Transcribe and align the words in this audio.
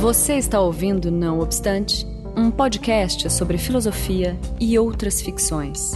Você 0.00 0.36
está 0.36 0.58
ouvindo 0.58 1.10
Não 1.10 1.40
Obstante, 1.40 2.06
um 2.34 2.50
podcast 2.50 3.30
sobre 3.30 3.58
filosofia 3.58 4.34
e 4.58 4.78
outras 4.78 5.20
ficções. 5.20 5.92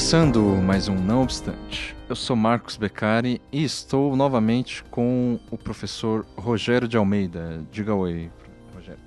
Começando 0.00 0.40
mais 0.40 0.88
um 0.88 0.94
Não 0.94 1.22
Obstante. 1.22 1.94
Eu 2.08 2.16
sou 2.16 2.34
Marcos 2.34 2.78
Beccari 2.78 3.38
e 3.52 3.62
estou 3.62 4.16
novamente 4.16 4.82
com 4.84 5.38
o 5.50 5.58
professor 5.58 6.24
Rogério 6.38 6.88
de 6.88 6.96
Almeida. 6.96 7.62
Diga 7.70 7.94
oi, 7.94 8.30
Rogério. 8.74 8.98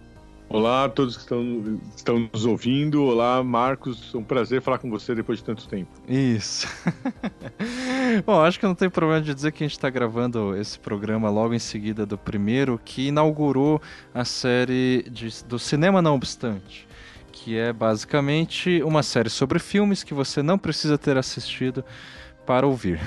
Olá 0.48 0.86
a 0.86 0.90
todos 0.90 1.16
que 1.16 1.24
estão, 1.24 1.80
estão 1.98 2.30
nos 2.32 2.46
ouvindo. 2.46 3.04
Olá, 3.06 3.44
Marcos. 3.44 4.14
É 4.14 4.18
um 4.20 4.24
prazer 4.24 4.62
falar 4.62 4.78
com 4.78 4.88
você 4.88 5.16
depois 5.16 5.40
de 5.40 5.44
tanto 5.44 5.68
tempo. 5.68 5.90
Isso. 6.08 6.68
Bom, 8.24 8.40
acho 8.42 8.60
que 8.60 8.66
não 8.68 8.76
tem 8.76 8.88
problema 8.88 9.20
de 9.20 9.34
dizer 9.34 9.52
que 9.52 9.64
a 9.64 9.68
gente 9.68 9.76
está 9.76 9.90
gravando 9.90 10.56
esse 10.56 10.78
programa 10.78 11.28
logo 11.28 11.56
em 11.56 11.60
seguida 11.60 12.06
do 12.06 12.20
primeiro, 12.20 12.80
que 12.86 13.08
inaugurou 13.08 13.82
a 14.14 14.24
série 14.24 15.08
de, 15.10 15.44
do 15.46 15.58
Cinema 15.58 16.04
Não 16.04 16.14
Obstante 16.14 16.88
que 17.44 17.58
é 17.58 17.74
basicamente 17.74 18.82
uma 18.84 19.04
série 19.04 19.30
sobre 19.30 19.60
filmes 19.60 20.02
que 20.02 20.14
você 20.14 20.42
não 20.42 20.58
precisa 20.58 20.98
ter 20.98 21.18
assistido 21.18 21.84
para 22.46 22.66
ouvir. 22.66 23.02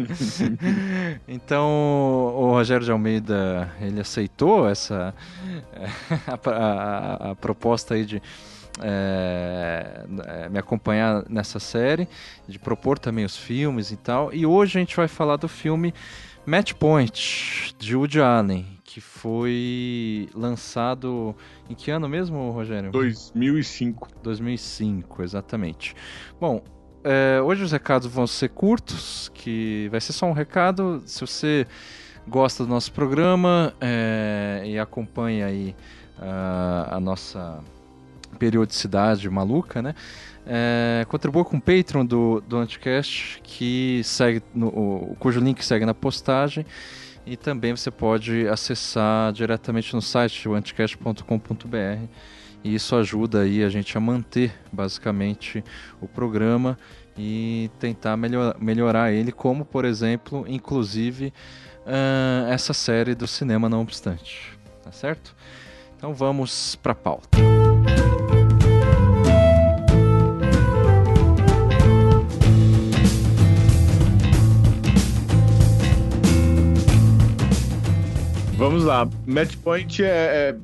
então, 1.26 1.66
o 2.36 2.50
Rogério 2.50 2.84
de 2.84 2.92
Almeida, 2.92 3.72
ele 3.80 3.98
aceitou 3.98 4.68
essa 4.68 5.14
a, 6.28 6.50
a, 6.50 7.30
a 7.30 7.34
proposta 7.34 7.94
aí 7.94 8.04
de 8.04 8.20
é, 8.82 10.04
me 10.50 10.58
acompanhar 10.58 11.24
nessa 11.26 11.58
série, 11.58 12.06
de 12.46 12.58
propor 12.58 12.98
também 12.98 13.24
os 13.24 13.38
filmes 13.38 13.90
e 13.90 13.96
tal. 13.96 14.34
E 14.34 14.44
hoje 14.44 14.76
a 14.78 14.80
gente 14.80 14.94
vai 14.94 15.08
falar 15.08 15.36
do 15.36 15.48
filme 15.48 15.94
Match 16.44 16.74
Point, 16.74 17.74
de 17.78 17.96
Woody 17.96 18.20
Allen, 18.20 18.66
que 18.92 19.00
foi 19.00 20.28
lançado 20.34 21.32
em 21.68 21.76
que 21.76 21.92
ano 21.92 22.08
mesmo, 22.08 22.50
Rogério? 22.50 22.90
2005. 22.90 24.08
2005, 24.20 25.22
exatamente. 25.22 25.94
Bom, 26.40 26.60
é, 27.04 27.40
hoje 27.40 27.62
os 27.62 27.70
recados 27.70 28.08
vão 28.08 28.26
ser 28.26 28.48
curtos, 28.48 29.30
que 29.32 29.88
vai 29.92 30.00
ser 30.00 30.12
só 30.12 30.26
um 30.26 30.32
recado. 30.32 31.04
Se 31.06 31.20
você 31.20 31.68
gosta 32.26 32.64
do 32.64 32.68
nosso 32.68 32.90
programa 32.92 33.72
é, 33.80 34.64
e 34.66 34.76
acompanha 34.76 35.46
aí 35.46 35.76
a, 36.18 36.96
a 36.96 37.00
nossa 37.00 37.60
periodicidade 38.40 39.30
maluca, 39.30 39.80
né? 39.80 39.94
É, 40.44 41.06
contribua 41.08 41.44
com 41.44 41.58
o 41.58 41.60
Patreon 41.60 42.04
do, 42.04 42.40
do 42.40 42.56
Anticast, 42.56 43.40
que 43.44 44.00
segue 44.02 44.42
no, 44.52 44.66
o, 44.66 45.16
cujo 45.20 45.38
link 45.38 45.64
segue 45.64 45.86
na 45.86 45.94
postagem. 45.94 46.66
E 47.26 47.36
também 47.36 47.76
você 47.76 47.90
pode 47.90 48.48
acessar 48.48 49.32
diretamente 49.32 49.94
no 49.94 50.02
site 50.02 50.48
anticast.com.br 50.48 52.08
e 52.62 52.74
isso 52.74 52.94
ajuda 52.96 53.40
aí 53.40 53.64
a 53.64 53.68
gente 53.68 53.96
a 53.96 54.00
manter 54.00 54.52
basicamente 54.72 55.64
o 56.00 56.06
programa 56.06 56.78
e 57.16 57.70
tentar 57.78 58.16
melhor, 58.16 58.56
melhorar 58.60 59.12
ele, 59.12 59.32
como 59.32 59.64
por 59.64 59.84
exemplo, 59.84 60.44
inclusive 60.48 61.32
uh, 61.86 62.50
essa 62.50 62.72
série 62.72 63.14
do 63.14 63.26
cinema 63.26 63.68
não 63.68 63.82
obstante, 63.82 64.58
tá 64.82 64.92
certo? 64.92 65.34
Então 65.96 66.14
vamos 66.14 66.76
para 66.76 66.92
a 66.92 66.94
pauta. 66.94 67.59
Vamos 78.60 78.84
lá. 78.84 79.08
Match 79.26 79.56
Point 79.56 80.04
é, 80.04 80.54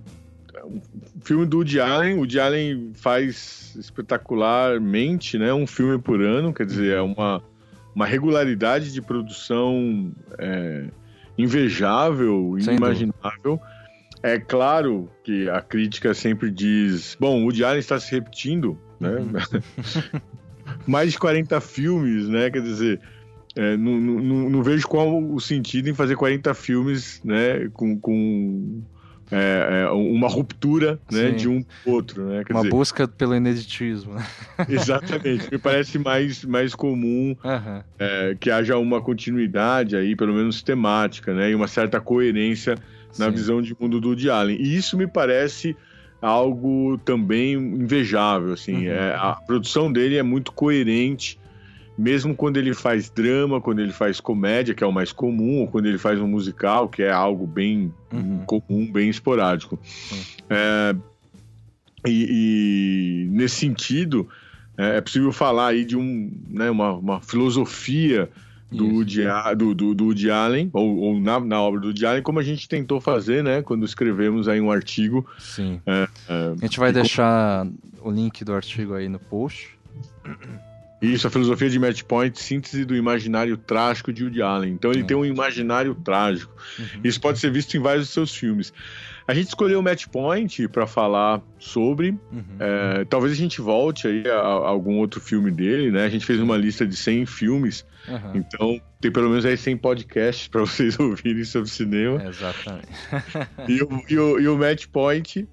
é 0.54 0.64
um 0.66 0.82
filme 1.22 1.46
do 1.46 1.56
Woody 1.56 1.80
Allen. 1.80 2.12
O 2.12 2.18
Woody 2.18 2.38
Allen 2.38 2.92
faz 2.92 3.74
espetacularmente, 3.74 5.38
né? 5.38 5.50
Um 5.54 5.66
filme 5.66 5.98
por 5.98 6.20
ano, 6.20 6.52
quer 6.52 6.66
dizer, 6.66 6.94
é 6.94 7.00
uma, 7.00 7.42
uma 7.94 8.04
regularidade 8.04 8.92
de 8.92 9.00
produção 9.00 10.12
é, 10.38 10.88
invejável, 11.38 12.58
inimaginável. 12.58 13.58
É 14.22 14.38
claro 14.38 15.08
que 15.24 15.48
a 15.48 15.62
crítica 15.62 16.12
sempre 16.12 16.50
diz: 16.50 17.16
bom, 17.18 17.40
o 17.40 17.44
Woody 17.44 17.64
Allen 17.64 17.78
está 17.78 17.98
se 17.98 18.12
repetindo, 18.12 18.78
né? 19.00 19.12
Uhum. 19.12 20.20
Mais 20.86 21.12
de 21.12 21.18
40 21.18 21.58
filmes, 21.62 22.28
né? 22.28 22.50
Quer 22.50 22.60
dizer, 22.60 23.00
é, 23.56 23.75
não, 23.75 23.99
não, 23.99 24.50
não, 24.50 24.62
vejo 24.62 24.87
qual 24.87 25.19
o 25.19 25.41
sentido 25.41 25.89
em 25.89 25.94
fazer 25.94 26.15
40 26.15 26.53
filmes 26.53 27.22
né, 27.25 27.71
com, 27.72 27.99
com 27.99 28.83
é, 29.31 29.84
é, 29.87 29.91
uma 29.91 30.28
ruptura 30.28 31.00
né, 31.11 31.31
de 31.31 31.49
um 31.49 31.62
pro 31.83 31.93
outro. 31.93 32.27
Né? 32.27 32.44
Quer 32.44 32.53
uma 32.53 32.61
dizer, 32.61 32.71
busca 32.71 33.09
pelo 33.09 33.34
ineditismo. 33.34 34.12
Né? 34.12 34.27
Exatamente. 34.69 35.50
Me 35.50 35.56
parece 35.56 35.99
mais, 35.99 36.44
mais 36.44 36.75
comum 36.75 37.34
uhum. 37.43 37.83
que 38.39 38.50
haja 38.50 38.77
uma 38.77 39.00
continuidade 39.00 39.97
aí, 39.97 40.15
pelo 40.15 40.34
menos 40.34 40.61
temática, 40.61 41.33
né, 41.33 41.50
e 41.50 41.55
uma 41.55 41.67
certa 41.67 41.99
coerência 41.99 42.77
na 43.19 43.27
Sim. 43.27 43.33
visão 43.33 43.62
de 43.62 43.75
mundo 43.81 43.99
do 44.03 44.09
Woody 44.09 44.28
Allen. 44.28 44.59
E 44.61 44.77
isso 44.77 44.99
me 44.99 45.06
parece 45.06 45.75
algo 46.21 46.99
também 47.06 47.55
invejável. 47.55 48.53
Assim, 48.53 48.87
uhum. 48.87 48.93
é, 48.93 49.15
a 49.15 49.33
produção 49.33 49.91
dele 49.91 50.19
é 50.19 50.23
muito 50.23 50.53
coerente 50.53 51.38
mesmo 51.96 52.34
quando 52.34 52.58
ele 52.58 52.74
faz 52.74 53.08
drama, 53.08 53.60
quando 53.60 53.80
ele 53.80 53.92
faz 53.92 54.20
comédia, 54.20 54.74
que 54.74 54.84
é 54.84 54.86
o 54.86 54.92
mais 54.92 55.12
comum, 55.12 55.60
ou 55.60 55.68
quando 55.68 55.86
ele 55.86 55.98
faz 55.98 56.20
um 56.20 56.26
musical, 56.26 56.88
que 56.88 57.02
é 57.02 57.10
algo 57.10 57.46
bem 57.46 57.92
uhum. 58.12 58.42
comum, 58.44 58.90
bem 58.90 59.08
esporádico. 59.08 59.78
Uhum. 60.12 60.18
É, 60.50 60.96
e, 62.06 63.26
e, 63.26 63.28
nesse 63.30 63.56
sentido, 63.56 64.28
é, 64.76 64.98
é, 64.98 65.00
possível 65.00 65.32
falar 65.32 65.68
aí 65.68 65.84
de 65.84 65.96
um, 65.96 66.30
né, 66.48 66.70
uma, 66.70 66.92
uma 66.92 67.20
filosofia 67.20 68.28
do 68.70 68.84
Woody, 68.84 69.22
do, 69.56 69.74
do, 69.74 69.94
do 69.94 70.04
Woody 70.06 70.30
Allen, 70.30 70.70
ou, 70.72 70.96
ou 70.98 71.20
na, 71.20 71.40
na, 71.40 71.62
obra 71.62 71.80
do 71.80 71.86
Woody 71.86 72.04
Allen, 72.04 72.22
como 72.22 72.38
a 72.38 72.42
gente 72.42 72.68
tentou 72.68 73.00
fazer, 73.00 73.42
né, 73.42 73.62
quando 73.62 73.86
escrevemos 73.86 74.48
aí 74.48 74.60
um 74.60 74.70
artigo. 74.70 75.26
Sim. 75.38 75.80
É, 75.86 76.08
é, 76.28 76.52
a 76.52 76.60
gente 76.60 76.78
vai 76.78 76.92
deixar 76.92 77.66
o 78.02 78.10
link 78.10 78.44
do 78.44 78.52
artigo 78.52 78.94
aí 78.94 79.08
no 79.08 79.18
post. 79.18 79.76
Isso, 81.00 81.26
a 81.26 81.30
filosofia 81.30 81.68
de 81.68 81.78
Match 81.78 82.02
Point, 82.02 82.40
síntese 82.40 82.84
do 82.84 82.96
imaginário 82.96 83.56
trágico 83.56 84.12
de 84.12 84.24
Woody 84.24 84.40
Allen. 84.40 84.72
Então 84.72 84.90
ele 84.90 85.04
tem 85.04 85.16
um 85.16 85.24
imaginário 85.24 85.94
trágico. 85.94 86.54
Uhum. 86.78 87.00
Isso 87.04 87.20
pode 87.20 87.38
ser 87.38 87.50
visto 87.50 87.76
em 87.76 87.80
vários 87.80 88.06
dos 88.06 88.14
seus 88.14 88.34
filmes. 88.34 88.72
A 89.28 89.34
gente 89.34 89.48
escolheu 89.48 89.80
o 89.80 89.82
Match 89.82 90.06
Point 90.06 90.68
para 90.68 90.86
falar 90.86 91.42
sobre. 91.58 92.10
Uhum. 92.32 92.44
É, 92.58 93.04
talvez 93.04 93.32
a 93.32 93.36
gente 93.36 93.60
volte 93.60 94.06
aí 94.06 94.26
a, 94.28 94.38
a, 94.38 94.68
algum 94.68 94.98
outro 94.98 95.20
filme 95.20 95.50
dele, 95.50 95.90
né? 95.90 96.04
A 96.04 96.08
gente 96.08 96.24
fez 96.24 96.40
uma 96.40 96.56
lista 96.56 96.86
de 96.86 96.96
100 96.96 97.26
filmes. 97.26 97.84
Uhum. 98.08 98.36
Então 98.36 98.80
tem 99.00 99.10
pelo 99.10 99.28
menos 99.28 99.44
aí 99.44 99.56
100 99.56 99.76
podcasts 99.78 100.48
para 100.48 100.60
vocês 100.64 100.98
ouvirem 100.98 101.44
sobre 101.44 101.68
cinema. 101.68 102.24
exatamente. 102.24 102.88
e, 103.68 103.82
o, 103.82 104.02
e, 104.08 104.18
o, 104.18 104.40
e 104.40 104.48
o 104.48 104.56
Match 104.56 104.86
Point 104.86 105.46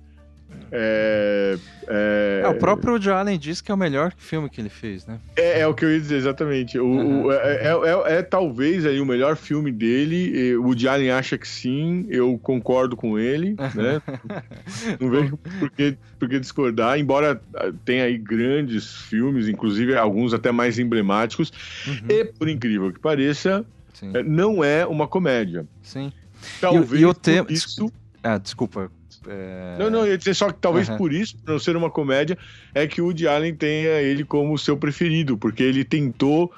é, 0.71 1.57
é... 1.87 2.41
é, 2.43 2.47
o 2.47 2.55
próprio 2.55 2.93
Woody 2.93 3.09
Allen 3.09 3.37
disse 3.37 3.63
que 3.63 3.71
é 3.71 3.75
o 3.75 3.77
melhor 3.77 4.11
filme 4.17 4.49
que 4.49 4.59
ele 4.59 4.69
fez, 4.69 5.05
né? 5.05 5.19
É, 5.35 5.59
é 5.59 5.67
o 5.67 5.73
que 5.73 5.85
eu 5.85 5.91
ia 5.91 5.99
dizer, 5.99 6.15
exatamente. 6.15 6.79
O, 6.79 6.85
uhum. 6.85 7.25
o 7.25 7.31
é, 7.31 7.67
é, 7.67 8.17
é, 8.17 8.21
talvez 8.23 8.85
aí 8.85 8.99
o 8.99 9.05
melhor 9.05 9.35
filme 9.35 9.71
dele. 9.71 10.55
O 10.55 10.63
Woody 10.63 10.87
Allen 10.87 11.11
acha 11.11 11.37
que 11.37 11.47
sim, 11.47 12.05
eu 12.09 12.39
concordo 12.41 12.95
com 12.95 13.19
ele, 13.19 13.55
né? 13.75 14.01
Não 14.99 15.09
vejo 15.09 15.37
por 15.37 15.69
que, 15.69 15.95
por 16.17 16.27
que 16.27 16.39
discordar, 16.39 16.99
embora 16.99 17.39
tenha 17.85 18.05
aí 18.05 18.17
grandes 18.17 18.95
filmes, 18.95 19.47
inclusive 19.47 19.95
alguns 19.95 20.33
até 20.33 20.51
mais 20.51 20.79
emblemáticos. 20.79 21.51
Uhum. 21.87 22.07
E, 22.09 22.25
por 22.25 22.49
incrível 22.49 22.91
que 22.91 22.99
pareça, 22.99 23.65
sim. 23.93 24.11
não 24.25 24.63
é 24.63 24.85
uma 24.85 25.07
comédia. 25.07 25.67
Sim. 25.83 26.11
Talvez 26.59 26.93
e, 26.93 27.03
e 27.03 27.05
o 27.05 27.13
tema... 27.13 27.47
isso... 27.49 27.91
Ah, 28.23 28.37
desculpa, 28.37 28.89
é... 29.27 29.75
Não, 29.79 29.89
não, 29.89 30.07
ia 30.07 30.17
dizer 30.17 30.33
só 30.33 30.51
que 30.51 30.59
talvez 30.59 30.89
uhum. 30.89 30.97
por 30.97 31.13
isso, 31.13 31.37
por 31.37 31.51
não 31.51 31.59
ser 31.59 31.75
uma 31.75 31.89
comédia, 31.89 32.37
é 32.73 32.87
que 32.87 33.01
o 33.01 33.05
Woody 33.05 33.27
Allen 33.27 33.55
tenha 33.55 34.01
ele 34.01 34.23
como 34.23 34.57
seu 34.57 34.77
preferido, 34.77 35.37
porque 35.37 35.63
ele 35.63 35.83
tentou 35.83 36.51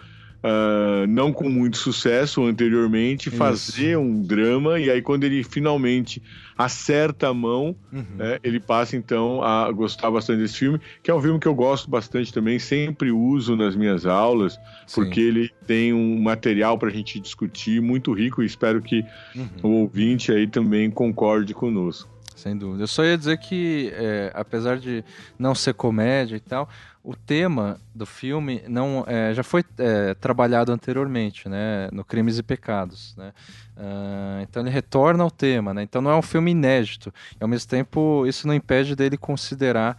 uh, 0.45 1.07
não 1.07 1.33
com 1.33 1.49
muito 1.49 1.77
sucesso 1.77 2.43
anteriormente, 2.43 3.29
Isso. 3.29 3.37
fazer 3.37 3.97
um 3.97 4.21
drama, 4.21 4.79
e 4.79 4.89
aí 4.89 5.01
quando 5.01 5.23
ele 5.23 5.43
finalmente 5.43 6.21
acerta 6.57 7.27
a 7.27 7.33
mão, 7.33 7.75
uhum. 7.91 8.05
né, 8.15 8.39
ele 8.43 8.59
passa 8.59 8.95
então 8.95 9.41
a 9.43 9.69
gostar 9.71 10.09
bastante 10.11 10.39
desse 10.41 10.57
filme, 10.57 10.79
que 11.03 11.09
é 11.09 11.13
um 11.13 11.21
filme 11.21 11.39
que 11.39 11.47
eu 11.47 11.55
gosto 11.55 11.89
bastante 11.89 12.31
também, 12.31 12.59
sempre 12.59 13.11
uso 13.11 13.55
nas 13.55 13.75
minhas 13.75 14.05
aulas, 14.05 14.59
Sim. 14.87 15.01
porque 15.01 15.19
ele 15.19 15.51
tem 15.65 15.93
um 15.93 16.21
material 16.21 16.77
para 16.77 16.89
a 16.89 16.93
gente 16.93 17.19
discutir 17.19 17.81
muito 17.81 18.13
rico 18.13 18.41
e 18.41 18.45
espero 18.45 18.81
que 18.81 19.03
uhum. 19.35 19.47
o 19.63 19.67
ouvinte 19.81 20.31
aí 20.31 20.47
também 20.47 20.89
concorde 20.89 21.53
conosco. 21.53 22.14
Sem 22.35 22.57
dúvida. 22.57 22.83
Eu 22.83 22.87
só 22.87 23.03
ia 23.03 23.17
dizer 23.17 23.37
que, 23.37 23.91
é, 23.95 24.31
apesar 24.35 24.77
de 24.77 25.03
não 25.39 25.55
ser 25.55 25.73
comédia 25.73 26.35
e 26.35 26.39
tal, 26.39 26.69
o 27.01 27.15
tema 27.15 27.79
do 27.93 28.05
filme 28.05 28.61
não 28.67 29.05
é, 29.07 29.33
já 29.33 29.43
foi 29.43 29.63
é, 29.77 30.13
trabalhado 30.15 30.71
anteriormente, 30.71 31.47
né, 31.47 31.87
no 31.91 32.03
Crimes 32.03 32.37
e 32.37 32.43
Pecados, 32.43 33.15
né. 33.15 33.31
Uh, 33.77 34.41
então 34.41 34.63
ele 34.63 34.69
retorna 34.69 35.21
ao 35.23 35.29
tema, 35.29 35.73
né. 35.73 35.83
Então 35.83 36.01
não 36.01 36.11
é 36.11 36.15
um 36.15 36.21
filme 36.21 36.51
inédito. 36.51 37.13
E 37.39 37.43
ao 37.43 37.47
mesmo 37.47 37.69
tempo 37.69 38.25
isso 38.25 38.47
não 38.47 38.53
impede 38.53 38.95
dele 38.95 39.17
considerar 39.17 39.97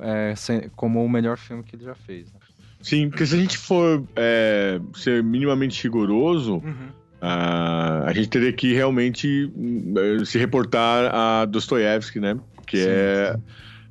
é, 0.00 0.34
como 0.74 1.04
o 1.04 1.08
melhor 1.08 1.36
filme 1.36 1.62
que 1.62 1.76
ele 1.76 1.84
já 1.84 1.94
fez. 1.94 2.32
Né? 2.32 2.40
Sim, 2.80 3.08
porque 3.10 3.26
se 3.26 3.34
a 3.34 3.38
gente 3.38 3.58
for 3.58 4.04
é, 4.16 4.80
ser 4.94 5.22
minimamente 5.22 5.82
rigoroso, 5.82 6.54
uhum. 6.54 6.88
Uh, 7.22 8.06
a 8.06 8.12
gente 8.14 8.28
teria 8.28 8.52
que 8.52 8.72
realmente 8.72 9.50
uh, 9.54 10.24
se 10.24 10.38
reportar 10.38 11.14
a 11.14 11.44
Dostoiévski, 11.44 12.20
né? 12.20 12.38
Que 12.66 12.78
sim, 12.78 12.88
é 12.88 13.32
sim 13.34 13.42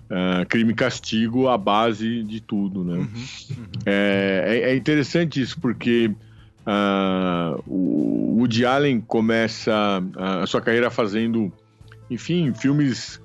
Uh, 0.10 0.46
crime 0.48 0.72
e 0.72 0.74
castigo 0.74 1.50
a 1.50 1.58
base 1.58 2.24
de 2.24 2.40
tudo, 2.40 2.82
né? 2.82 2.94
Uhum, 2.94 3.06
uhum. 3.58 3.66
É, 3.86 4.44
é, 4.48 4.72
é, 4.72 4.76
interessante 4.78 5.42
isso 5.42 5.60
porque 5.60 6.10
uh, 6.66 7.62
o 7.68 8.38
Woody 8.38 8.66
Allen 8.66 9.02
começa 9.02 10.02
a 10.16 10.46
sua 10.46 10.62
carreira 10.62 10.90
fazendo, 10.90 11.52
enfim, 12.10 12.54
filmes 12.54 13.22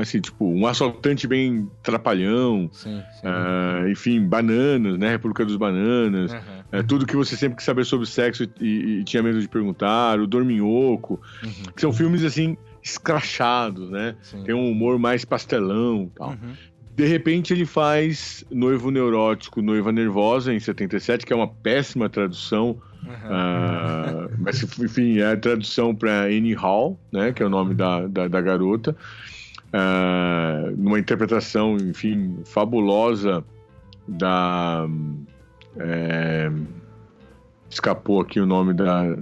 assim, 0.00 0.20
tipo, 0.20 0.44
um 0.44 0.68
assaltante 0.68 1.26
bem 1.26 1.68
trapalhão, 1.82 2.70
sim, 2.72 3.02
sim. 3.20 3.26
Uh, 3.26 3.88
enfim, 3.88 4.20
bananas, 4.24 4.98
né? 4.98 5.10
República 5.10 5.44
dos 5.44 5.56
Bananas, 5.56 6.32
uhum. 6.32 6.57
É, 6.70 6.82
tudo 6.82 7.06
que 7.06 7.16
você 7.16 7.36
sempre 7.36 7.56
quis 7.56 7.64
saber 7.64 7.84
sobre 7.84 8.06
sexo 8.06 8.48
e, 8.60 9.00
e, 9.00 9.04
tinha 9.04 9.22
medo 9.22 9.40
de 9.40 9.48
perguntar, 9.48 10.20
o 10.20 10.26
Dorminhoco, 10.26 11.20
uhum. 11.42 11.72
que 11.74 11.80
são 11.80 11.92
filmes 11.92 12.24
assim 12.24 12.56
escrachados, 12.82 13.90
né? 13.90 14.16
Sim. 14.22 14.42
Tem 14.44 14.54
um 14.54 14.70
humor 14.70 14.98
mais 14.98 15.24
pastelão 15.24 16.10
tal. 16.14 16.30
Uhum. 16.30 16.54
De 16.94 17.06
repente 17.06 17.52
ele 17.52 17.64
faz 17.64 18.44
Noivo 18.50 18.90
Neurótico, 18.90 19.62
Noiva 19.62 19.92
Nervosa, 19.92 20.52
em 20.52 20.58
77, 20.58 21.24
que 21.24 21.32
é 21.32 21.36
uma 21.36 21.46
péssima 21.46 22.08
tradução. 22.08 22.76
Uhum. 23.04 23.12
Uh, 23.12 24.30
mas, 24.38 24.62
enfim, 24.80 25.18
é 25.18 25.32
a 25.32 25.36
tradução 25.36 25.94
para 25.94 26.24
Annie 26.24 26.54
Hall, 26.54 26.98
né, 27.12 27.32
que 27.32 27.40
é 27.40 27.46
o 27.46 27.48
nome 27.48 27.74
da, 27.74 28.06
da, 28.08 28.26
da 28.26 28.40
garota. 28.40 28.96
Uh, 29.68 30.74
numa 30.76 30.98
interpretação, 30.98 31.76
enfim, 31.76 32.38
fabulosa 32.44 33.44
da. 34.06 34.86
É, 35.76 36.50
escapou 37.68 38.20
aqui 38.20 38.40
o 38.40 38.46
nome 38.46 38.72
da, 38.72 39.16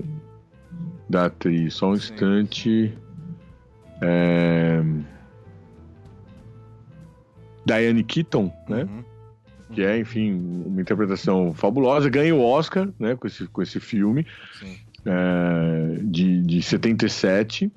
da 1.09 1.27
atriz. 1.27 1.75
Só 1.75 1.91
um 1.91 1.95
instante. 1.95 2.97
É... 4.01 4.83
Diane 7.65 8.05
Keaton, 8.05 8.53
né? 8.69 8.85
Uhum. 8.85 9.05
Que 9.73 9.83
é, 9.83 9.99
enfim, 9.99 10.33
uma 10.67 10.81
interpretação 10.81 11.53
fabulosa. 11.53 12.09
Ganha 12.09 12.35
o 12.35 12.41
Oscar, 12.41 12.89
né? 12.99 13.17
Com 13.17 13.27
esse, 13.27 13.47
com 13.49 13.63
esse 13.63 13.81
filme 13.81 14.25
é, 15.07 15.99
de, 16.03 16.43
de 16.43 16.63
77. 16.63 17.65
Uhum. 17.65 17.71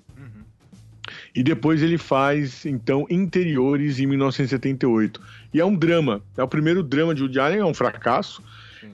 E 1.36 1.44
depois 1.44 1.81
ele 1.81 1.98
faz, 1.98 2.66
então, 2.66 3.06
Interiores 3.10 4.00
em 4.00 4.06
1978. 4.06 5.21
E 5.54 5.60
é 5.60 5.66
um 5.66 5.75
drama. 5.75 6.21
É 6.38 6.44
o 6.44 6.48
primeiro 6.48 6.83
drama 6.83 7.16
de 7.16 7.24
Woody 7.24 7.39
Allen, 7.39 7.60
é 7.60 7.66
um 7.66 7.74
fracasso. 7.74 8.44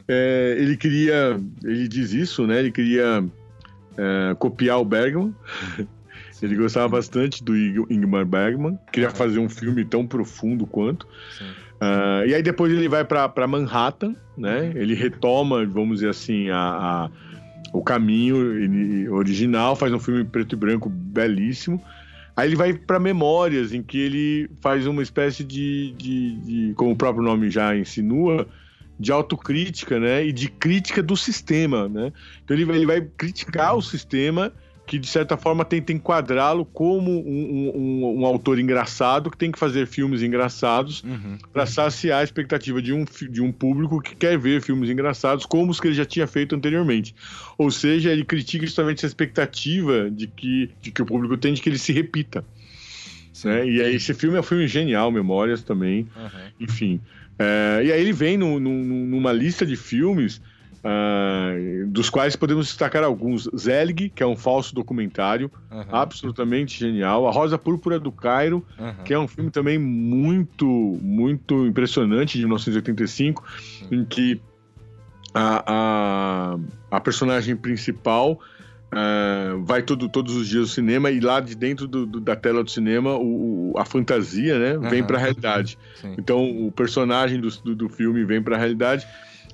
É, 0.08 0.56
ele 0.60 0.78
queria, 0.78 1.40
ele 1.64 1.88
diz 1.88 2.14
isso, 2.14 2.46
né? 2.46 2.60
Ele 2.60 2.72
queria 2.72 3.24
é, 3.98 4.36
copiar 4.36 4.80
o 4.80 4.86
Bergman. 4.86 5.34
Ele 6.42 6.56
gostava 6.58 6.90
bastante 6.90 7.44
do 7.44 7.56
Ingmar 7.56 8.26
Bergman, 8.26 8.78
queria 8.92 9.10
fazer 9.10 9.40
um 9.40 9.48
filme 9.48 9.86
tão 9.86 10.06
profundo 10.06 10.68
quanto. 10.68 11.08
Uh, 11.76 12.28
e 12.28 12.36
aí 12.36 12.44
depois 12.44 12.72
ele 12.72 12.88
vai 12.88 13.04
para 13.06 13.48
Manhattan, 13.48 14.16
né? 14.38 14.72
Ele 14.76 14.94
retoma, 14.94 15.66
vamos 15.66 16.00
dizer 16.00 16.10
assim, 16.10 16.50
a, 16.50 16.58
a 16.58 17.10
o 17.74 17.84
caminho 17.84 19.14
original, 19.14 19.76
faz 19.76 19.92
um 19.92 20.00
filme 20.00 20.24
preto 20.24 20.54
e 20.54 20.56
branco 20.56 20.90
belíssimo. 20.90 21.84
Aí 22.36 22.50
ele 22.50 22.56
vai 22.56 22.74
para 22.74 23.00
Memórias, 23.00 23.74
em 23.74 23.82
que 23.82 23.98
ele 23.98 24.50
faz 24.62 24.88
uma 24.88 25.02
espécie 25.02 25.44
de, 25.44 25.94
de, 25.98 26.36
de, 26.38 26.74
como 26.76 26.92
o 26.92 26.96
próprio 26.96 27.24
nome 27.24 27.50
já 27.50 27.76
insinua, 27.76 28.48
de 29.00 29.12
autocrítica, 29.12 30.00
né? 30.00 30.26
E 30.26 30.32
de 30.32 30.50
crítica 30.50 31.04
do 31.04 31.16
sistema, 31.16 31.88
né? 31.88 32.12
Então 32.44 32.56
ele 32.56 32.66
vai, 32.66 32.76
ele 32.78 32.86
vai 32.86 33.02
criticar 33.02 33.76
o 33.76 33.82
sistema 33.82 34.52
que 34.86 35.00
de 35.00 35.08
certa 35.08 35.36
forma 35.36 35.66
tenta 35.66 35.92
enquadrá-lo 35.92 36.64
como 36.66 37.12
um, 37.12 37.72
um, 37.76 38.22
um, 38.22 38.26
autor 38.26 38.60
engraçado 38.60 39.32
que 39.32 39.38
tem 39.38 39.52
que 39.52 39.58
fazer 39.58 39.88
filmes 39.88 40.22
engraçados 40.22 41.04
uhum. 41.04 41.38
para 41.52 41.66
saciar 41.66 42.22
a 42.22 42.24
expectativa 42.24 42.82
de 42.82 42.94
um, 42.94 43.04
de 43.04 43.42
um 43.42 43.52
público 43.52 44.00
que 44.00 44.16
quer 44.16 44.38
ver 44.38 44.62
filmes 44.62 44.90
engraçados 44.90 45.46
como 45.46 45.72
os 45.72 45.80
que 45.80 45.88
ele 45.88 45.96
já 45.96 46.06
tinha 46.06 46.28
feito 46.28 46.56
anteriormente. 46.56 47.16
Ou 47.58 47.72
seja, 47.72 48.12
ele 48.12 48.24
critica 48.24 48.66
justamente 48.66 49.00
essa 49.00 49.08
expectativa 49.08 50.10
de 50.12 50.28
que, 50.28 50.70
de 50.82 50.92
que 50.92 51.02
o 51.02 51.06
público 51.06 51.36
tem 51.36 51.54
de 51.54 51.62
que 51.62 51.70
ele 51.70 51.80
se 51.80 51.92
repita. 51.92 52.46
Né? 53.44 53.68
E 53.68 53.82
aí 53.82 53.96
esse 53.96 54.14
filme 54.14 54.38
é 54.38 54.40
um 54.40 54.44
filme 54.44 54.68
genial, 54.68 55.12
Memórias 55.12 55.64
também, 55.64 56.08
uhum. 56.16 56.52
enfim. 56.60 57.02
É, 57.38 57.82
e 57.86 57.92
aí 57.92 58.02
ele 58.02 58.14
vem 58.14 58.38
no, 58.38 58.60
no, 58.60 58.72
numa 58.72 59.32
lista 59.32 59.66
de 59.66 59.76
filmes 59.76 60.42
Uh, 60.86 61.88
dos 61.88 62.12
quais 62.12 62.36
podemos 62.36 62.68
destacar 62.68 63.04
alguns. 63.04 63.50
Zelig, 63.58 64.10
que 64.10 64.22
é 64.22 64.26
um 64.28 64.36
falso 64.36 64.76
documentário, 64.76 65.52
uhum. 65.72 65.84
absolutamente 65.92 66.78
genial. 66.78 67.28
A 67.28 67.32
Rosa 67.32 67.58
Púrpura 67.58 68.00
do 68.00 68.12
Cairo, 68.12 68.64
uhum. 68.78 69.04
que 69.04 69.12
é 69.12 69.18
um 69.18 69.28
filme 69.28 69.50
também 69.50 69.80
muito, 69.80 70.68
muito 71.02 71.66
impressionante, 71.66 72.38
de 72.38 72.44
1985, 72.44 73.44
uhum. 73.82 73.88
em 73.98 74.06
que 74.06 74.40
a, 75.34 75.64
a, 75.66 76.58
a 76.92 77.02
personagem 77.02 77.56
principal 77.56 78.40
Uh, 78.96 79.62
vai 79.66 79.82
todo, 79.82 80.08
todos 80.08 80.34
os 80.38 80.48
dias 80.48 80.62
ao 80.62 80.68
cinema 80.70 81.12
e 81.12 81.20
lá 81.20 81.42
de 81.42 81.54
dentro 81.54 81.86
do, 81.86 82.06
do, 82.06 82.22
da 82.22 82.34
tela 82.34 82.64
do 82.64 82.72
cinema 82.72 83.14
o, 83.18 83.74
o 83.74 83.78
a 83.78 83.84
fantasia 83.84 84.58
né, 84.58 84.90
vem 84.90 85.04
para 85.04 85.18
a 85.18 85.20
realidade. 85.20 85.78
Sim. 86.00 86.16
Então 86.18 86.66
o 86.66 86.72
personagem 86.72 87.42
do, 87.42 87.50
do, 87.76 87.90
filme 87.90 88.24
vem 88.24 88.42
para 88.42 88.56
a 88.56 88.58
realidade 88.58 89.06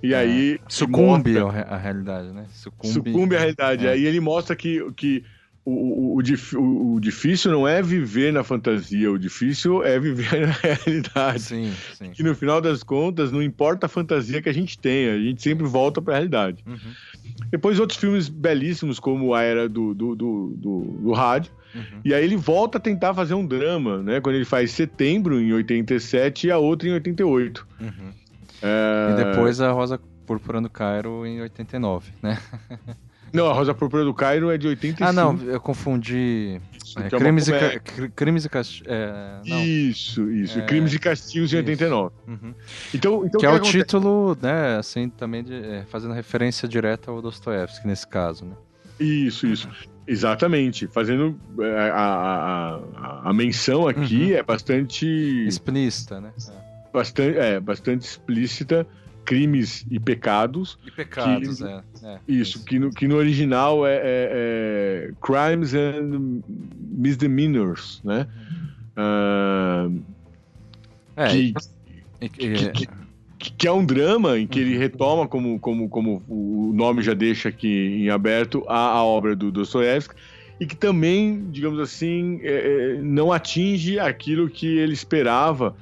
e 0.04 0.13
é. 0.13 0.18
aí. 0.18 0.60
Sucumbe 0.68 1.39
mostra... 1.39 1.63
a 1.63 1.75
realidade, 1.75 2.27
né? 2.32 2.46
Sucumbe, 2.51 2.94
Sucumbe 2.94 3.36
à 3.36 3.39
realidade. 3.39 3.88
É. 3.88 3.94
Aí 3.94 4.06
ele 4.06 4.20
mostra 4.20 4.56
que, 4.56 4.80
que 4.96 5.24
o, 5.63 6.16
o, 6.16 6.96
o, 6.96 7.00
difícil 7.00 7.51
não 7.51 7.68
é 7.68 7.82
viver 7.82 8.34
na 8.34 8.44
fantasia, 8.44 9.12
o 9.12 9.18
difícil 9.18 9.84
é 9.84 10.00
viver 10.00 10.42
na 10.48 10.54
realidade. 10.54 11.42
Sim, 11.42 11.74
sim. 11.94 12.12
Que 12.12 12.24
no 12.24 12.36
final 12.36 12.60
das 12.60 12.82
contas, 12.84 13.32
não 13.32 13.42
importa 13.42 13.86
a 13.86 13.89
fantasia 13.89 14.42
que 14.42 14.50
a 14.50 14.54
gente 14.54 14.77
tenha, 14.77 15.13
a 15.13 15.20
gente 15.20 15.42
sempre 15.42 15.66
volta 15.66 16.01
para 16.01 16.13
a 16.13 16.18
realidade. 16.18 16.63
Uhum. 16.66 16.77
Depois, 17.50 17.80
outros 17.80 18.00
filmes 18.00 18.30
belíssimos, 18.30 19.00
como 19.00 19.34
A 19.34 19.42
Era 19.42 19.68
do, 19.68 19.94
do, 19.94 20.16
do, 20.16 20.54
do, 20.56 20.82
do 21.02 21.12
Rádio. 21.14 21.52
Uhum. 21.74 22.02
E 22.04 22.14
aí 22.14 22.24
ele 22.24 22.36
volta 22.36 22.78
a 22.78 22.82
tentar 22.82 23.14
fazer 23.14 23.34
um 23.34 23.46
drama, 23.46 24.04
né? 24.04 24.20
Quando 24.20 24.36
ele 24.36 24.46
faz 24.46 24.72
Setembro, 24.72 25.40
em 25.40 25.54
87, 25.54 26.48
e 26.48 26.52
a 26.52 26.58
outra 26.58 26.88
em 26.88 26.94
88. 26.94 27.68
Uhum. 27.80 27.90
É... 28.62 29.12
E 29.12 29.24
depois 29.24 29.62
a 29.62 29.72
Rosa 29.72 30.00
Púrpura 30.26 30.62
do 30.62 30.70
Cairo 30.70 31.26
em 31.26 31.42
89, 31.42 32.12
né? 32.22 32.38
Não, 33.34 33.50
a 33.50 33.54
Rosa 33.54 33.74
Púrpura 33.74 34.04
do 34.04 34.14
Cairo 34.14 34.52
é 34.52 34.58
de 34.58 34.68
85. 34.68 35.10
Ah, 35.10 35.14
não, 35.14 35.38
eu 35.44 35.60
confundi. 35.60 36.60
Isso, 36.92 37.00
é, 37.00 37.08
é 37.08 37.10
crimes, 37.10 37.48
e 37.48 37.52
ca... 37.52 38.10
crimes 38.16 38.46
e. 38.46 38.50
É, 38.86 39.42
isso, 39.64 40.30
isso. 40.32 40.60
É... 40.60 40.66
Crimes 40.66 40.94
e 40.94 41.00
Castigos 41.00 41.54
em 41.54 41.58
89. 41.58 42.16
Uhum. 42.28 42.54
Então, 42.94 43.26
então, 43.26 43.40
que, 43.40 43.46
é 43.46 43.50
o 43.50 43.56
acontece? 43.56 43.78
título, 43.78 44.38
né, 44.42 44.78
assim, 44.78 45.10
também 45.10 45.44
de, 45.44 45.54
é, 45.54 45.86
fazendo 45.90 46.14
referência 46.14 46.68
direta 46.68 47.12
ao 47.12 47.22
Dostoevsky 47.22 47.88
nesse 47.88 48.08
caso, 48.08 48.46
né? 48.46 48.56
Isso, 49.00 49.48
isso. 49.48 49.70
Exatamente. 50.08 50.88
Fazendo 50.88 51.40
é, 51.60 51.90
a, 51.90 51.96
a, 51.96 52.76
a, 52.76 53.30
a 53.30 53.34
menção 53.34 53.88
aqui 53.88 54.32
uhum. 54.32 54.38
é 54.38 54.44
bastante. 54.44 55.06
Explícita, 55.48 56.20
né? 56.20 56.32
bastante, 56.92 57.38
é, 57.38 57.60
bastante 57.60 58.06
explícita 58.06 58.86
crimes 59.32 59.86
e 59.90 59.98
pecados. 59.98 60.78
E 60.86 60.92
pecados, 60.92 61.60
que, 61.60 61.64
é, 61.64 61.82
é, 62.04 62.20
Isso, 62.28 62.58
isso, 62.58 62.66
Que, 62.66 62.78
no, 62.78 62.92
que 62.92 63.08
no 63.08 63.16
original 63.16 63.88
é, 63.88 63.96
é, 63.96 64.02
é 64.04 65.12
Crimes 65.22 65.74
and 65.74 66.42
Misdemeanors, 66.78 68.02
né? 68.04 68.28
Uhum. 68.98 69.96
Uh, 69.96 70.04
é, 71.16 71.28
que, 71.30 71.54
que, 72.30 72.88
que, 73.40 73.52
que 73.54 73.68
é 73.68 73.72
um 73.72 73.86
drama 73.86 74.38
em 74.38 74.46
que 74.46 74.60
ele 74.60 74.78
retoma, 74.78 75.26
como, 75.30 75.58
como, 75.60 75.88
como 75.88 76.22
o 76.28 76.74
nome 76.76 77.02
já 77.02 77.14
deixa 77.14 77.48
aqui 77.48 78.02
em 78.02 78.10
aberto, 78.10 78.66
a, 78.68 78.98
a 78.98 79.04
obra 79.04 79.34
do 79.34 79.50
Dostoiévski, 79.50 80.14
e 80.60 80.66
que 80.66 80.76
também, 80.76 81.48
digamos 81.52 81.80
assim, 81.80 82.42
é, 82.44 82.96
é 82.98 83.02
não 83.02 83.32
atinge 83.32 83.98
aquilo 83.98 84.50
que 84.50 84.68
ele 84.78 84.94
esperava, 84.94 85.74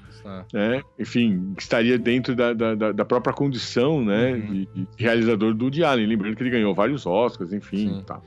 né? 0.53 0.81
enfim, 0.98 1.53
que 1.55 1.62
estaria 1.62 1.98
dentro 1.98 2.36
da, 2.36 2.53
da, 2.53 2.91
da 2.91 3.05
própria 3.05 3.33
condição 3.33 4.03
né? 4.03 4.33
Uhum. 4.33 4.39
De, 4.39 4.65
de, 4.65 4.88
realizador 4.98 5.53
do 5.53 5.65
Woody 5.65 5.83
Allen. 5.83 6.07
Lembrando 6.07 6.36
que 6.36 6.43
ele 6.43 6.50
ganhou 6.50 6.74
vários 6.74 7.05
Oscars, 7.05 7.53
enfim. 7.53 8.01
Tá. 8.05 8.21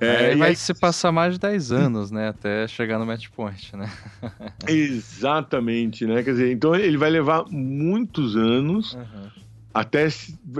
É, 0.00 0.34
vai 0.34 0.50
aí... 0.50 0.56
se 0.56 0.72
passar 0.72 1.12
mais 1.12 1.34
de 1.34 1.40
10 1.40 1.72
anos, 1.72 2.10
né? 2.10 2.28
Até 2.28 2.66
chegar 2.66 2.98
no 2.98 3.04
match 3.04 3.28
point, 3.28 3.76
né? 3.76 3.90
Exatamente, 4.66 6.06
né? 6.06 6.22
Quer 6.22 6.32
dizer, 6.32 6.52
então 6.52 6.74
ele 6.74 6.96
vai 6.96 7.10
levar 7.10 7.44
muitos 7.50 8.34
anos 8.34 8.94
uhum. 8.94 9.28
até 9.74 10.08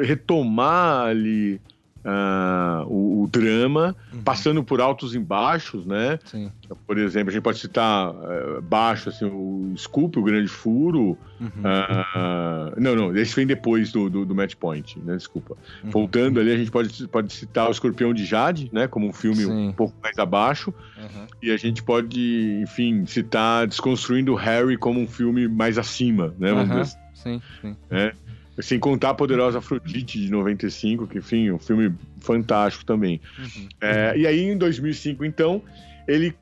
retomar 0.03 1.07
ali 1.07 1.61
Uh, 2.03 2.87
o, 2.87 3.23
o, 3.25 3.27
drama, 3.27 3.95
uhum. 4.11 4.23
passando 4.23 4.65
por 4.65 4.81
altos 4.81 5.15
e 5.15 5.19
baixos, 5.19 5.85
né? 5.85 6.19
Sim. 6.25 6.51
Por 6.87 6.97
exemplo, 6.97 7.29
a 7.29 7.33
gente 7.33 7.43
pode 7.43 7.59
citar 7.59 8.11
uh, 8.11 8.63
baixo, 8.63 9.11
assim, 9.11 9.27
o 9.27 9.75
Scoop, 9.77 10.19
o 10.19 10.23
Grande 10.23 10.49
Furo. 10.49 11.19
Uhum. 11.39 11.49
Uh, 11.49 12.81
não, 12.81 12.97
não, 12.97 13.17
esse 13.17 13.37
vem 13.37 13.47
depois 13.47 13.93
do, 13.93 14.09
do, 14.09 14.25
do 14.25 14.35
Match 14.35 14.55
Point, 14.55 14.99
né? 15.01 15.15
Desculpa. 15.15 15.59
Uhum. 15.85 15.91
Voltando 15.91 16.41
ali, 16.41 16.51
a 16.51 16.57
gente 16.57 16.71
pode, 16.71 17.07
pode 17.09 17.33
citar 17.35 17.69
o 17.69 17.71
Escorpião 17.71 18.15
de 18.15 18.25
Jade, 18.25 18.71
né? 18.73 18.87
Como 18.87 19.07
um 19.07 19.13
filme 19.13 19.45
Sim. 19.45 19.69
um 19.69 19.73
pouco 19.73 19.95
mais 20.03 20.19
abaixo. 20.19 20.73
Uhum. 20.97 21.27
E 21.43 21.51
a 21.51 21.57
gente 21.59 21.83
pode, 21.83 22.61
enfim, 22.63 23.05
citar 23.05 23.67
Desconstruindo 23.67 24.35
Harry 24.35 24.79
como 24.79 25.01
um 25.01 25.07
filme 25.07 25.47
mais 25.49 25.77
acima, 25.77 26.35
né? 26.39 26.51
Vamos 26.51 26.69
dizer 26.69 26.81
assim. 26.81 26.99
Sim, 27.13 27.43
sim. 27.61 27.77
É? 27.91 28.15
Sem 28.63 28.79
contar 28.79 29.11
a 29.11 29.15
Poderosa 29.15 29.59
Afrodite 29.59 30.21
de 30.21 30.31
95, 30.31 31.07
que, 31.07 31.19
enfim, 31.19 31.51
um 31.51 31.59
filme 31.59 31.93
fantástico 32.21 32.85
também. 32.85 33.21
Uhum. 33.39 33.69
É, 33.81 34.17
e 34.17 34.27
aí, 34.27 34.41
em 34.41 34.57
2005, 34.57 35.25
então, 35.25 35.63
ele 36.07 36.35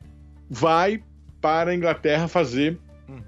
vai 0.48 1.02
para 1.40 1.70
a 1.70 1.74
Inglaterra 1.74 2.28
fazer 2.28 2.78
uhum. 3.08 3.20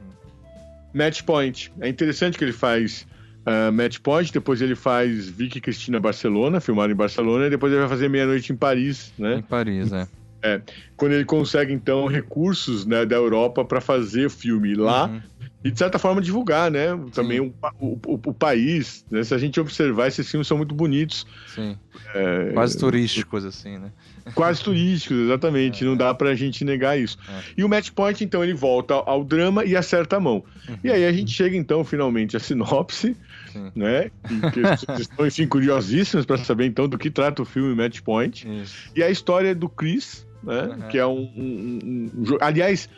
Match 0.95 1.23
Point. 1.23 1.73
É 1.81 1.89
interessante 1.89 2.39
que 2.39 2.45
ele 2.45 2.53
faz 2.53 3.07
uh, 3.47 3.73
Match 3.73 3.99
Point, 3.99 4.33
depois 4.33 4.61
ele 4.61 4.75
faz 4.75 5.29
Vicky 5.29 5.61
Cristina 5.61 6.01
Barcelona, 6.01 6.61
filmado 6.61 6.93
em 6.93 6.97
Barcelona, 6.97 7.47
e 7.47 7.51
depois 7.51 7.73
ele 7.73 7.81
vai 7.81 7.89
fazer 7.89 8.09
Meia-Noite 8.09 8.53
em 8.53 8.57
Paris, 8.57 9.13
né? 9.19 9.37
Em 9.37 9.43
Paris, 9.43 9.93
é. 9.93 10.09
É, 10.43 10.63
quando 10.97 11.13
ele 11.13 11.27
consegue, 11.27 11.71
então, 11.71 12.07
recursos 12.07 12.87
né, 12.87 13.05
da 13.05 13.15
Europa 13.15 13.63
para 13.63 13.79
fazer 13.79 14.27
o 14.27 14.31
filme 14.31 14.75
lá, 14.75 15.07
uhum 15.07 15.21
e 15.63 15.71
de 15.71 15.79
certa 15.79 15.99
forma 15.99 16.23
divulgar, 16.23 16.71
né? 16.71 16.99
Também 17.13 17.39
o, 17.39 17.53
o, 17.79 17.99
o, 18.07 18.33
país. 18.35 19.05
Né? 19.11 19.23
Se 19.23 19.35
a 19.35 19.39
gente 19.39 19.61
observar, 19.61 20.09
esses 20.09 20.29
filmes 20.31 20.47
são 20.47 20.57
muito 20.57 20.75
bonitos. 20.75 21.27
Sim. 21.55 21.77
É, 22.15 22.53
quase 22.55 22.79
turísticos, 22.79 23.45
assim, 23.45 23.77
né? 23.77 23.93
Quase 24.35 24.63
turísticos, 24.63 25.19
exatamente. 25.19 25.85
É. 25.85 25.87
Não 25.87 25.97
dá 25.97 26.15
pra 26.15 26.35
gente 26.35 26.65
negar 26.65 26.99
isso. 26.99 27.19
É. 27.29 27.43
E 27.59 27.65
o 27.65 27.69
Match 27.69 27.91
Point, 27.91 28.25
então, 28.25 28.43
ele 28.43 28.55
volta 28.55 28.95
ao 28.95 29.23
drama 29.23 29.63
e 29.65 29.77
acerta 29.77 30.17
a 30.17 30.21
mão. 30.21 30.43
Uhum. 30.67 30.79
E 30.83 30.91
aí 30.91 31.05
a 31.05 31.13
gente 31.13 31.31
chega, 31.31 31.55
então, 31.55 31.85
finalmente 31.85 32.39
à 32.39 32.41
sinopse, 32.41 33.15
Sim. 33.53 33.71
né? 33.75 34.11
Que 34.53 34.63
vocês 34.63 35.01
estão, 35.01 35.27
enfim, 35.27 35.47
curiosíssimos 35.47 36.25
para 36.25 36.39
saber, 36.39 36.67
então, 36.67 36.89
do 36.89 36.97
que 36.97 37.11
trata 37.11 37.43
o 37.43 37.45
filme 37.45 37.75
Match 37.75 38.01
Point. 38.01 38.49
Isso. 38.63 38.91
E 38.97 39.03
a 39.03 39.11
história 39.11 39.55
do 39.55 39.69
Chris, 39.69 40.27
né? 40.43 40.63
Uhum. 40.63 40.89
Que 40.89 40.97
é 40.97 41.07
um, 41.07 41.31
um, 41.37 41.79
um, 41.85 42.11
um... 42.17 42.39
Aliás, 42.41 42.89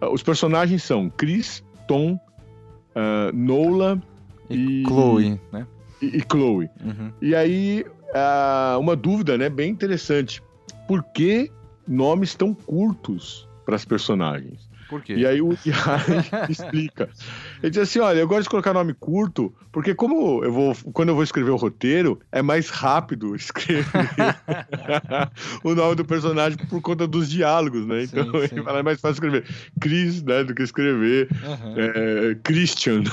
os 0.00 0.24
personagens 0.24 0.82
são 0.82 1.08
Chris, 1.08 1.62
Tom, 1.90 2.12
uh, 2.12 3.34
Nola 3.34 4.00
e, 4.48 4.82
e 4.82 4.84
Chloe, 4.86 5.40
né? 5.52 5.66
E, 6.00 6.18
e 6.18 6.22
Chloe. 6.30 6.70
Uhum. 6.84 7.12
E 7.20 7.34
aí, 7.34 7.84
uh, 8.14 8.78
uma 8.78 8.94
dúvida, 8.94 9.36
né, 9.36 9.48
bem 9.48 9.72
interessante. 9.72 10.40
Por 10.86 11.02
que 11.02 11.50
nomes 11.88 12.36
tão 12.36 12.54
curtos 12.54 13.48
para 13.66 13.74
as 13.74 13.84
personagens? 13.84 14.69
Por 14.90 15.00
quê? 15.00 15.14
E 15.14 15.24
aí 15.24 15.40
o 15.40 15.50
Yari 15.64 16.50
explica. 16.50 17.08
Ele 17.62 17.70
diz 17.70 17.82
assim: 17.82 18.00
olha, 18.00 18.18
eu 18.18 18.26
gosto 18.26 18.42
de 18.42 18.48
colocar 18.48 18.74
nome 18.74 18.92
curto, 18.92 19.54
porque 19.70 19.94
como 19.94 20.42
eu 20.44 20.52
vou, 20.52 20.76
quando 20.92 21.10
eu 21.10 21.14
vou 21.14 21.22
escrever 21.22 21.50
o 21.50 21.56
roteiro, 21.56 22.20
é 22.32 22.42
mais 22.42 22.68
rápido 22.68 23.34
escrever 23.36 23.86
o 25.62 25.74
nome 25.74 25.94
do 25.94 26.04
personagem 26.04 26.58
por 26.68 26.82
conta 26.82 27.06
dos 27.06 27.30
diálogos, 27.30 27.86
né? 27.86 28.02
Então 28.02 28.24
sim, 28.42 28.48
sim. 28.48 28.64
é 28.66 28.82
mais 28.82 29.00
fácil 29.00 29.14
escrever 29.14 29.44
Chris, 29.80 30.22
né, 30.24 30.42
do 30.42 30.54
que 30.54 30.62
escrever 30.62 31.28
uhum. 31.44 31.74
é, 31.76 32.34
Christian. 32.42 33.04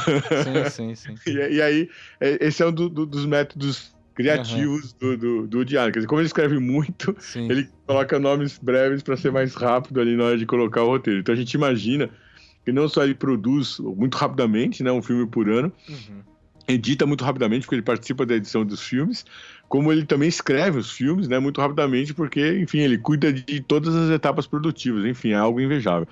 Sim, 0.72 0.96
sim, 0.96 1.15
sim. 1.15 1.15
E, 1.27 1.57
e 1.57 1.62
aí, 1.62 1.89
é, 2.19 2.48
esse 2.48 2.63
é 2.63 2.65
um 2.65 2.72
do, 2.72 2.89
do, 2.89 3.05
dos 3.05 3.25
métodos 3.25 3.96
criativos 4.17 4.95
uhum. 5.00 5.09
do, 5.12 5.17
do, 5.17 5.47
do 5.47 5.65
Diário. 5.65 5.93
Quer 5.93 6.00
dizer, 6.00 6.07
como 6.07 6.19
ele 6.19 6.25
escreve 6.25 6.57
muito, 6.57 7.15
Sim. 7.19 7.50
ele 7.51 7.69
coloca 7.86 8.17
nomes 8.17 8.57
breves 8.57 9.03
para 9.03 9.15
ser 9.15 9.31
mais 9.31 9.53
rápido 9.53 10.01
ali 10.01 10.17
na 10.17 10.24
hora 10.24 10.38
de 10.38 10.45
colocar 10.45 10.81
o 10.83 10.88
roteiro. 10.88 11.19
Então 11.19 11.33
a 11.33 11.38
gente 11.38 11.53
imagina 11.53 12.09
que 12.65 12.71
não 12.71 12.89
só 12.89 13.03
ele 13.03 13.13
produz 13.13 13.77
muito 13.79 14.15
rapidamente, 14.15 14.81
né, 14.81 14.91
um 14.91 15.03
filme 15.03 15.27
por 15.27 15.47
ano, 15.47 15.71
uhum. 15.88 16.21
edita 16.67 17.05
muito 17.05 17.24
rapidamente, 17.24 17.62
porque 17.62 17.75
ele 17.75 17.83
participa 17.83 18.25
da 18.25 18.36
edição 18.36 18.65
dos 18.65 18.81
filmes, 18.81 19.24
como 19.69 19.91
ele 19.91 20.03
também 20.03 20.27
escreve 20.27 20.79
os 20.79 20.91
filmes, 20.91 21.27
né, 21.27 21.38
muito 21.38 21.62
rapidamente, 21.62 22.12
porque, 22.12 22.57
enfim, 22.57 22.79
ele 22.79 22.97
cuida 22.97 23.31
de 23.31 23.62
todas 23.62 23.95
as 23.95 24.09
etapas 24.09 24.47
produtivas, 24.47 25.05
enfim, 25.05 25.29
é 25.29 25.36
algo 25.36 25.62
invejável. 25.62 26.07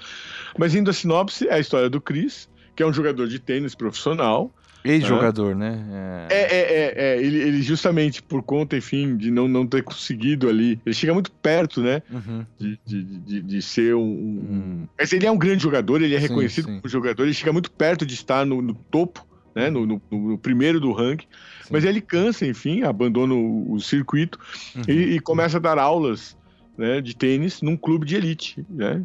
Mas 0.59 0.75
indo 0.75 0.91
à 0.91 0.93
sinopse, 0.93 1.47
é 1.47 1.55
a 1.55 1.59
história 1.59 1.89
do 1.89 1.99
Chris, 1.99 2.47
que 2.75 2.83
é 2.83 2.85
um 2.85 2.93
jogador 2.93 3.27
de 3.27 3.39
tênis 3.39 3.73
profissional, 3.73 4.53
Ex-jogador, 4.85 5.55
né? 5.55 6.27
É, 6.29 6.35
é, 6.35 6.59
é, 6.59 6.93
é. 6.95 7.17
Ele, 7.21 7.41
ele, 7.41 7.61
justamente 7.61 8.21
por 8.21 8.43
conta, 8.43 8.77
enfim, 8.77 9.17
de 9.17 9.31
não, 9.31 9.47
não 9.47 9.65
ter 9.65 9.83
conseguido 9.83 10.47
ali. 10.47 10.79
Ele 10.85 10.93
chega 10.93 11.13
muito 11.13 11.31
perto, 11.31 11.81
né? 11.81 12.03
Uhum. 12.11 12.45
De, 12.59 12.79
de, 12.85 13.03
de, 13.03 13.41
de, 13.41 13.61
ser 13.61 13.95
um. 13.95 14.01
Uhum. 14.01 14.87
Mas 14.97 15.11
ele 15.11 15.25
é 15.25 15.31
um 15.31 15.37
grande 15.37 15.63
jogador, 15.63 16.01
ele 16.01 16.13
é 16.13 16.19
sim, 16.19 16.27
reconhecido 16.27 16.65
sim. 16.65 16.79
como 16.79 16.87
jogador, 16.87 17.23
ele 17.23 17.33
chega 17.33 17.51
muito 17.51 17.71
perto 17.71 18.05
de 18.05 18.13
estar 18.13 18.45
no, 18.45 18.61
no 18.61 18.75
topo, 18.75 19.25
né? 19.55 19.69
No, 19.69 19.85
no, 19.85 20.01
no, 20.11 20.37
primeiro 20.37 20.79
do 20.79 20.91
ranking. 20.91 21.27
Sim. 21.63 21.69
Mas 21.71 21.83
ele 21.83 21.99
cansa, 21.99 22.45
enfim, 22.45 22.83
abandona 22.83 23.33
o, 23.33 23.73
o 23.73 23.79
circuito 23.79 24.39
uhum. 24.75 24.83
e, 24.87 25.15
e 25.15 25.19
começa 25.19 25.57
a 25.57 25.61
dar 25.61 25.79
aulas. 25.79 26.37
Né, 26.77 26.99
de 26.99 27.15
tênis 27.15 27.61
num 27.61 27.77
clube 27.77 28.05
de 28.05 28.17
elite. 28.17 28.65
Né? 28.69 29.01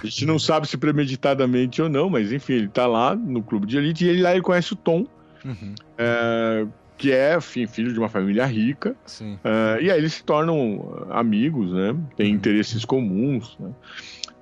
A 0.00 0.06
gente 0.06 0.24
não 0.24 0.38
sabe 0.38 0.68
se 0.68 0.76
premeditadamente 0.76 1.82
ou 1.82 1.88
não, 1.88 2.08
mas 2.08 2.30
enfim, 2.30 2.52
ele 2.52 2.66
está 2.66 2.86
lá 2.86 3.16
no 3.16 3.42
clube 3.42 3.66
de 3.66 3.76
elite 3.76 4.04
e 4.04 4.08
ele, 4.08 4.22
lá 4.22 4.30
ele 4.30 4.40
conhece 4.40 4.72
o 4.72 4.76
Tom, 4.76 5.04
Uhum. 5.44 5.74
É, 5.96 6.66
que 6.96 7.12
é 7.12 7.36
enfim, 7.36 7.66
filho 7.66 7.92
de 7.92 7.98
uma 7.98 8.08
família 8.08 8.44
rica. 8.44 8.96
É, 9.44 9.82
e 9.82 9.90
aí 9.90 9.98
eles 9.98 10.14
se 10.14 10.24
tornam 10.24 11.06
amigos, 11.10 11.72
né? 11.72 11.96
Tem 12.16 12.30
uhum. 12.30 12.36
interesses 12.36 12.84
comuns. 12.84 13.56
Né? 13.58 13.70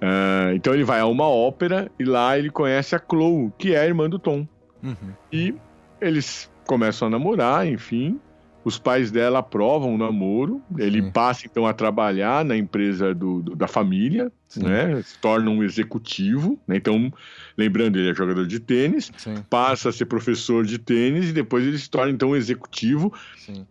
É, 0.01 0.55
então 0.55 0.75
ele 0.75 0.85
vai 0.85 1.01
a 1.01 1.07
uma 1.07 1.29
ópera 1.29 1.91
e 1.99 2.05
lá 2.05 2.39
ele 2.39 2.51
conhece 2.51 2.95
a 2.95 2.99
Chloe, 2.99 3.53
que 3.59 3.75
é 3.75 3.81
a 3.81 3.87
irmã 3.87 4.09
do 4.09 4.19
Tom. 4.19 4.47
Uhum. 4.83 5.13
E 5.33 5.55
eles 6.01 6.51
começam 6.67 7.09
a 7.09 7.11
namorar, 7.11 7.67
enfim. 7.67 8.21
Os 8.65 8.79
pais 8.79 9.13
dela 9.13 9.39
aprovam 9.39 9.95
o 9.95 9.99
namoro. 9.99 10.61
Ele 10.77 11.01
Sim. 11.01 11.11
passa 11.13 11.47
então 11.47 11.67
a 11.67 11.73
trabalhar 11.73 12.45
na 12.45 12.57
empresa 12.57 13.15
do, 13.15 13.41
do 13.41 13.55
da 13.55 13.69
família, 13.69 14.33
Sim. 14.49 14.65
né? 14.65 15.01
Se 15.03 15.17
torna 15.19 15.51
um 15.51 15.63
executivo. 15.63 16.59
Né? 16.67 16.77
Então, 16.77 17.13
lembrando, 17.57 17.99
ele 17.99 18.11
é 18.11 18.15
jogador 18.15 18.47
de 18.47 18.61
tênis, 18.61 19.11
Sim. 19.17 19.37
passa 19.49 19.89
a 19.89 19.93
ser 19.93 20.07
professor 20.07 20.65
de 20.65 20.79
tênis 20.79 21.31
e 21.31 21.33
depois 21.33 21.67
ele 21.67 21.79
se 21.79 21.89
torna 21.89 22.13
então 22.13 22.31
um 22.31 22.37
executivo. 22.37 23.13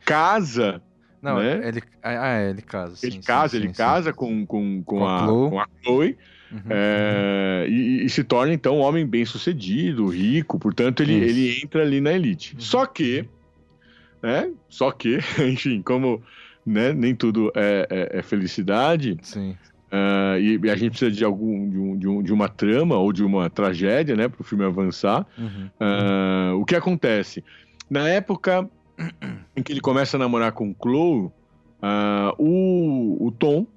Casa 0.04 0.82
não, 1.22 1.39
né? 1.39 1.68
ele, 1.68 1.82
ah, 2.04 2.38
é, 2.38 2.50
ele 2.51 2.62
casa. 2.62 2.96
Sim, 2.96 3.08
ele 3.08 3.20
casa, 3.20 3.50
sim, 3.50 3.58
ele 3.58 3.68
sim, 3.70 3.74
casa 3.74 4.13
com, 4.13 4.46
com, 4.46 4.84
com, 4.84 5.00
com, 5.00 5.08
a, 5.08 5.25
Chloe. 5.25 5.50
com 5.50 5.60
a 5.60 5.68
Chloe. 5.84 6.18
Uhum, 6.51 6.62
é, 6.70 7.65
E, 7.68 8.06
e, 8.06 8.10
se 8.10 8.24
torna 8.24 8.54
então 8.54 8.77
um 8.77 8.82
homem 8.82 9.06
bem 9.08 9.25
sucedido, 9.25 10.06
rico, 10.06 10.60
portanto 10.60 11.01
ele, 11.01 11.15
ele 11.15 11.62
entra 11.63 11.82
ali 11.82 12.00
na 12.00 12.13
elite. 12.13 12.54
Uhum. 12.54 12.62
Só 12.62 12.86
que 12.86 13.27
né? 14.25 14.51
Só 14.68 14.92
que, 14.92 15.20
enfim, 15.39 15.82
como 15.84 16.22
né, 16.65 16.94
nem 16.94 17.15
tudo 17.15 17.51
é, 17.56 17.88
é, 17.89 18.20
é 18.20 18.22
felicidade. 18.24 19.18
Sim. 19.22 19.56
Uh, 19.92 20.39
e, 20.39 20.60
e, 20.63 20.70
a 20.70 20.75
gente 20.75 20.92
precisa 20.92 21.12
de 21.12 21.24
algum 21.24 21.70
de, 21.70 21.77
um, 21.77 21.98
de, 21.98 22.08
um, 22.08 22.24
de, 22.24 22.34
uma 22.34 22.50
trama 22.50 22.98
ou 22.98 23.13
de 23.13 23.24
uma 23.24 23.50
tragédia, 23.50 24.15
né, 24.15 24.27
para 24.27 24.42
o 24.42 24.44
filme 24.44 24.65
avançar. 24.65 25.25
Uhum. 25.38 25.70
Uh, 25.80 26.60
o 26.60 26.65
que 26.65 26.75
acontece 26.75 27.44
na 27.89 28.10
época 28.10 28.68
em 29.56 29.62
que 29.62 29.72
ele 29.72 29.82
começa 29.82 30.18
a 30.18 30.20
namorar 30.20 30.51
com 30.51 30.75
Chloe, 30.82 31.25
uh, 31.27 31.32
o, 32.38 33.27
o 33.27 33.32
Tom 33.32 33.68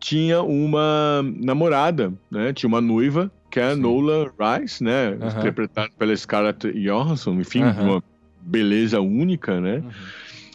tinha 0.00 0.42
uma 0.42 1.22
namorada, 1.22 2.12
né, 2.30 2.52
tinha 2.52 2.68
uma 2.68 2.80
noiva 2.80 3.30
que 3.50 3.60
é 3.60 3.72
a 3.72 3.76
Nola 3.76 4.32
Rice, 4.40 4.82
né, 4.82 5.10
uhum. 5.10 5.28
interpretada 5.38 5.90
pela 5.98 6.16
Scarlett 6.16 6.72
Johansson, 6.72 7.34
enfim, 7.34 7.62
uhum. 7.62 7.82
uma 7.82 8.04
beleza 8.40 9.00
única, 9.00 9.60
né? 9.60 9.76
Uhum. 9.76 9.90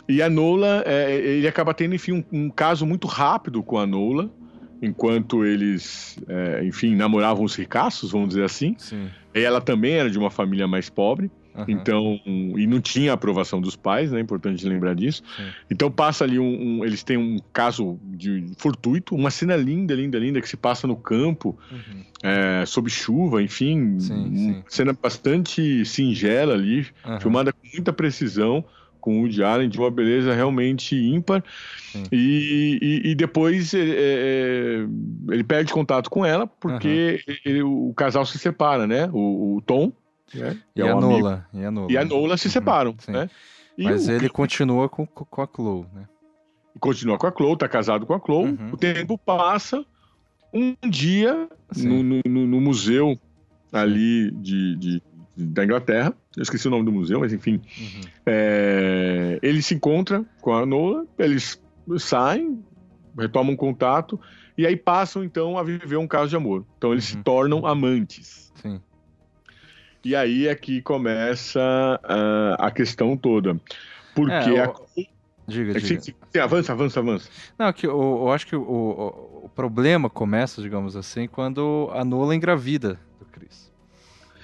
E 0.10 0.22
a 0.22 0.30
Nola, 0.30 0.84
é, 0.86 1.14
ele 1.14 1.48
acaba 1.48 1.74
tendo, 1.74 1.94
enfim, 1.94 2.14
um, 2.14 2.46
um, 2.46 2.50
caso 2.50 2.86
muito 2.86 3.08
rápido 3.08 3.62
com 3.62 3.78
a 3.78 3.86
Nola, 3.86 4.32
enquanto 4.82 5.46
eles, 5.46 6.18
é, 6.28 6.64
enfim, 6.64 6.96
namoravam 6.96 7.44
os 7.44 7.56
ricaços, 7.56 8.12
vamos 8.12 8.30
dizer 8.30 8.44
assim. 8.44 8.76
Sim. 8.78 9.10
E 9.34 9.42
ela 9.42 9.62
também 9.62 9.94
era 9.94 10.10
de 10.10 10.18
uma 10.18 10.30
família 10.30 10.68
mais 10.68 10.90
pobre. 10.90 11.32
Uhum. 11.56 11.66
Então, 11.68 12.20
e 12.26 12.68
não 12.68 12.80
tinha 12.80 13.14
aprovação 13.14 13.60
dos 13.60 13.76
pais, 13.76 14.12
né? 14.12 14.20
Importante 14.20 14.64
lembrar 14.68 14.94
disso. 14.94 15.24
Sim. 15.36 15.44
Então 15.72 15.90
passa 15.90 16.24
ali 16.24 16.38
um, 16.38 16.44
um, 16.80 16.86
Eles 16.86 17.02
têm 17.02 17.18
um 17.18 17.40
caso 17.52 18.00
de 18.04 18.46
fortuito, 18.58 19.16
uma 19.16 19.32
cena 19.32 19.56
linda, 19.56 19.96
linda, 19.96 20.20
linda, 20.20 20.40
que 20.40 20.48
se 20.48 20.56
passa 20.56 20.86
no 20.86 20.96
campo, 20.96 21.58
uhum. 21.72 22.04
é, 22.24 22.64
sob 22.66 22.90
chuva, 22.92 23.42
enfim. 23.42 24.00
Sim. 24.00 24.64
Cena 24.68 24.94
bastante 24.94 25.84
singela 25.84 26.54
ali, 26.54 26.86
uhum. 27.04 27.20
filmada 27.20 27.52
com 27.52 27.68
muita 27.74 27.92
precisão 27.92 28.64
com 29.08 29.20
o 29.20 29.22
Woody 29.22 29.42
Allen 29.42 29.70
de 29.70 29.80
uma 29.80 29.90
beleza 29.90 30.34
realmente 30.34 30.94
ímpar. 30.94 31.42
E, 32.12 32.78
e, 32.82 33.12
e, 33.12 33.16
depois 33.16 33.74
é, 33.74 33.80
é, 33.80 34.88
ele 35.30 35.46
perde 35.46 35.72
contato 35.72 36.10
com 36.10 36.26
ela 36.26 36.46
porque 36.46 37.24
uhum. 37.26 37.36
ele, 37.46 37.64
o 37.64 37.94
casal 37.96 38.26
se 38.26 38.38
separa, 38.38 38.86
né? 38.86 39.10
O, 39.14 39.56
o 39.56 39.62
Tom 39.62 39.94
né? 40.34 40.58
e, 40.76 40.82
é 40.82 40.90
a 40.90 40.94
Nola, 40.94 41.48
e 41.54 41.64
a 41.64 41.72
Nola. 41.72 41.88
E 41.90 41.98
a 41.98 42.04
Nola 42.04 42.36
se 42.36 42.48
uhum. 42.48 42.52
separam, 42.52 42.96
né? 43.08 43.30
Mas 43.80 44.10
o... 44.10 44.12
ele 44.12 44.28
continua 44.28 44.90
com, 44.90 45.08
com 45.08 45.42
a 45.42 45.48
Chloe, 45.48 45.86
né? 45.94 46.04
Continua 46.78 47.18
com 47.18 47.28
a 47.28 47.32
Chloe, 47.32 47.58
tá 47.58 47.70
casado 47.70 48.06
com 48.06 48.14
a 48.14 48.20
Chloe. 48.20 48.50
Uhum. 48.50 48.72
O 48.74 48.78
tempo 48.78 49.18
passa. 49.18 49.86
Um 50.54 50.76
dia, 50.90 51.48
no, 51.78 52.04
no, 52.04 52.22
no, 52.26 52.62
museu 52.62 53.18
ali 53.72 54.32
de, 54.32 54.76
de 54.76 55.04
da 55.38 55.64
Inglaterra, 55.64 56.14
eu 56.36 56.42
esqueci 56.42 56.68
o 56.68 56.72
nome 56.72 56.86
do 56.86 56.92
museu, 56.92 57.20
mas 57.20 57.32
enfim, 57.32 57.62
uhum. 57.80 58.02
é, 58.26 59.40
ele 59.42 59.62
se 59.62 59.76
encontra 59.76 60.26
com 60.42 60.54
a 60.54 60.66
Nola, 60.66 61.06
eles 61.18 61.62
saem, 62.00 62.64
retomam 63.18 63.56
contato 63.56 64.20
e 64.58 64.66
aí 64.66 64.76
passam 64.76 65.24
então 65.24 65.58
a 65.58 65.64
viver 65.64 65.98
um 65.98 66.08
caso 66.08 66.30
de 66.30 66.36
amor. 66.36 66.66
Então 66.78 66.92
eles 66.92 67.10
uhum. 67.12 67.18
se 67.18 67.24
tornam 67.24 67.66
amantes. 67.66 68.52
Sim. 68.56 68.82
E 70.04 70.16
aí 70.16 70.48
é 70.48 70.56
que 70.56 70.82
começa 70.82 71.60
uh, 72.04 72.56
a 72.58 72.72
questão 72.72 73.16
toda. 73.16 73.60
Porque 74.16 74.34
é, 74.34 74.64
a... 74.64 74.74
Diga, 75.48 75.72
é 75.72 75.80
diga. 75.80 76.02
Sim, 76.02 76.14
sim, 76.32 76.40
avança, 76.40 76.74
avança, 76.74 77.00
avança. 77.00 77.30
Não, 77.58 77.72
que 77.72 77.88
eu, 77.88 77.92
eu 77.94 78.32
acho 78.32 78.46
que 78.46 78.56
o, 78.56 78.62
o, 78.62 79.46
o, 79.46 79.50
problema 79.50 80.10
começa, 80.10 80.62
digamos 80.62 80.96
assim, 80.96 81.28
quando 81.28 81.90
a 81.94 82.04
Nola 82.04 82.36
engravida. 82.36 83.00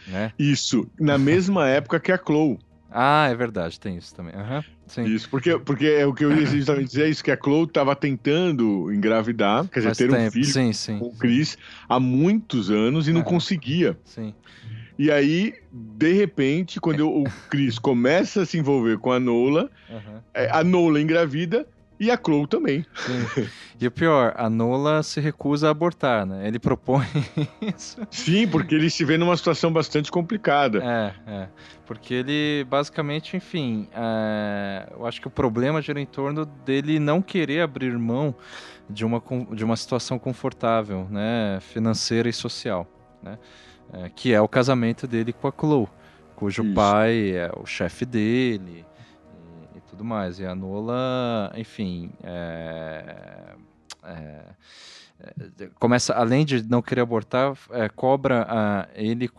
Né? 0.07 0.31
Isso, 0.37 0.87
na 0.99 1.17
mesma 1.17 1.67
época 1.69 1.99
que 1.99 2.11
a 2.11 2.17
Chloe. 2.17 2.59
Ah, 2.91 3.27
é 3.27 3.35
verdade, 3.35 3.79
tem 3.79 3.97
isso 3.97 4.13
também. 4.13 4.35
Uhum, 4.35 4.63
sim. 4.85 5.03
Isso, 5.05 5.27
porque, 5.27 5.57
porque 5.57 5.87
é 5.87 6.05
o 6.05 6.13
que 6.13 6.23
eu 6.23 6.31
ia 6.31 6.45
justamente 6.45 6.89
dizer, 6.89 7.05
é 7.05 7.09
isso, 7.09 7.23
que 7.23 7.31
a 7.31 7.37
Chloe 7.37 7.63
estava 7.63 7.95
tentando 7.95 8.93
engravidar, 8.93 9.67
quer 9.67 9.79
dizer, 9.79 9.95
ter 9.95 10.09
tempo. 10.11 10.27
um 10.27 10.31
filho 10.31 10.45
sim, 10.45 10.71
sim, 10.73 10.99
com 10.99 11.07
o 11.07 11.15
Chris 11.15 11.57
há 11.89 11.99
muitos 11.99 12.69
anos 12.69 13.07
e 13.07 13.13
não 13.13 13.23
conseguia. 13.23 13.97
Sim. 14.05 14.33
E 14.97 15.09
aí, 15.09 15.55
de 15.71 16.13
repente, 16.13 16.79
quando 16.79 17.09
o 17.09 17.23
Chris 17.49 17.79
começa 17.79 18.43
a 18.43 18.45
se 18.45 18.59
envolver 18.59 18.99
com 18.99 19.11
a 19.11 19.19
Nola, 19.19 19.71
uhum. 19.89 20.19
a 20.51 20.63
Nola 20.63 21.01
engravida 21.01 21.65
e 22.03 22.11
a 22.11 22.17
Chloe 22.17 22.47
também. 22.47 22.85
Sim. 22.95 23.47
E 23.79 23.87
o 23.87 23.91
pior, 23.91 24.33
a 24.37 24.49
Nola 24.49 25.01
se 25.03 25.19
recusa 25.19 25.67
a 25.67 25.71
abortar, 25.71 26.25
né? 26.25 26.47
Ele 26.47 26.59
propõe 26.59 27.05
isso. 27.61 27.97
Sim, 28.11 28.47
porque 28.47 28.75
ele 28.75 28.89
se 28.89 29.03
vê 29.05 29.17
numa 29.17 29.35
situação 29.35 29.71
bastante 29.71 30.11
complicada. 30.11 30.79
É, 30.83 31.31
é. 31.31 31.47
Porque 31.85 32.13
ele, 32.13 32.65
basicamente, 32.69 33.35
enfim, 33.37 33.87
é... 33.93 34.87
eu 34.91 35.05
acho 35.05 35.19
que 35.21 35.27
o 35.27 35.31
problema 35.31 35.81
gira 35.81 35.99
em 35.99 36.05
torno 36.05 36.45
dele 36.45 36.99
não 36.99 37.21
querer 37.21 37.61
abrir 37.61 37.97
mão 37.97 38.35
de 38.89 39.05
uma, 39.05 39.21
de 39.53 39.63
uma 39.63 39.75
situação 39.75 40.19
confortável, 40.19 41.07
né? 41.09 41.59
Financeira 41.61 42.29
e 42.29 42.33
social, 42.33 42.87
né? 43.21 43.37
É, 43.91 44.09
que 44.09 44.33
é 44.33 44.41
o 44.41 44.47
casamento 44.47 45.05
dele 45.07 45.31
com 45.31 45.47
a 45.47 45.51
Chloe, 45.51 45.87
cujo 46.35 46.63
isso. 46.63 46.73
pai 46.73 47.31
é 47.31 47.51
o 47.55 47.65
chefe 47.65 48.05
dele 48.05 48.85
tudo 49.93 50.03
mais. 50.03 50.39
E 50.39 50.45
a 50.45 50.55
Nola, 50.55 51.51
enfim, 51.55 52.11
é, 52.23 53.55
é, 54.03 54.43
começa, 55.79 56.13
além 56.13 56.45
de 56.45 56.67
não 56.67 56.81
querer 56.81 57.01
abortar, 57.01 57.53
é, 57.71 57.89
cobra 57.89 58.45
a 58.47 58.87
ele 58.95 59.29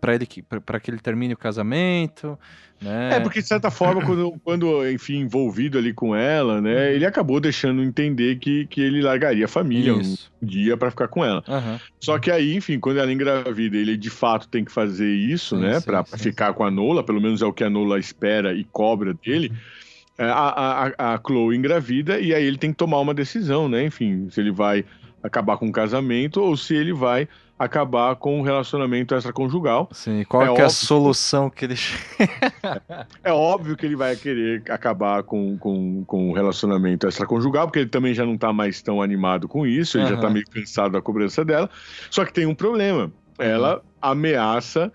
para 0.00 0.14
ele 0.14 0.26
para 0.64 0.80
que 0.80 0.90
ele 0.90 0.98
termine 0.98 1.34
o 1.34 1.36
casamento. 1.36 2.38
Né? 2.80 3.14
É, 3.14 3.20
porque 3.20 3.40
de 3.40 3.48
certa 3.48 3.70
forma, 3.70 4.04
quando, 4.04 4.38
quando, 4.44 4.88
enfim, 4.90 5.20
envolvido 5.20 5.78
ali 5.78 5.94
com 5.94 6.14
ela, 6.14 6.60
né, 6.60 6.74
uhum. 6.74 6.92
ele 6.92 7.06
acabou 7.06 7.40
deixando 7.40 7.82
entender 7.82 8.36
que, 8.36 8.66
que 8.66 8.82
ele 8.82 9.00
largaria 9.00 9.46
a 9.46 9.48
família 9.48 9.92
Isso. 9.92 10.30
um 10.42 10.46
dia 10.46 10.76
para 10.76 10.90
ficar 10.90 11.08
com 11.08 11.24
ela. 11.24 11.42
Uhum. 11.48 11.78
Só 11.98 12.18
que 12.18 12.30
aí, 12.30 12.54
enfim, 12.54 12.78
quando 12.78 12.98
ela 12.98 13.10
engravida, 13.10 13.76
ele 13.76 13.96
de 13.96 14.10
fato 14.10 14.46
tem 14.48 14.62
que 14.62 14.70
fazer 14.70 15.10
isso, 15.10 15.56
sim, 15.56 15.62
né, 15.62 15.80
para 15.80 16.04
ficar 16.04 16.52
com 16.52 16.64
a 16.64 16.70
Nola, 16.70 17.02
pelo 17.02 17.20
menos 17.20 17.40
é 17.40 17.46
o 17.46 17.52
que 17.52 17.64
a 17.64 17.70
Nola 17.70 17.98
espera 17.98 18.52
e 18.52 18.62
cobra 18.64 19.14
dele. 19.14 19.50
É, 19.50 19.85
a, 20.18 20.86
a, 20.96 21.14
a 21.14 21.20
Chloe 21.24 21.56
engravida 21.56 22.18
e 22.18 22.34
aí 22.34 22.44
ele 22.44 22.58
tem 22.58 22.70
que 22.70 22.76
tomar 22.76 23.00
uma 23.00 23.14
decisão, 23.14 23.68
né? 23.68 23.84
Enfim, 23.84 24.28
se 24.30 24.40
ele 24.40 24.50
vai 24.50 24.84
acabar 25.22 25.56
com 25.56 25.68
o 25.68 25.72
casamento 25.72 26.40
ou 26.40 26.56
se 26.56 26.74
ele 26.74 26.92
vai 26.92 27.28
acabar 27.58 28.14
com 28.16 28.40
o 28.40 28.42
relacionamento 28.42 29.14
extraconjugal. 29.14 29.88
Sim, 29.92 30.24
qual 30.28 30.42
é, 30.42 30.60
é 30.60 30.64
a 30.64 30.68
solução 30.68 31.48
que 31.48 31.64
ele 31.64 31.74
É 33.24 33.32
óbvio 33.32 33.76
que 33.76 33.86
ele 33.86 33.96
vai 33.96 34.14
querer 34.14 34.62
acabar 34.70 35.22
com, 35.22 35.56
com, 35.58 36.04
com 36.04 36.30
o 36.30 36.32
relacionamento 36.34 37.08
extraconjugal, 37.08 37.66
porque 37.66 37.80
ele 37.80 37.88
também 37.88 38.12
já 38.12 38.26
não 38.26 38.34
está 38.34 38.52
mais 38.52 38.82
tão 38.82 39.00
animado 39.00 39.48
com 39.48 39.66
isso, 39.66 39.96
ele 39.96 40.04
uhum. 40.04 40.10
já 40.10 40.16
está 40.16 40.30
meio 40.30 40.46
cansado 40.46 40.92
da 40.92 41.00
cobrança 41.00 41.44
dela. 41.44 41.68
Só 42.10 42.24
que 42.24 42.32
tem 42.32 42.46
um 42.46 42.54
problema. 42.54 43.10
Ela 43.38 43.76
uhum. 43.76 43.80
ameaça 44.02 44.92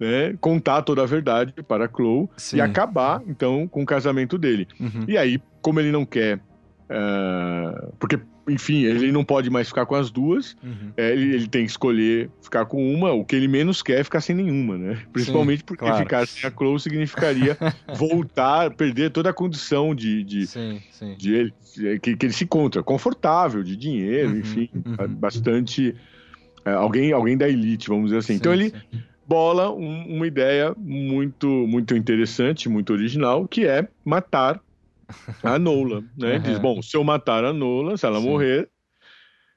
né, 0.00 0.34
contar 0.40 0.82
toda 0.82 1.02
a 1.02 1.06
verdade 1.06 1.52
para 1.68 1.84
a 1.84 1.88
Chloe 1.88 2.28
Sim. 2.36 2.56
e 2.56 2.60
acabar, 2.60 3.22
então, 3.26 3.68
com 3.68 3.82
o 3.82 3.86
casamento 3.86 4.38
dele. 4.38 4.66
Uhum. 4.80 5.04
E 5.06 5.18
aí, 5.18 5.40
como 5.60 5.78
ele 5.78 5.92
não 5.92 6.06
quer. 6.06 6.38
Uh, 6.88 7.92
porque 8.00 8.18
enfim, 8.48 8.82
ele 8.82 9.12
não 9.12 9.24
pode 9.24 9.48
mais 9.48 9.68
ficar 9.68 9.86
com 9.86 9.94
as 9.94 10.10
duas, 10.10 10.56
uhum. 10.62 10.90
é, 10.96 11.12
ele, 11.12 11.34
ele, 11.34 11.46
tem 11.46 11.64
que 11.64 11.70
escolher 11.70 12.28
ficar 12.42 12.66
com 12.66 12.92
uma, 12.92 13.12
o 13.12 13.24
que 13.24 13.36
ele 13.36 13.46
menos 13.46 13.80
quer 13.82 14.00
é 14.00 14.04
ficar 14.04 14.20
sem 14.20 14.34
nenhuma, 14.34 14.76
né? 14.76 14.98
Principalmente 15.12 15.58
sim, 15.58 15.64
porque 15.66 15.84
claro. 15.84 15.98
ficar 15.98 16.26
sem 16.26 16.48
a 16.48 16.52
Chloe 16.52 16.80
significaria 16.80 17.56
voltar, 17.96 18.70
perder 18.72 19.10
toda 19.10 19.30
a 19.30 19.32
condição 19.32 19.94
de, 19.94 20.24
de, 20.24 20.46
sim, 20.46 20.80
de 21.16 21.34
ele, 21.34 21.54
que, 22.00 22.16
que, 22.16 22.26
ele 22.26 22.32
se 22.32 22.44
encontra, 22.44 22.82
confortável, 22.82 23.62
de 23.62 23.76
dinheiro, 23.76 24.30
uhum, 24.30 24.38
enfim, 24.38 24.68
uhum. 24.74 25.14
bastante. 25.14 25.94
É, 26.64 26.72
alguém, 26.72 27.12
alguém 27.12 27.36
da 27.38 27.48
elite, 27.48 27.88
vamos 27.88 28.06
dizer 28.06 28.18
assim. 28.18 28.34
então 28.34 28.52
ele 28.52 28.74
bola 29.30 29.70
um, 29.70 30.16
uma 30.16 30.26
ideia 30.26 30.74
muito, 30.76 31.46
muito 31.46 31.94
interessante, 31.94 32.68
muito 32.68 32.92
original, 32.92 33.46
que 33.46 33.64
é 33.64 33.86
matar 34.04 34.60
a 35.40 35.56
Nola, 35.56 36.02
né? 36.18 36.34
Uhum. 36.34 36.42
Diz, 36.42 36.58
bom, 36.58 36.82
se 36.82 36.96
eu 36.96 37.04
matar 37.04 37.44
a 37.44 37.52
Nola, 37.52 37.96
se 37.96 38.04
ela 38.04 38.20
Sim. 38.20 38.28
morrer, 38.28 38.68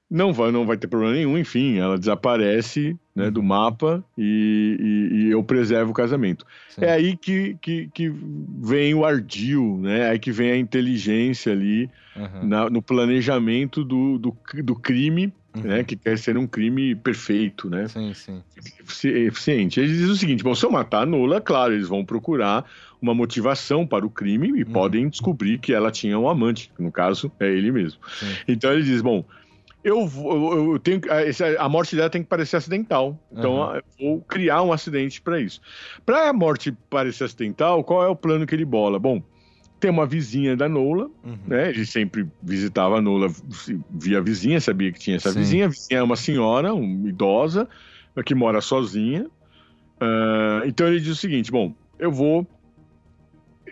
não 0.08 0.32
vai, 0.32 0.52
não 0.52 0.64
vai 0.64 0.78
ter 0.78 0.88
problema 0.88 1.16
nenhum, 1.16 1.40
enfim, 1.40 1.80
ela 1.80 1.98
desaparece 1.98 2.96
né, 3.16 3.32
do 3.32 3.40
uhum. 3.40 3.48
mapa 3.48 4.06
e, 4.16 4.78
e, 4.80 5.16
e, 5.16 5.32
eu 5.32 5.44
preservo 5.44 5.90
o 5.90 5.94
casamento. 5.94 6.46
Sim. 6.70 6.86
É 6.86 6.92
aí 6.92 7.18
que, 7.18 7.58
que, 7.60 7.90
que, 7.92 8.14
vem 8.62 8.94
o 8.94 9.04
ardil, 9.04 9.80
né? 9.82 10.02
É 10.02 10.10
aí 10.10 10.20
que 10.20 10.32
vem 10.32 10.52
a 10.52 10.58
inteligência 10.58 11.52
ali 11.52 11.90
uhum. 12.16 12.48
na, 12.48 12.70
no 12.70 12.80
planejamento 12.80 13.84
do, 13.84 14.20
do, 14.20 14.38
do 14.64 14.76
crime, 14.76 15.34
uhum. 15.56 15.64
né? 15.64 15.84
Que 15.84 15.96
quer 15.96 16.18
ser 16.18 16.38
um 16.38 16.48
crime 16.48 16.96
perfeito, 16.96 17.70
né? 17.70 17.88
Sim, 17.88 18.14
sim. 18.14 18.44
Eficiente. 19.04 19.80
Eles 19.80 19.98
dizem 19.98 20.12
o 20.12 20.16
seguinte, 20.16 20.44
bom, 20.44 20.56
se 20.56 20.66
eu 20.66 20.72
matar 20.72 21.04
a 21.04 21.06
Nola, 21.06 21.42
claro, 21.42 21.74
eles 21.74 21.88
vão 21.88 22.04
procurar 22.04 22.66
uma 23.02 23.14
motivação 23.14 23.86
para 23.86 24.06
o 24.06 24.10
crime 24.10 24.48
e 24.60 24.64
uhum. 24.64 24.72
podem 24.72 25.10
descobrir 25.10 25.60
que 25.60 25.74
ela 25.74 25.92
tinha 25.92 26.18
um 26.18 26.28
amante, 26.30 26.72
no 26.80 26.92
caso 26.92 27.32
é 27.40 27.48
ele 27.48 27.72
mesmo. 27.72 28.00
Sim. 28.20 28.34
Então 28.48 28.72
ele 28.72 28.84
diz, 28.84 29.02
bom, 29.02 29.26
eu, 29.84 30.10
eu, 30.16 30.74
eu 30.74 30.80
tenho 30.80 31.02
a, 31.10 31.66
a, 31.66 31.68
morte 31.68 31.96
dela 31.96 32.10
tem 32.10 32.24
que 32.24 32.30
parecer 32.30 32.56
acidental, 32.56 33.20
então 33.30 33.58
uhum. 33.58 33.76
eu 33.76 33.84
vou 34.00 34.22
criar 34.22 34.62
um 34.62 34.72
acidente 34.72 35.22
para 35.22 35.40
isso. 35.42 35.60
Para 36.06 36.30
a 36.30 36.34
morte 36.34 36.72
parecer 36.90 37.26
acidental, 37.26 37.84
qual 37.84 38.04
é 38.04 38.08
o 38.08 38.16
plano 38.16 38.48
que 38.48 38.56
ele 38.56 38.64
bola? 38.64 38.98
Bom, 38.98 39.22
tem 39.84 39.92
uma 39.92 40.06
vizinha 40.06 40.56
da 40.56 40.70
Nola, 40.70 41.10
uhum. 41.26 41.38
né? 41.46 41.68
Ele 41.68 41.86
sempre 41.86 42.26
visitava 42.42 43.00
a 43.00 43.02
Nola 43.02 43.28
via 43.90 44.22
vizinha, 44.22 44.62
sabia 44.62 44.94
que 44.94 45.00
tinha 45.00 45.18
essa 45.18 45.34
Sim. 45.34 45.40
vizinha. 45.40 45.66
A 45.66 45.68
vizinha 45.68 46.00
é 46.00 46.02
uma 46.04 46.16
senhora, 46.16 46.74
uma 46.74 47.10
idosa, 47.10 47.68
que 48.26 48.34
mora 48.34 48.62
sozinha. 48.62 49.26
Uh, 49.96 50.66
então 50.66 50.88
ele 50.88 51.02
diz 51.02 51.10
o 51.10 51.16
seguinte: 51.18 51.52
bom, 51.52 51.76
eu 52.00 52.14
vou 52.14 52.48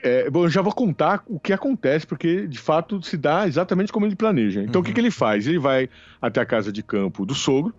é, 0.04 0.30
bom, 0.30 0.44
eu 0.44 0.50
já 0.50 0.62
vou 0.62 0.74
contar 0.74 1.24
o 1.28 1.40
que 1.40 1.54
acontece, 1.54 2.06
porque 2.06 2.46
de 2.46 2.60
fato 2.60 3.02
se 3.02 3.16
dá 3.16 3.48
exatamente 3.48 3.90
como 3.90 4.06
ele 4.06 4.18
planeja. 4.18 4.62
Então 4.62 4.80
uhum. 4.80 4.82
o 4.82 4.84
que, 4.84 4.90
uhum. 4.90 4.96
que 4.96 5.00
ele 5.00 5.12
faz? 5.12 5.48
Ele 5.48 5.60
vai 5.60 5.90
até 6.22 6.42
a 6.42 6.46
casa 6.46 6.74
de 6.74 6.84
campo 6.84 7.26
do 7.26 7.34
sogro, 7.34 7.74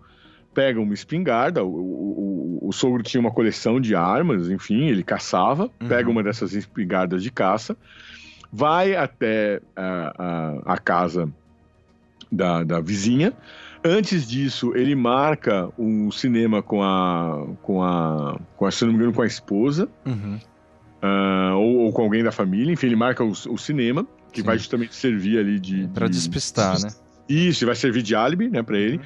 pega 0.55 0.81
uma 0.81 0.95
espingarda, 0.95 1.63
o, 1.63 1.69
o, 1.69 2.67
o, 2.67 2.73
sogro 2.73 3.03
tinha 3.03 3.21
uma 3.21 3.31
coleção 3.31 3.79
de 3.79 3.93
armas, 3.93 4.49
enfim, 4.49 4.87
ele 4.87 5.03
caçava, 5.03 5.69
uhum. 5.79 5.87
pega 5.87 6.09
uma 6.09 6.23
dessas 6.23 6.55
espingardas 6.55 7.21
de 7.21 7.29
caça, 7.29 7.77
vai 8.53 8.95
até 8.95 9.59
a, 9.75 10.13
a, 10.65 10.73
a 10.73 10.77
casa 10.77 11.27
da, 12.31 12.63
da 12.63 12.79
vizinha, 12.79 13.33
Antes 13.85 14.25
disso, 14.29 14.71
ele 14.77 14.95
marca 14.95 15.69
um 15.77 16.09
cinema 16.09 16.61
com 16.63 16.81
a, 16.81 17.45
com 17.61 17.83
a, 17.83 18.39
com 18.55 18.65
a 18.65 18.71
se 18.71 18.85
não 18.85 18.93
me 18.93 18.97
engano, 18.97 19.11
com 19.11 19.21
a 19.21 19.25
esposa, 19.25 19.89
Uhum. 20.05 20.39
ah, 21.01 21.51
ou, 21.57 21.79
ou 21.79 21.91
com 21.91 22.01
alguém 22.03 22.23
da 22.23 22.31
família. 22.31 22.71
Enfim, 22.71 22.85
ele 22.87 22.95
marca 22.95 23.25
o, 23.25 23.31
o 23.31 23.57
cinema, 23.57 24.07
que 24.31 24.39
Sim. 24.39 24.45
vai 24.47 24.57
justamente 24.57 24.95
servir 24.95 25.37
ali 25.37 25.59
de. 25.59 25.85
Pra 25.89 26.07
de- 26.07 26.13
despistar, 26.13 26.79
né? 26.81 26.87
Isso, 27.27 27.65
vai 27.65 27.75
servir 27.75 28.03
de 28.03 28.15
álibi, 28.15 28.47
né, 28.49 28.63
para 28.63 28.77
ele. 28.77 29.01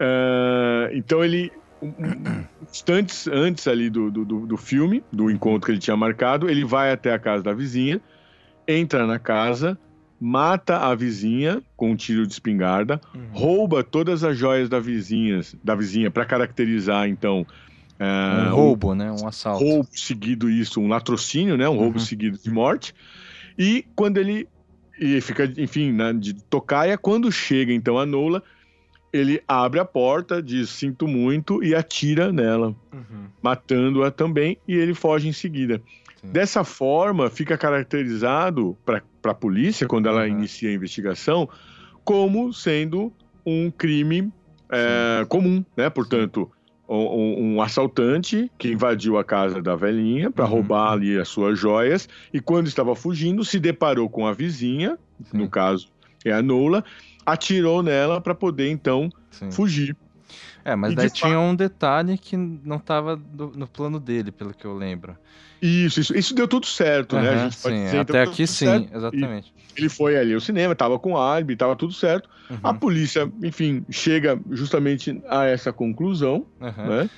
Ah, 0.00 0.88
então 0.94 1.22
ele. 1.22 1.52
Instantes 2.70 3.26
antes 3.26 3.68
ali 3.68 3.90
do, 3.90 4.10
do- 4.10 4.24
do 4.46 4.56
filme, 4.56 5.04
do 5.12 5.30
encontro 5.30 5.66
que 5.66 5.72
ele 5.72 5.78
tinha 5.78 5.94
marcado, 5.94 6.48
ele 6.48 6.64
vai 6.64 6.90
até 6.90 7.12
a 7.12 7.18
casa 7.18 7.42
da 7.42 7.52
vizinha, 7.52 8.00
entra 8.66 9.06
na 9.06 9.18
casa, 9.18 9.78
mata 10.20 10.78
a 10.78 10.94
vizinha 10.94 11.62
com 11.76 11.90
um 11.90 11.96
tiro 11.96 12.26
de 12.26 12.32
espingarda, 12.32 13.00
rouba 13.32 13.84
todas 13.84 14.24
as 14.24 14.36
joias 14.36 14.68
da 14.68 14.80
vizinha, 14.80 15.40
da 15.62 15.74
vizinha 15.74 16.10
para 16.10 16.24
caracterizar 16.24 17.06
então 17.08 17.46
ah, 17.98 18.50
Um 18.50 18.54
roubo, 18.54 18.94
né? 18.94 19.10
Um 19.10 19.26
assalto. 19.26 19.64
roubo 19.64 19.88
seguido 19.92 20.50
isso, 20.50 20.80
um 20.80 20.88
latrocínio, 20.88 21.56
né? 21.56 21.68
Um 21.68 21.76
roubo 21.76 21.98
Uhum. 21.98 22.04
seguido 22.04 22.38
de 22.38 22.50
morte. 22.50 22.92
E 23.58 23.84
quando 23.94 24.18
ele 24.18 24.46
e 24.98 25.20
fica, 25.20 25.44
enfim, 25.58 25.92
na, 25.92 26.12
de 26.12 26.34
tocaia, 26.48 26.96
quando 26.96 27.30
chega 27.30 27.72
então 27.72 27.98
a 27.98 28.06
Nola, 28.06 28.42
ele 29.12 29.42
abre 29.46 29.78
a 29.78 29.84
porta, 29.84 30.42
diz 30.42 30.70
sinto 30.70 31.06
muito 31.06 31.62
e 31.62 31.74
atira 31.74 32.32
nela, 32.32 32.74
Uhum. 32.92 33.28
matando-a 33.42 34.10
também, 34.10 34.58
e 34.66 34.74
ele 34.74 34.94
foge 34.94 35.28
em 35.28 35.32
seguida. 35.32 35.80
Dessa 36.22 36.64
forma, 36.64 37.30
fica 37.30 37.56
caracterizado 37.56 38.76
para 38.84 39.02
a 39.24 39.34
polícia, 39.34 39.86
quando 39.86 40.08
ela 40.08 40.22
Uhum. 40.22 40.28
inicia 40.28 40.70
a 40.70 40.72
investigação, 40.72 41.48
como 42.04 42.52
sendo 42.52 43.12
um 43.44 43.70
crime 43.70 44.32
é, 44.70 45.24
comum, 45.28 45.64
né? 45.76 45.88
Portanto, 45.88 46.50
um, 46.88 47.54
um 47.54 47.62
assaltante 47.62 48.50
que 48.58 48.70
invadiu 48.72 49.18
a 49.18 49.24
casa 49.24 49.62
da 49.62 49.76
velhinha 49.76 50.30
para 50.30 50.44
Uhum. 50.44 50.50
roubar 50.50 50.92
ali 50.92 51.18
as 51.18 51.28
suas 51.28 51.58
joias 51.58 52.08
e 52.32 52.40
quando 52.40 52.66
estava 52.66 52.94
fugindo 52.94 53.44
se 53.44 53.58
deparou 53.58 54.08
com 54.08 54.26
a 54.26 54.32
vizinha, 54.32 54.98
Sim. 55.22 55.38
no 55.38 55.48
caso 55.48 55.88
é 56.24 56.32
a 56.32 56.42
Nola, 56.42 56.84
atirou 57.24 57.82
nela 57.82 58.20
para 58.20 58.34
poder 58.34 58.68
então 58.68 59.08
Sim. 59.30 59.50
fugir. 59.50 59.96
É, 60.66 60.74
mas 60.74 60.92
E 60.92 60.96
daí 60.96 61.08
tinha 61.10 61.38
um 61.38 61.54
detalhe 61.54 62.18
que 62.18 62.36
não 62.36 62.78
tava 62.80 63.14
do- 63.16 63.52
no 63.56 63.68
plano 63.68 64.00
dele, 64.00 64.32
pelo 64.32 64.52
que 64.52 64.64
eu 64.64 64.76
lembro. 64.76 65.16
Isso, 65.62 66.00
isso, 66.00 66.16
isso 66.16 66.34
deu 66.34 66.46
tudo 66.46 66.66
certo, 66.66 67.16
né? 67.16 67.38
Gente 67.38 67.56
pode 67.62 67.76
sim, 67.76 67.84
dizer, 67.84 68.00
até 68.00 68.12
deu 68.24 68.32
aqui 68.32 68.46
sim, 68.46 68.66
certo. 68.66 68.96
exatamente. 68.96 69.54
Ele 69.76 69.88
foi 69.88 70.16
ali 70.16 70.34
ao 70.34 70.40
cinema, 70.40 70.72
estava 70.72 70.98
com 70.98 71.16
álibi, 71.16 71.52
estava 71.52 71.76
tudo 71.76 71.92
certo. 71.92 72.28
Uhum, 72.50 72.58
A 72.62 72.74
polícia, 72.74 73.30
enfim, 73.42 73.84
chega 73.90 74.38
justamente 74.50 75.20
a 75.28 75.44
essa 75.44 75.72
conclusão, 75.72 76.46
uhum. 76.60 76.88
né? 76.88 77.10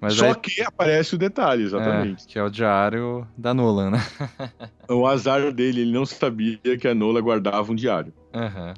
Mas 0.00 0.14
Só 0.14 0.26
aí, 0.26 0.34
que 0.34 0.62
aparece 0.62 1.14
o 1.14 1.18
detalhe, 1.18 1.62
exatamente. 1.64 2.24
é, 2.24 2.32
que 2.32 2.38
é 2.38 2.42
o 2.42 2.50
diário 2.50 3.26
da 3.36 3.52
Nolan, 3.52 3.90
né? 3.90 3.98
O 4.90 5.06
azar 5.06 5.52
dele, 5.52 5.82
ele 5.82 5.92
não 5.92 6.04
sabia 6.04 6.58
que 6.80 6.86
a 6.88 6.94
Nola 6.94 7.20
guardava 7.20 7.72
um 7.72 7.74
diário. 7.74 8.12
Aham. 8.34 8.74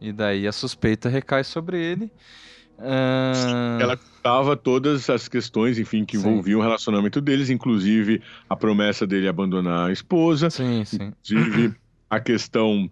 E 0.00 0.12
daí 0.12 0.46
a 0.46 0.52
suspeita 0.52 1.08
recai 1.08 1.44
sobre 1.44 1.78
ele. 1.82 2.10
Ah, 2.78 3.78
Ela 3.80 3.96
contava 3.96 4.56
todas 4.56 5.08
as 5.08 5.28
questões, 5.28 5.78
enfim, 5.78 6.04
que 6.04 6.18
Sim. 6.18 6.28
envolviam 6.28 6.60
o 6.60 6.62
relacionamento 6.62 7.20
deles, 7.20 7.50
inclusive 7.50 8.20
a 8.48 8.56
promessa 8.56 9.06
dele 9.06 9.28
abandonar 9.28 9.88
a 9.88 9.92
esposa, 9.92 10.50
Sim, 10.50 10.84
sim. 10.84 11.12
inclusive 11.26 11.74
a 12.10 12.20
questão 12.20 12.90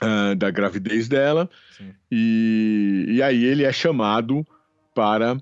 ah, 0.00 0.34
da 0.34 0.50
gravidez 0.50 1.08
dela. 1.08 1.48
sim. 1.76 1.92
E, 2.10 3.06
e 3.08 3.22
aí 3.22 3.44
ele 3.44 3.64
é 3.64 3.72
chamado 3.72 4.46
para 4.94 5.36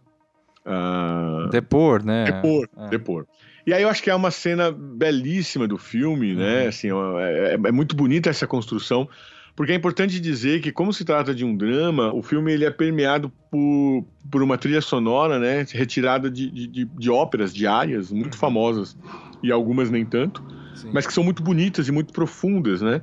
ah, 0.66 1.48
Depor, 1.50 2.04
né? 2.04 2.24
depor, 2.24 2.68
É. 2.76 2.88
depor. 2.88 3.26
E 3.66 3.72
aí 3.72 3.82
eu 3.82 3.88
acho 3.88 4.02
que 4.02 4.10
é 4.10 4.14
uma 4.14 4.30
cena 4.30 4.70
belíssima 4.70 5.66
do 5.66 5.78
filme, 5.78 6.34
né? 6.34 6.62
Uhum. 6.64 6.68
Assim, 6.68 6.90
ó, 6.92 7.18
é, 7.18 7.54
é 7.54 7.72
muito 7.72 7.96
bonita 7.96 8.28
essa 8.28 8.46
construção, 8.46 9.08
porque 9.56 9.72
é 9.72 9.74
importante 9.74 10.18
dizer 10.20 10.60
que 10.60 10.72
como 10.72 10.92
se 10.92 11.04
trata 11.04 11.34
de 11.34 11.44
um 11.44 11.56
drama, 11.56 12.12
o 12.12 12.22
filme 12.22 12.52
ele 12.52 12.64
é 12.64 12.70
permeado 12.70 13.32
por, 13.50 14.06
por 14.30 14.42
uma 14.42 14.58
trilha 14.58 14.80
sonora, 14.80 15.38
né? 15.38 15.64
Retirada 15.72 16.30
de, 16.30 16.50
de, 16.50 16.66
de- 16.66 16.84
de 16.86 17.10
óperas 17.10 17.54
diárias 17.54 18.10
muito 18.10 18.34
Uhum. 18.34 18.38
famosas 18.40 18.96
e 19.42 19.52
algumas 19.52 19.90
nem 19.90 20.04
tanto, 20.04 20.42
Sim. 20.74 20.90
mas 20.92 21.06
que 21.06 21.12
são 21.12 21.22
muito 21.22 21.42
bonitas 21.42 21.86
e 21.88 21.92
muito 21.92 22.12
profundas, 22.12 22.80
né? 22.82 23.02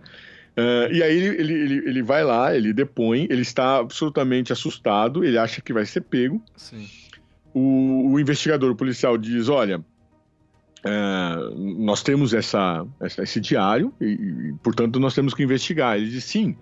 Ah, 0.57 0.89
e 0.91 1.01
aí 1.01 1.15
ele, 1.17 1.27
ele, 1.41 1.53
ele, 1.53 1.89
ele 1.89 2.03
vai 2.03 2.23
lá, 2.25 2.53
ele 2.55 2.73
depõe, 2.73 3.25
ele 3.29 3.41
está 3.41 3.77
absolutamente 3.77 4.51
assustado, 4.51 5.23
ele 5.23 5.37
acha 5.37 5.61
que 5.61 5.71
vai 5.71 5.85
ser 5.85 6.01
pego, 6.01 6.43
Sim. 6.57 6.85
o, 7.53 8.13
o 8.13 8.19
investigador, 8.19 8.71
o 8.71 8.75
policial, 8.75 9.17
diz: 9.17 9.47
Olha, 9.49 9.83
é, 10.83 10.91
nós 11.77 12.01
temos 12.03 12.33
essa, 12.33 12.85
esse 13.19 13.39
diário 13.39 13.93
e, 14.01 14.05
e, 14.05 14.53
portanto, 14.63 14.99
nós 14.99 15.13
temos 15.13 15.33
que 15.33 15.43
investigar. 15.43 15.97
Ele 15.97 16.09
diz: 16.09 16.23
Sim, 16.23 16.55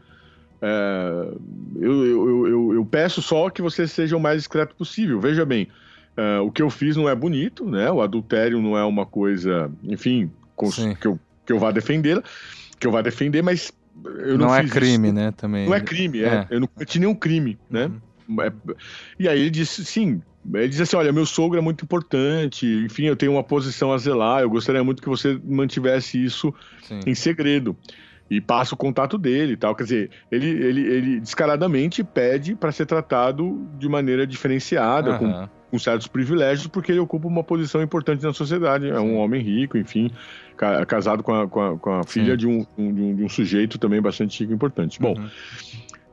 é, 0.62 1.34
eu, 1.80 2.06
eu, 2.06 2.48
eu- 2.48 2.74
eu- 2.76 2.86
peço 2.86 3.22
só 3.22 3.50
que 3.50 3.62
você 3.62 3.88
seja 3.88 4.18
o 4.18 4.20
mais 4.20 4.38
discreto 4.38 4.76
possível. 4.76 5.20
Veja 5.20 5.46
bem, 5.46 5.68
é, 6.18 6.40
o 6.40 6.52
que 6.52 6.62
eu 6.62 6.70
fiz 6.70 6.96
não 6.98 7.08
é 7.08 7.16
bonito, 7.16 7.66
né? 7.70 7.90
O 7.92 8.02
adultério 8.02 8.62
não 8.62 8.78
é 8.78 8.84
uma 8.84 9.06
coisa, 9.06 9.72
enfim, 9.84 10.30
Sim. 10.72 10.96
que 10.96 11.08
eu, 11.08 11.18
que 11.46 11.54
eu 11.54 11.60
vá 11.60 11.72
defendê-la, 11.72 12.22
que 12.78 12.86
eu 12.86 12.92
vá 12.92 13.02
defender, 13.02 13.42
mas 13.42 13.72
eu 14.04 14.38
não, 14.38 14.48
não 14.48 14.56
é 14.56 14.66
crime, 14.68 15.08
isso. 15.08 15.16
né? 15.16 15.32
Também. 15.32 15.66
Não 15.66 15.74
é 15.74 15.80
crime, 15.80 16.20
é. 16.22 16.28
É. 16.28 16.48
Eu 16.50 16.60
não 16.60 16.68
cometi 16.68 17.00
nenhum 17.00 17.16
crime, 17.16 17.58
né? 17.70 17.90
Uhum. 18.28 18.42
É, 18.42 18.52
E 19.18 19.28
aí 19.28 19.40
ele 19.40 19.50
disse, 19.50 19.84
sim, 19.86 20.22
ele 20.54 20.68
disse 20.70 20.82
assim, 20.84 20.96
olha, 20.96 21.12
meu 21.12 21.26
sogro 21.26 21.58
é 21.58 21.62
muito 21.62 21.84
importante, 21.84 22.66
enfim, 22.86 23.06
eu 23.06 23.16
tenho 23.16 23.34
uma 23.34 23.44
posição 23.44 23.92
a 23.94 23.98
zelar, 23.98 24.42
eu 24.42 24.50
gostaria 24.50 24.84
muito 24.84 25.02
que 25.02 25.10
você 25.10 25.40
mantivesse 25.44 26.24
isso 26.24 26.54
Sim. 26.82 27.00
em 27.06 27.14
segredo. 27.16 27.76
E 28.32 28.40
passa 28.40 28.76
o 28.76 28.78
contato 28.78 29.18
dele 29.18 29.54
e 29.54 29.58
tal. 29.58 29.74
Quer 29.76 29.84
dizer, 29.86 30.12
ele, 30.32 30.48
ele, 30.48 30.82
ele 30.82 31.20
descaradamente 31.20 32.04
pede 32.04 32.54
para 32.56 32.72
ser 32.72 32.86
tratado 32.86 33.68
de 33.80 33.90
maneira 33.90 34.28
diferenciada, 34.28 35.18
com, 35.18 35.26
Aham. 35.26 35.50
com 35.72 35.80
certos 35.80 36.06
privilégios, 36.06 36.68
porque 36.68 36.92
ele 36.92 37.00
ocupa 37.00 37.28
uma 37.28 37.44
posição 37.44 37.82
importante 37.82 38.22
na 38.24 38.32
sociedade. 38.32 38.88
É 38.88 39.00
um 39.00 39.08
Sim. 39.14 39.16
homem 39.16 39.42
rico, 39.42 39.80
enfim, 39.80 40.12
ca- 40.56 40.86
casado 40.86 41.24
com 41.24 41.34
a, 41.34 41.48
com 41.48 41.60
a, 41.60 41.78
com 41.80 41.92
a 41.92 42.04
filha 42.04 42.34
Sim. 42.34 42.38
de 42.38 42.48
um, 42.48 42.66
um- 42.78 42.94
de 42.94 43.02
um- 43.02 43.16
de 43.16 43.24
um 43.24 43.30
sujeito 43.30 43.80
também 43.80 44.00
bastante 44.00 44.40
rico 44.42 44.52
e 44.52 44.56
importante. 44.56 45.00
Bom, 45.02 45.16
Uhum. 45.18 45.28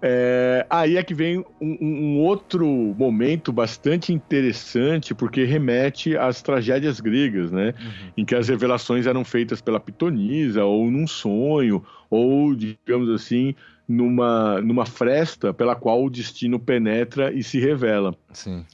É, 0.03 0.67
aí 0.69 0.97
é 0.97 1.03
que 1.03 1.15
vem 1.15 1.39
um, 1.61 1.79
um- 1.81 2.19
outro 2.19 2.67
momento 2.67 3.53
bastante 3.53 4.13
interessante, 4.13 5.15
porque 5.15 5.45
remete 5.45 6.17
às 6.17 6.43
tragédias 6.43 7.01
gregas, 7.01 7.51
né? 7.51 7.73
Uhum. 7.79 8.13
Em 8.19 8.25
que 8.25 8.35
as 8.35 8.49
revelações 8.49 9.07
eram 9.07 9.25
feitas 9.25 9.61
pela 9.61 9.81
pitonisa, 9.81 10.65
ou 10.65 10.91
num 10.91 11.07
sonho, 11.07 11.85
ou, 12.11 12.55
digamos 12.55 13.09
assim, 13.11 13.55
numa, 13.89 14.61
numa 14.61 14.85
fresta 14.85 15.55
pela 15.55 15.75
qual 15.75 16.05
o 16.05 16.11
destino 16.11 16.59
penetra 16.59 17.33
e 17.33 17.43
se 17.43 17.59
revela. 17.59 18.15
Sim. 18.33 18.65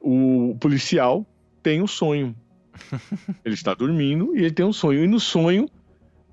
O 0.00 0.56
policial 0.60 1.26
tem 1.62 1.80
um 1.80 1.86
sonho. 1.86 2.34
ele 3.44 3.54
está 3.54 3.74
dormindo 3.74 4.36
e 4.36 4.40
ele 4.40 4.50
tem 4.50 4.66
um 4.66 4.72
sonho. 4.72 5.04
E 5.04 5.06
no 5.06 5.20
sonho 5.20 5.68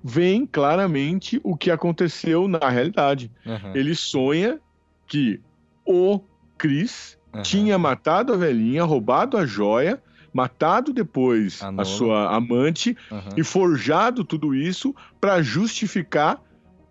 vem 0.02 0.46
claramente 0.46 1.40
o 1.44 1.56
que 1.56 1.70
aconteceu 1.70 2.48
na 2.48 2.68
realidade 2.68 3.30
Aham. 3.46 3.72
ele 3.74 3.94
sonha 3.94 4.60
que 5.08 5.40
o 5.86 6.20
Chris 6.58 7.18
Aham. 7.32 7.42
tinha 7.42 7.78
matado 7.78 8.32
a 8.32 8.36
velhinha, 8.36 8.84
roubado 8.84 9.36
a 9.36 9.46
joia, 9.46 10.02
matado 10.32 10.92
depois 10.92 11.62
A 11.62 11.82
a, 11.82 11.84
sua 11.84 12.34
amante 12.34 12.96
Aham. 13.10 13.34
e 13.36 13.44
forjado 13.44 14.24
tudo 14.24 14.54
isso 14.54 14.94
para 15.20 15.42
justificar 15.42 16.40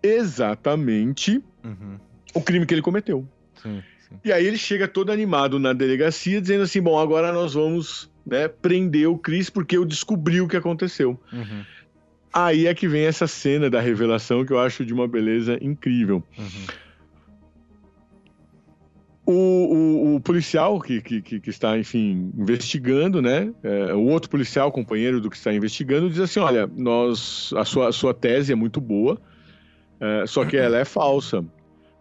exatamente 0.02 1.42
Uhum. 1.64 1.98
o 2.34 2.40
crime 2.40 2.64
que 2.64 2.72
ele 2.72 2.82
cometeu. 2.82 3.26
Sim, 3.62 3.82
sim. 4.08 4.18
E 4.24 4.32
aí 4.32 4.46
ele 4.46 4.56
chega 4.56 4.88
todo 4.88 5.12
animado 5.12 5.58
na 5.58 5.72
delegacia 5.72 6.40
dizendo 6.40 6.62
assim: 6.64 6.80
"Bom, 6.80 6.98
agora 6.98 7.32
nós 7.32 7.54
vamos, 7.54 8.10
né, 8.24 8.48
prender 8.48 9.08
o 9.08 9.18
Chris 9.18 9.50
porque 9.50 9.76
eu 9.76 9.84
descobri 9.84 10.40
o 10.40 10.48
que 10.48 10.56
aconteceu". 10.56 11.20
Uhum. 11.32 11.64
Aí 12.32 12.66
é 12.66 12.74
que 12.74 12.86
vem 12.86 13.04
essa 13.06 13.26
cena 13.26 13.68
da 13.68 13.80
revelação 13.80 14.44
que 14.44 14.52
eu 14.52 14.58
acho 14.60 14.84
de 14.84 14.92
uma 14.94 15.08
beleza 15.08 15.58
incrível. 15.60 16.22
Uhum. 16.38 16.66
O, 19.26 19.32
o- 19.32 20.14
o 20.16 20.20
policial 20.20 20.80
que, 20.80 21.00
que, 21.00 21.20
que- 21.22 21.50
está, 21.50 21.78
enfim, 21.78 22.32
investigando, 22.36 23.22
né? 23.22 23.52
é, 23.62 23.94
o 23.94 24.00
outro 24.06 24.28
policial, 24.28 24.72
companheiro 24.72 25.20
do 25.20 25.30
que 25.30 25.36
está 25.36 25.52
investigando, 25.52 26.08
diz 26.10 26.18
assim: 26.18 26.40
olha, 26.40 26.66
nós, 26.76 27.52
a 27.56 27.64
sua, 27.64 27.88
a 27.88 27.92
sua 27.92 28.12
tese 28.12 28.52
é 28.52 28.56
muito 28.56 28.80
boa, 28.80 29.20
é, 30.00 30.26
só 30.26 30.44
que 30.44 30.56
ela 30.56 30.78
é 30.78 30.84
falsa, 30.84 31.44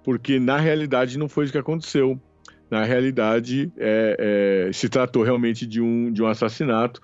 porque 0.03 0.39
na 0.39 0.57
realidade 0.57 1.19
não 1.19 1.29
foi 1.29 1.43
isso 1.43 1.53
que 1.53 1.59
aconteceu. 1.59 2.19
Na 2.71 2.83
realidade, 2.83 3.71
é, 3.77 4.67
é, 4.69 4.73
se 4.73 4.87
tratou 4.89 5.23
realmente 5.23 5.65
de 5.67 5.81
um, 5.81 6.11
de 6.11 6.21
um 6.23 6.27
assassinato, 6.27 7.01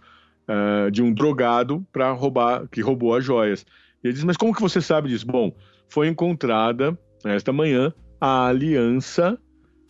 é, 0.48 0.92
de 0.92 1.02
um 1.02 1.14
drogado 1.14 1.86
para 1.92 2.12
roubar, 2.12 2.68
que 2.68 2.82
roubou 2.82 3.16
as 3.16 3.24
joias. 3.24 3.66
E 4.04 4.08
ele 4.08 4.14
diz: 4.14 4.24
mas 4.24 4.38
como 4.38 4.54
que 4.54 4.62
você 4.62 4.82
sabe 4.82 5.10
disso? 5.10 5.26
Bom, 5.26 5.52
foi 5.90 6.08
encontrada 6.08 6.98
esta 7.24 7.52
manhã 7.52 7.94
a 8.20 8.48
aliança 8.48 9.38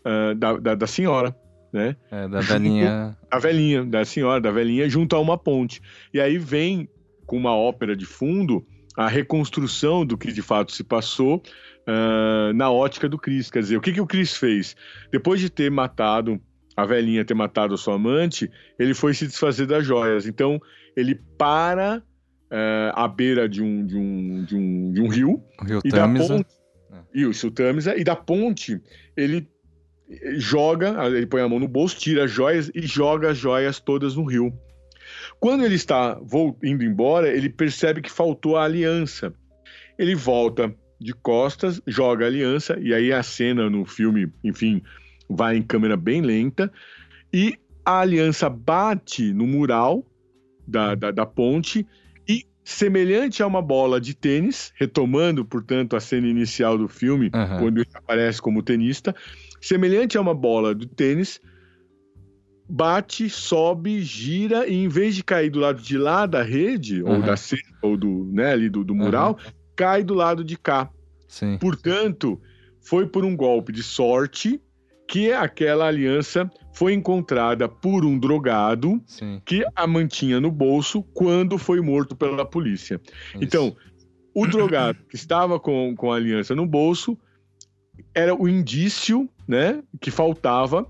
uh, 0.06 0.36
da, 0.36 0.58
da, 0.58 0.76
da, 0.76 0.88
senhora, 0.88 1.36
né? 1.72 1.96
É, 2.12 2.28
da 2.28 2.40
velhinha. 2.40 3.18
a 3.30 3.40
velhinha, 3.40 3.84
da 3.86 4.06
senhora, 4.06 4.42
da 4.42 4.52
velhinha, 4.52 4.90
junto 4.90 5.16
a 5.16 5.20
uma 5.20 5.38
ponte. 5.38 5.82
E 6.14 6.20
aí 6.20 6.38
vem 6.38 6.90
com 7.26 7.38
uma 7.38 7.56
ópera 7.56 7.96
de 7.96 8.06
fundo 8.06 8.66
a 8.98 9.08
reconstrução 9.08 10.06
do 10.06 10.18
que 10.18 10.32
de 10.32 10.42
fato 10.42 10.72
se 10.72 10.84
passou 10.84 11.44
uh, 11.88 12.54
na 12.54 12.72
ótica 12.72 13.10
do 13.10 13.18
Chris. 13.18 13.52
Quer 13.52 13.60
dizer, 13.60 13.78
o 13.78 13.82
que, 13.82 13.92
que 13.92 14.02
o 14.02 14.08
Chris 14.08 14.36
fez? 14.36 14.76
Depois 15.12 15.40
de 15.40 15.50
ter 15.50 15.70
matado 15.70 16.40
a 16.76 16.86
velhinha, 16.86 17.24
ter 17.24 17.34
matado 17.34 17.74
a 17.74 17.78
sua 17.78 17.96
amante, 17.96 18.52
ele 18.78 18.94
foi 18.94 19.14
se 19.14 19.28
desfazer 19.28 19.66
das 19.66 19.86
joias. 19.86 20.26
Então, 20.28 20.60
ele 20.96 21.16
para 21.38 22.04
uh, 22.52 22.92
à 22.94 23.08
beira 23.08 23.48
de 23.48 23.62
um, 23.62 23.86
de 23.86 23.98
um, 23.98 24.44
de 24.44 24.56
um, 24.56 24.92
de 24.92 25.02
um 25.02 25.08
rio. 25.08 25.44
O 25.62 25.66
rio 25.66 25.82
e 25.84 25.90
Tamisa. 25.90 26.28
Da 26.28 26.44
ponte, 26.44 26.56
é. 26.92 27.20
Isso, 27.20 27.48
o 27.48 27.52
Tamisa. 27.52 27.98
E 27.98 28.04
da 28.04 28.16
ponte, 28.16 28.82
ele 29.16 29.48
joga, 30.38 31.06
ele 31.08 31.26
põe 31.26 31.42
a 31.42 31.50
mão 31.50 31.60
no 31.60 31.68
bolso, 31.68 31.98
tira 31.98 32.26
as 32.26 32.32
joias 32.32 32.70
e 32.74 32.82
joga 32.82 33.32
as 33.32 33.38
joias 33.38 33.80
todas 33.80 34.16
no 34.16 34.26
rio. 34.26 34.54
Quando 35.40 35.64
ele 35.64 35.76
está 35.76 36.20
indo 36.64 36.84
embora, 36.84 37.28
ele 37.30 37.50
percebe 37.50 38.02
que 38.02 38.12
faltou 38.12 38.58
a 38.58 38.64
aliança. 38.64 39.34
Ele 39.98 40.16
volta 40.16 40.74
de 41.00 41.14
costas, 41.14 41.82
joga 41.86 42.26
a 42.26 42.28
aliança, 42.28 42.78
e 42.80 42.94
aí 42.94 43.12
a 43.12 43.22
cena 43.22 43.70
no 43.70 43.86
filme, 43.86 44.32
enfim, 44.44 44.82
vai 45.30 45.58
em 45.58 45.62
câmera 45.62 45.98
bem 45.98 46.22
lenta, 46.22 46.72
e 47.34 47.58
a 47.84 48.00
aliança 48.00 48.50
bate 48.50 49.34
no 49.34 49.46
mural 49.46 50.04
da, 50.68 50.96
da, 50.96 51.12
da 51.12 51.26
ponte 51.26 51.86
e, 52.28 52.46
semelhante 52.64 53.44
a 53.44 53.48
uma 53.48 53.62
bola 53.62 54.02
de 54.02 54.16
tênis, 54.16 54.74
retomando, 54.76 55.46
portanto, 55.46 55.96
a 55.96 56.00
cena 56.00 56.28
inicial 56.28 56.78
do 56.78 56.88
filme, 56.88 57.30
uhum. 57.34 57.60
quando 57.60 57.78
ele 57.80 57.90
aparece 57.94 58.42
como 58.42 58.64
tenista, 58.64 59.16
semelhante 59.62 60.18
a 60.18 60.22
uma 60.22 60.34
bola 60.34 60.74
de 60.74 60.88
tênis, 60.88 61.40
bate, 62.68 63.30
sobe, 63.30 64.02
gira 64.02 64.68
e 64.68 64.74
em 64.74 64.88
vez 64.88 65.16
de 65.16 65.24
cair 65.24 65.52
do 65.52 65.60
lado 65.60 65.82
de 65.82 65.98
lá 65.98 66.26
da 66.26 66.42
rede 66.42 67.04
uhum. 67.04 67.16
ou 67.16 67.22
da 67.22 67.38
cena 67.38 67.62
ou 67.82 67.96
do, 67.96 68.26
né, 68.32 68.52
ali 68.52 68.70
do, 68.70 68.84
do 68.84 68.96
mural, 68.96 69.34
uhum. 69.34 69.52
cai 69.76 70.04
do 70.04 70.16
lado 70.16 70.44
de 70.44 70.58
cá. 70.58 70.90
Sim. 71.28 71.58
Portanto, 71.60 72.42
foi 72.82 73.08
por 73.08 73.24
um 73.24 73.36
golpe 73.36 73.72
de 73.72 73.84
sorte 73.84 74.60
que 75.08 75.32
aquela 75.32 75.88
aliança 75.88 76.50
foi 76.74 76.94
encontrada 76.94 77.70
por 77.70 78.06
um 78.06 78.18
drogado 78.18 79.02
Sim. 79.06 79.42
que 79.46 79.64
a 79.76 79.88
mantinha 79.88 80.40
no 80.40 80.52
bolso 80.52 81.04
quando 81.14 81.58
foi 81.58 81.80
morto 81.80 82.16
pela 82.16 82.46
polícia. 82.46 83.00
Isso. 83.06 83.38
Então, 83.42 83.76
o 84.34 84.46
drogado 84.46 85.00
que 85.10 85.16
estava 85.16 85.60
com, 85.60 85.96
com 85.96 86.12
a 86.12 86.16
aliança 86.16 86.56
no 86.56 86.66
bolso 86.66 87.18
era 88.14 88.36
o 88.36 88.48
indício 88.48 89.30
né, 89.48 89.82
que 90.02 90.12
faltava 90.12 90.86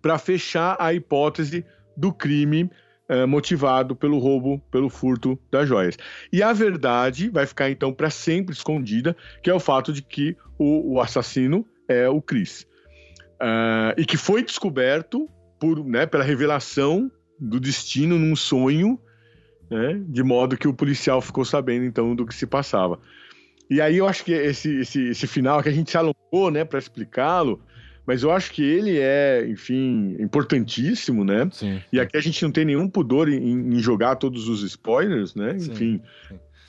para 0.00 0.18
fechar 0.18 0.76
a 0.78 0.92
hipótese 0.92 1.64
do 1.96 2.12
crime 2.12 2.70
é, 3.08 3.26
motivado 3.26 3.94
pelo 3.94 4.18
roubo, 4.18 4.58
pelo 4.70 4.88
furto 4.88 5.38
das 5.50 5.68
joias. 5.68 5.96
E 6.32 6.42
a 6.42 6.52
verdade 6.52 7.28
vai 7.28 7.46
ficar 7.46 7.70
então 7.70 7.92
para 7.92 8.10
sempre 8.10 8.54
escondida, 8.54 9.16
que 9.42 9.50
é 9.50 9.54
o 9.54 9.60
fato 9.60 9.92
de 9.92 10.02
que 10.02 10.36
o, 10.58 10.94
o 10.94 11.00
assassino 11.00 11.66
é 11.88 12.08
o 12.08 12.20
Chris. 12.22 12.66
Uh, 13.40 13.98
e 13.98 14.04
que 14.04 14.16
foi 14.16 14.42
descoberto 14.42 15.28
por, 15.58 15.84
né, 15.84 16.06
pela 16.06 16.24
revelação 16.24 17.10
do 17.38 17.58
destino 17.58 18.18
num 18.18 18.36
sonho, 18.36 18.98
né, 19.70 20.00
de 20.06 20.22
modo 20.22 20.56
que 20.56 20.68
o 20.68 20.74
policial 20.74 21.20
ficou 21.20 21.44
sabendo 21.44 21.84
então 21.84 22.14
do 22.14 22.26
que 22.26 22.34
se 22.34 22.46
passava. 22.46 22.98
E 23.68 23.80
aí 23.80 23.96
eu 23.96 24.06
acho 24.06 24.24
que 24.24 24.32
esse, 24.32 24.80
esse, 24.80 25.08
esse 25.08 25.26
final 25.26 25.62
que 25.62 25.68
a 25.68 25.72
gente 25.72 25.90
se 25.90 25.96
alongou 25.96 26.50
né, 26.50 26.64
para 26.64 26.78
explicá-lo, 26.78 27.60
mas 28.06 28.22
eu 28.22 28.30
acho 28.30 28.52
que 28.52 28.62
ele 28.62 28.98
é, 28.98 29.46
enfim, 29.48 30.16
importantíssimo, 30.20 31.24
né? 31.24 31.48
Sim. 31.50 31.80
E 31.90 31.98
aqui 31.98 32.16
a 32.16 32.20
gente 32.20 32.42
não 32.42 32.52
tem 32.52 32.64
nenhum 32.64 32.88
pudor 32.88 33.30
em, 33.30 33.74
em 33.74 33.78
jogar 33.78 34.16
todos 34.16 34.46
os 34.46 34.62
spoilers, 34.62 35.34
né? 35.34 35.58
Sim, 35.58 35.72
enfim. 35.72 36.02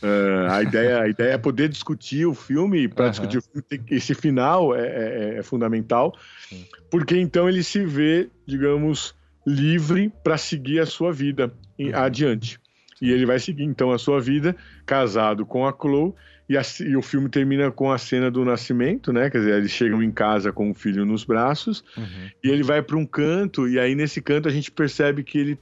Uh, 0.03 0.51
a, 0.51 0.62
ideia, 0.62 1.01
a 1.01 1.08
ideia 1.08 1.34
é 1.34 1.38
poder 1.38 1.69
discutir 1.69 2.25
o 2.25 2.34
filme, 2.34 2.88
para 2.88 3.05
uhum. 3.05 3.12
discutir 3.12 3.38
o 3.38 3.41
filme, 3.41 3.86
esse 3.89 4.13
final 4.13 4.75
é, 4.75 4.86
é, 4.86 5.36
é 5.39 5.43
fundamental, 5.43 6.15
Sim. 6.49 6.65
porque 6.91 7.17
então 7.17 7.47
ele 7.49 7.63
se 7.63 7.86
vê, 7.86 8.29
digamos, 8.45 9.15
livre 9.45 10.12
para 10.23 10.38
seguir 10.38 10.79
a 10.79 10.86
sua 10.86 11.12
vida 11.12 11.51
em, 11.79 11.89
uhum. 11.89 11.97
adiante. 11.97 12.60
E 13.01 13.12
ele 13.12 13.25
vai 13.25 13.39
seguir 13.39 13.63
então 13.63 13.91
a 13.91 13.97
sua 13.97 14.21
vida, 14.21 14.55
casado 14.86 15.45
com 15.45 15.67
a 15.67 15.71
Chloe, 15.71 16.13
e, 16.47 16.58
a, 16.58 16.62
e, 16.81 16.95
o 16.95 17.01
filme 17.01 17.27
termina 17.27 17.71
com 17.71 17.91
a 17.91 17.97
cena 17.97 18.29
do 18.29 18.45
nascimento, 18.45 19.12
né? 19.12 19.29
Quer 19.29 19.39
dizer, 19.39 19.53
eles 19.55 19.71
chegam 19.71 20.01
em 20.01 20.12
casa 20.12 20.51
com 20.51 20.69
o 20.69 20.73
filho 20.73 21.03
nos 21.03 21.23
braços 21.23 21.84
uhum. 21.97 22.29
e 22.43 22.49
ele 22.49 22.63
vai 22.63 22.81
para 22.81 22.97
um 22.97 23.05
canto 23.05 23.67
e 23.67 23.79
aí 23.79 23.95
nesse 23.95 24.21
canto 24.21 24.47
a 24.47 24.51
gente 24.51 24.71
percebe 24.71 25.23
que 25.23 25.38
ele 25.38 25.60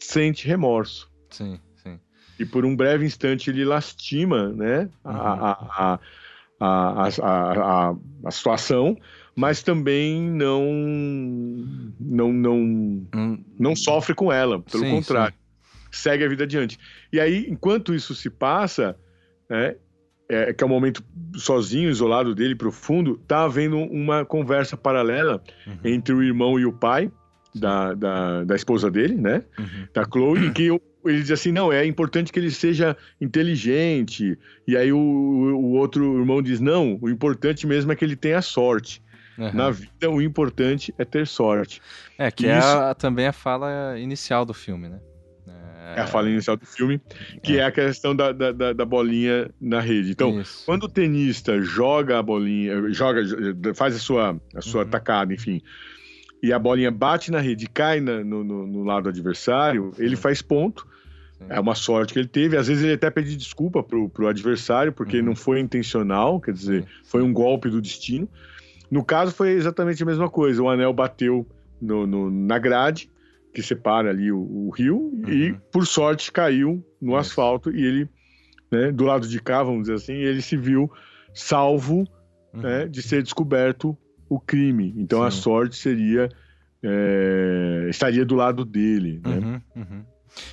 sente 0.00 0.46
remorso. 0.46 1.08
Sim. 1.30 1.60
E 2.38 2.44
por 2.44 2.64
um 2.64 2.76
breve 2.76 3.04
instante 3.04 3.50
ele 3.50 3.64
lastima, 3.64 4.48
né? 4.48 4.88
Uhum. 5.04 5.10
A, 5.12 5.98
a, 6.60 7.08
a, 7.08 7.94
a, 8.24 8.30
situação, 8.30 8.96
mas 9.34 9.62
também 9.62 10.22
não 10.22 10.64
não 12.00 12.32
não 12.32 12.56
hum. 12.56 13.44
não 13.58 13.76
sofre 13.76 14.14
com 14.14 14.32
ela, 14.32 14.60
pelo 14.62 14.84
contrário, 14.90 15.34
segue 15.90 16.24
a 16.24 16.28
vida 16.28 16.44
adiante. 16.44 16.78
E 17.12 17.20
aí, 17.20 17.46
enquanto 17.48 17.94
isso 17.94 18.14
se 18.14 18.30
passa, 18.30 18.96
né, 19.48 19.76
é, 20.28 20.52
que 20.52 20.62
é 20.62 20.66
um 20.66 20.70
momento 20.70 21.04
sozinho, 21.34 21.90
isolado 21.90 22.34
dele, 22.34 22.54
profundo, 22.54 23.16
tá 23.28 23.44
havendo 23.44 23.78
uma 23.78 24.24
conversa 24.24 24.76
paralela 24.76 25.42
uhum. 25.66 25.78
entre 25.84 26.14
o 26.14 26.22
irmão 26.22 26.58
e 26.58 26.66
o 26.66 26.72
pai 26.72 27.10
da, 27.54 27.94
da, 27.94 28.44
da 28.44 28.56
esposa 28.56 28.90
dele, 28.90 29.14
né? 29.14 29.42
Uhum. 29.58 29.86
Da 29.94 30.04
Chloe, 30.04 30.50
que 30.52 30.70
ele 31.08 31.20
diz 31.20 31.30
assim, 31.30 31.52
não, 31.52 31.72
é 31.72 31.84
importante 31.84 32.32
que 32.32 32.38
ele 32.38 32.50
seja 32.50 32.96
inteligente. 33.20 34.38
E 34.66 34.76
aí 34.76 34.92
o, 34.92 34.98
o 34.98 35.72
outro 35.72 36.18
irmão 36.18 36.42
diz, 36.42 36.60
não, 36.60 36.98
o 37.00 37.08
importante 37.08 37.66
mesmo 37.66 37.92
é 37.92 37.96
que 37.96 38.04
ele 38.04 38.16
tenha 38.16 38.40
sorte. 38.42 39.02
Uhum. 39.38 39.52
Na 39.52 39.70
vida, 39.70 40.10
o 40.10 40.22
importante 40.22 40.94
é 40.98 41.04
ter 41.04 41.26
sorte. 41.26 41.82
É, 42.16 42.30
que 42.30 42.46
é 42.46 42.56
a, 42.56 42.94
também 42.94 43.26
a 43.26 43.32
fala 43.32 43.98
inicial 43.98 44.44
do 44.44 44.54
filme, 44.54 44.88
né? 44.88 44.98
É 45.94 46.00
a 46.00 46.06
fala 46.06 46.28
inicial 46.28 46.56
do 46.56 46.66
filme, 46.66 47.00
que 47.42 47.58
é, 47.58 47.60
é 47.60 47.64
a 47.64 47.70
questão 47.70 48.14
da, 48.14 48.32
da, 48.32 48.72
da, 48.72 48.84
bolinha 48.84 49.48
na 49.60 49.80
rede. 49.80 50.10
Então, 50.10 50.40
Isso. 50.40 50.64
quando 50.66 50.84
o 50.84 50.88
tenista 50.88 51.62
joga 51.62 52.18
a 52.18 52.22
bolinha, 52.22 52.92
joga, 52.92 53.22
faz 53.72 53.94
a 53.94 53.98
sua, 53.98 54.40
a 54.54 54.60
sua 54.60 54.82
uhum. 54.82 54.90
tacada, 54.90 55.32
enfim, 55.32 55.62
e 56.42 56.52
a 56.52 56.58
bolinha 56.58 56.90
bate 56.90 57.30
na 57.30 57.40
rede 57.40 57.64
e 57.64 57.68
cai 57.68 58.00
na, 58.00 58.22
no, 58.22 58.42
no, 58.42 58.66
no, 58.66 58.84
lado 58.84 59.08
adversário, 59.08 59.92
ele 59.98 60.16
faz 60.16 60.42
ponto. 60.42 60.86
É 61.48 61.60
uma 61.60 61.74
sorte 61.74 62.12
que 62.12 62.18
ele 62.18 62.28
teve. 62.28 62.56
Às 62.56 62.68
vezes 62.68 62.82
ele 62.82 62.94
até 62.94 63.10
pede 63.10 63.36
desculpa 63.36 63.82
pro, 63.82 64.08
pro 64.08 64.26
adversário, 64.26 64.92
porque 64.92 65.18
uhum. 65.18 65.26
não 65.26 65.36
foi 65.36 65.60
intencional, 65.60 66.40
quer 66.40 66.52
dizer, 66.52 66.84
foi 67.04 67.22
um 67.22 67.32
golpe 67.32 67.68
do 67.68 67.80
destino. 67.80 68.28
No 68.90 69.04
caso, 69.04 69.32
foi 69.32 69.50
exatamente 69.50 70.02
a 70.02 70.06
mesma 70.06 70.30
coisa. 70.30 70.62
O 70.62 70.68
anel 70.68 70.92
bateu 70.92 71.46
no, 71.80 72.06
no 72.06 72.30
na 72.30 72.58
grade 72.58 73.10
que 73.52 73.62
separa 73.62 74.10
ali 74.10 74.30
o, 74.30 74.38
o 74.38 74.70
rio 74.70 74.96
uhum. 74.96 75.28
e, 75.28 75.52
por 75.72 75.86
sorte, 75.86 76.30
caiu 76.30 76.84
no 77.00 77.12
Isso. 77.12 77.20
asfalto 77.20 77.70
e 77.70 77.84
ele, 77.84 78.08
né, 78.70 78.92
do 78.92 79.04
lado 79.04 79.26
de 79.26 79.40
cá, 79.40 79.62
vamos 79.62 79.82
dizer 79.82 79.94
assim, 79.94 80.12
ele 80.12 80.42
se 80.42 80.56
viu 80.56 80.90
salvo 81.32 82.06
uhum. 82.52 82.60
né, 82.60 82.86
de 82.86 83.02
ser 83.02 83.22
descoberto 83.22 83.96
o 84.28 84.38
crime. 84.38 84.94
Então 84.96 85.20
Sim. 85.20 85.26
a 85.26 85.30
sorte 85.30 85.76
seria 85.76 86.28
é, 86.82 87.86
estaria 87.88 88.24
do 88.24 88.34
lado 88.34 88.64
dele, 88.64 89.20
né? 89.24 89.62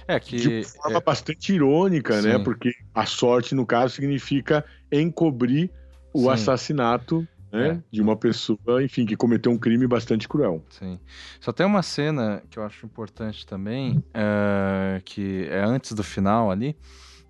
É 0.07 0.19
que 0.19 0.37
de 0.37 0.63
forma 0.63 0.97
é... 0.97 1.01
bastante 1.01 1.53
irônica, 1.53 2.15
né? 2.15 2.21
Sim. 2.21 2.37
né? 2.37 2.39
Porque 2.39 2.73
a 2.93 3.05
sorte 3.05 3.53
no 3.55 3.65
caso 3.65 3.95
significa 3.95 4.63
encobrir 4.91 5.69
o 6.13 6.23
Sim. 6.23 6.29
assassinato 6.29 7.27
né? 7.53 7.67
É. 7.67 7.79
De 7.91 8.01
uma 8.01 8.17
pessoa, 8.17 8.83
enfim, 8.83 9.05
que 9.05 9.15
cometeu 9.15 9.51
um 9.51 9.57
crime 9.59 9.85
bastante 9.85 10.27
cruel. 10.27 10.65
Sim. 10.71 10.99
Só 11.39 11.51
tem 11.51 11.63
uma 11.63 11.83
cena 11.83 12.41
que 12.49 12.57
eu 12.57 12.63
acho 12.63 12.83
importante 12.83 13.45
também, 13.45 14.03
é, 14.11 14.99
que 15.05 15.47
é 15.47 15.63
antes 15.63 15.91
do 15.93 16.03
final 16.03 16.49
ali, 16.49 16.75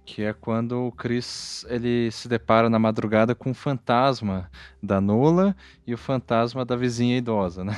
que 0.05 0.23
é 0.23 0.33
quando 0.33 0.87
o 0.87 0.91
Chris 0.91 1.65
ele 1.69 2.11
se 2.11 2.27
depara 2.27 2.69
na 2.69 2.77
madrugada 2.77 3.33
com 3.33 3.51
o 3.51 3.53
fantasma 3.53 4.49
da 4.81 4.99
Nola 4.99 5.55
e 5.87 5.93
o 5.93 5.97
fantasma 5.97 6.65
da 6.65 6.75
vizinha 6.75 7.17
idosa, 7.17 7.63
né? 7.63 7.75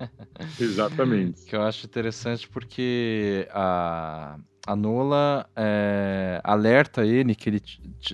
Exatamente. 0.60 1.44
que 1.44 1.56
eu 1.56 1.62
acho 1.62 1.86
interessante 1.86 2.48
porque 2.48 3.48
a, 3.50 4.36
a 4.66 4.76
Nola 4.76 5.48
é, 5.56 6.40
alerta 6.44 7.06
ele 7.06 7.34
que 7.34 7.48
ele 7.48 7.62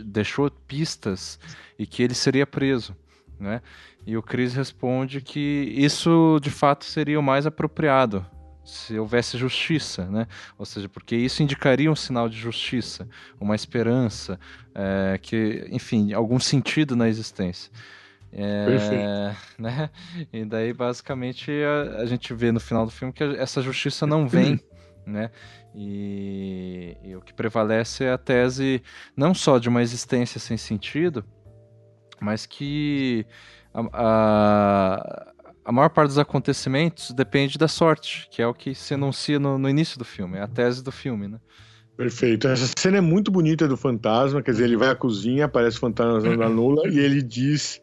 deixou 0.04 0.50
pistas 0.50 1.38
e 1.78 1.86
que 1.86 2.02
ele 2.02 2.14
seria 2.14 2.46
preso 2.46 2.94
né? 3.38 3.62
E 4.06 4.16
o 4.16 4.22
Chris 4.22 4.54
responde 4.54 5.20
que 5.20 5.72
isso 5.76 6.38
de 6.42 6.50
fato 6.50 6.84
seria 6.84 7.18
o 7.20 7.22
mais 7.22 7.46
apropriado 7.46 8.24
se 8.68 8.98
houvesse 8.98 9.38
justiça, 9.38 10.04
né? 10.06 10.26
Ou 10.58 10.66
seja, 10.66 10.88
porque 10.88 11.16
isso 11.16 11.42
indicaria 11.42 11.90
um 11.90 11.96
sinal 11.96 12.28
de 12.28 12.36
justiça, 12.36 13.08
uma 13.40 13.54
esperança, 13.54 14.38
é, 14.74 15.18
que, 15.20 15.66
enfim, 15.70 16.12
algum 16.12 16.38
sentido 16.38 16.94
na 16.94 17.08
existência. 17.08 17.72
É, 18.30 19.34
né? 19.58 19.90
E 20.32 20.44
daí, 20.44 20.72
basicamente, 20.74 21.50
a, 21.50 22.02
a, 22.02 22.06
gente 22.06 22.34
vê 22.34 22.52
no 22.52 22.60
final 22.60 22.84
do 22.84 22.92
filme 22.92 23.12
que 23.12 23.24
essa 23.24 23.62
justiça 23.62 24.06
não 24.06 24.28
vem, 24.28 24.60
né? 25.06 25.30
E, 25.74 26.96
e, 27.02 27.16
o 27.16 27.22
que 27.22 27.32
prevalece 27.32 28.04
é 28.04 28.12
a 28.12 28.18
tese 28.18 28.82
não 29.16 29.32
só 29.32 29.58
de 29.58 29.68
uma 29.68 29.80
existência 29.80 30.38
sem 30.38 30.58
sentido, 30.58 31.24
mas 32.20 32.44
que 32.44 33.24
a, 33.72 33.82
a, 33.92 35.32
a 35.68 35.72
maior 35.72 35.90
parte 35.90 36.08
dos 36.08 36.18
acontecimentos 36.18 37.10
depende 37.10 37.58
da 37.58 37.68
sorte, 37.68 38.26
que 38.30 38.40
é 38.40 38.46
o 38.46 38.54
que 38.54 38.74
se 38.74 38.94
enuncia 38.94 39.38
no, 39.38 39.58
no 39.58 39.68
início 39.68 39.98
do 39.98 40.04
filme, 40.04 40.38
é 40.38 40.40
a 40.40 40.48
tese 40.48 40.82
do 40.82 40.90
filme, 40.90 41.28
né? 41.28 41.38
Perfeito. 41.94 42.48
Essa 42.48 42.72
cena 42.78 42.96
é 42.96 43.00
muito 43.02 43.30
bonita 43.30 43.68
do 43.68 43.76
fantasma, 43.76 44.40
quer 44.40 44.52
dizer, 44.52 44.64
ele 44.64 44.78
vai 44.78 44.88
à 44.88 44.94
cozinha, 44.94 45.44
aparece 45.44 45.76
o 45.76 45.80
fantasma 45.80 46.34
da 46.38 46.46
Lula 46.46 46.88
e 46.88 46.98
ele 46.98 47.20
diz 47.20 47.82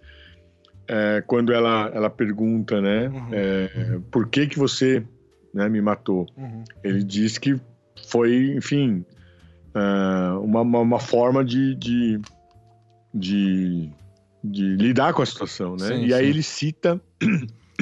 é, 0.87 1.23
quando 1.27 1.53
ela, 1.53 1.91
ela 1.93 2.09
pergunta, 2.09 2.81
né, 2.81 3.07
uhum. 3.07 3.29
é, 3.31 3.99
por 4.09 4.29
que 4.29 4.47
que 4.47 4.57
você 4.57 5.05
né, 5.53 5.69
me 5.69 5.79
matou? 5.79 6.25
Uhum. 6.35 6.63
Ele 6.83 7.03
diz 7.03 7.37
que 7.37 7.55
foi, 8.07 8.55
enfim, 8.57 9.05
uh, 9.75 10.39
uma, 10.39 10.61
uma, 10.61 10.79
uma, 10.79 10.99
forma 10.99 11.45
de, 11.45 11.75
de, 11.75 12.19
de, 13.13 13.91
de, 14.43 14.75
lidar 14.75 15.13
com 15.13 15.21
a 15.21 15.25
situação, 15.25 15.75
né? 15.75 15.87
Sim, 15.87 16.05
e 16.05 16.13
aí 16.15 16.27
ele 16.27 16.41
cita, 16.41 16.99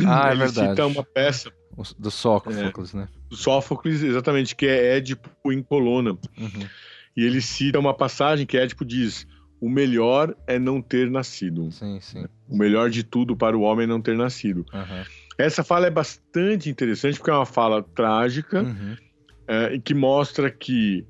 ah, 0.06 0.29
é 0.29 0.32
ele 0.32 0.39
verdade. 0.39 0.69
cita 0.69 0.86
uma 0.86 1.03
peça 1.03 1.51
do 1.97 2.12
Sófocles, 2.12 2.93
é, 2.93 2.97
né? 2.97 3.08
Do 3.29 3.36
Sófocles, 3.36 4.03
exatamente, 4.03 4.56
que 4.56 4.65
é 4.65 4.97
Édipo 4.97 5.51
em 5.51 5.62
Colona. 5.62 6.12
Uhum. 6.12 6.67
E 7.15 7.23
ele 7.23 7.41
cita 7.41 7.79
uma 7.79 7.93
passagem 7.93 8.45
que 8.45 8.58
Édipo 8.58 8.86
diz: 8.86 9.27
o 9.60 9.69
melhor 9.69 10.36
é 10.45 10.60
não 10.60 10.82
ter 10.82 11.10
nascido. 11.10 11.71
Sim, 11.71 11.99
sim. 12.01 12.25
O 12.47 12.58
melhor 12.58 12.89
de 12.89 13.03
tudo 13.03 13.36
para 13.36 13.58
o 13.58 13.62
homem 13.62 13.86
é 13.86 13.88
não 13.88 14.01
ter 14.01 14.15
nascido. 14.15 14.65
Uhum. 14.73 15.03
Essa 15.38 15.63
fala 15.63 15.88
é 15.88 15.91
bastante 15.91 16.69
interessante 16.69 17.17
porque 17.17 17.32
é 17.32 17.34
uma 17.34 17.45
fala 17.45 17.82
trágica 17.82 18.62
uhum. 18.62 18.95
é, 19.47 19.73
e 19.73 19.79
que 19.79 19.93
mostra 19.93 20.51
que 20.51 21.06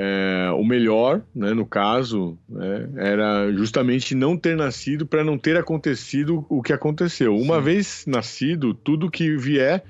é, 0.00 0.48
o 0.52 0.62
melhor, 0.62 1.22
né, 1.34 1.52
no 1.52 1.66
caso, 1.66 2.38
né, 2.48 2.88
era 2.98 3.52
justamente 3.52 4.14
não 4.14 4.36
ter 4.36 4.56
nascido 4.56 5.04
para 5.04 5.24
não 5.24 5.36
ter 5.36 5.56
acontecido 5.56 6.46
o 6.48 6.62
que 6.62 6.72
aconteceu. 6.72 7.36
Sim. 7.36 7.42
Uma 7.42 7.60
vez 7.60 8.04
nascido, 8.06 8.72
tudo 8.72 9.10
que 9.10 9.36
vier 9.36 9.82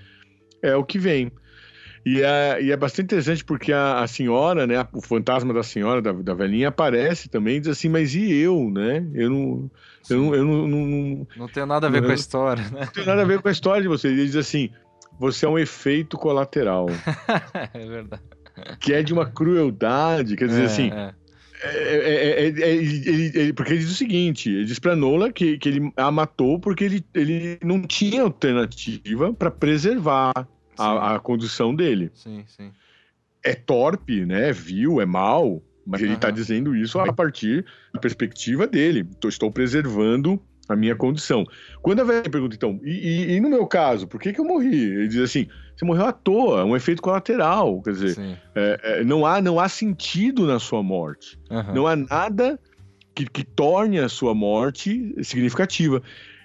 é 0.63 0.75
o 0.75 0.83
que 0.83 0.99
vem. 0.99 1.31
E 2.07 2.23
é, 2.23 2.63
e 2.63 2.73
é 2.73 2.77
bastante 2.77 3.05
interessante 3.05 3.45
porque 3.45 3.71
a, 3.71 4.01
a 4.01 4.07
senhora, 4.07 4.67
né, 4.67 4.77
o 4.95 5.03
fantasma 5.03 5.53
da 5.53 5.63
senhora, 5.63 6.01
da, 6.01 6.11
da 6.13 6.33
velhinha, 6.33 6.69
aparece 6.69 7.29
também 7.29 7.57
e 7.57 7.61
diz 7.61 7.69
assim, 7.69 7.91
mas 7.91 8.15
e 8.15 8.33
eu, 8.33 8.71
né? 8.71 9.07
Eu 9.13 9.29
não... 9.29 9.71
Eu 10.09 10.17
não, 10.17 10.35
eu 10.35 10.43
não, 10.43 10.67
não, 10.67 11.27
não 11.37 11.49
tenho 11.49 11.67
nada 11.67 11.87
a 11.87 11.91
ver 11.91 12.03
com 12.03 12.11
a 12.11 12.15
história, 12.15 12.63
né? 12.71 12.81
Não 12.81 12.87
tenho 12.87 13.07
nada 13.07 13.21
a 13.21 13.27
ver 13.27 13.43
com 13.43 13.49
a 13.49 13.53
história 13.53 13.83
de 13.83 13.89
você. 13.89 14.09
Ele 14.09 14.25
diz 14.25 14.37
assim, 14.37 14.71
você 15.19 15.45
é 15.45 15.49
um 15.51 15.59
efeito 15.59 16.17
colateral. 16.17 16.87
é 17.75 17.87
verdade. 17.87 18.23
Que 18.81 18.93
é 18.93 19.03
de 19.03 19.13
uma 19.13 19.27
crueldade, 19.27 20.37
quer 20.37 20.49
dizer 20.49 20.63
é, 20.63 20.67
assim... 20.67 20.91
É. 20.91 21.15
É, 21.61 21.71
é, 21.71 22.47
é, 22.47 22.77
ele, 22.77 23.33
ele, 23.35 23.53
porque 23.53 23.73
ele 23.73 23.81
diz 23.81 23.91
o 23.91 23.95
seguinte: 23.95 24.49
ele 24.49 24.65
diz 24.65 24.79
para 24.79 24.95
Nola 24.95 25.33
que, 25.33 25.59
que 25.59 25.69
ele 25.69 25.93
a 25.97 26.11
matou 26.11 26.61
porque 26.61 26.85
ele, 26.85 27.05
ele 27.13 27.59
não 27.65 27.83
tinha 27.83 28.23
alternativa 28.23 29.33
para 29.33 29.51
preservar 29.51 30.33
a, 30.79 31.17
a, 31.17 31.19
condição 31.19 31.75
dele. 31.75 32.11
Sim, 32.15 32.45
sim. 32.47 32.71
É 33.43 33.55
torpe, 33.55 34.25
né? 34.25 34.51
É 34.51 34.53
vil, 34.53 35.01
é 35.01 35.07
mal, 35.07 35.61
mas 35.85 36.01
uhum. 36.01 36.07
ele 36.07 36.15
está 36.15 36.31
dizendo 36.31 36.77
isso 36.77 36.99
a 37.01 37.13
partir 37.13 37.65
da 37.93 37.99
perspectiva 37.99 38.67
dele. 38.67 39.05
Estou 39.25 39.51
preservando 39.51 40.41
a 40.69 40.77
minha 40.77 40.95
condição. 40.95 41.45
Quando 41.81 42.01
a 42.01 42.05
velha 42.05 42.31
pergunta, 42.31 42.55
então, 42.55 42.79
e, 42.83 42.91
e, 42.91 43.33
e, 43.37 43.41
no 43.41 43.49
meu 43.49 43.67
caso, 43.67 44.07
por 44.07 44.21
que, 44.21 44.33
que 44.33 44.41
eu 44.41 44.45
morri? 44.45 44.75
Ele 44.75 45.09
diz 45.09 45.21
assim: 45.21 45.49
você 45.75 45.85
morreu 45.85 46.07
à 46.07 46.13
toa, 46.13 46.61
é 46.61 46.65
um 46.65 46.77
efeito 46.77 47.01
colateral. 47.01 47.81
Quer 47.83 47.93
dizer, 47.93 48.39
é, 48.55 48.81
é, 48.83 49.05
não, 49.05 49.25
há, 49.25 49.41
não 49.41 49.59
há 49.59 49.69
sentido 49.69 50.47
na 50.47 50.59
sua 50.59 50.83
morte. 50.83 51.39
Uhum. 51.51 51.75
Não 51.75 51.87
há 51.87 51.97
nada 51.97 52.61
que, 53.15 53.27
que 53.27 53.45
torne 53.45 53.99
a 53.99 54.09
sua 54.09 54.35
morte 54.35 55.15
significativa. 55.23 56.03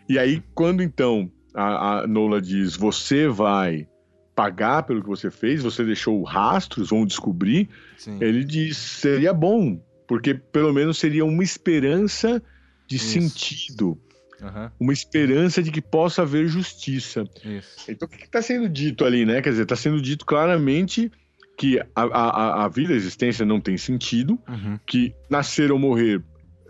E 0.07 0.17
aí, 0.17 0.41
quando 0.55 0.81
então 0.81 1.31
a, 1.53 1.99
a 1.99 2.07
Nola 2.07 2.41
diz: 2.41 2.75
você 2.75 3.27
vai 3.27 3.87
pagar 4.35 4.83
pelo 4.83 5.01
que 5.01 5.09
você 5.09 5.29
fez, 5.29 5.61
você 5.61 5.83
deixou 5.83 6.23
rastros, 6.23 6.89
vão 6.89 7.05
descobrir. 7.05 7.69
Sim. 7.97 8.17
Ele 8.21 8.43
diz: 8.43 8.77
seria 8.77 9.33
bom, 9.33 9.81
porque 10.07 10.33
pelo 10.33 10.73
menos 10.73 10.97
seria 10.97 11.25
uma 11.25 11.43
esperança 11.43 12.41
de 12.87 12.97
Isso. 12.97 13.07
sentido. 13.07 13.97
Uhum. 14.43 14.69
Uma 14.79 14.93
esperança 14.93 15.63
de 15.63 15.71
que 15.71 15.81
possa 15.81 16.23
haver 16.23 16.47
justiça. 16.47 17.23
Isso. 17.43 17.89
Então, 17.89 18.07
o 18.07 18.11
que 18.11 18.25
está 18.25 18.41
sendo 18.41 18.67
dito 18.67 19.05
ali, 19.05 19.25
né? 19.25 19.41
Quer 19.41 19.51
dizer, 19.51 19.63
está 19.63 19.75
sendo 19.75 20.01
dito 20.01 20.25
claramente 20.25 21.11
que 21.57 21.79
a, 21.79 21.85
a, 21.95 22.65
a 22.65 22.67
vida, 22.67 22.93
a 22.93 22.95
existência 22.95 23.45
não 23.45 23.61
tem 23.61 23.77
sentido, 23.77 24.39
uhum. 24.47 24.79
que 24.85 25.13
nascer 25.29 25.71
ou 25.71 25.79
morrer 25.79 26.21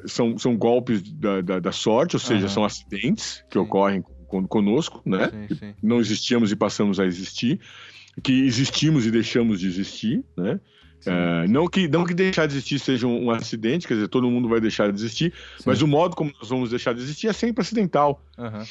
são, 0.05 0.37
são 0.37 0.55
golpes 0.55 1.01
da, 1.01 1.41
da, 1.41 1.59
da 1.59 1.71
sorte, 1.71 2.15
ou 2.15 2.19
seja, 2.19 2.43
uhum. 2.43 2.49
são 2.49 2.65
acidentes 2.65 3.43
que 3.49 3.57
Sim. 3.57 3.59
ocorrem 3.59 4.03
conosco, 4.49 5.01
né? 5.05 5.29
Sim, 5.29 5.55
sim. 5.55 5.73
Não 5.81 5.99
existíamos 5.99 6.51
e 6.51 6.55
passamos 6.55 6.99
a 6.99 7.05
existir, 7.05 7.59
que 8.21 8.45
existimos 8.45 9.05
e 9.05 9.11
deixamos 9.11 9.59
de 9.59 9.67
existir, 9.67 10.23
né? 10.35 10.59
É, 11.05 11.47
não, 11.47 11.67
que, 11.67 11.87
não 11.87 12.05
que 12.05 12.13
deixar 12.13 12.47
de 12.47 12.53
existir 12.53 12.79
seja 12.79 13.07
um, 13.07 13.25
um, 13.25 13.31
acidente, 13.31 13.87
quer 13.87 13.95
dizer, 13.95 14.07
todo 14.07 14.29
mundo 14.29 14.47
vai 14.47 14.61
deixar 14.61 14.91
de 14.91 14.97
existir, 14.97 15.33
Sim. 15.57 15.63
mas 15.65 15.81
o 15.81 15.87
modo 15.87 16.15
como 16.15 16.31
nós 16.39 16.49
vamos 16.49 16.69
deixar 16.69 16.93
de 16.93 17.01
existir 17.01 17.27
é 17.27 17.33
sempre 17.33 17.61
acidental. 17.61 18.21
Uhum. 18.37 18.63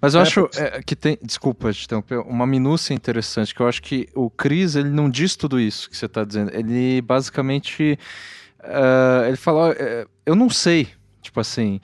Mas 0.00 0.14
eu 0.14 0.20
é, 0.20 0.22
acho 0.22 0.48
é, 0.56 0.82
que 0.82 0.94
tem, 0.94 1.18
desculpa 1.22 1.70
interromper, 1.70 2.20
uma 2.20 2.46
minúcia 2.46 2.94
interessante, 2.94 3.54
que 3.54 3.60
eu 3.60 3.68
acho 3.68 3.82
que 3.82 4.08
o 4.14 4.30
Cris, 4.30 4.76
ele 4.76 4.90
não 4.90 5.10
diz 5.10 5.36
tudo 5.36 5.58
isso 5.58 5.90
que 5.90 5.96
você 5.96 6.06
está 6.06 6.24
dizendo, 6.24 6.52
ele 6.54 7.00
basicamente, 7.02 7.98
uh, 8.60 9.26
ele 9.26 9.36
fala, 9.36 9.72
uh, 9.72 10.08
eu 10.24 10.34
não 10.34 10.48
sei, 10.48 10.88
tipo 11.26 11.40
assim, 11.40 11.80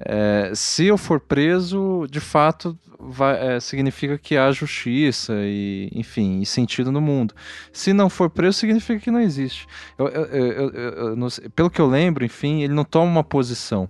é, 0.00 0.52
se 0.54 0.86
eu 0.86 0.96
for 0.96 1.20
preso, 1.20 2.06
de 2.10 2.20
fato, 2.20 2.78
vai, 2.98 3.56
é, 3.56 3.60
significa 3.60 4.18
que 4.18 4.36
há 4.36 4.50
justiça 4.50 5.34
e, 5.36 5.90
enfim, 5.94 6.40
e 6.40 6.46
sentido 6.46 6.90
no 6.90 7.00
mundo. 7.00 7.34
Se 7.72 7.92
não 7.92 8.08
for 8.08 8.30
preso, 8.30 8.58
significa 8.58 8.98
que 8.98 9.10
não 9.10 9.20
existe. 9.20 9.66
Eu, 9.98 10.08
eu, 10.08 10.70
eu, 10.70 11.16
não, 11.16 11.28
pelo 11.54 11.70
que 11.70 11.80
eu 11.80 11.86
lembro, 11.86 12.24
enfim, 12.24 12.62
ele 12.62 12.74
não 12.74 12.84
toma 12.84 13.10
uma 13.10 13.24
posição. 13.24 13.88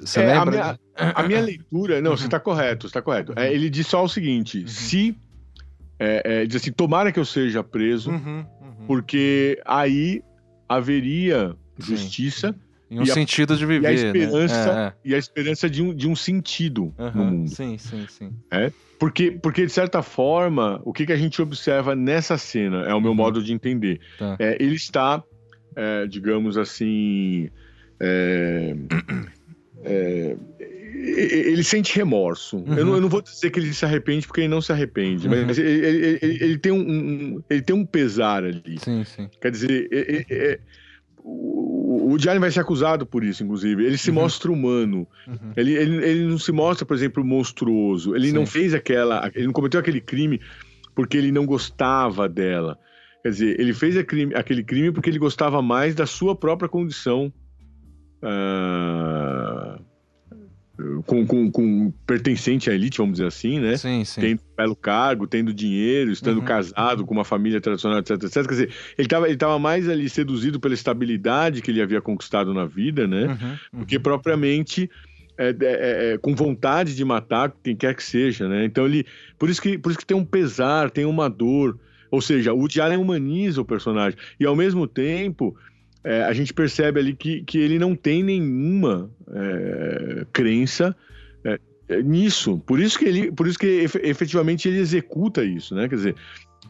Você 0.00 0.20
é, 0.20 0.26
lembra? 0.26 0.38
A 0.38 0.44
minha, 0.44 0.78
a 0.96 1.22
minha, 1.24 1.40
leitura, 1.40 2.00
não, 2.00 2.16
você 2.16 2.24
está 2.24 2.40
correto, 2.40 2.86
está 2.86 3.02
correto. 3.02 3.32
É, 3.36 3.52
ele 3.52 3.68
diz 3.68 3.86
só 3.86 4.04
o 4.04 4.08
seguinte: 4.08 4.60
uhum. 4.60 4.66
se 4.66 5.16
é, 5.98 6.22
é, 6.24 6.46
diz 6.46 6.56
assim, 6.56 6.72
tomara 6.72 7.12
que 7.12 7.20
eu 7.20 7.24
seja 7.24 7.62
preso, 7.62 8.10
uhum, 8.10 8.46
uhum. 8.60 8.86
porque 8.86 9.60
aí 9.66 10.22
haveria 10.70 11.56
justiça. 11.76 12.54
Em 12.88 13.00
um 13.00 13.06
sentido 13.06 13.54
a, 13.54 13.56
de 13.56 13.66
viver. 13.66 13.84
E 13.84 13.86
a 13.86 13.92
esperança, 13.92 14.74
né? 14.74 14.82
é, 14.82 14.86
é. 14.86 14.92
E 15.04 15.14
a 15.14 15.18
esperança 15.18 15.70
de 15.70 15.82
um, 15.82 15.94
de 15.94 16.08
um 16.08 16.16
sentido 16.16 16.94
uhum, 16.98 17.10
no 17.14 17.24
mundo. 17.24 17.50
Sim, 17.50 17.78
sim, 17.78 18.06
sim. 18.08 18.32
É? 18.50 18.72
Porque, 18.98 19.30
porque, 19.30 19.64
de 19.64 19.72
certa 19.72 20.02
forma, 20.02 20.80
o 20.84 20.92
que, 20.92 21.06
que 21.06 21.12
a 21.12 21.16
gente 21.16 21.40
observa 21.40 21.94
nessa 21.94 22.36
cena, 22.36 22.84
é 22.84 22.94
o 22.94 23.00
meu 23.00 23.10
uhum. 23.10 23.16
modo 23.16 23.42
de 23.42 23.52
entender. 23.52 24.00
Tá. 24.18 24.36
É, 24.38 24.56
ele 24.60 24.74
está, 24.74 25.22
é, 25.76 26.06
digamos 26.06 26.56
assim. 26.56 27.48
É, 30.92 31.20
é, 31.20 31.52
ele 31.52 31.62
sente 31.62 31.96
remorso. 31.96 32.58
Uhum. 32.58 32.74
Eu, 32.74 32.86
não, 32.86 32.94
eu, 32.94 33.00
não, 33.00 33.08
vou 33.08 33.22
dizer 33.22 33.50
que 33.50 33.58
ele 33.58 33.72
se 33.72 33.84
arrepende, 33.84 34.26
porque 34.26 34.40
ele 34.40 34.48
não 34.48 34.60
se 34.60 34.72
arrepende, 34.72 35.28
uhum. 35.28 35.46
mas 35.46 35.58
ele, 35.58 35.86
ele, 35.86 36.18
ele, 36.22 36.44
ele, 36.44 36.58
tem 36.58 36.72
um, 36.72 36.80
um, 36.80 37.42
ele 37.48 37.62
tem 37.62 37.76
um 37.76 37.84
pesar 37.86 38.44
ali. 38.44 38.78
Sim, 38.78 39.04
sim. 39.04 39.28
Quer 39.40 39.50
dizer, 39.50 39.88
o, 41.22 42.14
o 42.14 42.38
vai 42.40 42.50
ser 42.50 42.60
acusado 42.60 43.06
por 43.06 43.24
isso, 43.24 43.44
inclusive. 43.44 43.84
Ele 43.84 43.98
se 43.98 44.10
uhum. 44.10 44.16
mostra 44.16 44.50
humano. 44.50 45.06
Uhum. 45.26 45.52
Ele, 45.56 45.72
ele, 45.74 46.04
ele 46.04 46.26
não 46.26 46.38
se 46.38 46.52
mostra, 46.52 46.86
por 46.86 46.96
exemplo, 46.96 47.24
monstruoso. 47.24 48.14
Ele 48.14 48.28
Sim. 48.28 48.34
não 48.34 48.46
fez 48.46 48.74
aquela. 48.74 49.30
Ele 49.34 49.46
não 49.46 49.52
cometeu 49.52 49.80
aquele 49.80 50.00
crime 50.00 50.40
porque 50.94 51.16
ele 51.16 51.32
não 51.32 51.46
gostava 51.46 52.28
dela. 52.28 52.78
Quer 53.22 53.30
dizer, 53.30 53.60
ele 53.60 53.74
fez 53.74 53.96
aquele 53.96 54.64
crime 54.64 54.92
porque 54.92 55.10
ele 55.10 55.18
gostava 55.18 55.60
mais 55.60 55.94
da 55.94 56.06
sua 56.06 56.34
própria 56.34 56.68
condição. 56.68 57.32
Uh, 58.22 59.82
com, 61.06 61.26
com, 61.26 61.50
com, 61.50 61.92
pertencente 62.06 62.70
à 62.70 62.74
elite, 62.74 62.98
vamos 62.98 63.14
dizer 63.14 63.26
assim, 63.26 63.58
né? 63.58 63.76
Sim, 63.76 64.04
sim. 64.04 64.20
Tendo 64.20 64.40
belo 64.56 64.76
cargo, 64.76 65.26
tendo 65.26 65.52
dinheiro, 65.52 66.10
estando 66.10 66.38
uhum. 66.38 66.44
casado 66.44 67.04
com 67.06 67.14
uma 67.14 67.24
família 67.24 67.60
tradicional, 67.60 67.98
etc, 67.98 68.22
etc. 68.22 68.32
Quer 68.42 68.48
dizer, 68.48 68.70
ele 68.98 69.06
estava 69.06 69.28
ele 69.28 69.36
tava 69.36 69.58
mais 69.58 69.88
ali 69.88 70.08
seduzido 70.08 70.60
pela 70.60 70.74
estabilidade 70.74 71.62
que 71.62 71.70
ele 71.70 71.80
havia 71.80 72.00
conquistado 72.00 72.52
na 72.52 72.66
vida, 72.66 73.06
né? 73.06 73.26
Uhum, 73.26 73.50
uhum. 73.72 73.80
Do 73.80 73.86
que 73.86 73.98
propriamente 73.98 74.90
é, 75.40 75.48
é, 75.48 75.54
é, 75.62 76.12
é, 76.12 76.18
com 76.18 76.34
vontade 76.34 76.94
de 76.94 77.02
matar 77.02 77.50
quem 77.62 77.74
quer 77.74 77.94
que 77.94 78.04
seja, 78.04 78.46
né? 78.46 78.66
Então 78.66 78.84
ele, 78.84 79.06
por 79.38 79.48
isso 79.48 79.62
que, 79.62 79.78
por 79.78 79.90
isso 79.90 79.98
que 79.98 80.06
tem 80.06 80.16
um 80.16 80.24
pesar, 80.24 80.90
tem 80.90 81.06
uma 81.06 81.30
dor. 81.30 81.78
Ou 82.10 82.20
seja, 82.20 82.52
o 82.52 82.58
Woody 82.58 82.80
Allen 82.80 82.98
humaniza 82.98 83.60
o 83.60 83.64
personagem 83.64 84.18
e 84.38 84.44
ao 84.44 84.54
mesmo 84.54 84.86
tempo 84.86 85.56
é, 86.02 86.22
a 86.22 86.32
gente 86.32 86.52
percebe 86.52 86.98
ali 86.98 87.14
que, 87.14 87.42
que 87.42 87.58
ele 87.58 87.78
não 87.78 87.94
tem 87.94 88.22
nenhuma 88.22 89.10
é, 89.32 90.26
crença 90.32 90.96
é, 91.44 91.58
é, 91.88 92.02
nisso. 92.02 92.58
Por 92.66 92.80
isso 92.80 92.98
que 92.98 93.04
ele, 93.04 93.32
por 93.32 93.46
isso 93.46 93.58
que 93.58 93.86
efetivamente 94.02 94.66
ele 94.68 94.78
executa 94.78 95.44
isso, 95.44 95.74
né? 95.74 95.88
Quer 95.88 95.96
dizer, 95.96 96.16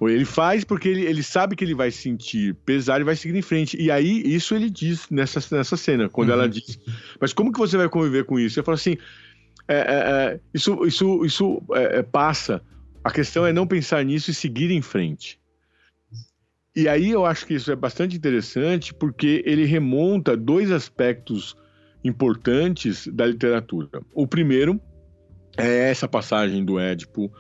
ele 0.03 0.25
faz 0.25 0.65
porque 0.65 0.89
ele, 0.89 1.03
ele 1.03 1.23
sabe 1.23 1.55
que 1.55 1.63
ele 1.63 1.75
vai 1.75 1.91
sentir 1.91 2.55
pesar 2.67 3.01
e 3.01 3.05
vai 3.05 3.15
seguir 3.15 3.37
em 3.37 3.43
frente. 3.43 3.81
E 3.81 3.91
aí, 3.91 4.23
isso 4.25 4.55
ele 4.55 4.69
diz 4.69 5.09
nessa, 5.11 5.41
nessa 5.55 5.77
cena, 5.77 6.09
quando 6.09 6.31
uhum. 6.31 6.35
ela 6.35 6.49
diz. 6.49 6.79
Mas 7.21 7.33
como 7.33 7.53
que 7.53 7.59
você 7.59 7.77
vai 7.77 7.89
conviver 7.89 8.25
com 8.25 8.39
isso? 8.39 8.59
Eu 8.59 8.65
falo 8.65 8.75
assim: 8.77 8.97
é, 9.69 9.77
é, 9.77 10.41
isso, 10.53 10.85
isso, 10.85 11.25
isso 11.25 11.63
passa. 12.11 12.61
A 13.03 13.11
questão 13.11 13.47
é 13.47 13.53
não 13.53 13.67
pensar 13.67 14.05
nisso 14.05 14.31
e 14.31 14.35
seguir 14.35 14.71
em 14.71 14.83
frente. 14.83 15.40
E 16.75 16.89
aí 16.89 17.11
eu 17.11 17.27
acho 17.27 17.47
que 17.47 17.55
isso 17.55 17.71
é 17.73 17.77
bastante 17.77 18.17
interessante 18.17 18.95
porque 18.95 19.43
ele 19.45 19.65
remonta 19.65 20.37
dois 20.37 20.71
aspectos 20.71 21.57
importantes 22.05 23.07
da 23.09 23.27
literatura. 23.27 24.01
O 24.15 24.27
primeiro 24.27 24.81
é 25.57 25.91
essa 25.91 26.09
passagem 26.09 26.65
do 26.65 26.79
Édipo 26.79 27.31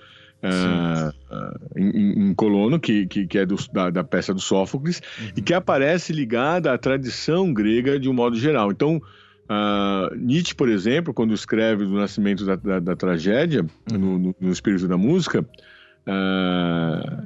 Uh, 0.42 1.10
uh, 1.30 1.78
em, 1.78 2.30
em, 2.30 2.34
Colono, 2.34 2.80
que, 2.80 3.06
que, 3.06 3.26
que 3.26 3.36
é 3.36 3.44
do, 3.44 3.56
da, 3.74 3.90
da, 3.90 4.02
peça 4.02 4.32
do 4.32 4.40
Sófocles, 4.40 5.02
uhum. 5.20 5.32
e 5.36 5.42
que 5.42 5.52
aparece 5.52 6.14
ligada 6.14 6.72
à 6.72 6.78
tradição 6.78 7.52
grega 7.52 8.00
de 8.00 8.08
um 8.08 8.14
modo 8.14 8.38
geral. 8.38 8.70
Então, 8.70 8.96
uh, 8.96 10.14
Nietzsche, 10.16 10.54
por 10.54 10.70
exemplo, 10.70 11.12
quando 11.12 11.34
escreve 11.34 11.84
do 11.84 11.92
nascimento 11.92 12.46
da, 12.46 12.56
da, 12.56 12.80
da 12.80 12.96
tragédia, 12.96 13.66
uhum. 13.92 13.98
no, 13.98 14.18
no, 14.18 14.36
no, 14.40 14.50
espírito 14.50 14.88
da 14.88 14.96
música, 14.96 15.46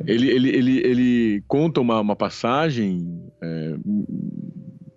ele, 0.06 0.30
ele, 0.30 0.48
ele, 0.50 0.78
ele 0.78 1.44
conta 1.46 1.80
uma, 1.80 2.00
uma 2.00 2.16
passagem 2.16 3.22
é, 3.42 3.76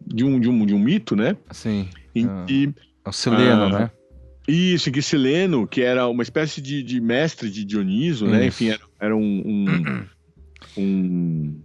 de, 0.05 0.23
um, 0.23 0.39
de, 0.39 0.49
um, 0.49 0.65
de 0.65 0.73
um 0.73 0.79
mito, 0.79 1.15
né? 1.15 1.37
Sim. 1.51 1.87
Em 2.15 2.27
que, 2.45 2.73
é 3.05 3.09
o 3.09 3.11
Sileno, 3.11 3.69
né? 3.69 3.91
Isso, 4.47 4.89
em 4.89 4.91
que 4.91 5.01
Sileno, 5.01 5.67
que 5.67 5.81
era 5.81 6.07
uma 6.07 6.23
espécie 6.23 6.61
de, 6.61 6.81
de 6.81 7.01
mestre 7.01 7.49
de 7.49 7.65
Dioniso, 7.65 8.25
né? 8.25 8.45
Enfim, 8.45 8.69
era, 8.69 8.81
era 8.99 9.15
um, 9.15 9.43
um, 9.45 10.05
um... 10.77 11.61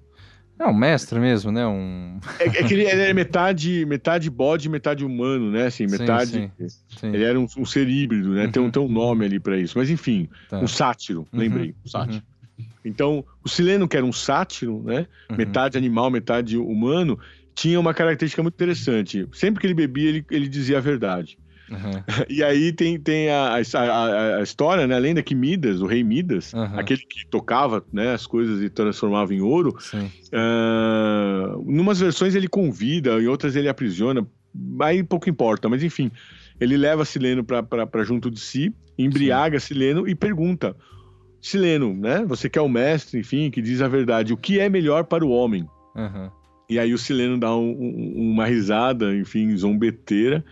É 0.62 0.66
um 0.66 0.74
mestre 0.74 1.18
mesmo, 1.18 1.50
né? 1.50 1.66
Um... 1.66 2.20
É, 2.38 2.44
é 2.44 2.50
que 2.50 2.72
ele, 2.72 2.84
ele, 2.84 3.00
era 3.00 3.12
metade, 3.12 3.84
metade 3.84 4.30
bode, 4.30 4.68
metade 4.68 5.04
humano, 5.04 5.50
né? 5.50 5.66
Assim, 5.66 5.88
metade. 5.88 6.30
Sim, 6.30 6.50
sim, 6.56 6.68
sim. 7.00 7.06
Ele 7.08 7.24
era 7.24 7.38
um, 7.38 7.46
um, 7.58 7.64
ser 7.64 7.88
híbrido, 7.88 8.30
né? 8.30 8.44
Uhum. 8.44 8.52
Tem, 8.52 8.62
um, 8.62 8.70
tem 8.70 8.82
um 8.82 8.88
nome 8.88 9.24
ali 9.24 9.40
para 9.40 9.58
isso. 9.58 9.76
Mas 9.76 9.90
enfim, 9.90 10.28
tá. 10.48 10.60
um 10.60 10.68
sátiro, 10.68 11.26
uhum. 11.32 11.40
lembrei, 11.40 11.74
um 11.84 11.88
sátiro. 11.88 12.22
Uhum. 12.58 12.64
Então, 12.84 13.24
o 13.42 13.48
Sileno, 13.48 13.88
que 13.88 13.96
era 13.96 14.06
um 14.06 14.12
sátiro, 14.12 14.80
né? 14.84 15.06
Uhum. 15.28 15.36
Metade 15.36 15.76
animal, 15.76 16.12
metade 16.12 16.56
humano, 16.56 17.18
tinha 17.56 17.80
uma 17.80 17.92
característica 17.92 18.40
muito 18.40 18.54
interessante. 18.54 19.28
Sempre 19.32 19.60
que 19.60 19.66
ele 19.66 19.74
bebia, 19.74 20.10
ele, 20.10 20.26
ele 20.30 20.48
dizia 20.48 20.78
a 20.78 20.80
verdade. 20.80 21.38
Uhum. 21.70 22.02
E 22.28 22.42
aí 22.42 22.72
tem, 22.72 22.98
tem 22.98 23.30
a, 23.30 23.56
a, 23.56 24.36
a, 24.38 24.42
história, 24.42 24.86
né? 24.86 24.94
A 24.94 24.98
lenda 24.98 25.22
que 25.22 25.34
Midas, 25.34 25.80
o 25.80 25.86
rei 25.86 26.02
Midas, 26.02 26.52
uhum. 26.52 26.78
aquele 26.78 27.00
que 27.00 27.26
tocava 27.26 27.84
né, 27.92 28.12
as 28.12 28.26
coisas 28.26 28.62
e 28.62 28.68
transformava 28.68 29.34
em 29.34 29.40
ouro, 29.40 29.76
uh, 29.94 31.62
numas 31.64 32.00
versões 32.00 32.34
ele 32.34 32.48
convida, 32.48 33.20
em 33.22 33.26
outras 33.26 33.56
ele 33.56 33.68
aprisiona, 33.68 34.26
aí 34.80 35.02
pouco 35.02 35.28
importa, 35.28 35.68
mas 35.68 35.82
enfim, 35.82 36.10
ele 36.60 36.76
leva 36.76 37.04
Sileno 37.04 37.44
para 37.44 38.04
junto 38.04 38.30
de 38.30 38.40
si, 38.40 38.74
embriaga 38.98 39.58
Sim. 39.58 39.68
Sileno 39.68 40.08
e 40.08 40.14
pergunta: 40.14 40.76
Sileno, 41.40 41.94
né? 41.94 42.24
Você 42.26 42.48
que 42.48 42.58
é 42.58 42.62
o 42.62 42.68
mestre, 42.68 43.20
enfim, 43.20 43.50
que 43.50 43.60
diz 43.60 43.80
a 43.82 43.88
verdade, 43.88 44.32
o 44.32 44.36
que 44.36 44.60
é 44.60 44.68
melhor 44.68 45.04
para 45.04 45.24
o 45.24 45.30
homem? 45.30 45.66
Uhum. 45.94 46.30
E 46.68 46.78
aí 46.78 46.94
o 46.94 46.98
Sileno 46.98 47.38
dá 47.38 47.54
um, 47.54 47.70
um, 47.70 48.32
uma 48.32 48.46
risada, 48.46 49.14
enfim, 49.14 49.54
zombeteira, 49.56 50.44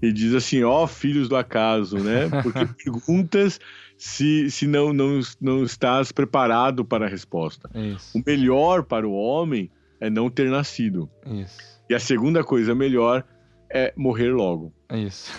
e 0.00 0.12
diz 0.12 0.34
assim: 0.34 0.62
ó, 0.62 0.84
oh, 0.84 0.86
filhos 0.86 1.28
do 1.28 1.36
acaso, 1.36 1.98
né? 1.98 2.28
Porque 2.42 2.66
perguntas 2.66 3.58
se, 3.96 4.50
se 4.50 4.66
não, 4.66 4.92
não, 4.92 5.20
não 5.40 5.62
estás 5.62 6.12
preparado 6.12 6.84
para 6.84 7.06
a 7.06 7.08
resposta. 7.08 7.70
Isso. 7.74 8.18
O 8.18 8.22
melhor 8.24 8.82
para 8.82 9.08
o 9.08 9.12
homem 9.12 9.70
é 10.00 10.10
não 10.10 10.28
ter 10.28 10.50
nascido. 10.50 11.08
Isso. 11.26 11.58
E 11.88 11.94
a 11.94 12.00
segunda 12.00 12.44
coisa 12.44 12.74
melhor 12.74 13.24
é 13.70 13.92
morrer 13.96 14.30
logo. 14.30 14.72
Isso. 14.92 15.32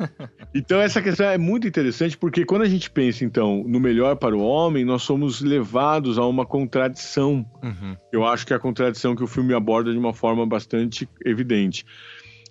então 0.54 0.80
essa 0.80 1.02
questão 1.02 1.26
é 1.26 1.36
muito 1.36 1.66
interessante 1.66 2.16
porque 2.16 2.44
quando 2.44 2.62
a 2.62 2.68
gente 2.68 2.90
pensa 2.90 3.24
então 3.24 3.62
no 3.66 3.78
melhor 3.78 4.16
para 4.16 4.34
o 4.34 4.40
homem, 4.40 4.84
nós 4.84 5.02
somos 5.02 5.40
levados 5.40 6.18
a 6.18 6.24
uma 6.24 6.46
contradição. 6.46 7.44
Uhum. 7.62 7.96
Eu 8.12 8.24
acho 8.24 8.46
que 8.46 8.52
é 8.52 8.56
a 8.56 8.60
contradição 8.60 9.14
que 9.14 9.22
o 9.22 9.26
filme 9.26 9.52
aborda 9.52 9.92
de 9.92 9.98
uma 9.98 10.14
forma 10.14 10.46
bastante 10.46 11.08
evidente. 11.24 11.84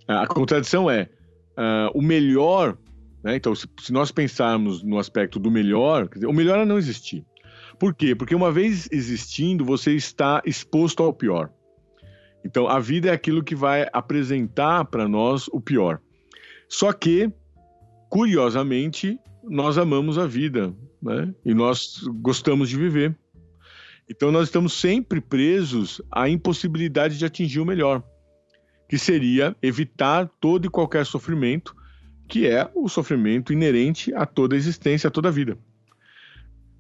A 0.08 0.28
contradição 0.28 0.90
é 0.90 1.10
uh, 1.58 1.98
o 1.98 2.02
melhor, 2.02 2.78
né? 3.24 3.36
então 3.36 3.56
se, 3.56 3.68
se, 3.80 3.92
nós 3.92 4.12
pensarmos 4.12 4.84
no 4.84 5.00
aspecto 5.00 5.40
do 5.40 5.50
melhor, 5.50 6.08
dizer, 6.08 6.28
o 6.28 6.34
melhor 6.34 6.60
é 6.60 6.66
não 6.66 6.78
existir. 6.78 7.26
Por 7.80 7.94
quê? 7.94 8.16
Porque 8.16 8.36
uma 8.36 8.52
vez 8.52 8.88
existindo, 8.92 9.66
você 9.66 9.94
está 9.94 10.42
exposto 10.46 11.04
ao 11.04 11.14
pior. 11.14 11.50
Então 12.44 12.68
a 12.68 12.80
vida 12.80 13.10
é 13.10 13.12
aquilo 13.12 13.44
que 13.44 13.56
vai 13.56 13.88
apresentar 13.92 14.86
para 14.86 15.08
nós 15.08 15.48
o 15.50 15.60
pior. 15.60 16.00
Só 16.70 16.94
que, 16.94 17.32
curiosamente, 18.10 19.20
nós 19.44 19.78
amamos 19.78 20.18
a 20.18 20.26
vida 20.26 20.74
né? 21.02 21.34
e 21.44 21.54
nós 21.54 22.04
gostamos 22.22 22.70
de 22.70 22.78
viver. 22.78 23.18
Então 24.10 24.32
nós 24.32 24.48
estamos 24.48 24.74
sempre 24.74 25.20
presos 25.20 26.02
à 26.12 26.30
impossibilidade 26.30 27.18
de 27.18 27.26
atingir 27.26 27.60
o 27.60 27.66
melhor 27.66 28.04
que 28.88 28.98
seria 28.98 29.56
evitar 29.62 30.30
todo 30.40 30.66
e 30.66 30.70
qualquer 30.70 31.06
sofrimento, 31.06 31.76
que 32.28 32.48
é 32.48 32.70
o 32.74 32.88
sofrimento 32.88 33.54
inerente 33.54 34.14
a 34.14 34.26
toda 34.26 34.56
a 34.56 34.58
existência, 34.58 35.08
a 35.08 35.12
toda 35.12 35.30
a 35.30 35.32
vida. 35.32 35.58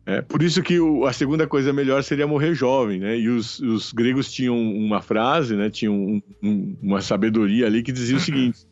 É, 0.07 0.21
por 0.21 0.43
isso 0.43 0.61
que 0.61 0.79
o, 0.79 1.05
a 1.05 1.13
segunda 1.13 1.47
coisa 1.47 1.73
melhor 1.73 2.03
seria 2.03 2.27
morrer 2.27 2.53
jovem, 2.53 2.99
né? 2.99 3.17
E 3.17 3.27
os, 3.27 3.59
os 3.59 3.91
gregos 3.91 4.31
tinham 4.31 4.55
uma 4.55 5.01
frase, 5.01 5.55
né? 5.55 5.69
Tinham 5.69 5.95
um, 5.95 6.21
um, 6.43 6.77
uma 6.81 7.01
sabedoria 7.01 7.65
ali 7.65 7.81
que 7.81 7.91
dizia 7.91 8.17
o 8.17 8.19
seguinte: 8.21 8.67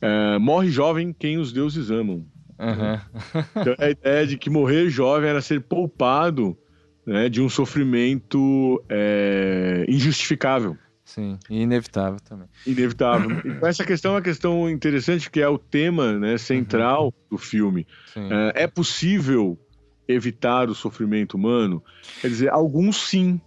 é, 0.00 0.38
morre 0.38 0.70
jovem 0.70 1.12
quem 1.12 1.36
os 1.36 1.52
deuses 1.52 1.90
amam. 1.90 2.24
Uhum. 2.60 3.42
Então, 3.56 3.74
a 3.78 3.90
ideia 3.90 4.26
de 4.26 4.36
que 4.36 4.50
morrer 4.50 4.88
jovem 4.88 5.30
era 5.30 5.40
ser 5.40 5.62
poupado 5.62 6.56
né, 7.04 7.28
de 7.28 7.40
um 7.42 7.48
sofrimento 7.48 8.82
é, 8.88 9.84
injustificável. 9.88 10.76
Sim, 11.10 11.40
e 11.50 11.62
inevitável 11.62 12.20
também. 12.20 12.46
Inevitável. 12.64 13.32
Então, 13.44 13.68
essa 13.68 13.84
questão 13.84 14.12
é 14.12 14.14
uma 14.14 14.22
questão 14.22 14.70
interessante, 14.70 15.28
que 15.28 15.40
é 15.40 15.48
o 15.48 15.58
tema 15.58 16.12
né, 16.12 16.38
central 16.38 17.06
uhum. 17.06 17.12
do 17.32 17.36
filme. 17.36 17.84
É, 18.54 18.62
é, 18.62 18.66
possível 18.68 19.58
evitar 20.06 20.70
o 20.70 20.74
sofrimento 20.74 21.36
humano? 21.36 21.82
Quer 22.20 22.28
dizer, 22.28 22.48
alguns 22.50 23.08
sim, 23.08 23.40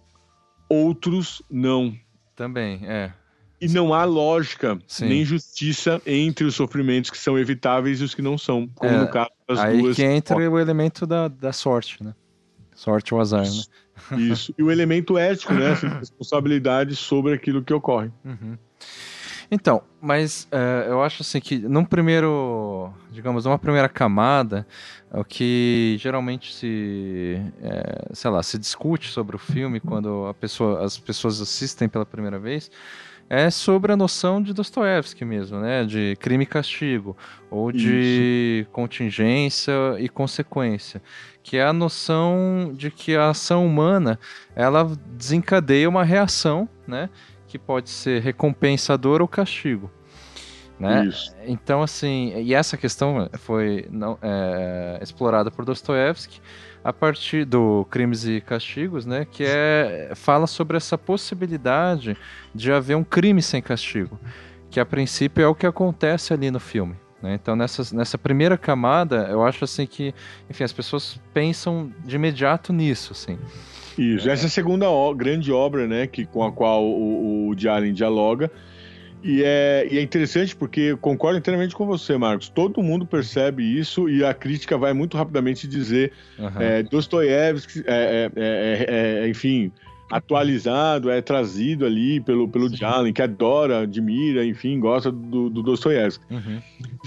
outros 0.68 1.40
não. 1.50 1.96
Também, 2.36 2.80
é. 2.84 3.10
E 3.58 3.66
não 3.68 3.94
há 3.94 4.04
lógica 4.04 4.78
sim. 4.86 5.08
nem 5.08 5.24
justiça 5.24 6.02
entre 6.04 6.44
os 6.44 6.54
sofrimentos 6.54 7.10
que 7.10 7.16
são 7.16 7.38
evitáveis 7.38 8.02
e 8.02 8.04
os 8.04 8.14
que 8.14 8.20
não 8.20 8.36
são, 8.36 8.68
como 8.74 8.92
é, 8.92 8.98
no 8.98 9.08
caso 9.08 9.30
das 9.48 9.58
aí 9.58 9.80
duas. 9.80 9.98
Aí 9.98 10.04
que 10.04 10.12
entra 10.12 10.36
o 10.36 10.58
elemento 10.58 11.06
da, 11.06 11.28
da 11.28 11.52
sorte, 11.52 12.04
né? 12.04 12.14
Sorte 12.74 13.14
ou 13.14 13.20
azar, 13.22 13.46
né? 13.46 13.62
Isso. 14.16 14.54
E 14.58 14.62
o 14.62 14.70
elemento 14.70 15.16
ético, 15.18 15.52
né? 15.54 15.72
Essa 15.72 15.88
responsabilidade 16.00 16.96
sobre 16.96 17.32
aquilo 17.32 17.62
que 17.62 17.72
ocorre. 17.72 18.10
Uhum. 18.24 18.56
Então, 19.50 19.82
mas 20.00 20.48
uh, 20.52 20.88
eu 20.88 21.02
acho 21.02 21.22
assim 21.22 21.40
que 21.40 21.58
num 21.58 21.84
primeiro, 21.84 22.92
digamos, 23.10 23.44
numa 23.44 23.58
primeira 23.58 23.88
camada, 23.88 24.66
o 25.12 25.24
que 25.24 25.96
geralmente 26.00 26.52
se, 26.52 27.40
é, 27.62 28.08
sei 28.12 28.30
lá, 28.30 28.42
se 28.42 28.58
discute 28.58 29.10
sobre 29.10 29.36
o 29.36 29.38
filme 29.38 29.80
quando 29.80 30.26
a 30.26 30.34
pessoa, 30.34 30.84
as 30.84 30.98
pessoas 30.98 31.40
assistem 31.40 31.88
pela 31.88 32.06
primeira 32.06 32.38
vez, 32.38 32.70
é 33.28 33.50
sobre 33.50 33.92
a 33.92 33.96
noção 33.96 34.42
de 34.42 34.52
Dostoiévski 34.52 35.24
mesmo, 35.24 35.58
né? 35.60 35.84
De 35.84 36.16
crime 36.20 36.44
e 36.44 36.46
castigo, 36.46 37.16
ou 37.50 37.72
de 37.72 38.60
Isso. 38.62 38.70
contingência 38.70 39.72
e 39.98 40.08
consequência, 40.08 41.02
que 41.42 41.56
é 41.56 41.64
a 41.64 41.72
noção 41.72 42.72
de 42.74 42.90
que 42.90 43.16
a 43.16 43.30
ação 43.30 43.66
humana 43.66 44.18
ela 44.54 44.90
desencadeia 45.16 45.88
uma 45.88 46.04
reação, 46.04 46.68
né? 46.86 47.08
Que 47.46 47.58
pode 47.58 47.90
ser 47.90 48.22
recompensador 48.22 49.20
ou 49.20 49.28
castigo. 49.28 49.90
Né? 50.78 51.06
Isso. 51.06 51.34
Então, 51.46 51.82
assim, 51.82 52.34
e 52.36 52.52
essa 52.52 52.76
questão 52.76 53.28
foi 53.38 53.86
não, 53.90 54.18
é, 54.20 54.98
explorada 55.00 55.50
por 55.50 55.64
Dostoiévski 55.64 56.40
a 56.84 56.92
partir 56.92 57.46
do 57.46 57.86
Crimes 57.90 58.26
e 58.26 58.42
Castigos, 58.42 59.06
né, 59.06 59.26
que 59.28 59.42
é 59.42 60.12
fala 60.14 60.46
sobre 60.46 60.76
essa 60.76 60.98
possibilidade 60.98 62.14
de 62.54 62.70
haver 62.70 62.94
um 62.94 63.02
crime 63.02 63.40
sem 63.40 63.62
castigo, 63.62 64.20
que 64.70 64.78
a 64.78 64.84
princípio 64.84 65.42
é 65.42 65.48
o 65.48 65.54
que 65.54 65.66
acontece 65.66 66.34
ali 66.34 66.50
no 66.50 66.60
filme. 66.60 66.94
Né? 67.22 67.34
Então 67.34 67.56
nessa, 67.56 67.96
nessa 67.96 68.18
primeira 68.18 68.58
camada, 68.58 69.28
eu 69.30 69.42
acho 69.42 69.64
assim 69.64 69.86
que, 69.86 70.14
enfim, 70.50 70.62
as 70.62 70.74
pessoas 70.74 71.18
pensam 71.32 71.90
de 72.04 72.16
imediato 72.16 72.70
nisso, 72.70 73.12
assim. 73.12 73.38
Isso, 73.96 74.28
essa 74.28 74.44
é 74.44 74.46
a 74.46 74.50
segunda 74.50 74.86
grande 75.16 75.50
obra, 75.50 75.86
né, 75.86 76.06
que, 76.06 76.26
com 76.26 76.44
a 76.44 76.52
qual 76.52 76.84
o, 76.84 77.48
o 77.48 77.70
Allen 77.70 77.94
dialoga. 77.94 78.50
E 79.24 79.42
é, 79.42 79.88
e 79.90 79.96
é 79.96 80.02
interessante 80.02 80.54
porque 80.54 80.94
concordo 80.96 81.38
inteiramente 81.38 81.74
com 81.74 81.86
você, 81.86 82.14
Marcos. 82.18 82.50
Todo 82.50 82.82
mundo 82.82 83.06
percebe 83.06 83.62
isso 83.64 84.06
e 84.06 84.22
a 84.22 84.34
crítica 84.34 84.76
vai 84.76 84.92
muito 84.92 85.16
rapidamente 85.16 85.66
dizer 85.66 86.12
uhum. 86.38 86.60
é, 86.60 86.82
Dostoiévski, 86.82 87.82
é, 87.86 88.30
é, 88.36 88.40
é, 88.42 89.22
é, 89.24 89.28
enfim, 89.28 89.72
atualizado, 90.12 91.10
é 91.10 91.22
trazido 91.22 91.86
ali 91.86 92.20
pelo, 92.20 92.46
pelo 92.46 92.68
Jalen, 92.68 93.14
que 93.14 93.22
adora, 93.22 93.80
admira, 93.80 94.44
enfim, 94.44 94.78
gosta 94.78 95.10
do, 95.10 95.48
do 95.48 95.62
Dostoiévski. 95.62 96.22
Uhum. 96.30 96.60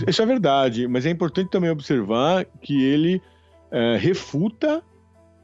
Isso 0.07 0.19
é 0.19 0.25
verdade, 0.25 0.87
mas 0.87 1.05
é 1.05 1.11
importante 1.11 1.51
também 1.51 1.69
observar 1.69 2.47
que 2.63 2.83
ele 2.83 3.21
é, 3.69 3.95
refuta 3.95 4.81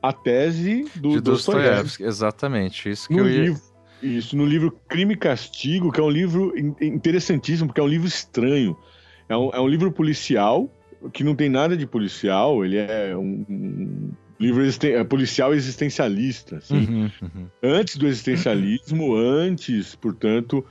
a 0.01 0.11
tese 0.11 0.89
do 0.95 1.21
Dostoiévski. 1.21 2.03
Exatamente, 2.03 2.89
isso 2.89 3.07
que 3.07 3.13
no 3.13 3.19
eu 3.19 3.29
ia... 3.29 3.41
livro 3.43 3.72
isso, 4.03 4.35
no 4.35 4.45
livro 4.45 4.77
Crime 4.87 5.13
e 5.13 5.17
Castigo, 5.17 5.91
que 5.91 5.99
é 5.99 6.03
um 6.03 6.09
livro 6.09 6.53
interessantíssimo, 6.81 7.67
porque 7.67 7.79
é 7.79 7.83
um 7.83 7.87
livro 7.87 8.07
estranho. 8.07 8.77
É 9.29 9.37
um, 9.37 9.49
é 9.51 9.59
um 9.59 9.67
livro 9.67 9.91
policial, 9.91 10.69
que 11.11 11.23
não 11.23 11.35
tem 11.35 11.49
nada 11.49 11.75
de 11.75 11.87
policial, 11.87 12.63
ele 12.63 12.77
é 12.77 13.15
um, 13.15 13.45
um 13.49 14.11
livro 14.39 14.61
existen 14.61 14.91
é 14.91 15.03
policial 15.03 15.53
existencialista. 15.53 16.57
Assim. 16.57 16.77
Uhum, 16.77 17.11
uhum. 17.21 17.47
Antes 17.61 17.95
do 17.95 18.07
existencialismo, 18.07 19.15
antes, 19.15 19.95
portanto. 19.95 20.65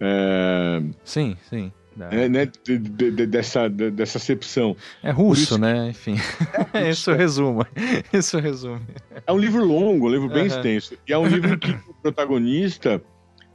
É... 0.00 0.82
Sim, 1.04 1.36
sim. 1.48 1.72
É, 2.10 2.28
né, 2.28 2.46
de, 2.64 2.78
de, 2.78 3.10
de, 3.10 3.26
dessa, 3.26 3.68
dessa 3.68 4.18
acepção. 4.18 4.76
É 5.02 5.10
russo, 5.10 5.42
isso... 5.42 5.58
né? 5.58 5.88
Enfim. 5.90 6.16
É 6.72 6.90
isso 6.90 7.12
resume. 7.12 7.64
Isso 8.12 8.38
resume. 8.38 8.82
É 9.26 9.32
um 9.32 9.38
livro 9.38 9.64
longo, 9.64 10.06
um 10.06 10.10
livro 10.10 10.28
bem 10.28 10.42
uhum. 10.42 10.46
extenso. 10.46 10.98
E 11.06 11.12
é 11.12 11.18
um 11.18 11.26
livro 11.26 11.58
que 11.58 11.70
o 11.88 11.94
protagonista 12.02 13.02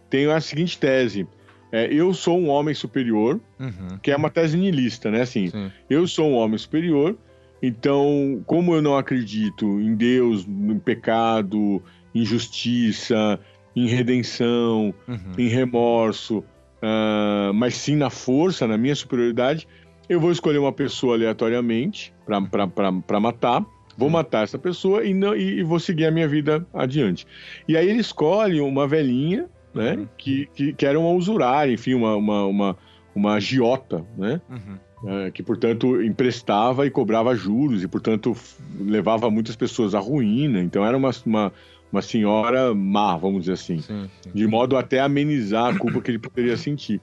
tem 0.10 0.32
a 0.32 0.41
seguinte 0.41 0.78
tese. 0.78 1.28
É, 1.72 1.91
eu 1.91 2.14
sou 2.14 2.39
um 2.39 2.50
homem 2.50 2.74
superior, 2.76 3.39
uhum. 3.60 3.98
que 4.02 4.12
é 4.12 4.16
uma 4.16 4.30
tese 4.30 4.58
niilista, 4.58 5.10
né? 5.10 5.22
Assim, 5.22 5.48
Sim. 5.48 5.72
eu 5.89 6.08
sou 6.08 6.30
um 6.30 6.36
homem 6.36 6.58
superior, 6.58 7.18
então, 7.64 8.44
como 8.46 8.76
eu 8.76 8.82
não 8.82 8.98
acredito 8.98 9.80
em 9.80 9.96
Deus, 9.96 10.46
em 10.46 10.78
pecado, 10.78 11.82
em 12.14 12.26
justiça, 12.26 13.39
em 13.76 13.88
redenção, 13.88 14.94
uhum. 15.08 15.32
em 15.38 15.48
remorso, 15.48 16.44
uh, 16.84 17.54
mas 17.54 17.76
sim 17.76 17.96
na 17.96 18.10
força, 18.10 18.68
na 18.68 18.78
minha 18.78 18.96
superioridade, 18.96 19.68
eu 20.10 20.20
vou 20.20 20.32
escolher 20.32 20.58
uma 20.58 20.74
pessoa 20.74 21.16
aleatoriamente 21.16 22.14
para 22.26 23.20
matar, 23.20 23.66
vou 23.98 24.10
matar 24.10 24.44
essa 24.44 24.60
pessoa 24.60 25.04
e, 25.04 25.14
não, 25.14 25.36
e, 25.36 25.60
e, 25.60 25.64
vou 25.64 25.80
seguir 25.80 26.06
a 26.06 26.12
minha 26.12 26.28
vida 26.28 26.68
adiante. 26.74 27.26
E 27.68 27.78
aí 27.78 27.90
ele 27.90 28.02
escolhe 28.02 28.60
uma 28.60 28.86
velhinha, 28.86 29.46
né, 29.74 29.96
uhum. 29.96 30.08
que, 30.18 30.48
que, 30.54 30.74
que, 30.74 30.86
era 30.86 31.00
uma 31.00 31.12
usurária, 31.12 31.72
enfim, 31.72 31.94
uma, 31.94 32.16
uma, 32.16 32.46
uma, 32.46 32.78
uma 33.16 33.34
agiota, 33.36 34.06
né? 34.18 34.42
Uhum. 34.50 34.78
É, 35.06 35.32
que, 35.32 35.44
portanto, 35.44 36.02
emprestava 36.02 36.88
e 36.88 36.90
cobrava 36.90 37.36
juros 37.36 37.84
e, 37.84 37.88
portanto, 37.90 38.34
levava 38.80 39.30
muitas 39.30 39.54
pessoas 39.54 39.94
à 39.94 40.00
ruína. 40.00 40.62
Então, 40.62 40.86
era 40.86 40.96
uma, 40.96 41.12
uma, 41.26 41.52
uma 41.94 42.02
senhora 42.02 42.74
má, 42.74 43.16
vamos 43.16 43.41
dizer 43.41 43.54
assim, 43.54 43.80
sim, 43.80 44.10
sim. 44.22 44.32
de 44.34 44.48
modo 44.48 44.76
até 44.76 45.00
amenizar 45.00 45.76
a 45.76 45.78
culpa 45.78 46.02
que 46.02 46.10
ele 46.10 46.20
poderia 46.20 46.58
sentir. 46.58 47.00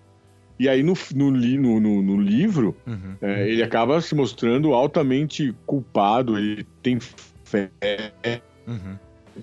E 0.58 0.68
aí 0.68 0.82
no, 0.82 0.94
no, 1.14 1.30
no, 1.30 2.02
no 2.02 2.20
livro, 2.20 2.76
uhum. 2.86 3.14
é, 3.22 3.48
ele 3.48 3.62
acaba 3.62 4.00
se 4.00 4.14
mostrando 4.14 4.74
altamente 4.74 5.54
culpado, 5.64 6.36
ele 6.36 6.66
tem 6.82 6.98
fé, 7.44 7.70
uhum. 8.66 8.96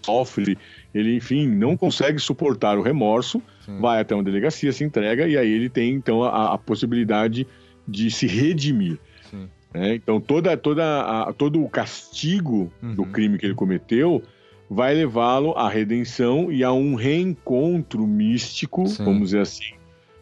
sofre, 0.03 0.57
ele, 0.93 1.15
enfim, 1.15 1.47
não 1.47 1.75
consegue 1.75 2.19
suportar 2.19 2.77
o 2.77 2.81
remorso, 2.81 3.41
Sim. 3.65 3.79
vai 3.79 4.01
até 4.01 4.13
uma 4.13 4.23
delegacia, 4.23 4.71
se 4.71 4.83
entrega, 4.83 5.27
e 5.27 5.37
aí 5.37 5.49
ele 5.49 5.69
tem, 5.69 5.93
então, 5.93 6.23
a, 6.23 6.53
a 6.53 6.57
possibilidade 6.57 7.47
de 7.87 8.11
se 8.11 8.27
redimir. 8.27 8.99
É, 9.73 9.95
então, 9.95 10.19
toda, 10.19 10.55
toda 10.55 11.01
a, 11.01 11.33
todo 11.33 11.63
o 11.63 11.69
castigo 11.69 12.71
uhum. 12.81 12.95
do 12.95 13.05
crime 13.05 13.37
que 13.37 13.45
ele 13.45 13.53
cometeu 13.53 14.23
vai 14.69 14.93
levá-lo 14.93 15.53
à 15.57 15.69
redenção 15.69 16.51
e 16.51 16.63
a 16.63 16.71
um 16.71 16.95
reencontro 16.95 18.05
místico, 18.05 18.87
Sim. 18.87 19.05
vamos 19.05 19.29
dizer 19.29 19.41
assim, 19.41 19.73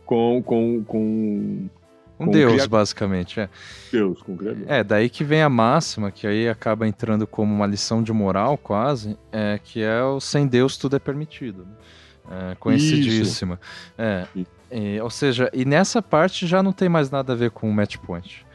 com. 0.05 0.41
com, 0.43 0.83
com 0.83 1.69
um 2.17 2.31
Deus, 2.31 2.65
basicamente. 2.65 3.41
É. 3.41 3.49
Deus, 3.91 4.21
com 4.21 4.37
Criador. 4.37 4.63
É, 4.67 4.83
daí 4.83 5.09
que 5.09 5.23
vem 5.23 5.41
a 5.41 5.49
máxima, 5.49 6.11
que 6.11 6.25
aí 6.25 6.47
acaba 6.47 6.87
entrando 6.87 7.27
como 7.27 7.53
uma 7.53 7.67
lição 7.67 8.01
de 8.01 8.13
moral, 8.13 8.57
quase, 8.57 9.17
é, 9.33 9.59
que 9.61 9.83
é 9.83 10.01
o 10.01 10.21
sem 10.21 10.47
Deus 10.47 10.77
tudo 10.77 10.95
é 10.95 10.99
permitido. 10.99 11.65
Né? 11.65 12.51
É, 12.51 12.55
conhecidíssima. 12.55 13.59
É, 13.97 14.25
e, 14.71 14.99
ou 15.01 15.09
seja, 15.09 15.49
e 15.53 15.65
nessa 15.65 16.01
parte 16.01 16.47
já 16.47 16.63
não 16.63 16.71
tem 16.71 16.87
mais 16.87 17.11
nada 17.11 17.33
a 17.33 17.35
ver 17.35 17.51
com 17.51 17.69
o 17.69 17.73
match 17.73 17.97
point. 17.97 18.45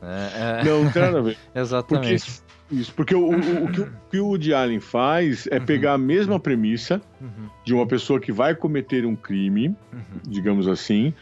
É, 0.00 0.60
é... 0.60 0.64
Não, 0.64 0.84
não 0.84 0.92
tem 0.92 1.02
nada 1.02 1.18
a 1.18 1.22
ver. 1.22 1.36
Exatamente. 1.54 2.24
Porque 2.24 2.47
isso, 2.70 2.92
porque 2.94 3.14
o, 3.14 3.30
o, 3.30 3.64
o, 3.64 3.72
que, 3.72 3.80
o 3.80 3.90
que 4.10 4.20
o 4.20 4.26
Woody 4.28 4.52
Allen 4.52 4.80
faz 4.80 5.46
é 5.50 5.58
uhum. 5.58 5.64
pegar 5.64 5.94
a 5.94 5.98
mesma 5.98 6.38
premissa 6.38 7.00
uhum. 7.20 7.48
de 7.64 7.72
uma 7.72 7.86
pessoa 7.86 8.20
que 8.20 8.30
vai 8.30 8.54
cometer 8.54 9.06
um 9.06 9.16
crime, 9.16 9.68
uhum. 9.92 10.02
digamos 10.26 10.68
assim, 10.68 11.14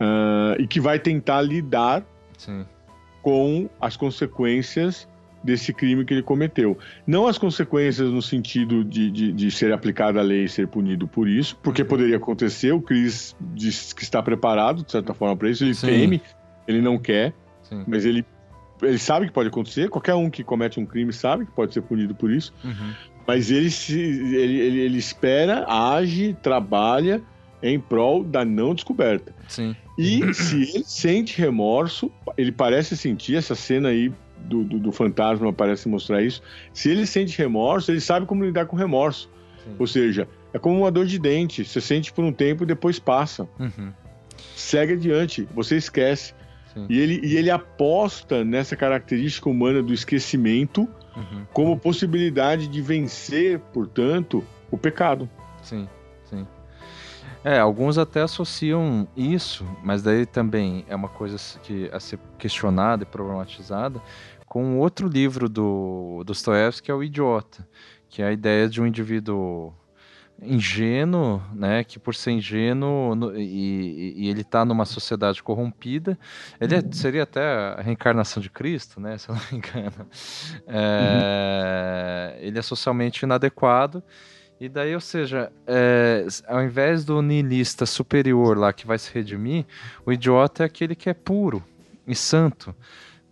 uh, 0.00 0.60
e 0.60 0.66
que 0.66 0.80
vai 0.80 0.98
tentar 0.98 1.40
lidar 1.40 2.04
Sim. 2.36 2.66
com 3.22 3.68
as 3.80 3.96
consequências 3.96 5.08
desse 5.42 5.72
crime 5.72 6.04
que 6.04 6.12
ele 6.12 6.22
cometeu. 6.22 6.76
Não 7.06 7.26
as 7.26 7.38
consequências 7.38 8.10
no 8.10 8.20
sentido 8.20 8.84
de, 8.84 9.10
de, 9.10 9.32
de 9.32 9.50
ser 9.50 9.72
aplicada 9.72 10.20
a 10.20 10.22
lei 10.22 10.44
e 10.44 10.48
ser 10.48 10.68
punido 10.68 11.08
por 11.08 11.26
isso, 11.26 11.56
porque 11.62 11.80
uhum. 11.80 11.88
poderia 11.88 12.16
acontecer, 12.18 12.72
o 12.72 12.80
Chris 12.80 13.34
diz 13.54 13.94
que 13.94 14.02
está 14.02 14.22
preparado, 14.22 14.84
de 14.84 14.92
certa 14.92 15.14
forma, 15.14 15.34
para 15.34 15.48
isso, 15.48 15.64
ele 15.64 15.74
Sim. 15.74 15.86
teme, 15.86 16.22
ele 16.68 16.82
não 16.82 16.98
quer, 16.98 17.32
Sim. 17.62 17.84
mas 17.86 18.04
ele 18.04 18.24
ele 18.82 18.98
sabe 18.98 19.26
que 19.26 19.32
pode 19.32 19.48
acontecer, 19.48 19.88
qualquer 19.88 20.14
um 20.14 20.30
que 20.30 20.44
comete 20.44 20.78
um 20.80 20.86
crime 20.86 21.12
sabe 21.12 21.46
que 21.46 21.52
pode 21.52 21.72
ser 21.74 21.82
punido 21.82 22.14
por 22.14 22.30
isso, 22.30 22.52
uhum. 22.64 22.92
mas 23.26 23.50
ele, 23.50 23.70
se, 23.70 23.98
ele, 23.98 24.58
ele, 24.60 24.78
ele, 24.80 24.98
espera, 24.98 25.66
age, 25.68 26.36
trabalha 26.42 27.22
em 27.62 27.78
prol 27.78 28.24
da 28.24 28.44
não 28.44 28.74
descoberta. 28.74 29.34
Sim. 29.48 29.76
E 29.98 30.32
se 30.32 30.56
ele 30.62 30.84
sente 30.84 31.38
remorso, 31.38 32.10
ele 32.36 32.52
parece 32.52 32.96
sentir 32.96 33.36
essa 33.36 33.54
cena 33.54 33.90
aí 33.90 34.12
do, 34.38 34.64
do, 34.64 34.78
do, 34.78 34.92
fantasma 34.92 35.52
parece 35.52 35.88
mostrar 35.88 36.22
isso. 36.22 36.42
Se 36.72 36.90
ele 36.90 37.06
sente 37.06 37.36
remorso, 37.36 37.90
ele 37.90 38.00
sabe 38.00 38.24
como 38.24 38.44
lidar 38.44 38.66
com 38.66 38.76
remorso. 38.76 39.28
Sim. 39.62 39.76
Ou 39.78 39.86
seja, 39.86 40.26
é 40.52 40.58
como 40.58 40.78
uma 40.78 40.90
dor 40.90 41.04
de 41.04 41.18
dente. 41.18 41.64
Você 41.64 41.80
sente 41.80 42.12
por 42.12 42.24
um 42.24 42.32
tempo 42.32 42.62
e 42.62 42.66
depois 42.66 42.98
passa. 42.98 43.46
Uhum. 43.58 43.92
Segue 44.56 44.94
adiante, 44.94 45.46
você 45.54 45.76
esquece. 45.76 46.34
E 46.88 46.98
ele, 46.98 47.20
e 47.24 47.36
ele 47.36 47.50
aposta 47.50 48.44
nessa 48.44 48.76
característica 48.76 49.48
humana 49.48 49.82
do 49.82 49.92
esquecimento 49.92 50.88
uhum. 51.16 51.44
como 51.52 51.78
possibilidade 51.78 52.68
de 52.68 52.80
vencer, 52.80 53.58
portanto, 53.72 54.44
o 54.70 54.78
pecado. 54.78 55.28
Sim, 55.62 55.88
sim. 56.24 56.46
É, 57.42 57.58
alguns 57.58 57.98
até 57.98 58.20
associam 58.20 59.08
isso, 59.16 59.66
mas 59.82 60.02
daí 60.02 60.26
também 60.26 60.84
é 60.88 60.94
uma 60.94 61.08
coisa 61.08 61.36
que 61.62 61.88
a 61.92 61.98
ser 61.98 62.18
questionada 62.38 63.02
e 63.02 63.06
problematizada 63.06 64.00
com 64.46 64.78
outro 64.78 65.06
livro 65.06 65.48
do 65.48 66.22
Dostoiévski, 66.26 66.86
que 66.86 66.90
é 66.90 66.94
o 66.94 67.04
Idiota, 67.04 67.66
que 68.08 68.20
é 68.20 68.26
a 68.26 68.32
ideia 68.32 68.68
de 68.68 68.82
um 68.82 68.86
indivíduo 68.86 69.72
ingênuo, 70.42 71.42
né, 71.54 71.84
que 71.84 71.98
por 71.98 72.14
ser 72.14 72.32
ingênuo 72.32 73.14
no, 73.14 73.36
e, 73.36 74.14
e, 74.16 74.28
ele 74.28 74.40
está 74.40 74.64
numa 74.64 74.84
sociedade 74.84 75.42
corrompida, 75.42 76.18
ele 76.60 76.74
é, 76.74 76.82
seria 76.92 77.24
até 77.24 77.42
a 77.42 77.80
reencarnação 77.80 78.42
de 78.42 78.48
Cristo, 78.48 79.00
né, 79.00 79.16
se 79.18 79.28
eu 79.28 79.34
não 79.34 79.42
me 79.50 79.58
engano. 79.58 80.06
É, 80.66 82.34
uhum. 82.36 82.46
Ele 82.46 82.58
é 82.58 82.62
socialmente 82.62 83.24
inadequado 83.24 84.02
e 84.60 84.68
daí, 84.68 84.94
ou 84.94 85.00
seja, 85.00 85.50
é, 85.66 86.26
ao 86.46 86.62
invés 86.62 87.04
do 87.04 87.22
niilista 87.22 87.86
superior 87.86 88.58
lá 88.58 88.72
que 88.72 88.86
vai 88.86 88.98
se 88.98 89.12
redimir, 89.12 89.64
o 90.04 90.12
idiota 90.12 90.62
é 90.62 90.66
aquele 90.66 90.94
que 90.94 91.08
é 91.08 91.14
puro 91.14 91.64
e 92.06 92.14
santo, 92.14 92.74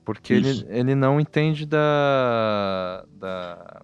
porque 0.05 0.33
ele, 0.33 0.67
ele 0.71 0.95
não 0.95 1.21
entende 1.21 1.67
da, 1.67 3.05
da 3.13 3.83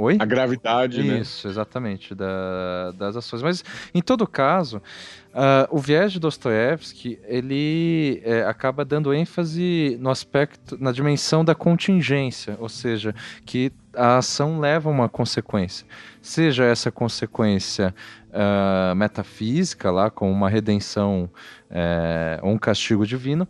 Oi? 0.00 0.16
A 0.18 0.24
gravidade, 0.24 1.00
Isso, 1.00 1.10
né? 1.10 1.18
Isso, 1.18 1.48
exatamente, 1.48 2.14
da, 2.14 2.92
das 2.92 3.16
ações. 3.16 3.42
Mas, 3.42 3.64
em 3.94 4.00
todo 4.00 4.26
caso, 4.26 4.78
uh, 4.78 5.68
o 5.70 5.78
viés 5.78 6.10
de 6.10 6.18
Dostoiévski, 6.18 7.18
ele 7.26 8.22
é, 8.24 8.42
acaba 8.44 8.82
dando 8.82 9.12
ênfase 9.12 9.98
no 10.00 10.08
aspecto, 10.08 10.78
na 10.80 10.90
dimensão 10.90 11.44
da 11.44 11.54
contingência, 11.54 12.56
ou 12.58 12.68
seja, 12.68 13.14
que 13.44 13.70
a 13.94 14.16
ação 14.16 14.58
leva 14.58 14.88
a 14.88 14.92
uma 14.92 15.08
consequência. 15.08 15.86
Seja 16.22 16.64
essa 16.64 16.90
consequência 16.90 17.94
uh, 18.30 18.94
metafísica, 18.94 19.90
lá, 19.90 20.10
com 20.10 20.32
uma 20.32 20.48
redenção 20.48 21.28
uh, 21.70 22.46
ou 22.46 22.52
um 22.52 22.58
castigo 22.58 23.06
divino, 23.06 23.46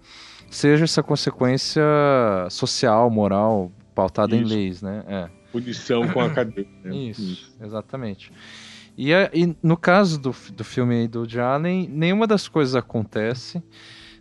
seja 0.51 0.83
essa 0.83 1.03
consequência 1.03 1.83
social, 2.51 3.09
moral, 3.09 3.71
pautada 3.95 4.35
Isso. 4.35 4.45
em 4.45 4.49
leis, 4.49 4.83
né? 4.83 5.05
É. 5.07 5.40
punição 5.53 6.07
com 6.09 6.21
a 6.21 6.29
cadeia. 6.31 6.67
Né? 6.85 6.95
Isso, 6.97 7.53
exatamente. 7.61 8.33
E, 8.97 9.13
e, 9.13 9.57
no 9.63 9.77
caso 9.77 10.21
do, 10.21 10.35
do 10.53 10.65
filme 10.65 11.09
do 11.09 11.29
Jalen, 11.29 11.89
nenhuma 11.89 12.27
das 12.27 12.49
coisas 12.49 12.75
acontece, 12.75 13.63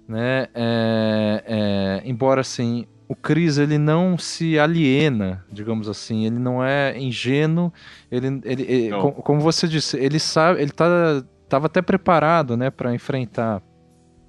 né? 0.07 0.47
É, 0.53 1.43
é, 1.45 2.01
embora 2.09 2.41
assim, 2.41 2.87
o 3.07 3.15
Chris 3.15 3.57
ele 3.57 3.77
não 3.77 4.17
se 4.17 4.57
aliena, 4.57 5.43
digamos 5.51 5.89
assim, 5.89 6.25
ele 6.25 6.39
não 6.39 6.63
é 6.63 6.97
ingênuo, 6.97 7.73
ele, 8.11 8.27
ele, 8.43 8.63
ele 8.63 8.91
como, 8.91 9.13
como, 9.13 9.39
você 9.41 9.67
disse, 9.67 9.97
ele 9.97 10.19
sabe, 10.19 10.61
ele 10.61 10.71
tá, 10.71 11.23
tava 11.47 11.65
até 11.65 11.81
preparado, 11.81 12.55
né, 12.55 12.69
para 12.69 12.93
enfrentar 12.93 13.61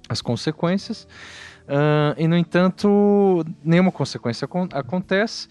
as 0.09 0.21
consequências. 0.21 1.07
Uh, 1.63 2.17
e 2.17 2.27
no 2.27 2.35
entanto, 2.35 3.45
nenhuma 3.63 3.91
consequência 3.91 4.47
acontece. 4.73 5.47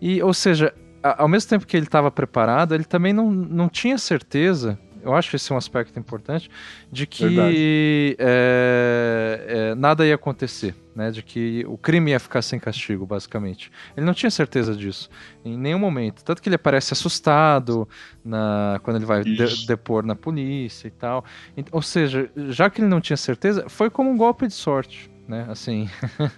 E, 0.00 0.22
ou 0.22 0.34
seja, 0.34 0.74
ao 1.04 1.28
mesmo 1.28 1.50
tempo 1.50 1.66
que 1.66 1.76
ele 1.76 1.84
estava 1.84 2.10
preparado, 2.10 2.74
ele 2.74 2.84
também 2.84 3.12
não, 3.12 3.30
não 3.30 3.68
tinha 3.68 3.98
certeza. 3.98 4.78
Eu 5.02 5.14
acho 5.14 5.36
esse 5.36 5.52
é 5.52 5.54
um 5.54 5.58
aspecto 5.58 5.98
importante 5.98 6.50
de 6.90 7.06
que 7.06 8.16
é, 8.18 9.44
é, 9.46 9.74
nada 9.74 10.06
ia 10.06 10.14
acontecer, 10.14 10.74
né? 10.96 11.10
De 11.10 11.22
que 11.22 11.62
o 11.68 11.76
crime 11.76 12.12
ia 12.12 12.18
ficar 12.18 12.40
sem 12.40 12.58
castigo, 12.58 13.04
basicamente. 13.04 13.70
Ele 13.94 14.06
não 14.06 14.14
tinha 14.14 14.30
certeza 14.30 14.74
disso 14.74 15.10
em 15.44 15.58
nenhum 15.58 15.78
momento, 15.78 16.24
tanto 16.24 16.40
que 16.40 16.48
ele 16.48 16.56
aparece 16.56 16.94
assustado 16.94 17.86
na 18.24 18.80
quando 18.82 18.96
ele 18.96 19.04
vai 19.04 19.22
de, 19.22 19.66
depor 19.66 20.06
na 20.06 20.16
polícia 20.16 20.88
e 20.88 20.90
tal. 20.90 21.22
Ou 21.70 21.82
seja, 21.82 22.30
já 22.48 22.70
que 22.70 22.80
ele 22.80 22.88
não 22.88 23.02
tinha 23.02 23.18
certeza, 23.18 23.68
foi 23.68 23.90
como 23.90 24.08
um 24.08 24.16
golpe 24.16 24.46
de 24.46 24.54
sorte, 24.54 25.10
né? 25.28 25.44
Assim. 25.50 25.86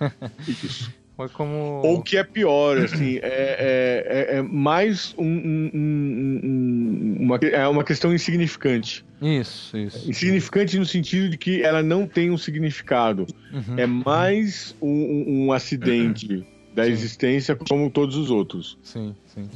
Isso. 0.48 1.05
Foi 1.16 1.30
como. 1.30 1.80
Ou 1.82 2.02
que 2.02 2.18
é 2.18 2.22
pior, 2.22 2.76
assim, 2.76 3.16
é, 3.22 4.28
é, 4.28 4.36
é 4.36 4.42
mais 4.42 5.14
um, 5.16 5.24
um, 5.24 5.70
um, 5.74 7.16
uma, 7.20 7.36
é 7.36 7.66
uma 7.66 7.82
questão 7.82 8.14
insignificante. 8.14 9.02
Isso, 9.22 9.76
isso. 9.78 10.10
Insignificante 10.10 10.78
no 10.78 10.84
sentido 10.84 11.30
de 11.30 11.38
que 11.38 11.62
ela 11.62 11.82
não 11.82 12.06
tem 12.06 12.30
um 12.30 12.36
significado. 12.36 13.26
Uhum. 13.50 13.78
É 13.78 13.86
mais 13.86 14.76
um, 14.80 15.46
um 15.46 15.52
acidente 15.52 16.46
da 16.74 16.84
sim. 16.84 16.90
existência 16.90 17.56
como 17.56 17.88
todos 17.88 18.14
os 18.16 18.30
outros. 18.30 18.76
Sim, 18.82 19.14
sim. 19.26 19.48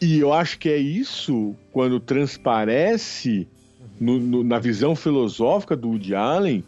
E 0.00 0.20
eu 0.20 0.32
acho 0.32 0.56
que 0.58 0.68
é 0.68 0.76
isso 0.76 1.56
quando 1.72 1.98
transparece 1.98 3.48
no, 4.00 4.20
no, 4.20 4.44
na 4.44 4.60
visão 4.60 4.94
filosófica 4.94 5.76
do 5.76 5.88
Woody 5.88 6.14
Allen. 6.14 6.64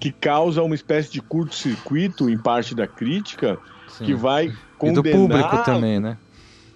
que 0.00 0.10
causa 0.10 0.62
uma 0.62 0.74
espécie 0.74 1.12
de 1.12 1.20
curto-circuito 1.20 2.30
em 2.30 2.38
parte 2.38 2.74
da 2.74 2.86
crítica, 2.86 3.58
Sim. 3.86 4.06
que 4.06 4.14
vai 4.14 4.50
condenar... 4.78 5.06
E 5.06 5.12
do 5.12 5.28
público 5.28 5.64
também, 5.64 6.00
né? 6.00 6.16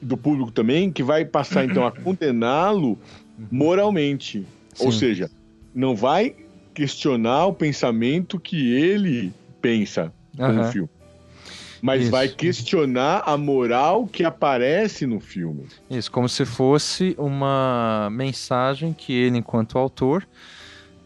Do 0.02 0.16
público 0.18 0.50
também, 0.52 0.92
que 0.92 1.02
vai 1.02 1.24
passar 1.24 1.64
então 1.64 1.86
a 1.86 1.90
condená-lo 2.04 2.98
moralmente. 3.50 4.46
Sim. 4.74 4.84
Ou 4.84 4.92
seja, 4.92 5.30
não 5.74 5.96
vai 5.96 6.36
questionar 6.74 7.46
o 7.46 7.54
pensamento 7.54 8.38
que 8.38 8.74
ele 8.74 9.32
pensa 9.62 10.12
no 10.36 10.64
filme. 10.64 10.90
Mas 11.80 12.02
Isso. 12.02 12.10
vai 12.10 12.28
questionar 12.28 13.22
a 13.26 13.36
moral 13.36 14.06
que 14.06 14.24
aparece 14.24 15.06
no 15.06 15.20
filme. 15.20 15.66
Isso, 15.90 16.10
como 16.10 16.28
se 16.28 16.44
fosse 16.44 17.14
uma 17.18 18.08
mensagem 18.10 18.92
que 18.92 19.12
ele, 19.12 19.38
enquanto 19.38 19.78
autor, 19.78 20.26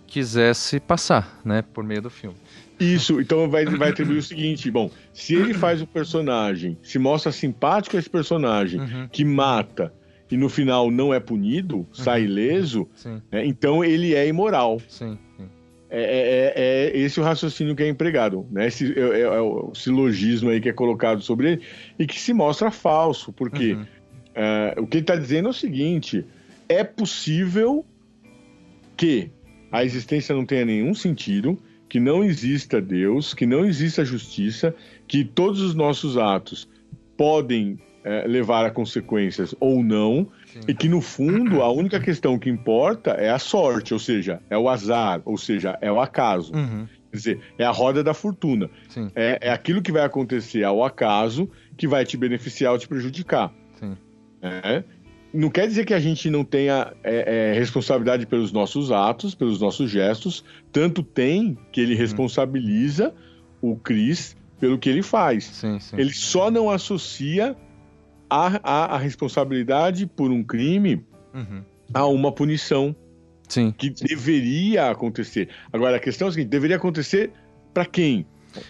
quisesse 0.09 0.81
passar, 0.81 1.41
né, 1.45 1.63
por 1.63 1.85
meio 1.85 2.03
do 2.03 2.11
filme. 2.11 2.37
Isso, 2.81 3.21
então 3.21 3.49
vai, 3.49 3.65
vai 3.65 3.91
atribuir 3.91 4.19
o 4.19 4.23
seguinte: 4.23 4.71
bom, 4.71 4.91
se 5.13 5.35
ele 5.35 5.53
faz 5.55 5.83
o 5.83 5.87
personagem, 5.87 6.79
se 6.83 6.99
mostra 6.99 7.31
simpático 7.33 7.97
a 7.97 7.99
esse 7.99 8.09
personagem 8.09 8.81
uhum. 8.81 9.09
que 9.11 9.25
mata 9.25 9.93
e 10.31 10.37
no 10.37 10.49
final 10.49 10.91
não 10.91 11.13
é 11.13 11.19
punido, 11.19 11.79
uhum. 11.79 11.87
sai 11.93 12.25
ileso, 12.25 12.89
né, 13.31 13.45
então 13.45 13.85
ele 13.85 14.15
é 14.15 14.27
imoral. 14.27 14.81
Sim, 14.89 15.19
sim. 15.37 15.49
É, 15.91 16.03
é, 16.03 16.05
é, 16.05 16.99
é, 16.99 16.99
esse 16.99 17.19
o 17.19 17.23
raciocínio 17.23 17.75
que 17.75 17.83
é 17.83 17.89
empregado, 17.89 18.47
né? 18.51 18.67
Esse 18.67 18.93
é, 18.93 19.01
é, 19.01 19.21
é, 19.21 19.41
o 19.41 19.73
silogismo 19.75 20.51
aí 20.51 20.61
que 20.61 20.69
é 20.69 20.73
colocado 20.73 21.23
sobre 21.23 21.53
ele 21.53 21.63
e 21.99 22.07
que 22.07 22.21
se 22.21 22.35
mostra 22.35 22.71
falso, 22.71 23.33
porque 23.33 23.73
uhum. 23.73 23.87
É, 24.41 24.77
o 24.79 24.87
que 24.87 24.99
ele 24.99 25.03
está 25.03 25.17
dizendo 25.17 25.49
é 25.49 25.51
o 25.51 25.55
seguinte: 25.55 26.25
é 26.69 26.85
possível 26.85 27.85
que 28.97 29.33
a 29.71 29.85
existência 29.85 30.35
não 30.35 30.45
tenha 30.45 30.65
nenhum 30.65 30.95
sentido, 30.95 31.59
que 31.89 31.99
não 31.99 32.23
exista 32.23 32.81
Deus, 32.81 33.33
que 33.33 33.47
não 33.47 33.65
exista 33.65 34.05
justiça, 34.05 34.75
que 35.07 35.25
todos 35.25 35.61
os 35.61 35.75
nossos 35.75 36.17
atos 36.17 36.69
podem 37.17 37.79
é, 38.05 38.27
levar 38.27 38.65
a 38.65 38.71
consequências 38.71 39.55
ou 39.59 39.83
não, 39.83 40.29
Sim. 40.47 40.61
e 40.69 40.75
que 40.75 40.89
no 40.89 41.01
fundo 41.01 41.63
a 41.63 41.71
única 41.71 41.99
questão 41.99 42.39
que 42.39 42.49
importa 42.49 43.11
é 43.13 43.31
a 43.31 43.39
sorte, 43.39 43.93
ou 43.93 44.01
seja, 44.01 44.41
é 44.49 44.57
o 44.57 44.69
azar, 44.69 45.21
ou 45.25 45.37
seja, 45.37 45.79
é 45.81 45.91
o 45.91 46.01
acaso. 46.01 46.55
Uhum. 46.55 46.87
Quer 47.11 47.17
dizer, 47.17 47.41
é 47.59 47.65
a 47.65 47.71
roda 47.71 48.05
da 48.05 48.13
fortuna. 48.13 48.71
É, 49.15 49.39
é 49.49 49.51
aquilo 49.51 49.81
que 49.81 49.91
vai 49.91 50.03
acontecer 50.03 50.63
ao 50.63 50.85
acaso 50.85 51.51
que 51.77 51.89
vai 51.89 52.05
te 52.05 52.17
beneficiar 52.17 52.73
ou 52.73 52.79
te 52.79 52.87
prejudicar. 52.87 53.53
Sim. 53.81 53.97
É? 54.43 54.85
Não 55.33 55.51
quer 55.51 55.67
dizer 55.67 55.85
que 55.85 55.95
a 55.95 56.01
gente 56.01 56.31
não 56.31 56.45
tenha 56.45 56.93
é, 57.03 57.53
é, 57.53 57.59
responsabilidade 57.59 58.27
pelos 58.27 58.53
nossos 58.53 58.91
atos, 58.91 59.35
pelos 59.35 59.61
nossos 59.61 59.91
gestos. 59.91 60.45
Tanto 60.73 61.03
tem 61.03 61.57
que 61.71 61.81
ele 61.81 61.95
uhum. 61.95 61.99
responsabiliza 61.99 63.15
o 63.61 63.77
Chris 63.77 64.37
pelo 64.59 64.79
que 64.79 64.89
ele 64.89 65.03
faz. 65.03 65.45
Sim, 65.45 65.79
sim. 65.79 65.97
Ele 65.99 66.13
só 66.13 66.51
não 66.51 66.71
associa 66.71 67.57
a, 68.29 68.61
a, 68.63 68.95
a 68.97 68.99
responsabilidade 68.99 70.07
por 70.07 70.31
um 70.31 70.43
crime 70.43 71.05
uhum. 71.35 71.63
a 71.93 72.07
uma 72.07 72.33
punição 72.33 72.95
sim. 73.49 73.73
que 73.77 73.91
deveria 73.91 74.91
acontecer. 74.91 75.49
Agora, 75.73 75.97
a 75.97 76.01
questão 76.01 76.29
é 76.29 76.31
a 76.31 76.33
seguinte: 76.33 76.49
deveria 76.49 76.77
acontecer 76.77 77.33
para 77.73 77.85
quem? 77.85 78.27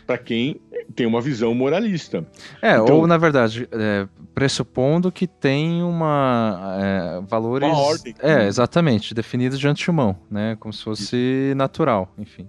Para 0.06 0.18
quem 0.18 0.60
tem 0.94 1.06
uma 1.06 1.20
visão 1.20 1.54
moralista. 1.54 2.26
É, 2.62 2.76
então, 2.76 2.96
ou 2.96 3.06
na 3.06 3.16
verdade, 3.16 3.68
é, 3.72 4.06
pressupondo 4.34 5.10
que 5.10 5.26
tem 5.26 5.82
uma 5.82 6.76
é, 6.80 7.20
valores. 7.26 7.68
Uma 7.68 7.78
ordem. 7.78 8.14
É, 8.20 8.46
exatamente, 8.46 9.14
definidos 9.14 9.58
de 9.58 9.68
antemão, 9.68 10.16
né? 10.30 10.56
Como 10.60 10.72
se 10.72 10.82
fosse 10.82 11.16
Isso. 11.16 11.56
natural, 11.56 12.12
enfim. 12.18 12.48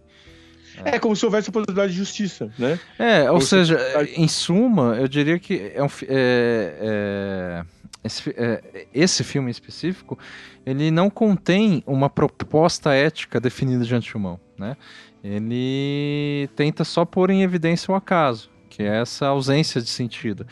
É. 0.86 0.96
é. 0.96 1.00
como 1.00 1.16
se 1.16 1.26
houvesse 1.26 1.50
a 1.50 1.54
possibilidade 1.54 1.92
de 1.92 1.98
justiça, 1.98 2.52
né? 2.58 2.80
É, 2.98 3.30
ou, 3.30 3.42
seja, 3.42 3.78
em 4.16 4.28
suma, 4.28 4.96
eu 4.98 5.08
diria 5.08 5.38
que 5.40 5.72
é 5.74 5.84
um, 5.84 5.88
é, 6.08 6.76
é, 6.80 7.66
esse, 8.04 8.30
é, 8.38 8.88
esse 8.94 9.24
filme 9.24 9.52
específico, 9.52 10.18
ele 10.66 10.92
não 10.92 11.10
contém 11.10 11.84
uma 11.86 12.10
proposta 12.10 12.94
ética 12.94 13.40
definida 13.40 13.84
de 13.84 13.94
antemão, 13.94 14.40
né? 14.58 14.78
Ele 15.24 16.50
tenta 16.56 16.84
só 16.84 17.06
pôr 17.06 17.30
em 17.30 17.44
evidência 17.44 17.92
o 17.92 17.96
acaso, 17.96 18.50
que 18.70 18.84
é 18.84 19.02
essa 19.02 19.28
ausência 19.28 19.82
de 19.82 19.90
sentido. 19.90 20.46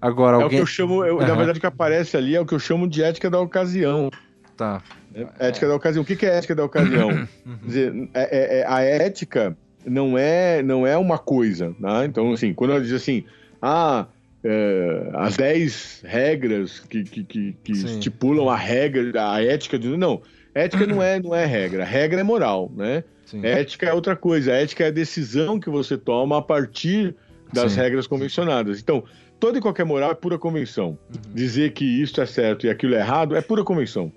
Agora, 0.00 0.38
é 0.38 0.42
alguém... 0.42 0.58
o 0.58 0.62
que 0.62 0.62
eu 0.62 0.66
chamo, 0.66 1.04
eu, 1.04 1.16
uhum. 1.16 1.26
na 1.26 1.34
verdade, 1.34 1.58
o 1.58 1.60
que 1.60 1.66
aparece 1.66 2.16
ali 2.16 2.34
é 2.34 2.40
o 2.40 2.46
que 2.46 2.54
eu 2.54 2.58
chamo 2.58 2.88
de 2.88 3.02
ética 3.02 3.28
da 3.28 3.38
ocasião. 3.38 4.10
Tá. 4.56 4.82
É, 5.14 5.48
ética 5.48 5.68
da 5.68 5.74
ocasião. 5.74 6.02
O 6.02 6.06
que 6.06 6.24
é 6.24 6.36
ética 6.36 6.54
da 6.54 6.64
ocasião? 6.64 7.10
Uhum. 7.44 7.56
Quer 7.58 7.66
dizer, 7.66 8.08
é, 8.14 8.38
é, 8.38 8.60
é, 8.60 8.66
a 8.66 8.80
ética 8.82 9.56
não 9.84 10.16
é, 10.16 10.62
não 10.62 10.86
é 10.86 10.96
uma 10.96 11.18
coisa, 11.18 11.74
né? 11.78 12.04
Então, 12.04 12.32
assim, 12.32 12.54
quando 12.54 12.72
ela 12.72 12.80
diz 12.80 12.92
assim, 12.92 13.24
ah, 13.60 14.06
é, 14.44 15.10
as 15.14 15.36
10 15.36 16.02
regras 16.04 16.80
que, 16.80 17.04
que, 17.04 17.24
que, 17.24 17.56
que 17.64 17.72
estipulam 17.72 18.48
a 18.48 18.56
regra, 18.56 19.32
a 19.32 19.42
ética 19.42 19.78
de. 19.78 19.88
Não, 19.96 20.22
ética 20.54 20.86
não 20.86 21.02
é, 21.02 21.20
não 21.20 21.34
é 21.34 21.44
regra, 21.44 21.84
regra 21.84 22.20
é 22.20 22.24
moral, 22.24 22.70
né? 22.74 23.04
Sim. 23.30 23.46
Ética 23.46 23.86
é 23.86 23.92
outra 23.92 24.16
coisa. 24.16 24.52
A 24.52 24.56
ética 24.56 24.84
é 24.84 24.86
a 24.88 24.90
decisão 24.90 25.60
que 25.60 25.70
você 25.70 25.96
toma 25.96 26.38
a 26.38 26.42
partir 26.42 27.14
das 27.52 27.72
Sim. 27.72 27.78
regras 27.78 28.06
convencionadas. 28.06 28.80
Então, 28.80 29.04
toda 29.38 29.58
e 29.58 29.60
qualquer 29.60 29.84
moral 29.84 30.10
é 30.10 30.14
pura 30.14 30.36
convenção. 30.36 30.98
Uhum. 31.08 31.34
Dizer 31.34 31.72
que 31.72 31.84
isso 31.84 32.20
é 32.20 32.26
certo 32.26 32.66
e 32.66 32.70
aquilo 32.70 32.94
é 32.94 32.98
errado 32.98 33.36
é 33.36 33.40
pura 33.40 33.62
convenção. 33.62 34.12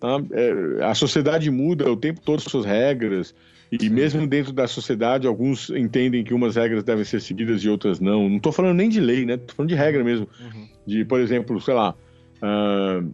Tá? 0.00 0.20
É, 0.32 0.84
a 0.84 0.94
sociedade 0.94 1.50
muda 1.50 1.90
o 1.90 1.96
tempo 1.96 2.20
todo 2.20 2.40
suas 2.40 2.64
regras. 2.64 3.32
E 3.70 3.78
Sim. 3.78 3.90
mesmo 3.90 4.26
dentro 4.26 4.52
da 4.52 4.66
sociedade, 4.66 5.26
alguns 5.26 5.70
entendem 5.70 6.24
que 6.24 6.34
umas 6.34 6.56
regras 6.56 6.82
devem 6.82 7.04
ser 7.04 7.20
seguidas 7.20 7.62
e 7.62 7.68
outras 7.68 8.00
não. 8.00 8.28
Não 8.28 8.38
estou 8.38 8.50
falando 8.50 8.76
nem 8.76 8.88
de 8.88 8.98
lei, 8.98 9.24
né? 9.24 9.34
Estou 9.34 9.54
falando 9.54 9.68
de 9.68 9.76
regra 9.76 10.02
mesmo. 10.02 10.28
Uhum. 10.40 10.68
De, 10.86 11.04
por 11.04 11.20
exemplo, 11.20 11.60
sei 11.60 11.74
lá. 11.74 11.94
Uh, 12.42 13.12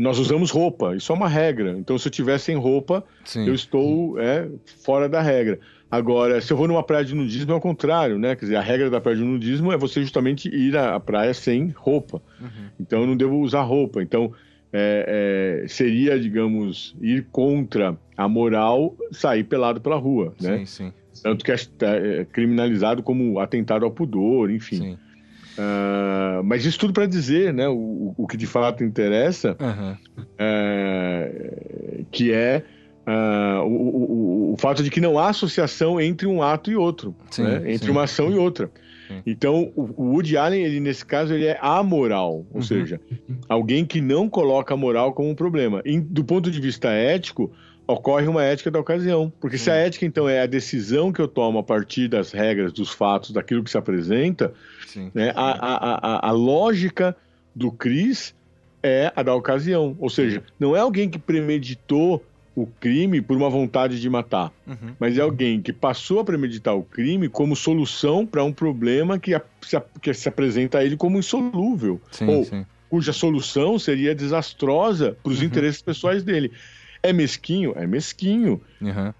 nós 0.00 0.18
usamos 0.18 0.50
roupa, 0.50 0.96
isso 0.96 1.12
é 1.12 1.14
uma 1.14 1.28
regra. 1.28 1.76
Então, 1.78 1.98
se 1.98 2.08
eu 2.08 2.12
tiver 2.12 2.38
sem 2.38 2.56
roupa, 2.56 3.04
Sim. 3.22 3.46
eu 3.46 3.54
estou 3.54 4.18
é, 4.18 4.48
fora 4.82 5.10
da 5.10 5.20
regra. 5.20 5.60
Agora, 5.90 6.40
se 6.40 6.50
eu 6.50 6.56
vou 6.56 6.66
numa 6.66 6.82
praia 6.82 7.04
de 7.04 7.14
nudismo, 7.14 7.52
é 7.52 7.54
o 7.54 7.60
contrário, 7.60 8.18
né? 8.18 8.34
Quer 8.34 8.46
dizer, 8.46 8.56
a 8.56 8.62
regra 8.62 8.88
da 8.88 8.98
praia 8.98 9.18
de 9.18 9.24
nudismo 9.24 9.70
é 9.70 9.76
você 9.76 10.00
justamente 10.00 10.48
ir 10.48 10.74
à 10.74 10.98
praia 10.98 11.34
sem 11.34 11.68
roupa. 11.76 12.22
Uhum. 12.40 12.70
Então, 12.80 13.02
eu 13.02 13.06
não 13.06 13.14
devo 13.14 13.40
usar 13.40 13.60
roupa. 13.60 14.02
Então, 14.02 14.32
é, 14.72 15.64
é, 15.64 15.68
seria, 15.68 16.18
digamos, 16.18 16.96
ir 16.98 17.26
contra 17.30 17.94
a 18.16 18.26
moral 18.26 18.96
sair 19.12 19.44
pelado 19.44 19.82
pela 19.82 19.96
rua, 19.96 20.32
né? 20.40 20.60
Sim, 20.60 20.66
sim. 20.66 20.92
Tanto 21.22 21.44
que 21.44 21.52
é, 21.52 21.56
é 21.82 22.24
criminalizado 22.24 23.02
como 23.02 23.38
atentado 23.38 23.84
ao 23.84 23.90
pudor, 23.90 24.50
enfim. 24.50 24.76
Sim. 24.76 24.98
Uh, 25.58 26.42
mas 26.44 26.64
isso 26.64 26.78
tudo 26.78 26.92
para 26.92 27.06
dizer, 27.06 27.52
né, 27.52 27.68
o, 27.68 28.14
o 28.16 28.26
que 28.26 28.36
de 28.36 28.46
fato 28.46 28.84
interessa, 28.84 29.56
uhum. 29.60 29.96
uh, 30.18 32.04
que 32.10 32.32
é 32.32 32.62
uh, 33.06 33.62
o, 33.64 34.50
o, 34.50 34.52
o, 34.54 34.56
fato 34.56 34.82
de 34.82 34.90
que 34.90 35.00
não 35.00 35.18
há 35.18 35.28
associação 35.28 36.00
entre 36.00 36.26
um 36.26 36.42
ato 36.42 36.70
e 36.70 36.76
outro, 36.76 37.14
sim, 37.30 37.42
né, 37.42 37.72
entre 37.72 37.86
sim. 37.86 37.90
uma 37.90 38.04
ação 38.04 38.30
e 38.30 38.36
outra. 38.36 38.70
Sim. 39.08 39.22
Então, 39.26 39.72
o, 39.74 40.12
Woody 40.12 40.36
Allen, 40.36 40.62
ele, 40.62 40.78
nesse 40.78 41.04
caso, 41.04 41.34
ele 41.34 41.46
é 41.46 41.58
amoral, 41.60 42.32
ou 42.32 42.46
uhum. 42.54 42.62
seja, 42.62 43.00
alguém 43.48 43.84
que 43.84 44.00
não 44.00 44.28
coloca 44.28 44.72
a 44.72 44.76
moral 44.76 45.12
como 45.12 45.28
um 45.28 45.34
problema. 45.34 45.82
E, 45.84 45.98
do 45.98 46.24
ponto 46.24 46.50
de 46.50 46.60
vista 46.60 46.90
ético, 46.90 47.52
ocorre 47.90 48.26
uma 48.26 48.42
ética 48.42 48.70
da 48.70 48.78
ocasião. 48.78 49.32
Porque 49.40 49.58
se 49.58 49.70
a 49.70 49.74
ética, 49.74 50.06
então, 50.06 50.28
é 50.28 50.40
a 50.42 50.46
decisão 50.46 51.12
que 51.12 51.20
eu 51.20 51.28
tomo 51.28 51.58
a 51.58 51.62
partir 51.62 52.08
das 52.08 52.32
regras, 52.32 52.72
dos 52.72 52.90
fatos, 52.90 53.30
daquilo 53.30 53.62
que 53.62 53.70
se 53.70 53.78
apresenta, 53.78 54.52
né, 55.14 55.32
a, 55.34 55.50
a, 55.50 56.26
a, 56.26 56.28
a, 56.28 56.32
lógica 56.32 57.16
do 57.54 57.70
Cris 57.70 58.34
é 58.82 59.12
a 59.14 59.22
da 59.22 59.34
ocasião. 59.34 59.96
Ou 59.98 60.08
seja, 60.08 60.42
não 60.58 60.76
é 60.76 60.80
alguém 60.80 61.08
que 61.08 61.18
premeditou 61.18 62.24
o 62.54 62.66
crime 62.66 63.20
por 63.20 63.36
uma 63.36 63.48
vontade 63.48 64.00
de 64.00 64.10
matar, 64.10 64.52
uhum. 64.66 64.94
mas 64.98 65.16
é 65.16 65.20
alguém 65.20 65.62
que 65.62 65.72
passou 65.72 66.20
a 66.20 66.24
premeditar 66.24 66.76
o 66.76 66.82
crime 66.82 67.28
como 67.28 67.54
solução 67.54 68.26
para 68.26 68.42
um 68.42 68.52
problema 68.52 69.18
que, 69.18 69.40
se, 69.62 69.80
que 70.02 70.12
se 70.12 70.28
apresenta 70.28 70.78
a 70.78 70.84
ele 70.84 70.96
como 70.96 71.18
insolúvel. 71.18 72.00
Sim, 72.10 72.26
ou 72.26 72.44
sim. 72.44 72.66
cuja 72.88 73.12
solução 73.12 73.78
seria 73.78 74.14
desastrosa 74.14 75.16
para 75.22 75.32
os 75.32 75.38
uhum. 75.38 75.46
interesses 75.46 75.80
pessoais 75.80 76.22
dele. 76.22 76.52
É 77.02 77.12
mesquinho? 77.12 77.72
É 77.76 77.86
mesquinho. 77.86 78.60
Uhum. 78.80 79.12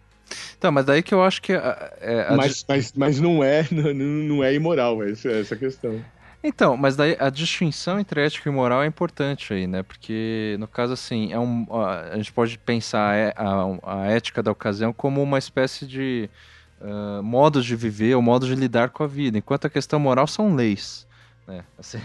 Então, 0.57 0.71
mas 0.71 0.85
daí 0.85 1.03
que 1.03 1.15
eu 1.15 1.23
acho 1.23 1.43
que. 1.43 1.53
A, 1.53 1.93
é, 2.01 2.27
a 2.29 2.37
mas, 2.37 2.65
mas, 2.69 2.93
mas 2.95 3.21
não 3.21 3.43
é 3.43 3.67
não, 3.73 3.93
não 3.95 4.45
é 4.45 4.55
imoral, 4.55 5.03
essa, 5.03 5.31
essa 5.31 5.57
questão. 5.57 6.03
Então, 6.43 6.75
mas 6.77 6.97
daí 6.97 7.17
a 7.21 7.29
distinção 7.29 8.01
entre 8.01 8.25
ética 8.25 8.49
e 8.49 8.53
moral 8.53 8.83
é 8.83 8.87
importante 8.87 9.53
aí, 9.53 9.67
né? 9.67 9.83
Porque, 9.83 10.57
no 10.59 10.67
caso, 10.67 10.95
assim, 10.95 11.33
é 11.33 11.39
um, 11.39 11.67
a 11.71 12.17
gente 12.17 12.33
pode 12.33 12.57
pensar 12.59 13.35
a, 13.37 13.43
a, 13.85 14.01
a 14.01 14.07
ética 14.07 14.43
da 14.43 14.51
ocasião 14.51 14.91
como 14.91 15.23
uma 15.23 15.39
espécie 15.39 15.87
de 15.87 16.31
uh, 16.81 17.23
modo 17.23 17.63
de 17.63 17.77
viver 17.77 18.15
ou 18.15 18.23
modo 18.23 18.47
de 18.47 18.55
lidar 18.55 18.89
com 18.89 19.03
a 19.03 19.07
vida, 19.07 19.37
enquanto 19.37 19.67
a 19.67 19.71
questão 19.71 20.01
moral 20.01 20.27
são 20.27 20.55
leis. 20.55 21.07
Né? 21.51 21.65
Assim, 21.77 21.99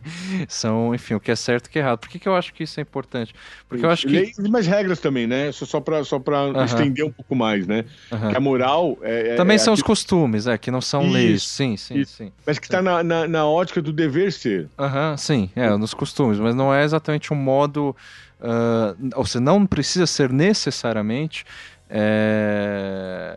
são, 0.48 0.94
enfim, 0.94 1.14
o 1.14 1.20
que 1.20 1.32
é 1.32 1.36
certo 1.36 1.66
e 1.66 1.68
o 1.68 1.70
que 1.72 1.78
é 1.80 1.82
errado. 1.82 1.98
Por 1.98 2.08
que, 2.08 2.20
que 2.20 2.28
eu 2.28 2.36
acho 2.36 2.54
que 2.54 2.62
isso 2.62 2.78
é 2.78 2.82
importante? 2.82 3.34
Porque 3.68 3.84
eu 3.84 3.90
acho 3.90 4.06
que. 4.06 4.12
Leis, 4.12 4.38
mas 4.48 4.64
regras 4.64 5.00
também, 5.00 5.26
né? 5.26 5.50
Só, 5.50 5.66
só 5.66 5.80
para 5.80 6.04
só 6.04 6.20
pra 6.20 6.46
uh 6.46 6.52
-huh. 6.52 6.64
estender 6.64 7.04
um 7.04 7.10
pouco 7.10 7.34
mais, 7.34 7.66
né? 7.66 7.84
Uh 8.12 8.16
-huh. 8.16 8.30
Que 8.30 8.36
a 8.36 8.40
moral. 8.40 8.96
É, 9.02 9.30
é 9.30 9.34
também 9.34 9.56
é 9.56 9.58
são 9.58 9.74
os 9.74 9.82
costumes, 9.82 10.46
é, 10.46 10.56
que 10.56 10.70
não 10.70 10.80
são 10.80 11.02
isso, 11.02 11.12
leis. 11.12 11.42
Sim, 11.42 11.76
sim, 11.76 11.98
isso. 11.98 12.14
sim. 12.14 12.32
Mas 12.46 12.60
que 12.60 12.66
está 12.66 12.80
na, 12.80 13.02
na, 13.02 13.26
na, 13.26 13.44
ótica 13.44 13.82
do 13.82 13.92
dever 13.92 14.32
ser. 14.32 14.68
Aham, 14.78 15.10
uh 15.10 15.14
-huh, 15.14 15.16
sim, 15.18 15.50
é, 15.56 15.68
nos 15.76 15.92
costumes, 15.92 16.38
mas 16.38 16.54
não 16.54 16.72
é 16.72 16.84
exatamente 16.84 17.32
um 17.32 17.36
modo. 17.36 17.96
Uh, 18.40 19.10
ou 19.16 19.26
seja, 19.26 19.40
não 19.40 19.66
precisa 19.66 20.06
ser 20.06 20.32
necessariamente. 20.32 21.44
É, 21.90 23.36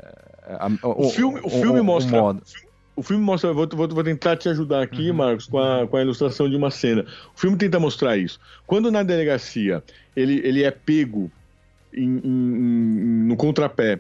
a, 0.60 0.68
o, 0.88 1.08
o, 1.08 1.10
filme, 1.10 1.40
o 1.44 1.50
filme 1.50 1.80
o, 1.80 1.84
mostra. 1.84 2.22
modo. 2.22 2.42
O 2.44 2.50
filme 2.50 2.65
o 2.96 3.04
filme 3.04 3.24
mostra, 3.24 3.52
vou, 3.52 3.68
vou, 3.68 3.88
vou 3.88 4.04
tentar 4.04 4.38
te 4.38 4.48
ajudar 4.48 4.82
aqui, 4.82 5.10
uhum. 5.10 5.18
Marcos, 5.18 5.48
com 5.48 5.60
a, 5.60 5.86
com 5.86 5.98
a 5.98 6.02
ilustração 6.02 6.50
de 6.50 6.56
uma 6.56 6.72
cena. 6.72 7.06
O 7.36 7.40
filme 7.40 7.58
tenta 7.58 7.80
mostrar 7.80 8.18
isso. 8.18 8.40
Quando 8.66 8.90
na 8.90 9.04
delegacia 9.04 9.84
ele, 10.16 10.42
ele 10.44 10.64
é 10.64 10.72
pego 10.72 11.30
em, 11.94 12.22
em, 12.24 13.28
no 13.28 13.36
contrapé 13.36 14.00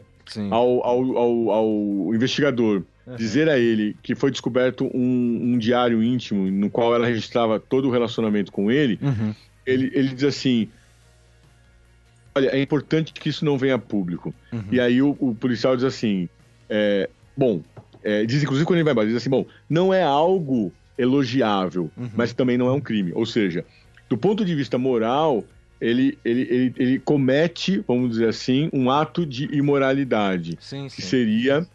ao, 0.49 0.83
ao, 0.83 1.17
ao, 1.17 1.51
ao, 1.51 2.15
investigador 2.15 2.83
uhum. 3.05 3.15
dizer 3.15 3.49
a 3.49 3.59
ele 3.59 3.95
que 4.01 4.15
foi 4.15 4.31
descoberto 4.31 4.85
um, 4.93 5.53
um, 5.53 5.57
diário 5.57 6.01
íntimo 6.01 6.49
no 6.49 6.69
qual 6.69 6.95
ela 6.95 7.05
registrava 7.05 7.59
todo 7.59 7.87
o 7.87 7.91
relacionamento 7.91 8.51
com 8.51 8.71
ele, 8.71 8.97
uhum. 9.01 9.35
ele, 9.65 9.91
ele 9.93 10.09
diz 10.09 10.23
assim: 10.23 10.69
Olha, 12.33 12.49
é 12.49 12.61
importante 12.61 13.13
que 13.13 13.29
isso 13.29 13.45
não 13.45 13.57
venha 13.57 13.75
a 13.75 13.79
público. 13.79 14.33
Uhum. 14.51 14.63
E 14.71 14.79
aí 14.79 15.01
o, 15.01 15.15
o 15.19 15.35
policial 15.35 15.75
diz 15.75 15.85
assim: 15.85 16.27
é, 16.69 17.09
Bom, 17.37 17.61
é, 18.05 18.23
diz, 18.23 18.43
inclusive, 18.43 18.67
quando 18.67 18.77
ele 18.77 18.83
vai 18.83 18.93
embora, 18.93 19.07
diz 19.07 19.17
assim: 19.17 19.31
bom, 19.31 19.47
não 19.67 19.91
é 19.91 20.03
algo 20.03 20.71
elogiável, 20.95 21.89
uhum. 21.97 22.09
mas 22.15 22.31
também 22.33 22.55
não 22.55 22.67
é 22.67 22.71
um 22.71 22.79
crime. 22.79 23.11
Ou 23.15 23.25
seja, 23.25 23.65
do 24.07 24.15
ponto 24.15 24.45
de 24.45 24.53
vista 24.53 24.77
moral, 24.77 25.43
ele, 25.81 26.17
ele, 26.23 26.41
ele, 26.41 26.73
ele 26.77 26.99
comete, 26.99 27.83
vamos 27.87 28.11
dizer 28.11 28.29
assim, 28.29 28.69
um 28.71 28.91
ato 28.91 29.25
de 29.25 29.45
imoralidade. 29.45 30.55
Sim, 30.61 30.87
sim. 30.87 30.95
Que 30.95 31.01
seria, 31.01 31.67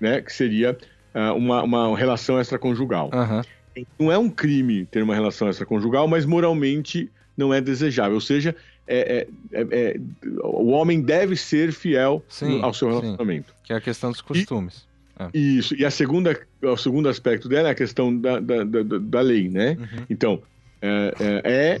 né, 0.00 0.22
que 0.22 0.32
seria 0.32 0.76
uh, 1.14 1.34
uma, 1.36 1.62
uma 1.62 1.96
relação 1.96 2.40
extraconjugal. 2.40 3.10
Uhum. 3.12 3.84
Não 3.98 4.10
é 4.10 4.16
um 4.16 4.30
crime 4.30 4.86
ter 4.86 5.02
uma 5.02 5.14
relação 5.14 5.50
extraconjugal, 5.50 6.08
mas 6.08 6.24
moralmente 6.24 7.10
não 7.36 7.52
é 7.52 7.60
desejável. 7.60 8.14
Ou 8.14 8.20
seja, 8.22 8.56
é, 8.86 9.26
é, 9.52 9.60
é, 9.60 9.66
é 9.70 10.00
o 10.42 10.68
homem 10.68 11.02
deve 11.02 11.36
ser 11.36 11.72
fiel 11.72 12.24
sim, 12.26 12.60
ao 12.62 12.72
seu 12.72 12.88
relacionamento. 12.88 13.50
Sim. 13.50 13.54
Que 13.64 13.72
é 13.74 13.76
a 13.76 13.80
questão 13.80 14.10
dos 14.10 14.22
costumes. 14.22 14.87
É. 15.18 15.28
Isso. 15.36 15.74
E 15.74 15.84
a 15.84 15.90
segunda, 15.90 16.38
o 16.62 16.76
segundo 16.76 17.08
aspecto 17.08 17.48
dela 17.48 17.68
é 17.68 17.72
a 17.72 17.74
questão 17.74 18.16
da, 18.16 18.38
da, 18.38 18.64
da, 18.64 18.82
da 18.82 19.20
lei, 19.20 19.48
né? 19.48 19.76
Uhum. 19.78 20.06
Então, 20.08 20.42
é, 20.80 21.14
é, 21.44 21.80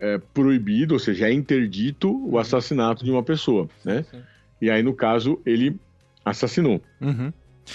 é, 0.00 0.20
proibido, 0.32 0.94
ou 0.94 1.00
seja, 1.00 1.28
é 1.28 1.32
interdito 1.32 2.10
o 2.10 2.32
uhum. 2.32 2.38
assassinato 2.38 3.04
de 3.04 3.10
uma 3.10 3.22
pessoa, 3.22 3.68
né? 3.84 4.04
Sim. 4.10 4.22
E 4.60 4.70
aí, 4.70 4.82
no 4.82 4.94
caso, 4.94 5.40
ele 5.44 5.76
assassinou. 6.24 6.82
Uhum. 7.00 7.32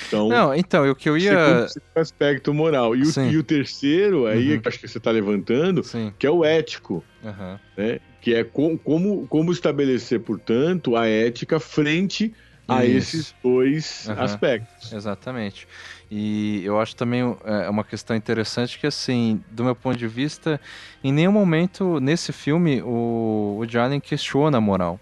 Então, 0.08 0.28
Não, 0.28 0.56
então, 0.56 0.90
o 0.90 0.96
que 0.96 1.08
eu 1.08 1.18
ia. 1.18 1.68
Aspecto 1.96 2.54
moral. 2.54 2.96
E 2.96 3.04
o, 3.04 3.32
e 3.32 3.38
o 3.38 3.44
terceiro, 3.44 4.26
aí, 4.26 4.54
uhum. 4.54 4.60
que 4.60 4.68
acho 4.68 4.80
que 4.80 4.88
você 4.88 4.98
está 4.98 5.12
levantando, 5.12 5.84
Sim. 5.84 6.12
que 6.18 6.26
é 6.26 6.32
o 6.32 6.44
ético. 6.44 7.04
Uhum. 7.24 7.60
Né? 7.78 8.00
Que 8.20 8.34
é 8.34 8.44
com, 8.44 8.78
como, 8.78 9.28
como 9.28 9.52
estabelecer, 9.52 10.20
portanto, 10.20 10.96
a 10.96 11.08
ética 11.08 11.60
frente 11.60 12.34
a 12.68 12.86
Isso. 12.86 13.18
esses 13.18 13.36
dois 13.44 14.08
uhum. 14.08 14.22
aspectos. 14.22 14.94
Exatamente. 14.94 15.68
E 16.10 16.64
eu 16.64 16.80
acho 16.80 16.96
também 16.96 17.36
é 17.44 17.70
uma 17.70 17.84
questão 17.84 18.16
interessante 18.16 18.78
que, 18.78 18.86
assim, 18.86 19.44
do 19.50 19.64
meu 19.64 19.76
ponto 19.76 19.98
de 19.98 20.08
vista, 20.08 20.62
em 21.04 21.12
nenhum 21.12 21.32
momento 21.32 22.00
nesse 22.00 22.32
filme 22.32 22.82
o, 22.84 23.60
o 23.60 23.80
Allen 23.80 24.00
questiona 24.00 24.58
a 24.58 24.62
moral. 24.62 25.00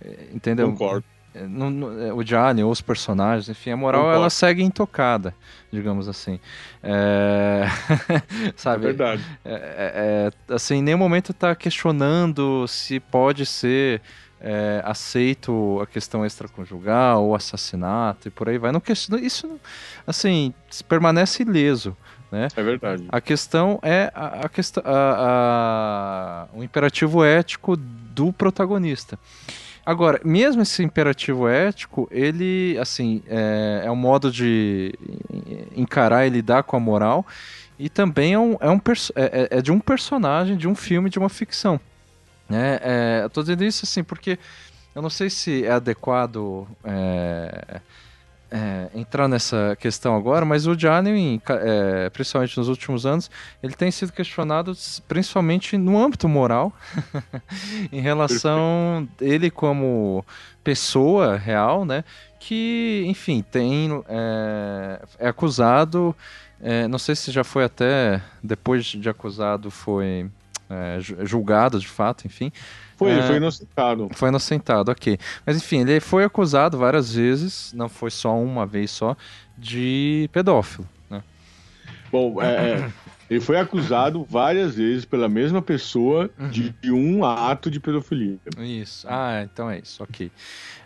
É, 0.00 0.28
entendeu? 0.32 0.70
Concordo. 0.70 1.04
É, 1.34 1.46
no, 1.46 1.70
no, 1.70 2.16
o 2.16 2.22
Johnny 2.22 2.62
ou 2.62 2.70
os 2.70 2.82
personagens, 2.82 3.48
enfim, 3.48 3.70
a 3.70 3.76
moral 3.76 4.02
Concordo. 4.02 4.20
ela 4.20 4.30
segue 4.30 4.62
intocada, 4.62 5.34
digamos 5.72 6.06
assim. 6.06 6.38
É... 6.82 7.64
Sabe? 8.54 8.84
É 8.84 8.86
verdade. 8.88 9.24
É, 9.44 9.52
é, 9.52 10.32
é, 10.50 10.54
assim, 10.54 10.76
em 10.76 10.82
nenhum 10.82 10.98
momento 10.98 11.32
está 11.32 11.54
questionando 11.54 12.68
se 12.68 13.00
pode 13.00 13.46
ser 13.46 14.02
é, 14.42 14.82
aceito 14.84 15.80
a 15.80 15.86
questão 15.86 16.26
extraconjugal 16.26 17.24
ou 17.24 17.34
assassinato 17.34 18.28
e 18.28 18.30
por 18.30 18.48
aí 18.48 18.58
vai. 18.58 18.72
Não 18.72 18.80
questiona, 18.80 19.22
isso, 19.22 19.48
assim, 20.06 20.52
permanece 20.88 21.42
ileso. 21.42 21.96
Né? 22.30 22.48
É 22.56 22.62
verdade. 22.62 23.04
A 23.08 23.20
questão 23.20 23.78
é 23.82 24.10
a, 24.14 24.46
a 24.46 24.48
questão, 24.48 24.82
a, 24.86 26.48
a, 26.52 26.58
o 26.58 26.64
imperativo 26.64 27.22
ético 27.24 27.76
do 27.76 28.32
protagonista. 28.32 29.18
Agora, 29.84 30.20
mesmo 30.24 30.62
esse 30.62 30.82
imperativo 30.82 31.48
ético, 31.48 32.08
ele, 32.10 32.78
assim, 32.80 33.22
é, 33.26 33.82
é 33.84 33.90
um 33.90 33.96
modo 33.96 34.30
de 34.30 34.94
encarar 35.76 36.26
e 36.26 36.30
lidar 36.30 36.62
com 36.62 36.76
a 36.76 36.80
moral 36.80 37.26
e 37.78 37.88
também 37.88 38.32
é, 38.32 38.38
um, 38.38 38.56
é, 38.60 38.70
um, 38.70 38.80
é, 39.16 39.58
é 39.58 39.62
de 39.62 39.72
um 39.72 39.80
personagem, 39.80 40.56
de 40.56 40.68
um 40.68 40.74
filme, 40.74 41.10
de 41.10 41.18
uma 41.18 41.28
ficção. 41.28 41.80
Né? 42.48 42.78
É, 42.82 43.20
eu 43.24 43.30
tô 43.30 43.40
dizendo 43.40 43.64
isso 43.64 43.84
assim 43.84 44.04
porque 44.04 44.38
eu 44.94 45.00
não 45.00 45.10
sei 45.10 45.30
se 45.30 45.64
é 45.64 45.72
adequado 45.72 46.66
é, 46.84 47.80
é, 48.52 48.90
entrar 48.94 49.26
nessa 49.26 49.74
questão 49.80 50.14
agora, 50.14 50.44
mas 50.44 50.66
o 50.66 50.76
Johnny, 50.76 51.40
é, 51.48 52.10
principalmente 52.10 52.58
nos 52.58 52.68
últimos 52.68 53.06
anos, 53.06 53.30
ele 53.62 53.72
tem 53.72 53.90
sido 53.90 54.12
questionado 54.12 54.76
principalmente 55.08 55.78
no 55.78 55.98
âmbito 55.98 56.28
moral, 56.28 56.70
em 57.90 58.00
relação 58.00 59.08
ele 59.18 59.50
como 59.50 60.22
pessoa 60.62 61.38
real, 61.38 61.86
né? 61.86 62.04
Que, 62.38 63.04
enfim, 63.06 63.42
tem 63.42 63.88
é, 64.06 65.00
é 65.18 65.28
acusado, 65.28 66.14
é, 66.60 66.86
não 66.86 66.98
sei 66.98 67.16
se 67.16 67.32
já 67.32 67.42
foi 67.42 67.64
até 67.64 68.20
depois 68.42 68.84
de 68.84 69.08
acusado 69.08 69.70
foi 69.70 70.30
é, 70.72 70.98
julgado 71.00 71.78
de 71.78 71.86
fato, 71.88 72.26
enfim. 72.26 72.52
Foi, 72.96 73.10
é, 73.10 73.22
foi 73.22 73.36
inocentado. 73.36 74.08
Foi 74.12 74.28
inocentado, 74.28 74.90
ok. 74.90 75.18
Mas 75.44 75.56
enfim, 75.56 75.80
ele 75.80 76.00
foi 76.00 76.24
acusado 76.24 76.78
várias 76.78 77.14
vezes, 77.14 77.72
não 77.74 77.88
foi 77.88 78.10
só 78.10 78.38
uma 78.38 78.64
vez 78.66 78.90
só, 78.90 79.16
de 79.58 80.28
pedófilo. 80.32 80.88
Né? 81.10 81.22
Bom, 82.10 82.40
é, 82.40 82.72
é 82.74 82.90
Ele 83.30 83.40
foi 83.40 83.58
acusado 83.58 84.26
várias 84.28 84.74
vezes 84.74 85.06
pela 85.06 85.26
mesma 85.28 85.62
pessoa 85.62 86.28
Uhum. 86.38 86.50
de 86.50 86.92
um 86.92 87.24
ato 87.24 87.70
de 87.70 87.80
pedofilia. 87.80 88.36
Isso. 88.58 89.06
Ah, 89.08 89.42
então 89.42 89.70
é 89.70 89.78
isso, 89.78 90.02
ok. 90.02 90.30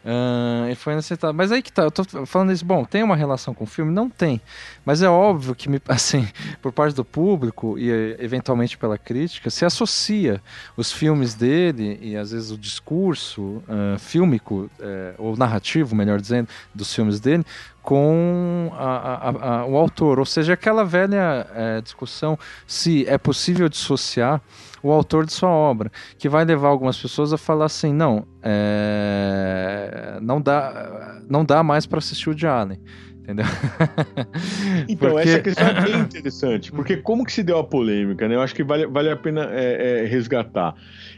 Ah, 0.08 0.68
e 0.70 0.74
foi 0.76 0.92
inaceitável. 0.92 1.34
Mas 1.34 1.50
aí 1.50 1.60
que 1.60 1.72
tá, 1.72 1.82
eu 1.82 1.90
tô 1.90 2.04
falando 2.26 2.52
isso, 2.52 2.64
bom, 2.64 2.84
tem 2.84 3.02
uma 3.02 3.16
relação 3.16 3.52
com 3.52 3.64
o 3.64 3.66
filme? 3.66 3.92
Não 3.92 4.08
tem. 4.08 4.40
Mas 4.84 5.02
é 5.02 5.08
óbvio 5.08 5.52
que, 5.52 5.68
me, 5.68 5.82
assim, 5.88 6.28
por 6.62 6.70
parte 6.72 6.94
do 6.94 7.04
público 7.04 7.76
e 7.76 7.90
eventualmente 8.20 8.78
pela 8.78 8.96
crítica, 8.96 9.50
se 9.50 9.64
associa 9.64 10.40
os 10.76 10.92
filmes 10.92 11.34
dele 11.34 11.98
e 12.00 12.16
às 12.16 12.30
vezes 12.30 12.52
o 12.52 12.56
discurso 12.56 13.60
ah, 13.68 13.98
fílmico, 13.98 14.70
eh, 14.78 15.14
ou 15.18 15.36
narrativo, 15.36 15.96
melhor 15.96 16.20
dizendo, 16.20 16.48
dos 16.72 16.94
filmes 16.94 17.18
dele, 17.18 17.44
com 17.82 18.70
a- 18.74 19.28
a- 19.30 19.58
a- 19.60 19.66
o 19.66 19.76
autor. 19.76 20.20
Ou 20.20 20.24
seja, 20.26 20.52
aquela 20.52 20.84
velha 20.84 21.46
eh, 21.52 21.80
discussão 21.80 22.38
se 22.66 23.04
é 23.08 23.18
possível 23.18 23.68
dissociar 23.68 24.40
o 24.86 24.92
autor 24.92 25.26
de 25.26 25.32
sua 25.32 25.50
obra, 25.50 25.90
que 26.18 26.28
vai 26.28 26.44
levar 26.44 26.68
algumas 26.68 27.00
pessoas 27.00 27.32
a 27.32 27.36
falar 27.38 27.66
assim, 27.66 27.92
não, 27.92 28.26
é, 28.42 30.18
não 30.20 30.40
dá, 30.40 31.20
não 31.28 31.44
dá 31.44 31.62
mais 31.62 31.86
para 31.86 31.98
assistir 31.98 32.30
o 32.30 32.34
de 32.34 32.46
Allen, 32.46 32.80
entendeu? 33.16 33.44
Então, 34.88 35.10
Porque- 35.10 35.28
essa 35.28 35.40
questão 35.40 35.66
é 35.66 35.80
bem 35.82 35.98
interessante, 36.00 36.70
porque 36.70 36.96
como 36.98 37.24
que 37.24 37.32
se 37.32 37.42
deu 37.42 37.58
a 37.58 37.64
polêmica, 37.64 38.28
né? 38.28 38.34
Eu 38.36 38.40
acho 38.40 38.54
que 38.54 38.62
vale, 38.62 38.86
vale 38.86 39.10
a 39.10 39.16
pena 39.16 39.48
é, 39.50 40.02
é, 40.02 40.06
resgatar. 40.06 40.74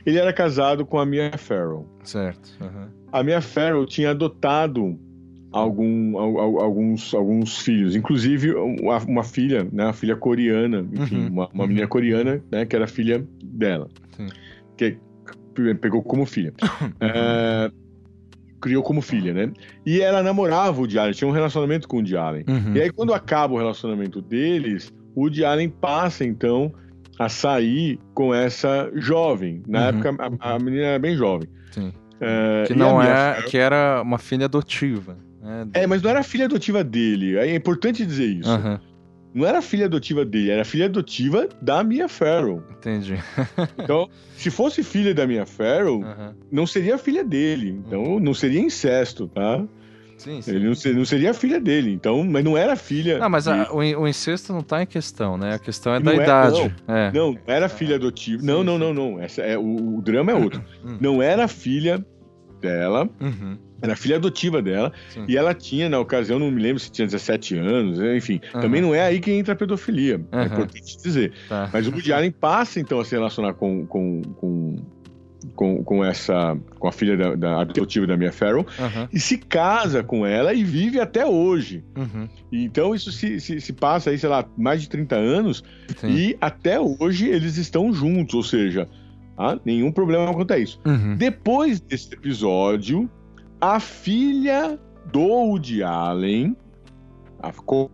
Ele 0.07 0.19
era 0.19 0.33
casado 0.33 0.87
com 0.87 0.99
a 0.99 1.05
Mia 1.07 1.31
Farrow. 1.37 1.87
certo. 2.03 2.51
aham. 2.61 2.89
A 3.13 3.23
Mia 3.23 3.41
Farrow 3.41 3.87
tinha 3.87 4.11
adotado 4.11 4.99
algum, 5.53 6.19
al- 6.19 6.39
al- 6.39 6.61
alguns, 6.61 7.15
alguns 7.15 7.59
filhos, 7.59 7.97
inclusive 7.97 8.55
uma, 8.55 8.99
uma 8.99 9.23
filha, 9.25 9.65
né? 9.73 9.85
Uma 9.87 9.93
filha 9.93 10.17
coreana, 10.17 10.87
enfim, 10.93 11.17
Uhum, 11.21 11.27
uma, 11.29 11.49
uma 11.53 11.63
uhum. 11.63 11.69
menina 11.69 11.87
coreana, 11.87 12.43
né? 12.51 12.65
Que 12.67 12.77
era 12.77 12.87
filha 12.87 13.25
dela. 13.43 13.89
Sim. 14.17 14.27
Que 14.77 14.97
pegou 15.81 16.03
como 16.03 16.25
filha. 16.27 16.53
É, 17.01 17.71
criou 18.61 18.83
como 18.83 19.01
filha, 19.01 19.33
né? 19.33 19.53
E 19.87 20.01
ela 20.01 20.23
namorava 20.23 20.77
o 20.79 20.81
Woody 20.81 20.99
Allen, 20.99 21.13
tinha 21.13 21.29
um 21.29 21.33
relacionamento 21.33 21.87
com 21.87 21.97
o 21.97 21.99
Woody 22.01 22.17
Allen. 22.17 22.45
Uhum. 22.49 22.75
E 22.75 22.81
aí, 22.83 22.91
quando 22.91 23.15
acaba 23.15 23.55
o 23.55 23.59
relacionamento 23.59 24.21
deles, 24.21 24.93
o 25.15 25.23
Woody 25.23 25.45
Allen 25.45 25.69
passa, 25.69 26.25
então, 26.25 26.73
a 27.19 27.29
sair 27.29 27.99
com 28.15 28.35
essa 28.35 28.91
jovem. 28.95 29.63
Na 29.67 29.81
Uhum. 29.81 29.87
época, 30.03 30.39
a, 30.41 30.55
a 30.55 30.59
menina 30.59 30.83
era 30.87 30.99
bem 30.99 31.17
jovem. 31.17 31.49
Sim. 31.71 31.93
É, 32.21 32.65
Que 32.67 32.75
não 32.75 33.01
é, 33.01 33.07
Farrow- 33.35 33.49
que 33.51 33.57
era 33.59 34.03
uma 34.03 34.19
filha 34.19 34.47
adotiva. 34.47 35.17
Né? 35.49 35.67
É, 35.73 35.87
mas 35.87 36.03
não 36.03 36.11
era 36.11 36.23
filha 36.23 36.45
adotiva 36.45 36.85
dele. 36.85 37.37
É 37.39 37.55
importante 37.55 38.05
dizer 38.05 38.27
isso. 38.27 38.51
Aham, 38.51 38.79
Não 39.35 39.47
era 39.47 39.63
filha 39.63 39.87
adotiva 39.87 40.25
dele, 40.25 40.51
era 40.51 40.65
filha 40.65 40.87
adotiva 40.87 41.49
da 41.63 41.83
Mia 41.83 42.09
Farrow. 42.09 42.63
entendi. 42.71 43.15
Então, 43.83 44.09
se 44.37 44.51
fosse 44.51 44.83
filha 44.83 45.15
da 45.15 45.27
Mia 45.27 45.47
Farrow, 45.47 46.03
Aham. 46.05 46.35
não 46.53 46.67
seria 46.67 46.99
filha 46.99 47.25
dele. 47.25 47.81
Então, 47.87 48.21
não 48.21 48.35
seria 48.35 48.61
incesto, 48.61 49.27
tá? 49.29 49.65
Sim, 50.19 50.43
sim. 50.43 50.51
Ele 50.51 50.67
não, 50.67 50.75
ser- 50.75 50.95
não 50.97 51.05
seria 51.05 51.33
filha 51.33 51.61
dele. 51.61 51.93
Então, 51.93 52.25
mas 52.25 52.43
não 52.45 52.57
era 52.59 52.75
filha. 52.75 53.19
Não, 53.19 53.31
mas 53.31 53.45
de- 53.45 53.51
a- 53.51 53.69
o, 53.73 53.77
o 53.79 54.09
incesto 54.09 54.53
não 54.53 54.63
tá 54.63 54.83
em 54.83 54.87
questão, 54.87 55.37
né? 55.39 55.55
A 55.55 55.59
questão 55.61 55.95
é 55.95 56.01
Não 56.01 56.07
da 56.07 56.21
é, 56.21 56.25
idade. 56.25 56.75
É. 56.89 57.13
Não, 57.13 57.33
não 57.33 57.39
era 57.47 57.69
filha 57.69 57.95
adotiva. 57.95 58.41
Sim, 58.41 58.47
não, 58.47 58.65
não, 58.65 58.77
não, 58.79 58.93
não. 58.93 59.21
Essa 59.21 59.43
é, 59.43 59.57
o, 59.57 59.97
o 59.99 60.03
drama 60.03 60.33
é 60.33 60.35
outro. 60.35 60.61
Hum. 60.85 60.99
Não 61.01 61.23
era 61.23 61.47
filha 61.47 62.05
dela, 62.61 63.09
Uhum, 63.21 63.57
era 63.81 63.95
filha 63.97 64.17
adotiva 64.17 64.61
dela. 64.61 64.93
sim. 65.11 65.25
E 65.29 65.37
ela 65.37 65.55
tinha, 65.55 65.89
na 65.89 65.99
ocasião, 66.01 66.39
não 66.39 66.51
me 66.51 66.61
lembro 66.61 66.81
se 66.81 66.91
tinha 66.91 67.07
17 67.07 67.57
anos, 67.57 68.01
enfim. 68.01 68.41
Aham. 68.53 68.61
Também 68.63 68.81
não 68.83 68.95
é 68.95 69.03
aí 69.03 69.21
que 69.21 69.31
entra 69.31 69.53
a 69.55 69.57
pedofilia. 69.57 70.21
É 70.33 70.37
Aham. 70.37 70.47
importante 70.47 70.97
dizer. 71.03 71.33
Tá. 71.49 71.71
Mas 71.73 71.87
o 71.87 71.91
Woody 71.93 72.13
Allen 72.13 72.31
passa, 72.33 72.81
então, 72.81 72.99
a 73.01 73.05
se 73.05 73.15
relacionar 73.15 73.55
com, 73.55 73.87
com, 73.87 74.23
com, 74.37 74.77
com, 75.55 75.85
com 75.85 76.05
essa. 76.05 76.57
com 76.79 76.89
a 76.89 76.93
filha 76.93 77.17
da, 77.17 77.35
da 77.37 77.61
adotiva 77.61 78.07
da 78.07 78.17
Mia 78.17 78.33
Farrow 78.33 78.67
Aham, 78.79 79.09
e 79.13 79.21
se 79.21 79.39
casa 79.39 80.03
com 80.03 80.27
ela 80.27 80.53
e 80.53 80.65
vive 80.65 80.99
até 81.01 81.25
hoje. 81.25 81.85
uhum, 81.97 82.29
Então 82.53 82.95
isso 82.95 83.13
se, 83.13 83.39
se, 83.41 83.61
se 83.61 83.73
passa 83.73 84.11
aí, 84.11 84.19
sei 84.19 84.29
lá, 84.29 84.45
mais 84.57 84.83
de 84.83 84.89
30 84.89 85.15
anos 85.15 85.63
sim. 85.97 86.09
e 86.09 86.37
até 86.41 86.81
hoje 86.81 87.29
eles 87.29 87.57
estão 87.57 87.93
juntos, 87.93 88.35
ou 88.35 88.43
seja, 88.43 88.89
ah, 89.37 89.57
nenhum 89.65 89.93
problema 89.93 90.35
quanto 90.35 90.53
a 90.53 90.59
isso. 90.59 90.81
Uhum, 90.85 91.17
Depois 91.17 91.79
desse 91.81 92.13
episódio, 92.13 93.09
a 93.61 93.81
filha 93.81 94.79
do 95.13 95.21
Woody 95.21 95.83
Allen, 95.83 96.57
a- 97.43 97.53
com 97.53 97.91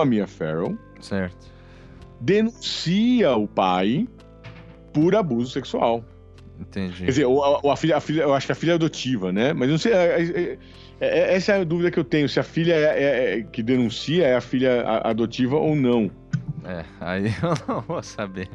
a 0.00 0.04
Mia 0.04 0.26
Farrow, 0.26 0.76
certo. 1.00 1.46
denuncia 2.20 3.36
o 3.36 3.46
pai 3.48 4.06
por 4.92 5.14
abuso 5.14 5.50
sexual. 5.50 6.04
Entendi. 6.60 6.98
Quer 7.04 7.06
dizer, 7.06 7.24
ou 7.24 7.42
a, 7.70 7.72
a 7.72 7.76
filha, 7.76 7.96
a 7.96 8.00
filha, 8.00 8.22
eu 8.22 8.34
acho 8.34 8.46
que 8.46 8.52
a 8.52 8.54
filha 8.54 8.72
é 8.72 8.74
adotiva, 8.74 9.32
né? 9.32 9.52
Mas 9.52 9.70
não 9.70 9.78
sei. 9.78 9.92
é- 9.92 10.22
é- 10.22 10.58
é- 11.00 11.34
essa 11.36 11.52
é 11.52 11.60
a 11.60 11.64
dúvida 11.64 11.88
que 11.90 11.98
eu 11.98 12.04
tenho: 12.04 12.28
se 12.28 12.40
a 12.40 12.42
filha 12.42 12.74
é- 12.74 13.02
é- 13.02 13.38
é- 13.38 13.42
que 13.42 13.62
denuncia 13.62 14.26
é 14.26 14.34
a 14.34 14.40
filha 14.40 14.82
adotiva 15.04 15.56
ou 15.56 15.76
não. 15.76 16.10
É, 16.68 16.84
aí 17.00 17.24
eu 17.42 17.54
não 17.66 17.80
vou 17.80 18.02
saber. 18.02 18.48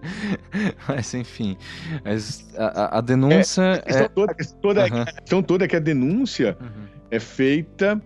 Mas 0.88 1.14
enfim. 1.14 1.58
Mas 2.06 2.48
a, 2.56 2.98
a- 3.00 3.02
denúncia 3.02 3.74
A 3.74 3.80
questão, 3.82 4.06
é. 4.06 4.08
toda, 4.10 4.32
a 4.32 4.36
questão 4.36 4.60
toda 4.62 4.82
é 4.82 4.90
que- 4.90 4.94
Aham. 4.96 5.02
a 5.04 5.14
questão 5.14 5.44
toda 5.44 5.66
é 5.66 5.68
que 5.68 5.76
a 5.76 5.80
denúncia 5.80 6.58
Uhum, 6.62 6.86
é 7.10 7.20
feita 7.20 8.02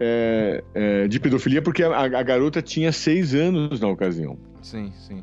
é, 0.00 0.64
é, 0.74 1.08
de 1.08 1.20
pedofilia 1.20 1.60
porque 1.62 1.82
a, 1.82 1.96
a 2.00 2.22
garota 2.22 2.60
tinha 2.62 2.90
seis 2.92 3.34
anos 3.34 3.78
na 3.80 3.88
ocasião. 3.88 4.36
Sim, 4.62 4.92
sim. 4.96 5.22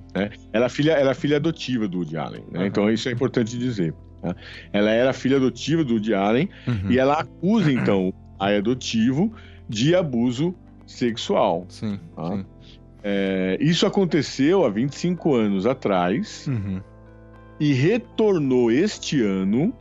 Ela 0.53 0.65
é 0.65 0.69
filha, 0.69 0.91
ela 0.91 1.11
é 1.11 1.15
filha 1.15 1.37
adotiva 1.37 1.87
do 1.87 1.97
Woody 1.99 2.17
Allen, 2.17 2.43
né? 2.51 2.59
Aham. 2.59 2.65
Então 2.67 2.89
isso 2.91 3.09
é 3.09 3.11
importante 3.11 3.57
dizer. 3.57 3.93
tá? 4.21 4.35
Ela 4.71 4.91
era 4.91 5.11
filha 5.13 5.37
adotiva 5.37 5.83
do 5.83 5.93
Woody 5.95 6.13
Allen 6.13 6.49
Uhum, 6.67 6.91
e 6.91 6.99
ela 6.99 7.19
acusa, 7.21 7.71
então, 7.71 8.09
o 8.09 8.13
pai 8.37 8.57
adotivo 8.57 9.33
de 9.67 9.95
abuso 9.95 10.53
sexual. 10.85 11.65
Sim, 11.69 11.99
Ah. 12.17 12.29
sim. 12.31 12.45
É, 13.03 13.57
isso 13.61 13.85
aconteceu 13.85 14.65
há 14.65 14.69
25 14.69 15.33
anos 15.35 15.65
atrás 15.65 16.45
Uhum. 16.47 16.81
e 17.59 17.73
retornou 17.73 18.71
este 18.71 19.21
ano 19.23 19.73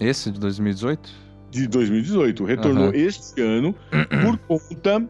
Esse 0.00 0.30
de 0.30 0.40
2018? 0.40 1.10
de 1.50 1.66
2018. 1.68 2.44
Retornou 2.44 2.84
Aham. 2.88 2.96
este 2.96 3.40
ano 3.40 3.74
por 4.22 4.36
conta 4.38 5.08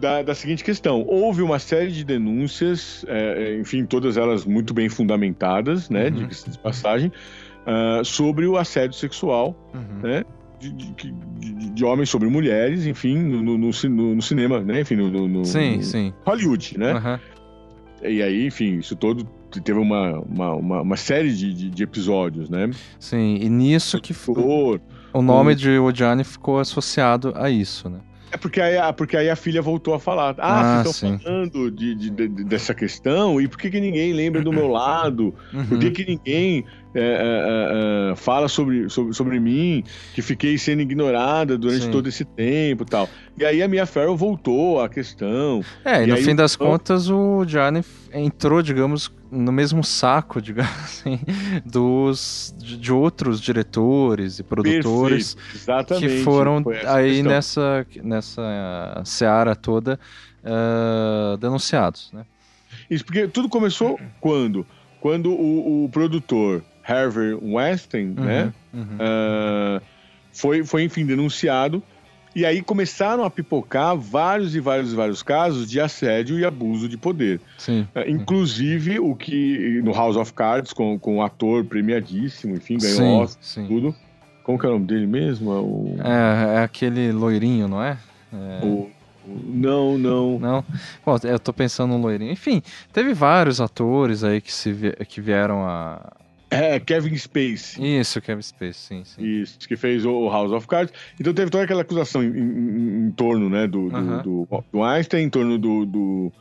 da, 0.00 0.22
da 0.22 0.34
seguinte 0.34 0.64
questão. 0.64 1.04
Houve 1.06 1.42
uma 1.42 1.58
série 1.58 1.90
de 1.92 2.04
denúncias, 2.04 3.04
é, 3.08 3.58
enfim, 3.60 3.84
todas 3.84 4.16
elas 4.16 4.44
muito 4.44 4.72
bem 4.72 4.88
fundamentadas, 4.88 5.88
né, 5.90 6.08
Uhum. 6.08 6.26
de 6.28 6.58
passagem, 6.60 7.12
ah, 7.66 8.00
sobre 8.04 8.46
o 8.46 8.56
assédio 8.56 8.96
sexual 8.96 9.56
Uhum. 9.74 10.00
né? 10.02 10.24
De, 10.60 10.70
de- 10.70 11.12
de- 11.74 11.84
homens 11.84 12.08
sobre 12.08 12.28
mulheres, 12.28 12.86
enfim, 12.86 13.18
no, 13.18 13.42
no- 13.42 13.58
no 13.58 14.14
no- 14.14 14.22
cinema, 14.22 14.60
né? 14.60 14.80
Enfim, 14.80 14.96
no, 14.96 15.10
Sim, 15.44 15.82
sim. 15.82 16.12
Hollywood, 16.24 16.78
né? 16.78 16.92
Aham. 16.92 17.20
E 18.02 18.22
aí, 18.22 18.46
enfim, 18.46 18.78
isso 18.78 18.94
todo 18.96 19.24
teve 19.64 19.78
uma, 19.78 20.18
uma, 20.20 20.54
uma, 20.54 20.80
uma 20.82 20.96
série 20.96 21.32
de, 21.34 21.52
de, 21.54 21.70
episódios, 21.82 22.48
né? 22.50 22.70
Sim, 22.98 23.38
e 23.40 23.48
nisso 23.48 24.00
que 24.00 24.12
f- 24.12 24.32
Doutor, 24.32 24.80
o 25.12 25.22
nome 25.22 25.54
de 25.54 25.78
Odiane 25.78 26.22
ficou 26.24 26.58
associado 26.58 27.32
a 27.36 27.48
isso, 27.50 27.88
né? 27.88 27.98
É 28.30 28.36
porque 28.36 28.60
aí, 28.60 28.76
a- 28.76 28.92
porque 28.92 29.16
aí 29.16 29.30
a 29.30 29.36
filha 29.36 29.62
voltou 29.62 29.94
a 29.94 30.00
falar. 30.00 30.34
Ah, 30.38 30.80
Ah, 30.80 30.82
vocês 30.84 30.96
estão 30.96 31.18
falando 31.20 31.70
de, 31.70 31.94
de- 31.94 32.10
de- 32.10 32.44
dessa 32.44 32.74
questão, 32.74 33.40
e 33.40 33.46
por 33.48 33.56
que, 33.58 33.70
que 33.70 33.80
ninguém 33.80 34.12
lembra 34.12 34.42
do 34.42 34.52
meu 34.52 34.66
lado? 34.68 35.32
Por 35.52 35.58
Uhum. 35.74 35.78
que, 35.78 35.90
que 35.92 36.04
ninguém 36.04 36.64
é, 36.94 37.00
é, 37.00 38.10
é, 38.10 38.12
é, 38.12 38.16
fala 38.16 38.48
sobre, 38.48 38.88
sobre, 38.88 39.12
sobre 39.14 39.40
mim, 39.40 39.82
que 40.14 40.22
fiquei 40.22 40.56
sendo 40.56 40.82
ignorada 40.82 41.58
durante 41.58 41.84
Sim. 41.84 41.90
todo 41.90 42.08
esse 42.08 42.24
tempo 42.24 42.84
e 42.84 42.86
tal? 42.86 43.08
E 43.36 43.44
aí 43.44 43.62
a 43.62 43.68
Mia 43.68 43.84
Farrow 43.84 44.16
voltou 44.16 44.80
à 44.80 44.88
questão. 44.88 45.62
É, 45.84 46.04
e, 46.04 46.06
no 46.06 46.14
aí, 46.14 46.22
fim 46.22 46.34
das 46.34 46.54
então- 46.54 46.68
contas 46.68 47.10
o 47.10 47.44
Johnny 47.44 47.82
entrou, 48.12 48.62
digamos, 48.62 49.10
no 49.30 49.50
mesmo 49.50 49.82
saco, 49.82 50.40
digamos 50.42 50.70
assim, 50.84 51.18
dos 51.66 52.54
de, 52.56 52.92
outros 52.92 53.40
diretores 53.40 54.38
e 54.38 54.44
produtores 54.44 55.34
Perfeito, 55.34 55.98
que 55.98 56.22
foram 56.22 56.62
aí 56.86 57.14
questão. 57.14 57.32
nessa 57.32 57.86
nessa 58.02 59.02
seara 59.04 59.56
toda 59.56 59.98
ah, 60.44 61.36
denunciados, 61.40 62.10
né? 62.12 62.24
Isso, 62.90 63.04
porque 63.04 63.26
tudo 63.26 63.48
começou 63.48 63.98
quando? 64.20 64.66
Quando 65.00 65.30
o, 65.32 65.84
o 65.84 65.88
produtor 65.88 66.62
Harvey 66.86 67.34
Weinstein, 67.34 68.14
né? 68.16 68.52
Uhum. 68.72 68.96
ah, 69.00 69.80
foi, 70.32 70.64
foi, 70.64 70.84
enfim, 70.84 71.04
denunciado. 71.06 71.82
E 72.36 72.44
aí 72.44 72.60
começaram 72.62 73.22
a 73.24 73.30
pipocar 73.30 73.96
vários 73.96 74.56
e 74.56 74.60
vários 74.60 74.92
e 74.92 74.96
vários 74.96 75.22
casos 75.22 75.70
de 75.70 75.80
assédio 75.80 76.36
e 76.36 76.44
abuso 76.44 76.88
de 76.88 76.96
poder. 76.96 77.40
Sim. 77.56 77.86
Ah, 77.94 78.02
inclusive 78.08 78.98
o 78.98 79.14
que 79.14 79.80
no 79.84 79.92
House 79.92 80.16
of 80.16 80.32
Cards, 80.32 80.72
com, 80.72 80.98
com 80.98 81.16
um 81.18 81.22
ator 81.22 81.64
premiadíssimo, 81.64 82.56
enfim, 82.56 82.76
ganhou 82.78 82.96
Sim, 82.96 83.16
Oscar 83.22 83.38
sim. 83.40 83.66
tudo. 83.68 83.94
Como 84.42 84.58
que 84.58 84.66
é 84.66 84.68
o 84.68 84.72
nome 84.72 84.86
dele 84.86 85.06
mesmo? 85.06 85.52
É 85.52 85.60
O, 85.60 85.96
É, 86.04 86.56
é 86.56 86.62
aquele 86.64 87.12
loirinho, 87.12 87.68
não 87.68 87.80
é? 87.82 87.96
É, 88.32 88.64
o- 88.64 88.90
Não, 89.26 89.96
não. 89.96 90.38
Não? 90.40 90.64
Bom, 91.06 91.16
eu 91.22 91.38
tô 91.38 91.52
pensando 91.52 91.92
no 91.92 91.98
loirinho. 92.02 92.32
Enfim, 92.32 92.60
teve 92.92 93.14
vários 93.14 93.60
atores 93.60 94.24
aí 94.24 94.40
que, 94.40 94.52
se 94.52 94.74
que 95.08 95.20
vieram 95.20 95.64
a. 95.64 96.12
É, 96.54 96.80
Kevin 96.80 97.16
Space. 97.16 97.80
Isso, 97.82 98.20
Kevin 98.20 98.42
Space, 98.42 98.78
sim, 98.78 99.02
sim. 99.04 99.22
Isso, 99.22 99.58
que 99.68 99.76
fez 99.76 100.04
o 100.04 100.28
House 100.30 100.52
of 100.52 100.66
Cards. 100.66 100.92
Então 101.20 101.32
teve 101.34 101.50
toda 101.50 101.64
aquela 101.64 101.82
acusação 101.82 102.22
em, 102.22 102.28
em- 102.28 103.06
em 103.06 103.10
torno 103.10 103.48
né, 103.50 103.66
do, 103.66 103.88
do, 103.90 103.96
Aham. 103.96 104.22
do, 104.22 104.48
do 104.72 104.82
Einstein, 104.82 105.24
em 105.24 105.30
torno 105.30 105.58
do, 105.58 105.84
do, 105.84 106.32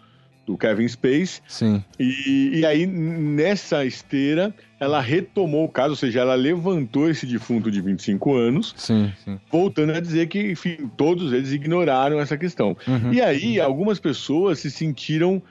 do 0.46 0.58
Kevin 0.58 0.88
Space. 0.88 1.42
Sim, 1.48 1.84
E, 2.00 2.60
e 2.60 2.66
aí, 2.66 2.86
nessa 2.86 3.86
esteira, 3.86 4.54
ela 4.80 5.00
retomou 5.00 5.64
o 5.66 5.70
caso, 5.70 5.92
ou 5.92 5.96
seja, 5.96 6.20
ela 6.20 6.36
levantou 6.36 7.10
esse 7.10 7.26
defunto 7.26 7.72
de 7.72 7.80
25 7.80 8.36
anos, 8.36 8.74
sim, 8.78 9.12
sim. 9.24 9.40
voltando 9.52 9.94
a 9.94 10.00
dizer 10.02 10.28
que, 10.28 10.52
enfim, 10.52 10.90
todos 10.98 11.32
eles 11.32 11.52
ignoraram 11.54 12.20
essa 12.20 12.38
questão. 12.38 12.76
Uhum. 12.88 13.14
E 13.14 13.22
aí, 13.22 13.60
algumas 13.62 14.00
pessoas 14.00 14.60
se 14.60 14.70
sentiram 14.70 15.42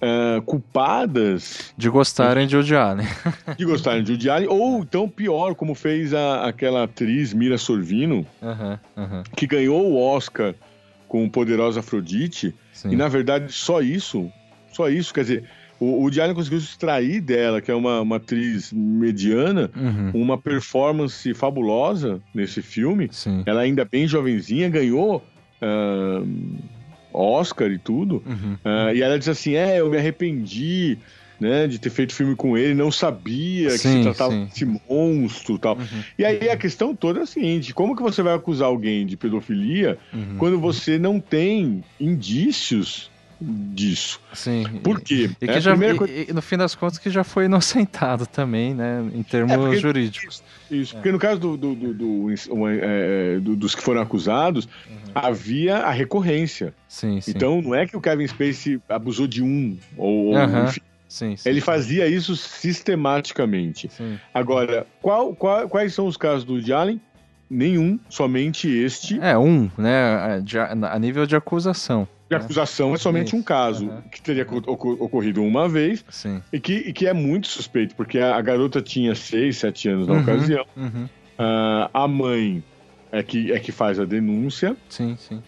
ah, 0.00 0.40
culpadas 0.46 1.72
De 1.76 1.88
gostarem 1.88 2.46
de 2.46 2.56
odiar, 2.56 2.94
né? 2.96 3.04
de 3.58 3.64
gostarem 3.64 4.02
de 4.02 4.30
Allen, 4.30 4.48
ou 4.48 4.80
então 4.80 5.08
pior, 5.08 5.54
como 5.54 5.74
fez 5.74 6.12
a- 6.14 6.46
aquela 6.46 6.84
atriz 6.84 7.32
Mira 7.32 7.58
Sorvino, 7.58 8.26
que 9.36 9.46
ganhou 9.46 9.90
o 9.90 10.00
Oscar 10.02 10.54
com 11.08 11.28
Poderosa 11.28 11.80
Afrodite, 11.80 12.54
Sim. 12.72 12.90
e 12.92 12.96
na 12.96 13.08
verdade 13.08 13.52
só 13.52 13.80
isso, 13.80 14.30
só 14.72 14.88
isso, 14.88 15.12
quer 15.12 15.22
dizer, 15.22 15.44
o 15.80 16.04
o 16.04 16.06
Allen 16.22 16.34
conseguiu 16.34 16.58
extrair 16.58 17.20
dela, 17.20 17.60
que 17.60 17.70
é 17.70 17.74
uma, 17.74 18.00
uma 18.02 18.16
atriz 18.16 18.70
mediana, 18.72 19.70
Uhum. 19.74 20.10
uma 20.22 20.36
performance 20.38 21.32
fabulosa 21.34 22.20
nesse 22.34 22.60
filme. 22.62 23.08
Sim. 23.10 23.42
Ela 23.46 23.62
ainda 23.62 23.84
bem 23.84 24.06
jovenzinha, 24.06 24.68
ganhou 24.68 25.24
ah, 25.60 26.22
Oscar 27.12 27.70
e 27.70 27.78
tudo. 27.78 28.22
Uhum. 28.26 28.56
Ah, 28.64 28.92
e 28.94 29.02
ela 29.02 29.18
diz 29.18 29.28
assim: 29.28 29.54
É, 29.54 29.80
eu 29.80 29.90
me 29.90 29.96
arrependi 29.96 30.98
né, 31.40 31.66
de 31.66 31.78
ter 31.78 31.88
feito 31.88 32.14
filme 32.14 32.36
com 32.36 32.56
ele, 32.56 32.74
não 32.74 32.92
sabia 32.92 33.70
que 33.70 33.78
Sim, 33.78 33.96
se 33.96 34.02
tratava 34.02 34.32
sim. 34.32 34.44
desse 34.44 34.66
monstro 34.66 35.54
e 35.54 35.58
tal. 35.58 35.76
Uhum. 35.78 36.04
E 36.18 36.24
aí 36.24 36.50
a 36.50 36.56
questão 36.56 36.94
toda 36.94 37.20
é 37.20 37.22
a 37.22 37.26
seguinte: 37.26 37.72
como 37.72 37.96
que 37.96 38.02
você 38.02 38.22
vai 38.22 38.34
acusar 38.34 38.68
alguém 38.68 39.06
de 39.06 39.16
pedofilia 39.16 39.98
Uhum. 40.12 40.36
quando 40.36 40.60
você 40.60 40.98
não 40.98 41.18
tem 41.18 41.82
indícios 41.98 43.10
disso? 43.40 44.20
Sim. 44.34 44.64
Por 44.82 45.00
quê? 45.00 45.30
E 45.40 45.48
É 45.50 45.60
já, 45.60 45.74
e- 45.74 45.94
coisa- 45.96 46.12
e 46.12 46.32
no 46.32 46.42
fim 46.42 46.56
das 46.56 46.74
contas, 46.74 46.98
que 46.98 47.08
já 47.10 47.24
foi 47.24 47.44
inocentado 47.46 48.26
também, 48.26 48.74
né? 48.74 49.02
Em 49.14 49.22
termos 49.22 49.52
É, 49.52 49.56
porque- 49.56 49.76
jurídicos. 49.78 50.42
Isso, 50.70 50.94
porque 50.94 51.10
no 51.10 51.18
caso 51.18 51.40
do, 51.40 51.56
do- 51.56 51.74
do- 51.74 51.94
do- 51.94 52.30
é, 52.68 53.36
é, 53.36 53.40
do- 53.40 53.56
dos 53.56 53.74
que 53.74 53.82
foram 53.82 54.00
acusados, 54.02 54.68
havia 55.14 55.78
a 55.78 55.90
recorrência. 55.90 56.72
Sim, 56.86 57.20
sim. 57.20 57.32
Então 57.34 57.60
não 57.62 57.74
é 57.74 57.86
que 57.86 57.96
o 57.96 58.00
Kevin 58.00 58.26
Spacey 58.26 58.80
abusou 58.88 59.26
de 59.26 59.42
um, 59.42 59.76
ou, 59.96 60.36
Aham. 60.36 60.66
enfim, 60.66 60.80
sim, 61.08 61.36
sim. 61.36 61.48
ele 61.48 61.60
fazia 61.60 62.06
isso 62.06 62.36
sistematicamente. 62.36 63.88
Sim. 63.90 64.18
Agora, 64.32 64.86
qual- 65.02 65.34
qual- 65.34 65.68
quais 65.68 65.94
são 65.94 66.06
os 66.06 66.16
casos 66.16 66.44
do 66.44 66.74
Allen? 66.74 67.00
Nenhum, 67.48 67.98
somente 68.08 68.68
este. 68.68 69.18
É, 69.20 69.36
um, 69.36 69.68
né? 69.76 70.40
a 70.92 70.98
nível 71.00 71.26
de 71.26 71.34
acusação. 71.34 72.06
De 72.30 72.36
né? 72.36 72.42
acusação 72.44 72.94
é 72.94 72.96
somente 72.96 73.34
um 73.34 73.42
caso 73.42 73.90
aham. 73.90 74.04
que 74.08 74.22
teria 74.22 74.44
oco- 74.44 74.62
oco- 74.70 75.04
ocorrido 75.04 75.42
uma 75.42 75.68
vez 75.68 76.04
Sim. 76.08 76.40
e 76.52 76.60
que, 76.60 76.74
e 76.74 76.92
que 76.92 77.08
é 77.08 77.12
muito 77.12 77.48
suspeito, 77.48 77.96
porque 77.96 78.18
a, 78.20 78.36
a 78.36 78.40
garota 78.40 78.80
tinha 78.80 79.16
6, 79.16 79.56
7 79.56 79.88
anos 79.88 80.06
na 80.06 80.14
Uhum. 80.14 80.20
ocasião. 80.20 80.64
Uhum. 80.76 81.08
Ah, 81.36 81.90
a 81.92 82.06
mãe 82.06 82.62
é 83.10 83.20
que, 83.24 83.50
é 83.50 83.58
que 83.58 83.72
faz 83.72 83.98
a 83.98 84.04
denúncia. 84.04 84.76
Sim, 84.88 85.16
sim. 85.18 85.42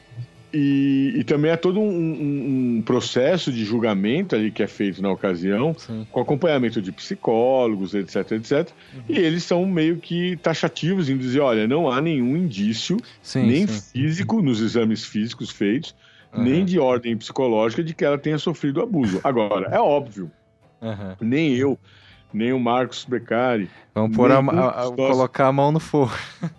E, 0.55 1.15
e 1.17 1.25
também 1.25 1.51
há 1.53 1.57
todo 1.57 1.81
um, 1.81 1.89
um- 1.89 2.77
um 2.79 2.83
processo 2.83 3.51
de 3.53 3.65
julgamento 3.65 4.35
ali 4.35 4.51
que 4.51 4.63
é 4.63 4.67
feito 4.67 5.01
na 5.01 5.11
ocasião, 5.11 5.75
Sim. 5.79 6.05
com 6.11 6.21
acompanhamento 6.21 6.83
de 6.83 6.91
psicólogos, 6.93 7.95
etc, 7.95 8.33
etc. 8.33 8.69
E 9.09 9.17
eles 9.19 9.45
são 9.45 9.65
meio 9.65 9.99
que 9.99 10.37
taxativos 10.39 11.09
em 11.09 11.17
dizer, 11.17 11.41
olha, 11.41 11.67
não 11.69 11.89
há 11.91 12.01
nenhum 12.03 12.37
indício, 12.37 12.97
Sim, 13.23 13.47
nem 13.47 13.67
sim. 13.69 13.81
físico, 13.93 14.43
nos 14.43 14.61
exames 14.61 15.05
físicos 15.07 15.49
feitos, 15.51 15.95
Aham. 16.33 16.45
nem 16.45 16.65
de 16.65 16.79
ordem 16.79 17.17
psicológica 17.17 17.85
de 17.85 17.95
que 17.95 18.05
ela 18.05 18.17
tenha 18.19 18.39
sofrido 18.39 18.81
abuso. 18.81 19.21
Agora, 19.23 19.69
é 19.71 19.79
óbvio, 19.79 20.31
Aham. 20.81 21.17
nem 21.21 21.55
eu, 21.55 21.79
nem 22.33 22.53
o 22.53 22.59
Marcos 22.59 23.05
Beccari, 23.05 23.69
Vamos 23.95 24.17
pôr 24.17 24.31
a, 24.31 24.37
a- 24.37 24.39
a- 24.39 24.43
nossos- 24.43 24.97
colocar 24.97 25.49
a 25.49 25.53
mão 25.53 25.71
no 25.71 25.79
fogo. 25.81 26.13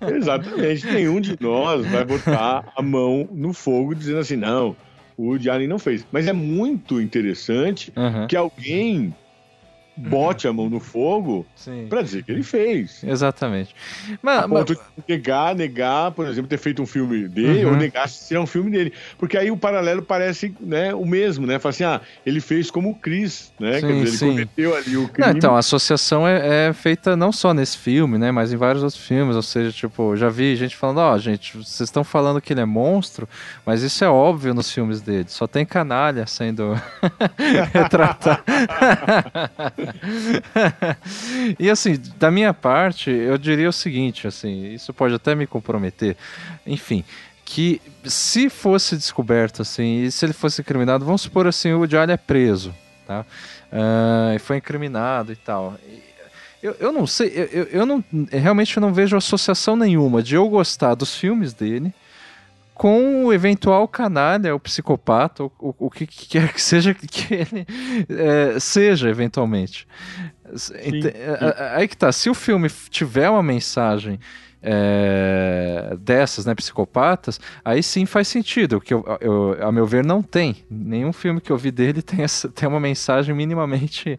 exatamente, 0.07 0.85
nenhum 0.85 1.19
de 1.19 1.35
nós 1.39 1.85
vai 1.87 2.05
botar 2.05 2.65
a 2.75 2.81
mão 2.81 3.27
no 3.31 3.53
fogo 3.53 3.95
dizendo 3.95 4.19
assim, 4.19 4.35
não, 4.35 4.75
o 5.17 5.33
Allen 5.49 5.67
não 5.67 5.79
fez. 5.79 6.05
Mas 6.11 6.27
é 6.27 6.33
muito 6.33 7.01
interessante 7.01 7.91
Aham. 7.95 8.27
que 8.27 8.35
alguém 8.35 9.13
bote 9.95 10.47
a 10.47 10.53
mão 10.53 10.69
no 10.69 10.79
fogo 10.79 11.45
para 11.89 12.01
dizer 12.01 12.23
que 12.23 12.31
ele 12.31 12.43
fez. 12.43 13.03
Exatamente. 13.03 13.75
Mas, 14.21 14.47
mas- 14.47 14.65
de 14.65 14.77
negar, 15.07 15.55
negar, 15.55 16.11
por 16.11 16.27
exemplo, 16.27 16.47
ter 16.49 16.57
feito 16.57 16.81
um 16.81 16.85
filme 16.85 17.27
dele, 17.27 17.65
Uhum. 17.65 17.71
ou 17.73 17.77
negar 17.77 18.09
se 18.09 18.35
é 18.35 18.39
um 18.39 18.47
filme 18.47 18.71
dele. 18.71 18.91
Porque 19.17 19.37
aí 19.37 19.51
o 19.51 19.57
paralelo 19.57 20.01
parece 20.01 20.55
né, 20.59 20.93
o 20.93 21.05
mesmo, 21.05 21.45
né? 21.45 21.59
Fala 21.59 21.69
assim, 21.71 21.83
ah, 21.83 22.01
ele 22.25 22.41
fez 22.41 22.71
como 22.71 22.89
o 22.91 22.95
Chris, 22.95 23.51
né? 23.59 23.79
Sim, 23.79 23.87
Quer 23.87 23.93
dizer, 23.93 24.07
ele 24.07 24.17
sim. 24.17 24.29
cometeu 24.29 24.75
ali 24.75 24.97
o 24.97 25.07
crime. 25.07 25.29
Não, 25.29 25.37
então, 25.37 25.55
a 25.55 25.59
associação 25.59 26.27
é, 26.27 26.69
é 26.69 26.73
feita 26.73 27.15
não 27.15 27.31
só 27.31 27.53
nesse 27.53 27.77
filme, 27.77 28.17
né, 28.17 28.31
mas 28.31 28.51
em 28.51 28.57
vários 28.57 28.83
outros 28.83 29.01
filmes, 29.05 29.35
ou 29.35 29.41
seja, 29.43 29.71
tipo, 29.71 30.15
já 30.15 30.29
vi 30.29 30.55
gente 30.55 30.75
falando, 30.75 30.97
ó, 30.99 31.17
gente, 31.17 31.55
vocês 31.57 31.81
estão 31.87 32.03
falando 32.03 32.41
que 32.41 32.51
ele 32.53 32.61
é 32.61 32.65
monstro, 32.65 33.27
mas 33.65 33.83
isso 33.83 34.03
é 34.03 34.09
óbvio 34.09 34.53
nos 34.53 34.71
filmes 34.71 35.01
dele, 35.01 35.25
só 35.27 35.45
tem 35.47 35.65
canalha 35.65 36.25
sendo 36.25 36.73
retratado. 37.71 38.43
e 41.59 41.69
assim, 41.69 41.99
da 42.17 42.31
minha 42.31 42.53
parte, 42.53 43.09
eu 43.09 43.37
diria 43.37 43.69
o 43.69 43.73
seguinte, 43.73 44.27
assim, 44.27 44.73
isso 44.73 44.93
pode 44.93 45.13
até 45.13 45.35
me 45.35 45.47
comprometer, 45.47 46.15
enfim, 46.65 47.03
que 47.45 47.81
se 48.05 48.49
fosse 48.49 48.95
descoberto, 48.95 49.61
assim, 49.61 50.03
e 50.03 50.11
se 50.11 50.25
ele 50.25 50.33
fosse 50.33 50.61
incriminado, 50.61 51.05
vamos 51.05 51.21
supor 51.21 51.47
assim, 51.47 51.73
o 51.73 51.83
Allen 51.83 52.13
é 52.13 52.17
preso, 52.17 52.73
tá? 53.05 53.25
E 54.35 54.39
foi 54.39 54.57
incriminado 54.57 55.31
e 55.31 55.35
tal. 55.35 55.75
Eu, 56.61 56.75
eu 56.79 56.91
não 56.93 57.05
sei, 57.05 57.27
eu, 57.35 57.43
eu, 57.45 57.63
eu 57.65 57.85
não, 57.85 58.03
realmente 58.31 58.79
não 58.79 58.93
vejo 58.93 59.17
associação 59.17 59.75
nenhuma 59.75 60.23
de 60.23 60.35
eu 60.35 60.47
gostar 60.47 60.95
dos 60.95 61.15
filmes 61.15 61.53
dele 61.53 61.93
com 62.73 63.25
o 63.25 63.33
eventual 63.33 63.87
canalha, 63.87 64.55
o 64.55 64.59
psicopata, 64.59 65.43
o, 65.43 65.51
o, 65.59 65.75
o 65.87 65.89
que 65.89 66.05
quer 66.07 66.51
que 66.53 66.61
seja 66.61 66.93
que 66.93 67.33
ele 67.33 67.65
é, 68.09 68.59
seja 68.59 69.09
eventualmente. 69.09 69.87
Ent- 70.83 71.13
a- 71.39 71.45
a- 71.45 71.77
Aí 71.77 71.87
que 71.87 71.97
tá, 71.97 72.11
se 72.11 72.29
o 72.29 72.33
filme 72.33 72.69
tiver 72.89 73.29
uma 73.29 73.43
mensagem 73.43 74.19
é, 74.65 75.95
dessas, 75.99 76.45
né, 76.45 76.55
psicopatas, 76.55 77.39
aí 77.65 77.83
sim 77.83 78.05
faz 78.05 78.27
sentido, 78.29 78.79
que 78.79 78.93
eu, 78.93 79.03
eu- 79.19 79.57
a 79.61 79.71
meu 79.71 79.85
ver 79.85 80.05
não 80.05 80.21
tem. 80.21 80.55
Nenhum 80.69 81.11
filme 81.11 81.41
que 81.41 81.51
eu 81.51 81.57
vi 81.57 81.69
dele 81.71 82.01
tem, 82.01 82.23
essa, 82.23 82.47
tem 82.49 82.67
uma 82.69 82.79
mensagem 82.79 83.35
minimamente 83.35 84.17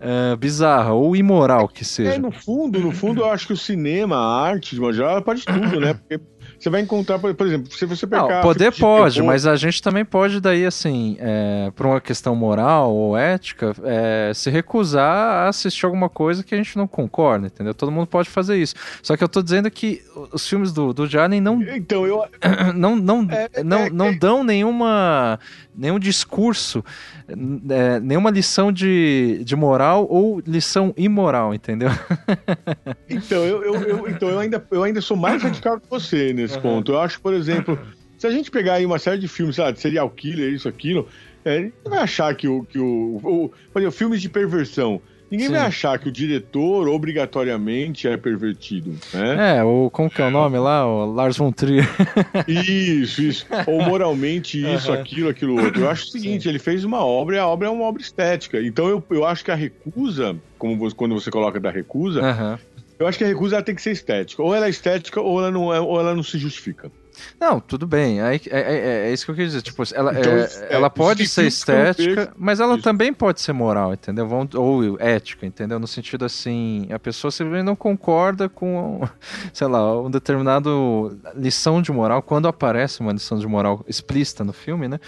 é, 0.00 0.34
bizarra 0.36 0.92
ou 0.92 1.14
imoral 1.14 1.68
que 1.68 1.82
É, 1.82 1.84
seja. 1.84 2.18
no 2.18 2.30
fundo, 2.32 2.78
no 2.80 2.90
fundo, 2.92 3.20
eu 3.20 3.30
acho 3.30 3.46
que 3.46 3.52
o 3.52 3.56
cinema, 3.56 4.16
a 4.16 4.42
arte, 4.46 4.74
de 4.74 4.80
uma 4.80 4.92
geral, 4.92 5.12
ela 5.12 5.22
pode 5.22 5.44
tudo, 5.44 5.78
né? 5.80 5.92
Porque 5.94 6.18
você 6.62 6.70
vai 6.70 6.80
encontrar, 6.80 7.18
por 7.18 7.34
por 7.34 7.46
exemplo, 7.46 7.72
se 7.72 7.84
você 7.84 8.06
pegar. 8.06 8.36
Não, 8.36 8.42
poder 8.42 8.70
de 8.70 8.78
pode, 8.80 9.14
terror- 9.16 9.26
mas 9.26 9.46
a 9.46 9.56
gente 9.56 9.82
também 9.82 10.04
pode 10.04 10.40
daí, 10.40 10.64
assim, 10.64 11.16
é, 11.18 11.70
por 11.74 11.86
uma 11.86 12.00
questão 12.00 12.34
moral 12.36 12.94
ou 12.94 13.16
ética, 13.16 13.74
é, 13.84 14.32
se 14.34 14.48
recusar 14.50 15.44
a 15.44 15.48
assistir 15.48 15.84
alguma 15.86 16.08
coisa 16.08 16.44
que 16.44 16.54
a 16.54 16.58
gente 16.58 16.76
não 16.76 16.86
concorda, 16.86 17.46
entendeu? 17.48 17.74
Todo 17.74 17.90
mundo 17.90 18.06
pode 18.06 18.28
fazer 18.30 18.56
isso. 18.58 18.74
Só 19.02 19.16
que 19.16 19.24
eu 19.24 19.28
tô 19.28 19.42
dizendo 19.42 19.70
que 19.70 20.02
os 20.32 20.48
filmes 20.48 20.72
do, 20.72 20.92
do 20.92 21.06
Jarden 21.06 21.40
não, 21.40 21.60
Então, 21.62 22.06
eu, 22.06 22.24
não, 22.74 22.94
não, 22.96 23.26
É, 23.52 23.62
não, 23.64 23.78
é, 23.80 23.90
não 23.90 24.16
dão 24.16 24.44
nenhuma, 24.44 25.40
nenhum 25.74 25.98
discurso, 25.98 26.84
é, 27.28 27.98
nenhuma 28.00 28.30
lição 28.30 28.70
de, 28.70 29.42
de 29.44 29.56
moral 29.56 30.06
ou 30.08 30.40
lição 30.46 30.92
imoral, 30.96 31.52
entendeu? 31.54 31.88
Então, 33.08 33.44
eu, 33.44 33.62
eu, 33.62 33.74
eu- 33.82 34.08
então 34.08 34.28
eu, 34.28 34.38
ainda, 34.38 34.64
eu 34.70 34.82
ainda 34.82 35.00
sou 35.00 35.16
mais 35.16 35.42
radical 35.42 35.78
que 35.80 35.88
você 35.88 36.30
Uhum. 36.56 36.62
ponto. 36.62 36.92
Eu 36.92 37.00
acho, 37.00 37.20
por 37.22 37.32
exemplo, 37.34 37.78
se 38.18 38.26
a 38.26 38.30
gente 38.30 38.50
pegar 38.50 38.74
aí 38.74 38.86
uma 38.86 38.98
série 38.98 39.18
de 39.18 39.28
filmes, 39.28 39.56
sei 39.56 39.64
lá, 39.64 39.70
de 39.70 39.80
serial 39.80 40.08
killer, 40.10 40.52
isso, 40.52 40.68
aquilo, 40.68 41.08
é, 41.44 41.56
ninguém 41.58 41.72
vai 41.88 41.98
achar 42.00 42.34
que 42.34 42.46
o. 42.48 42.64
Que 42.64 42.78
o, 42.78 43.16
o 43.22 43.48
por 43.72 43.80
exemplo, 43.80 43.96
filmes 43.98 44.20
de 44.22 44.28
perversão. 44.28 45.00
Ninguém 45.30 45.46
Sim. 45.46 45.54
vai 45.54 45.62
achar 45.62 45.98
que 45.98 46.06
o 46.10 46.12
diretor 46.12 46.86
obrigatoriamente 46.88 48.06
é 48.06 48.18
pervertido, 48.18 48.98
né? 49.14 49.56
É, 49.56 49.64
o, 49.64 49.90
como 49.90 50.10
que 50.10 50.20
é 50.20 50.26
o 50.26 50.30
nome 50.30 50.58
lá? 50.58 50.86
O 50.86 51.06
Lars 51.10 51.38
von 51.38 51.50
Trier. 51.50 51.88
Isso, 52.46 53.22
isso. 53.22 53.46
Ou 53.66 53.82
moralmente 53.82 54.58
isso, 54.60 54.90
Aham. 54.92 55.00
aquilo, 55.00 55.28
aquilo 55.30 55.54
outro. 55.62 55.82
Eu 55.82 55.88
acho 55.90 56.04
o 56.04 56.08
seguinte, 56.08 56.48
ele 56.48 56.58
fez 56.58 56.84
uma 56.84 57.04
obra 57.04 57.36
e 57.36 57.38
a 57.38 57.46
obra 57.46 57.68
é 57.68 57.70
uma 57.70 57.84
obra 57.84 58.02
estética. 58.02 58.60
Então 58.60 58.88
eu, 58.88 59.02
eu 59.10 59.24
acho 59.24 59.44
que 59.44 59.50
a 59.50 59.54
recusa, 59.54 60.36
como 60.58 60.76
você- 60.78 60.94
quando 60.94 61.14
você 61.14 61.30
coloca 61.30 61.58
da 61.58 61.70
recusa, 61.70 62.20
Aham. 62.20 62.58
Eu 63.02 63.08
acho 63.08 63.18
que 63.18 63.24
a 63.24 63.26
recusa 63.26 63.62
tem 63.62 63.74
que 63.74 63.82
ser 63.82 63.92
estética. 63.92 64.42
Ou 64.42 64.54
ela 64.54 64.66
é 64.66 64.70
estética 64.70 65.20
ou 65.20 65.40
ela 65.40 65.50
não, 65.50 65.72
é, 65.74 65.80
ou 65.80 65.98
ela 65.98 66.14
não 66.14 66.22
se 66.22 66.38
justifica. 66.38 66.90
Não, 67.40 67.60
tudo 67.60 67.86
bem. 67.86 68.20
É, 68.20 68.34
é, 68.34 68.40
é, 68.50 69.08
é, 69.08 69.12
isso 69.12 69.24
que 69.24 69.30
eu 69.30 69.34
quis 69.34 69.46
dizer. 69.46 69.62
Tipo, 69.62 69.82
ela, 69.94 70.18
então, 70.18 70.32
é, 70.32 70.44
é 70.44 70.66
ela 70.70 70.90
pode 70.90 71.26
ser 71.26 71.46
estética, 71.46 72.32
mas 72.36 72.60
ela 72.60 72.74
isso. 72.74 72.82
também 72.82 73.12
pode 73.12 73.40
ser 73.40 73.52
moral, 73.52 73.92
entendeu? 73.92 74.28
Ou 74.54 74.98
ética, 75.00 75.46
entendeu? 75.46 75.78
No 75.78 75.86
sentido 75.86 76.24
assim, 76.24 76.88
a 76.90 76.98
pessoa 76.98 77.30
simplesmente 77.30 77.64
não 77.64 77.76
concorda 77.76 78.48
com, 78.48 79.06
sei 79.52 79.66
lá, 79.66 80.00
um 80.00 80.10
determinado 80.10 81.18
lição 81.34 81.82
de 81.82 81.92
moral, 81.92 82.22
quando 82.22 82.48
aparece 82.48 83.00
uma 83.00 83.12
lição 83.12 83.38
de 83.38 83.46
moral 83.46 83.84
explícita 83.88 84.44
no 84.44 84.52
filme, 84.52 84.88
né? 84.88 84.98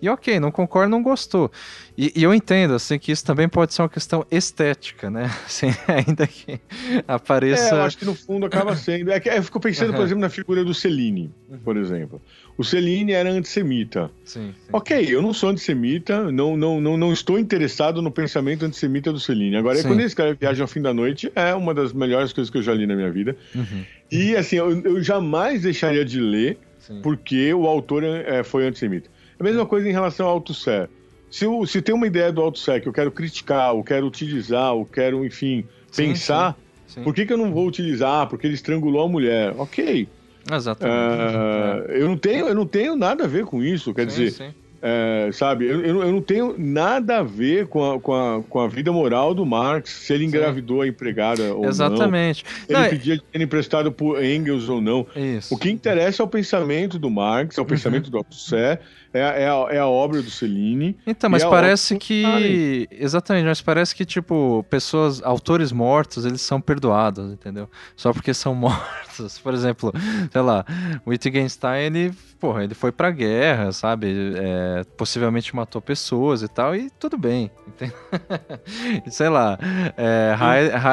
E 0.00 0.08
ok, 0.08 0.38
não 0.40 0.50
concorda, 0.50 0.88
não 0.88 1.02
gostou. 1.02 1.50
E, 1.96 2.12
e, 2.14 2.22
eu 2.22 2.34
entendo, 2.34 2.74
assim, 2.74 2.98
que 2.98 3.10
isso 3.10 3.24
também 3.24 3.48
pode 3.48 3.72
ser 3.72 3.82
uma 3.82 3.88
questão 3.88 4.26
estética, 4.30 5.08
né? 5.08 5.30
Assim, 5.46 5.68
ainda 5.88 6.26
que 6.26 6.60
apareça... 7.08 7.74
É, 7.74 7.78
eu 7.78 7.82
acho 7.82 7.96
que 7.96 8.04
no 8.04 8.14
fundo 8.14 8.44
acaba 8.44 8.76
sendo... 8.76 9.10
É 9.10 9.18
que 9.18 9.30
eu 9.30 9.42
fico 9.42 9.58
pensando, 9.58 9.90
uhum. 9.90 9.96
por 9.96 10.04
exemplo, 10.04 10.20
na 10.20 10.28
figura 10.28 10.62
do 10.62 10.74
Celine, 10.74 11.32
uhum. 11.48 11.58
por 11.58 11.76
exemplo. 11.76 12.20
O 12.56 12.64
Celine 12.64 13.12
era 13.12 13.30
antissemita. 13.30 14.10
Sim, 14.24 14.52
sim. 14.52 14.68
Ok, 14.72 15.06
eu 15.08 15.20
não 15.22 15.32
sou 15.32 15.50
antissemita, 15.50 16.30
não, 16.30 16.56
não, 16.56 16.80
não, 16.80 16.96
não 16.96 17.12
estou 17.12 17.38
interessado 17.38 18.00
no 18.00 18.10
pensamento 18.10 18.64
antissemita 18.64 19.12
do 19.12 19.20
Celine. 19.20 19.56
Agora, 19.56 19.76
sim. 19.76 19.88
quando 19.88 20.00
esse 20.00 20.14
cara 20.14 20.34
viaja 20.34 20.64
ao 20.64 20.68
fim 20.68 20.80
da 20.80 20.94
noite, 20.94 21.30
é 21.34 21.54
uma 21.54 21.74
das 21.74 21.92
melhores 21.92 22.32
coisas 22.32 22.50
que 22.50 22.58
eu 22.58 22.62
já 22.62 22.74
li 22.74 22.86
na 22.86 22.94
minha 22.94 23.10
vida. 23.10 23.36
Uhum. 23.54 23.84
E, 24.10 24.36
assim, 24.36 24.56
eu, 24.56 24.80
eu, 24.80 25.02
jamais 25.02 25.62
deixaria 25.62 26.04
de 26.04 26.20
ler 26.20 26.58
porque 27.02 27.52
o 27.52 27.66
autor 27.66 28.04
é, 28.04 28.44
foi 28.44 28.66
antissemita. 28.66 29.10
A 29.38 29.42
mesma 29.42 29.66
coisa 29.66 29.88
em 29.88 29.92
relação 29.92 30.26
ao 30.26 30.44
Sé 30.54 30.88
se, 31.30 31.44
eu, 31.44 31.66
se 31.66 31.82
tem 31.82 31.94
uma 31.94 32.06
ideia 32.06 32.32
do 32.32 32.40
AutoSec, 32.40 32.86
eu 32.86 32.92
quero 32.92 33.10
criticar, 33.10 33.74
eu 33.74 33.82
quero 33.82 34.06
utilizar, 34.06 34.72
eu 34.72 34.84
quero, 34.84 35.24
enfim, 35.24 35.64
sim, 35.90 36.08
pensar, 36.08 36.56
sim, 36.86 36.94
sim. 36.94 37.02
por 37.02 37.14
que, 37.14 37.26
que 37.26 37.32
eu 37.32 37.36
não 37.36 37.52
vou 37.52 37.66
utilizar? 37.66 38.28
Porque 38.28 38.46
ele 38.46 38.54
estrangulou 38.54 39.04
a 39.04 39.08
mulher. 39.08 39.54
Ok. 39.58 40.08
Exatamente. 40.50 41.36
Uh, 41.36 41.92
eu, 41.92 42.08
não 42.08 42.16
tenho, 42.16 42.48
eu 42.48 42.54
não 42.54 42.66
tenho 42.66 42.96
nada 42.96 43.24
a 43.24 43.26
ver 43.26 43.44
com 43.44 43.62
isso. 43.62 43.92
Quer 43.92 44.06
dizer, 44.06 44.54
é, 44.88 45.30
sabe, 45.32 45.66
eu, 45.66 45.84
eu, 45.84 46.12
não 46.12 46.20
tenho 46.20 46.54
nada 46.56 47.18
a 47.18 47.22
ver 47.22 47.66
com 47.66 47.92
a, 47.92 48.00
com, 48.00 48.14
a, 48.14 48.42
com 48.42 48.60
a 48.60 48.68
vida 48.68 48.92
moral 48.92 49.34
do 49.34 49.44
Marx, 49.44 49.90
se 49.90 50.12
ele 50.12 50.24
engravidou 50.24 50.78
Sim. 50.78 50.84
a 50.84 50.86
empregada 50.88 51.54
ou 51.54 51.64
Exatamente. 51.64 52.44
não. 52.44 52.76
Ele 52.76 52.84
não, 52.84 52.90
pedia 52.90 53.16
dinheiro 53.16 53.42
emprestado 53.42 53.90
por 53.90 54.22
Engels 54.22 54.68
ou 54.68 54.80
não. 54.80 55.06
Isso. 55.16 55.52
O 55.54 55.58
que 55.58 55.70
interessa 55.70 56.22
é 56.22 56.24
o 56.24 56.28
pensamento 56.28 56.98
do 56.98 57.10
Marx, 57.10 57.56
é 57.56 57.60
o 57.60 57.64
uhum. 57.64 57.68
pensamento 57.68 58.10
do 58.10 58.18
Althusser, 58.18 58.80
é, 59.16 59.42
é, 59.42 59.48
a, 59.48 59.66
é 59.70 59.78
a 59.78 59.86
obra 59.86 60.22
do 60.22 60.30
Cellini. 60.30 60.96
Então, 61.06 61.30
mas 61.30 61.44
parece 61.44 61.96
que. 61.96 62.88
Exatamente, 62.90 63.46
mas 63.46 63.60
parece 63.60 63.94
que, 63.94 64.04
tipo, 64.04 64.64
pessoas, 64.68 65.22
autores 65.22 65.72
mortos, 65.72 66.24
eles 66.24 66.40
são 66.40 66.60
perdoados, 66.60 67.32
entendeu? 67.32 67.68
Só 67.96 68.12
porque 68.12 68.34
são 68.34 68.54
mortos. 68.56 69.38
Por 69.38 69.54
exemplo, 69.54 69.92
sei 70.30 70.40
lá, 70.40 70.64
o 71.04 71.10
Wittgenstein, 71.10 71.86
ele, 71.86 72.12
porra, 72.38 72.64
ele 72.64 72.74
foi 72.74 72.92
pra 72.92 73.10
guerra, 73.10 73.72
sabe? 73.72 74.34
É, 74.36 74.84
possivelmente 74.96 75.54
matou 75.54 75.80
pessoas 75.80 76.42
e 76.42 76.48
tal, 76.48 76.76
e 76.76 76.90
tudo 76.90 77.16
bem. 77.16 77.50
sei 79.10 79.28
lá, 79.28 79.58
é, 79.96 80.34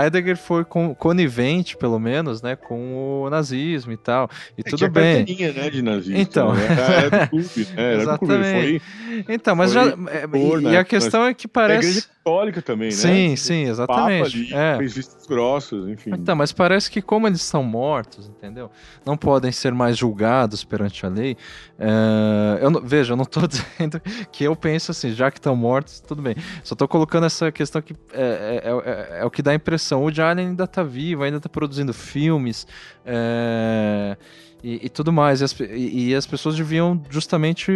Heidegger 0.04 0.38
foi 0.38 0.66
conivente, 0.98 1.76
pelo 1.78 2.00
menos, 2.00 2.42
né, 2.42 2.56
com 2.56 3.24
o 3.24 3.30
nazismo 3.30 3.92
e 3.92 3.98
tal. 3.98 4.30
E 4.58 4.62
é, 4.62 4.70
tudo 4.70 4.90
bem. 4.90 5.26
Né, 5.26 5.70
de 5.70 5.82
nazismo, 5.82 6.18
então. 6.18 6.54
Né? 6.54 6.66
Era, 6.66 6.82
era 6.82 7.10
do 7.10 7.30
clube, 7.30 7.68
né? 7.76 7.94
Era 8.04 8.13
Exatamente. 8.22 8.80
Foi, 8.80 9.26
então, 9.30 9.56
mas 9.56 9.72
já. 9.72 9.84
É, 10.12 10.28
por, 10.28 10.62
e, 10.62 10.66
né? 10.66 10.78
a 10.78 10.84
questão 10.84 11.26
é 11.26 11.34
que 11.34 11.48
parece. 11.48 11.74
É 11.74 11.88
a 11.88 11.92
igreja 11.92 12.08
católica 12.24 12.62
também, 12.62 12.90
né? 12.90 12.96
Sim, 12.96 13.36
sim, 13.36 13.64
exatamente. 13.64 14.38
Ali, 14.38 14.54
é. 14.54 14.78
Fez 14.78 14.94
vistas 14.94 15.28
grossas, 15.28 15.88
enfim. 15.88 16.12
Então, 16.14 16.36
mas 16.36 16.52
parece 16.52 16.90
que, 16.90 17.02
como 17.02 17.28
eles 17.28 17.42
são 17.42 17.64
mortos, 17.64 18.28
entendeu? 18.28 18.72
Não 19.06 19.18
podem 19.18 19.52
ser 19.52 19.74
mais 19.74 19.98
julgados 19.98 20.64
perante 20.64 21.06
a 21.06 21.10
lei. 21.10 21.36
É... 21.78 22.60
Eu 22.62 22.70
não... 22.70 22.82
Veja, 22.82 23.14
eu 23.14 23.18
não 23.18 23.24
estou 23.24 23.46
dizendo 23.48 24.02
que 24.32 24.44
eu 24.44 24.56
penso 24.56 24.92
assim, 24.92 25.12
já 25.12 25.30
que 25.30 25.38
estão 25.38 25.56
mortos, 25.56 26.00
tudo 26.00 26.22
bem. 26.22 26.36
Só 26.64 26.74
estou 26.74 26.88
colocando 26.88 27.26
essa 27.26 27.52
questão 27.52 27.82
que 27.82 27.94
é, 28.14 28.62
é, 28.64 28.70
é, 28.70 29.20
é, 29.20 29.26
o 29.26 29.30
que 29.30 29.42
dá 29.42 29.52
a 29.52 29.56
impressão. 29.56 30.04
O 30.04 30.22
Allen 30.22 30.48
ainda 30.48 30.64
está 30.64 30.84
vivo, 30.84 31.24
ainda 31.24 31.38
está 31.38 31.50
produzindo 31.50 31.94
filmes. 31.94 32.66
É 33.06 34.18
e, 34.64 34.86
e 34.86 34.90
tudo 34.90 35.12
mais. 35.12 35.42
E 35.42 35.44
as, 35.44 35.60
e, 35.60 36.10
e 36.10 36.16
as 36.16 36.26
pessoas 36.26 36.56
deviam 36.56 37.02
justamente, 37.10 37.72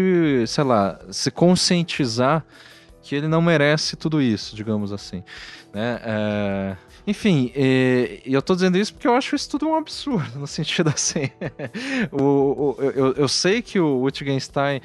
sei 0.47 0.63
lá, 0.63 0.99
se 1.11 1.29
conscientizar 1.29 2.45
que 3.01 3.15
ele 3.15 3.27
não 3.27 3.41
merece 3.41 3.95
tudo 3.95 4.21
isso, 4.21 4.55
digamos 4.55 4.91
assim. 4.91 5.23
Né? 5.73 5.99
É... 6.03 6.77
Enfim, 7.05 7.51
e, 7.55 8.21
eu 8.25 8.41
tô 8.41 8.53
dizendo 8.53 8.77
isso 8.77 8.93
porque 8.93 9.07
eu 9.07 9.15
acho 9.15 9.33
isso 9.33 9.49
tudo 9.49 9.69
um 9.69 9.75
absurdo, 9.75 10.27
no 10.39 10.47
sentido 10.47 10.89
assim. 10.89 11.29
o, 12.11 12.23
o, 12.23 12.77
eu, 12.81 13.13
eu 13.13 13.27
sei 13.27 13.61
que 13.61 13.79
o 13.79 14.01
Wittgenstein 14.01 14.81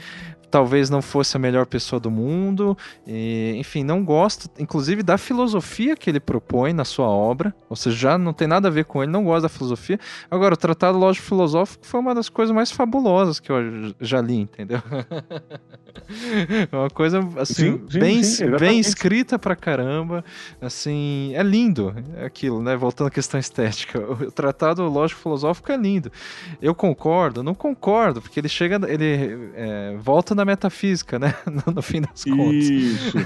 talvez 0.52 0.90
não 0.90 1.00
fosse 1.00 1.34
a 1.34 1.40
melhor 1.40 1.64
pessoa 1.64 1.98
do 1.98 2.10
mundo, 2.10 2.76
e, 3.06 3.54
enfim, 3.56 3.82
não 3.82 4.04
gosto, 4.04 4.50
inclusive, 4.58 5.02
da 5.02 5.16
filosofia 5.16 5.96
que 5.96 6.10
ele 6.10 6.20
propõe 6.20 6.74
na 6.74 6.84
sua 6.84 7.08
obra, 7.08 7.54
ou 7.70 7.74
seja, 7.74 7.96
já 7.96 8.18
não 8.18 8.34
tem 8.34 8.46
nada 8.46 8.68
a 8.68 8.70
ver 8.70 8.84
com 8.84 9.02
ele, 9.02 9.10
não 9.10 9.24
gosta 9.24 9.42
da 9.42 9.48
filosofia. 9.48 9.98
Agora, 10.30 10.52
o 10.52 10.56
Tratado 10.56 10.98
Lógico 10.98 11.26
Filosófico 11.26 11.86
foi 11.86 12.00
uma 12.00 12.14
das 12.14 12.28
coisas 12.28 12.54
mais 12.54 12.70
fabulosas 12.70 13.40
que 13.40 13.50
eu 13.50 13.94
já 13.98 14.20
li, 14.20 14.40
entendeu? 14.40 14.82
uma 16.70 16.90
coisa, 16.90 17.20
assim, 17.38 17.78
sim, 17.78 17.86
sim, 17.88 17.98
bem, 17.98 18.22
sim, 18.22 18.50
bem 18.50 18.78
escrita 18.78 19.38
pra 19.38 19.56
caramba, 19.56 20.22
assim, 20.60 21.32
é 21.34 21.42
lindo 21.42 21.94
aquilo, 22.22 22.62
né? 22.62 22.76
Voltando 22.76 23.08
à 23.08 23.10
questão 23.10 23.40
estética, 23.40 23.98
o 24.04 24.30
Tratado 24.30 24.86
Lógico 24.86 25.22
Filosófico 25.22 25.72
é 25.72 25.78
lindo. 25.78 26.12
Eu 26.60 26.74
concordo? 26.74 27.42
Não 27.42 27.54
concordo, 27.54 28.20
porque 28.20 28.38
ele 28.38 28.50
chega, 28.50 28.78
ele 28.86 29.50
é, 29.54 29.96
volta 29.98 30.34
na 30.34 30.41
metafísica, 30.44 31.18
né? 31.18 31.34
No, 31.52 31.74
no 31.74 31.82
fim 31.82 32.00
das 32.00 32.24
contas. 32.24 32.54
Isso. 32.54 33.18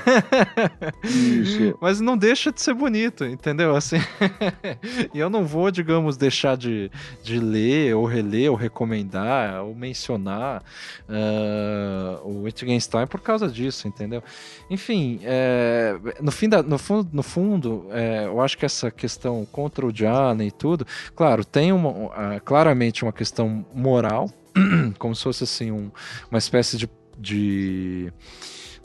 Isso. 1.05 1.79
Mas 1.81 2.01
não 2.01 2.17
deixa 2.17 2.51
de 2.51 2.61
ser 2.61 2.75
bonito, 2.75 3.25
entendeu? 3.25 3.77
Assim. 3.77 3.99
e 5.15 5.19
eu 5.19 5.31
não 5.31 5.45
vou, 5.45 5.71
digamos, 5.71 6.17
deixar 6.17 6.57
de, 6.57 6.91
de 7.23 7.39
ler, 7.39 7.95
ou 7.95 8.05
reler, 8.05 8.51
ou 8.51 8.57
recomendar, 8.57 9.63
ou 9.63 9.75
mencionar 9.75 10.63
uh, 11.09 12.29
o 12.29 12.43
Wittgenstein 12.43 13.07
por 13.07 13.21
causa 13.21 13.49
disso, 13.49 13.87
entendeu? 13.87 14.23
Enfim, 14.69 15.21
é, 15.23 15.97
no, 16.21 16.33
fim 16.33 16.49
da, 16.49 16.63
no 16.63 16.79
fundo, 16.79 17.09
no 17.13 17.23
fundo 17.23 17.87
é, 17.91 18.27
eu 18.27 18.41
acho 18.41 18.59
que 18.59 18.65
essa 18.65 18.91
questão 18.91 19.47
contra 19.51 19.87
o 19.87 19.93
Diana 19.93 20.45
e 20.45 20.51
tudo, 20.51 20.87
claro, 21.15 21.45
tem 21.45 21.73
uma, 21.73 21.91
uh, 21.91 22.41
claramente 22.45 23.05
uma 23.05 23.13
questão 23.13 23.65
moral, 23.75 24.31
como 24.99 25.15
se 25.15 25.23
fosse 25.23 25.45
assim 25.45 25.71
um, 25.71 25.91
uma 26.31 26.39
espécie 26.39 26.77
de 26.77 26.89
de 27.19 28.13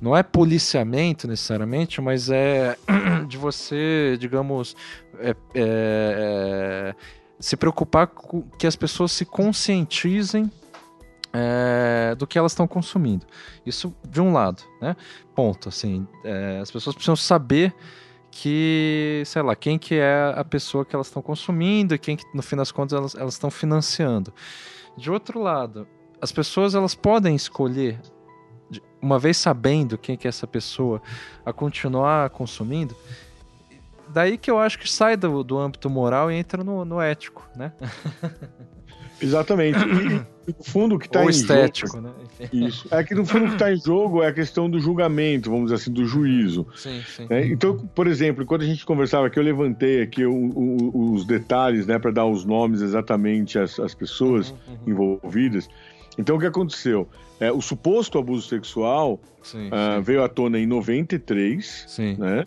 não 0.01 0.17
é 0.17 0.23
policiamento 0.23 1.27
necessariamente, 1.27 2.01
mas 2.01 2.29
é 2.29 2.75
de 3.27 3.37
você, 3.37 4.17
digamos, 4.19 4.75
é, 5.19 5.29
é, 5.29 5.35
é, 5.55 6.95
se 7.39 7.55
preocupar 7.55 8.07
com 8.07 8.41
que 8.57 8.65
as 8.65 8.75
pessoas 8.75 9.11
se 9.11 9.25
conscientizem 9.25 10.51
é, 11.31 12.15
do 12.15 12.25
que 12.25 12.37
elas 12.37 12.51
estão 12.51 12.67
consumindo. 12.67 13.27
Isso 13.63 13.95
de 14.09 14.19
um 14.19 14.33
lado, 14.33 14.63
né? 14.81 14.95
Ponto. 15.35 15.69
Assim, 15.69 16.07
é, 16.23 16.59
as 16.59 16.71
pessoas 16.71 16.95
precisam 16.95 17.15
saber 17.15 17.73
que, 18.31 19.21
sei 19.25 19.41
lá, 19.41 19.55
quem 19.55 19.77
que 19.77 19.95
é 19.95 20.33
a 20.35 20.43
pessoa 20.43 20.83
que 20.83 20.95
elas 20.95 21.07
estão 21.07 21.21
consumindo 21.21 21.93
e 21.93 21.99
quem 21.99 22.17
que, 22.17 22.23
no 22.33 22.41
fim 22.41 22.55
das 22.55 22.71
contas, 22.71 22.97
elas, 22.97 23.15
elas 23.15 23.33
estão 23.35 23.51
financiando. 23.51 24.33
De 24.97 25.11
outro 25.11 25.39
lado, 25.39 25.87
as 26.19 26.31
pessoas 26.31 26.73
elas 26.73 26.95
podem 26.95 27.35
escolher 27.35 27.99
uma 29.01 29.17
vez 29.17 29.37
sabendo 29.37 29.97
quem 29.97 30.15
que 30.15 30.27
é 30.27 30.29
essa 30.29 30.47
pessoa, 30.47 31.01
a 31.45 31.51
continuar 31.51 32.29
consumindo, 32.29 32.95
daí 34.07 34.37
que 34.37 34.51
eu 34.51 34.59
acho 34.59 34.77
que 34.77 34.89
sai 34.89 35.17
do, 35.17 35.43
do 35.43 35.57
âmbito 35.57 35.89
moral 35.89 36.31
e 36.31 36.35
entra 36.35 36.63
no, 36.63 36.85
no 36.85 37.01
ético, 37.01 37.47
né? 37.55 37.71
Exatamente. 39.21 39.77
E, 39.77 40.51
no 40.51 40.63
fundo, 40.63 40.95
o 40.95 40.99
que 40.99 41.05
está 41.05 41.23
em 41.23 41.29
estético, 41.29 41.95
jogo, 41.95 42.01
né? 42.07 42.11
Isso. 42.51 42.87
É 42.89 43.03
que 43.03 43.13
no 43.13 43.23
fundo 43.23 43.45
o 43.45 43.47
que 43.49 43.53
está 43.53 43.71
em 43.71 43.79
jogo 43.79 44.23
é 44.23 44.27
a 44.27 44.33
questão 44.33 44.67
do 44.67 44.79
julgamento, 44.79 45.51
vamos 45.51 45.65
dizer 45.65 45.75
assim, 45.75 45.91
do 45.91 46.05
juízo. 46.05 46.65
Sim, 46.75 47.01
sim. 47.05 47.27
Né? 47.29 47.45
Então, 47.45 47.77
por 47.77 48.07
exemplo, 48.07 48.43
quando 48.45 48.63
a 48.63 48.65
gente 48.65 48.83
conversava 48.83 49.27
aqui, 49.27 49.37
eu 49.37 49.43
levantei 49.43 50.01
aqui 50.01 50.25
o, 50.25 50.33
o, 50.33 51.13
os 51.13 51.25
detalhes, 51.25 51.85
né, 51.85 51.99
para 51.99 52.09
dar 52.09 52.25
os 52.25 52.43
nomes 52.43 52.81
exatamente 52.81 53.59
às, 53.59 53.79
às 53.79 53.93
pessoas 53.93 54.49
uhum, 54.49 54.57
uhum. 54.67 54.77
envolvidas. 54.87 55.69
Então, 56.17 56.35
o 56.35 56.39
que 56.39 56.47
aconteceu? 56.47 57.07
É, 57.41 57.51
o 57.51 57.59
suposto 57.59 58.19
abuso 58.19 58.47
sexual 58.47 59.19
sim, 59.41 59.67
uh, 59.67 59.95
sim. 59.95 60.01
veio 60.03 60.23
à 60.23 60.29
tona 60.29 60.59
em 60.59 60.67
93, 60.67 61.85
sim. 61.87 62.15
né? 62.15 62.45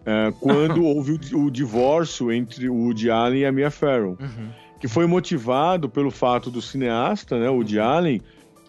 Uh, 0.00 0.32
quando 0.40 0.82
houve 0.86 1.12
o, 1.12 1.44
o, 1.44 1.50
divórcio 1.50 2.32
entre 2.32 2.66
o 2.66 2.74
Woody 2.74 3.10
Allen 3.10 3.42
e 3.42 3.44
a 3.44 3.52
Mia 3.52 3.70
Farrow, 3.70 4.16
uhum. 4.18 4.48
que 4.80 4.88
foi 4.88 5.06
motivado 5.06 5.90
pelo 5.90 6.10
fato 6.10 6.50
do 6.50 6.62
cineasta, 6.62 7.38
né, 7.38 7.50
o 7.50 7.56
Woody 7.56 7.78
uhum. 7.78 7.84
Allen, 7.84 8.20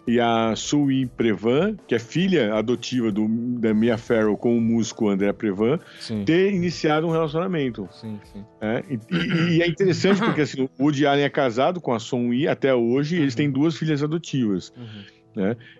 e 0.06 0.18
a 0.18 0.54
Sui 0.56 1.06
Prevan, 1.06 1.76
que 1.86 1.94
é 1.94 1.98
filha 1.98 2.54
adotiva 2.54 3.10
do, 3.10 3.26
da 3.58 3.72
Mia 3.72 3.96
Farrow 3.96 4.36
com 4.36 4.56
o 4.56 4.60
músico 4.60 5.08
André 5.08 5.32
Prevan, 5.32 5.78
Sim. 6.00 6.24
ter 6.24 6.52
iniciado 6.52 7.06
um 7.06 7.10
relacionamento. 7.10 7.88
Sim, 7.92 8.18
sim. 8.32 8.44
É, 8.60 8.82
e, 8.90 9.56
e- 9.56 9.62
é 9.62 9.68
interessante 9.68 10.20
porque 10.20 10.40
assim, 10.40 10.62
o 10.62 10.70
Woody 10.78 11.06
Allen 11.06 11.24
é 11.24 11.30
casado 11.30 11.80
com 11.80 11.94
a 11.94 12.00
Son 12.00 12.32
Yi 12.32 12.48
até 12.48 12.74
hoje 12.74 13.16
e 13.16 13.20
eles 13.20 13.34
têm 13.34 13.50
duas 13.50 13.76
filhas 13.76 14.02
adotivas. 14.02 14.72
Uhum. 14.76 15.02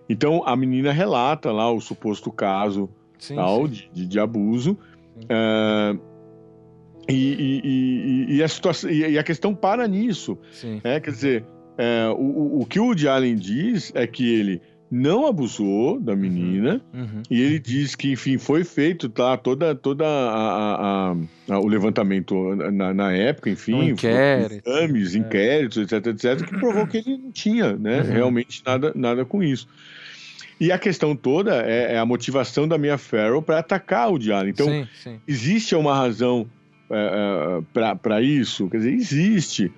Então 0.09 0.43
a 0.45 0.55
menina 0.55 0.91
relata 0.91 1.51
lá 1.51 1.71
o 1.71 1.79
suposto 1.79 2.31
caso 2.31 2.89
Sim, 3.19 3.35
tal, 3.35 3.67
sim. 3.67 3.87
De, 3.93 4.05
de, 4.07 4.19
abuso. 4.19 4.77
Ah, 5.29 5.95
e, 7.09 7.13
e- 7.63 8.35
e- 8.37 8.43
a 8.43 8.47
situação, 8.47 8.89
e 8.89 9.17
a 9.17 9.23
questão 9.23 9.53
para 9.53 9.87
nisso. 9.87 10.37
Né? 10.83 10.99
Quer 10.99 11.11
dizer, 11.11 11.45
é, 11.77 12.07
o, 12.09 12.13
o- 12.21 12.61
o 12.61 12.65
que 12.65 12.79
o 12.79 12.85
Woody 12.85 13.07
Allen 13.07 13.35
diz 13.35 13.91
é 13.95 14.07
que 14.07 14.27
ele 14.27 14.61
não 14.95 15.25
abusou 15.25 15.99
da 15.99 16.15
menina 16.15 16.79
Uhum. 16.93 17.23
e 17.29 17.41
ele 17.41 17.57
diz 17.57 17.95
que, 17.95 18.11
enfim, 18.11 18.37
foi 18.37 18.63
feito 18.63 19.09
tá, 19.09 19.35
toda, 19.35 19.73
toda 19.73 20.05
a, 20.05 21.11
a- 21.11 21.15
a- 21.49 21.59
o 21.59 21.67
levantamento 21.67 22.55
na, 22.55 22.93
na 22.93 23.11
época, 23.11 23.49
enfim, 23.49 23.73
Um 23.73 23.83
inquérito. 23.83 24.69
exames, 24.69 25.15
É. 25.15 25.17
inquéritos, 25.17 25.77
etc, 25.77 26.05
etc, 26.07 26.45
que 26.47 26.59
provou 26.59 26.85
que 26.85 26.97
ele 26.97 27.17
não 27.17 27.31
tinha, 27.31 27.73
né, 27.75 28.01
Uhum. 28.01 28.11
realmente 28.11 28.61
nada, 28.65 28.91
nada 28.95 29.25
com 29.25 29.41
isso. 29.41 29.67
E 30.59 30.71
a 30.71 30.77
questão 30.77 31.15
toda 31.15 31.63
é, 31.65 31.95
é 31.95 31.97
a 31.97 32.05
motivação 32.05 32.67
da 32.67 32.77
Mia 32.77 32.97
Farrow 32.97 33.41
para 33.41 33.57
atacar 33.59 34.11
o 34.11 34.15
Allen. 34.31 34.49
Então, 34.51 34.67
sim, 34.67 34.87
sim, 35.03 35.19
existe 35.27 35.75
uma 35.75 35.95
razão 35.95 36.45
para 37.99 38.21
isso? 38.21 38.69
Quer 38.69 38.77
dizer, 38.77 38.93
existe. 38.93 39.71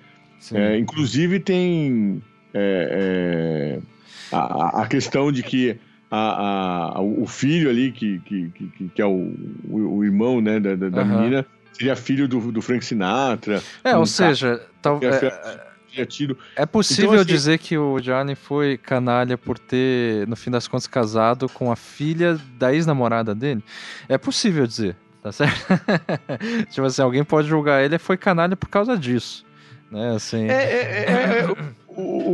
É, 0.52 0.78
inclusive 0.78 1.40
tem 1.40 2.22
é, 2.54 3.78
é, 3.78 3.95
a, 4.32 4.82
a 4.82 4.86
questão 4.86 5.30
de 5.32 5.42
que 5.42 5.78
a- 6.10 6.96
a- 6.96 7.00
o 7.00 7.26
filho 7.26 7.68
ali, 7.68 7.92
que, 7.92 8.20
que, 8.20 8.48
que, 8.50 8.88
que 8.94 9.02
é 9.02 9.06
o, 9.06 9.34
o, 9.68 10.04
irmão 10.04 10.40
né, 10.40 10.60
da, 10.60 10.74
da- 10.76 11.02
Aham. 11.02 11.04
menina, 11.04 11.46
seria 11.72 11.96
filho 11.96 12.26
do, 12.28 12.52
do 12.52 12.62
Frank 12.62 12.84
Sinatra, 12.84 13.62
É, 13.84 13.96
ou 13.96 14.06
seja, 14.06 14.60
tal, 14.80 14.98
que 15.00 15.06
é, 15.06 15.10
é, 15.10 15.60
é 16.56 16.66
possível 16.66 17.10
Então, 17.12 17.20
assim- 17.20 17.26
dizer 17.26 17.58
que 17.58 17.76
o 17.78 18.00
Johnny 18.00 18.34
foi 18.34 18.76
canalha 18.76 19.36
por 19.38 19.58
ter, 19.58 20.26
no 20.28 20.36
fim 20.36 20.50
das 20.50 20.68
contas, 20.68 20.86
casado 20.86 21.48
com 21.48 21.72
a 21.72 21.76
filha 21.76 22.38
da 22.58 22.72
ex-namorada 22.72 23.34
dele? 23.34 23.62
É 24.08 24.18
possível 24.18 24.66
dizer, 24.66 24.96
tá 25.22 25.32
certo? 25.32 25.54
tipo 26.70 26.86
assim, 26.86 27.02
alguém 27.02 27.24
pode 27.24 27.48
julgar 27.48 27.82
ele 27.84 27.98
foi 27.98 28.16
canalha 28.16 28.56
por 28.56 28.68
causa 28.68 28.96
disso. 28.96 29.44
Né, 29.90 30.14
assim. 30.16 30.48
É, 30.48 30.52
é, 30.52 31.04
é, 31.08 31.40
é, 31.40 31.46
o, 31.88 32.02
o, 32.02 32.25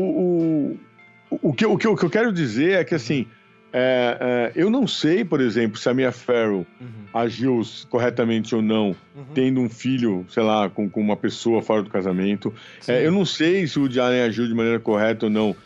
o, 1.42 1.52
que, 1.52 1.66
o, 1.66 1.76
que, 1.76 1.86
eu- 1.86 1.92
o 1.92 1.96
que 1.96 2.04
eu 2.04 2.10
quero 2.10 2.32
dizer 2.32 2.72
é 2.80 2.84
que 2.84 2.94
assim. 2.94 3.26
é, 3.72 4.52
é, 4.54 4.62
eu 4.62 4.70
não 4.70 4.86
sei, 4.86 5.24
por 5.24 5.40
exemplo, 5.40 5.78
se 5.78 5.88
a 5.88 5.94
Mia 5.94 6.12
Farrow 6.12 6.66
Uhum, 6.80 6.86
agiu 7.12 7.62
corretamente 7.88 8.54
ou 8.54 8.60
não, 8.62 8.88
uhum. 9.14 9.24
tendo 9.34 9.60
um 9.60 9.68
filho, 9.68 10.24
sei 10.28 10.42
lá, 10.42 10.68
com, 10.68 10.88
com 10.90 11.00
uma 11.00 11.16
pessoa 11.16 11.62
fora 11.62 11.82
do 11.82 11.90
casamento. 11.90 12.52
É, 12.86 13.06
eu 13.06 13.10
não 13.10 13.24
sei 13.24 13.66
se 13.66 13.78
o 13.78 13.82
Woody 13.82 13.98
Allen 14.00 14.22
agiu 14.22 14.46
de 14.46 14.54
maneira 14.54 14.78
correta 14.78 15.26
ou 15.26 15.30
não, 15.30 15.56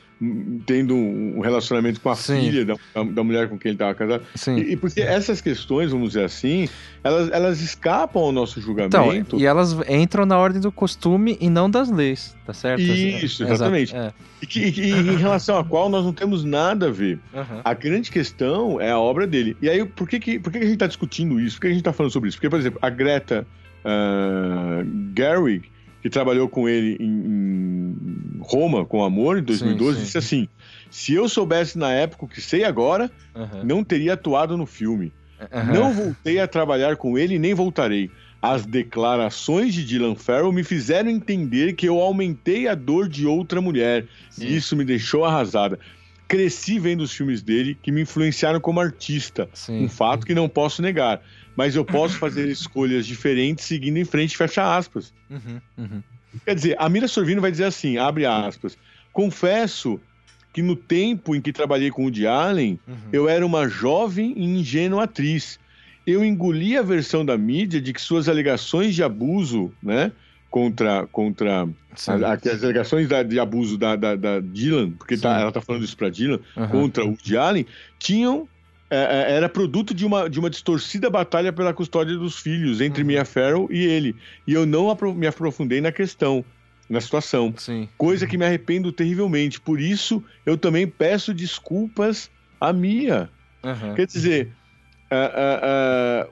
tendo 0.65 0.95
um 0.97 1.41
relacionamento 1.41 2.01
com 2.01 2.09
a 2.09 2.17
Sim. 2.17 2.41
filha 2.41 2.65
da, 2.65 2.75
da 3.13 3.23
mulher 3.23 3.49
com 3.49 3.59
quem 3.59 3.69
ele 3.71 3.75
estava 3.77 3.95
casado. 3.95 4.23
Sim. 4.35 4.57
E, 4.57 4.73
e 4.73 4.77
porque 4.77 5.01
essas 5.03 5.41
questões, 5.43 5.91
vamos 5.91 6.09
dizer 6.11 6.25
assim, 6.25 6.69
elas, 7.05 7.31
elas 7.31 7.61
escapam 7.61 8.23
ao 8.23 8.33
nosso 8.33 8.59
Então, 8.59 8.67
julgamento. 8.89 9.39
e 9.39 9.45
elas 9.45 9.77
entram 9.89 10.25
na 10.25 10.39
ordem 10.39 10.61
do 10.61 10.73
costume 10.73 11.37
e 11.41 11.51
não 11.51 11.69
das 11.69 11.91
leis, 11.91 12.35
tá 12.47 12.55
certo? 12.55 12.81
Isso, 12.81 13.43
Exato, 13.43 13.53
exatamente. 13.53 13.95
é. 13.95 14.13
E, 14.41 14.47
que- 14.47 14.61
e 14.61 14.91
em 14.91 15.17
relação 15.17 15.59
à 15.59 15.65
qual 15.65 15.89
nós 15.91 16.05
não 16.05 16.13
temos 16.15 16.45
nada 16.45 16.87
a 16.89 16.91
ver. 16.91 17.19
Aham. 17.35 17.61
A 17.65 17.75
grande 17.75 18.11
questão 18.11 18.81
é 18.81 18.91
a 18.91 18.99
obra 18.99 19.27
dele. 19.27 19.55
E 19.61 19.69
aí, 19.69 19.85
por 19.85 20.09
que, 20.09 20.19
que, 20.19 20.39
por 20.39 20.51
que, 20.51 20.59
que 20.59 20.65
a 20.65 20.67
gente 20.69 20.77
está 20.77 20.87
discutindo 20.87 21.39
isso? 21.39 21.57
Por 21.57 21.63
que 21.63 21.67
a 21.67 21.71
gente 21.71 21.81
está 21.81 21.93
falando 21.93 22.13
sobre 22.13 22.29
isso? 22.31 22.39
Porque, 22.39 22.49
por 22.49 22.59
exemplo, 22.59 22.79
a 22.81 22.89
Greta 22.89 23.47
ah, 23.85 24.83
Gerwig, 25.17 25.71
que 26.07 26.11
trabalhou 26.11 26.49
com 26.49 26.69
ele 26.69 26.97
em, 27.01 27.05
em 27.05 28.39
Roma, 28.39 28.85
com 28.85 29.03
Amor, 29.03 29.39
em 29.39 29.43
2012, 29.43 29.99
sim. 29.99 30.05
disse 30.05 30.19
assim: 30.19 30.49
se 30.89 31.13
eu 31.15 31.29
soubesse 31.29 31.77
na 31.77 31.93
época 31.93 32.27
o 32.27 32.29
que 32.29 32.41
sei 32.41 32.63
agora, 32.63 33.11
Aham. 33.35 33.65
não 33.65 33.83
teria 33.83 34.13
atuado 34.13 34.57
no 34.57 34.67
filme. 34.67 35.13
Aham. 35.53 35.73
Não 35.73 35.93
voltei 35.93 36.39
a 36.39 36.47
trabalhar 36.47 36.97
com 36.97 37.19
ele 37.19 37.41
nem 37.41 37.55
voltarei. 37.55 38.09
As 38.41 38.65
declarações 38.65 39.75
de 39.75 39.85
Dylan 39.85 40.15
Farrell 40.15 40.53
me 40.53 40.63
fizeram 40.63 41.11
entender 41.11 41.73
que 41.73 41.89
eu 41.89 42.01
aumentei 42.01 42.69
a 42.69 42.77
dor 42.77 43.09
de 43.09 43.27
outra 43.27 43.61
mulher. 43.61 44.07
Sim. 44.31 44.47
E 44.47 44.57
isso 44.57 44.77
me 44.77 44.85
deixou 44.85 45.25
arrasada. 45.25 45.77
Cresci 46.29 46.79
vendo 46.79 47.01
os 47.01 47.13
filmes 47.13 47.43
dele 47.43 47.77
que 47.83 47.91
me 47.91 48.03
influenciaram 48.03 48.61
como 48.61 48.79
artista. 48.79 49.49
Sim. 49.53 49.85
Um 49.85 49.89
fato 49.89 50.25
que 50.25 50.35
não 50.35 50.49
posso 50.49 50.81
negar. 50.81 51.21
Mas 51.57 51.75
eu 51.75 51.85
posso 51.85 52.19
fazer 52.19 52.49
escolhas 52.49 53.07
diferentes 53.07 53.65
seguindo 53.65 53.97
em 53.97 54.05
frente, 54.05 54.37
fecha 54.37 54.77
aspas. 54.77 55.13
Uhum, 55.31 55.61
uhum. 55.79 56.03
Quer 56.45 56.55
dizer, 56.55 56.77
a 56.79 56.89
Mira 56.89 57.09
Sorvino 57.09 57.41
vai 57.41 57.51
dizer 57.51 57.65
assim, 57.65 57.97
abre 57.97 58.27
aspas. 58.27 58.77
Confesso 59.13 59.99
que 60.53 60.61
no 60.63 60.77
tempo 60.77 61.35
em 61.35 61.41
que 61.41 61.53
trabalhei 61.53 61.91
com 61.91 62.05
o 62.07 62.11
de 62.11 62.27
Allen, 62.27 62.79
Uhum. 62.87 62.95
eu 63.13 63.29
era 63.29 63.45
uma 63.45 63.69
jovem 63.69 64.35
e 64.37 64.45
ingênua 64.45 65.05
atriz. 65.05 65.59
Eu 66.07 66.25
engoli 66.25 66.77
a 66.77 66.83
versão 66.83 67.25
da 67.25 67.37
mídia 67.37 67.81
de 67.81 67.93
que 67.93 68.01
suas 68.01 68.29
alegações 68.29 68.95
de 68.95 69.03
abuso, 69.03 69.73
né, 69.83 70.13
contra, 70.51 71.07
contra 71.09 71.63
a- 71.65 71.69
as 71.93 72.63
alegações 72.63 73.09
da- 73.09 73.23
de 73.23 73.39
abuso 73.41 73.77
da, 73.77 73.97
da, 73.97 74.15
da 74.15 74.41
Dylan, 74.41 74.91
porque 74.93 75.17
tá- 75.17 75.41
ela 75.41 75.51
tá 75.53 75.61
falando 75.61 75.85
isso 75.85 75.97
pra 75.97 76.09
Dylan, 76.11 76.39
contra 76.71 77.05
o 77.05 77.09
Woody 77.09 77.37
Allen, 77.37 77.67
tinham 77.99 78.49
é, 78.91 78.97
é, 78.97 79.33
era 79.37 79.49
produto 79.49 79.93
de 79.95 80.05
uma, 80.07 80.29
de 80.31 80.39
uma 80.39 80.49
distorcida 80.51 81.11
batalha 81.11 81.53
pela 81.53 81.75
custódia 81.75 82.17
dos 82.17 82.39
filhos 82.39 82.81
entre 82.81 83.03
Uhum. 83.03 83.07
Mia 83.09 83.25
Farrow 83.25 83.69
e 83.71 83.85
ele. 83.85 84.17
E 84.47 84.53
eu 84.53 84.65
não 84.67 84.89
apro- 84.91 85.15
me 85.15 85.27
aprofundei 85.27 85.81
na 85.81 85.91
questão, 85.91 86.45
na 86.89 87.01
situação. 87.01 87.53
Sim. 87.57 87.89
Coisa 87.99 88.27
que 88.27 88.39
me 88.39 88.45
arrependo 88.45 88.93
terrivelmente. 88.93 89.61
Por 89.61 89.81
isso, 89.81 90.25
eu 90.45 90.57
também 90.57 90.87
peço 90.87 91.35
desculpas 91.35 92.31
a 92.61 92.73
Mia. 92.73 93.29
Aham. 93.65 93.95
Quer 93.95 94.07
dizer, 94.07 94.53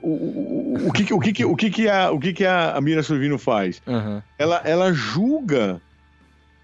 o, 0.03 0.09
o, 0.09 0.89
o, 0.89 0.93
que, 0.93 1.05
que- 1.05 1.15
o 1.15 1.19
que, 1.21 1.45
o 1.45 1.57
que, 1.57 1.71
que 1.71 1.89
a, 1.89 2.11
o 2.11 2.19
que, 2.19 2.33
que 2.33 2.45
a, 2.45 2.77
a 2.77 2.81
Mira 2.81 3.03
Sorvino 3.03 3.39
faz? 3.39 3.81
Aham. 3.87 4.23
Ela, 4.39 4.63
ela 4.65 4.93
julga, 4.93 5.81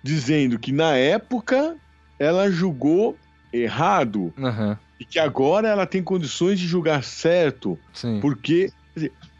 dizendo 0.02 0.58
que 0.58 0.72
na 0.72 0.96
época 0.96 1.76
ela 2.18 2.50
julgou 2.50 3.18
errado 3.52 4.32
Aham. 4.38 4.78
E 5.00 5.04
que 5.04 5.18
agora 5.18 5.66
ela 5.68 5.86
tem 5.86 6.02
condições 6.02 6.60
de 6.60 6.66
julgar 6.68 7.02
certo, 7.02 7.76
Sim. 7.92 8.20
porque 8.20 8.70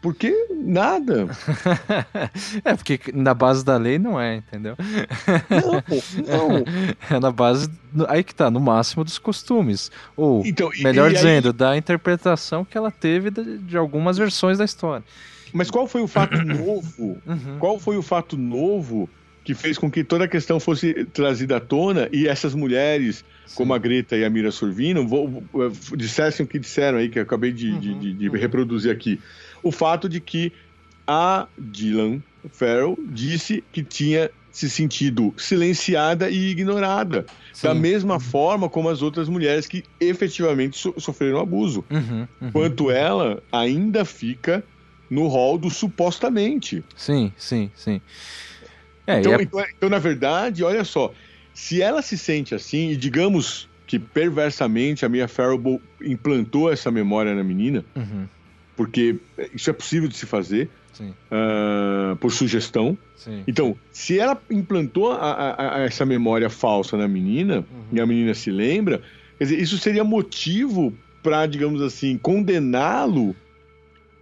porque 0.01 0.33
nada. 0.63 1.27
é, 2.65 2.73
porque 2.75 2.99
na 3.13 3.33
base 3.35 3.63
da 3.63 3.77
lei 3.77 3.99
não 3.99 4.19
é, 4.19 4.37
entendeu? 4.37 4.75
Não, 5.49 5.71
não. 6.27 6.63
É 7.15 7.19
na 7.19 7.31
base. 7.31 7.69
Aí 8.07 8.23
que 8.23 8.33
tá, 8.33 8.49
no 8.49 8.59
máximo 8.59 9.03
dos 9.03 9.19
costumes. 9.19 9.91
Ou, 10.17 10.43
Então, 10.45 10.71
e- 10.73 10.81
melhor 10.83 11.05
e 11.05 11.09
aí- 11.09 11.15
dizendo, 11.15 11.53
da 11.53 11.77
interpretação 11.77 12.65
que 12.65 12.77
ela 12.77 12.89
teve 12.89 13.29
de, 13.29 13.57
de 13.59 13.77
algumas 13.77 14.17
versões 14.17 14.57
da 14.57 14.65
história. 14.65 15.03
mas 15.53 15.69
qual 15.69 15.85
foi 15.87 16.01
o 16.01 16.07
fato 16.07 16.35
novo? 16.43 17.21
Uhum. 17.27 17.57
Qual 17.59 17.77
foi 17.79 17.97
o 17.97 18.01
fato 18.01 18.35
novo 18.37 19.07
que 19.43 19.53
fez 19.55 19.77
com 19.77 19.89
que 19.89 20.03
toda 20.03 20.25
a 20.25 20.27
questão 20.27 20.59
fosse 20.59 20.93
trazida 21.05 21.57
à 21.57 21.59
tona 21.59 22.07
e 22.13 22.27
essas 22.27 22.53
mulheres, 22.53 23.23
como 23.55 23.73
a 23.73 23.77
Greta 23.79 24.15
e 24.15 24.23
a 24.23 24.29
Mira 24.29 24.51
Sorvino, 24.51 25.07
vo- 25.07 25.47
vo- 25.51 25.97
dissessem 25.97 26.45
o 26.45 26.49
que 26.49 26.59
disseram 26.59 26.99
aí, 26.99 27.09
que 27.09 27.17
eu 27.19 27.23
acabei 27.23 27.51
de, 27.51 27.71
Uhum, 27.71 27.79
de- 27.99 28.13
de 28.13 28.29
uhum. 28.29 28.35
reproduzir 28.35 28.91
aqui? 28.91 29.19
O 29.63 29.71
fato 29.71 30.07
de 30.07 30.21
que 30.21 30.53
a 31.07 31.47
Dylan 31.57 32.21
Farrell 32.51 32.95
disse 33.11 33.63
que 33.71 33.83
tinha 33.83 34.29
se 34.51 34.69
sentido 34.69 35.33
silenciada 35.37 36.29
e 36.29 36.49
ignorada, 36.49 37.25
Sim. 37.53 37.67
da 37.67 37.73
mesma 37.73 38.19
forma 38.19 38.69
como 38.69 38.89
as 38.89 39.01
outras 39.01 39.29
mulheres 39.29 39.65
que 39.65 39.81
efetivamente 39.99 40.77
so- 40.77 40.93
sofreram 40.99 41.39
abuso. 41.39 41.85
Uhum, 41.91 42.27
uhum. 42.39 42.47
Enquanto 42.49 42.91
ela 42.91 43.41
ainda 43.51 44.03
fica 44.05 44.63
no 45.09 45.27
rol 45.27 45.57
do 45.57 45.69
supostamente. 45.69 46.83
Sim, 46.95 47.33
sim, 47.37 47.71
sim. 47.75 48.01
É, 49.07 49.19
Então, 49.19 49.31
e 49.33 49.35
é- 49.35 49.41
então, 49.43 49.65
então, 49.77 49.89
na 49.89 49.99
verdade, 49.99 50.63
olha 50.63 50.83
só, 50.83 51.11
se 51.53 51.81
ela 51.81 52.01
se 52.01 52.17
sente 52.17 52.53
assim, 52.55 52.91
e 52.91 52.95
digamos 52.97 53.69
que 53.87 53.99
perversamente 53.99 55.05
a 55.05 55.09
Mia 55.09 55.27
Farrow 55.27 55.81
implantou 56.01 56.71
essa 56.71 56.89
memória 56.89 57.35
na 57.35 57.43
menina, 57.43 57.83
Uhum, 57.95 58.25
porque 58.75 59.19
isso 59.53 59.69
é 59.69 59.73
possível 59.73 60.07
de 60.07 60.15
se 60.15 60.25
fazer 60.25 60.69
ah, 61.29 62.15
por 62.19 62.31
sugestão. 62.31 62.97
sim. 63.15 63.43
Então, 63.47 63.75
se 63.91 64.19
ela 64.19 64.41
implantou 64.49 65.11
a- 65.11 65.31
a- 65.51 65.77
a 65.77 65.79
essa 65.81 66.05
memória 66.05 66.49
falsa 66.49 66.95
na 66.97 67.07
menina, 67.07 67.59
Uhum. 67.69 67.85
e 67.91 67.99
a 67.99 68.05
menina 68.05 68.33
se 68.33 68.51
lembra, 68.51 69.01
quer 69.37 69.45
dizer, 69.45 69.59
isso 69.59 69.77
seria 69.77 70.03
motivo 70.03 70.97
para, 71.21 71.45
digamos 71.45 71.81
assim, 71.81 72.17
condená-lo, 72.17 73.35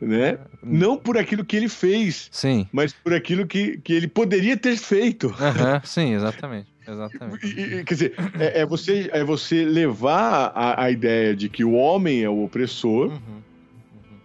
né? 0.01 0.37
Não 0.63 0.97
por 0.97 1.17
aquilo 1.17 1.43
que 1.43 1.55
ele 1.55 1.69
fez, 1.69 2.29
Sim. 2.31 2.67
mas 2.71 2.93
por 2.93 3.13
aquilo 3.13 3.45
que, 3.45 3.77
que 3.77 3.93
ele 3.93 4.07
poderia 4.07 4.55
ter 4.57 4.77
feito. 4.77 5.33
Aham, 5.39 5.81
sim, 5.85 6.13
exatamente. 6.13 6.67
Exatamente. 6.87 7.45
E, 7.45 7.83
quer 7.83 7.93
dizer, 7.93 8.13
é, 8.39 8.61
é, 8.61 8.65
você, 8.65 9.09
é 9.13 9.23
você 9.23 9.63
levar 9.63 10.51
a, 10.55 10.85
a 10.85 10.91
ideia 10.91 11.35
de 11.35 11.47
que 11.47 11.63
o 11.63 11.73
homem 11.73 12.23
é 12.23 12.29
o 12.29 12.43
opressor 12.43 13.09
uhum, 13.09 13.13
uhum. 13.13 13.41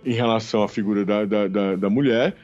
em 0.05 0.15
relação 0.15 0.63
à 0.63 0.69
figura 0.69 1.05
da, 1.05 1.25
da, 1.25 1.47
da, 1.47 1.77
da 1.77 1.91
mulher 1.91 2.35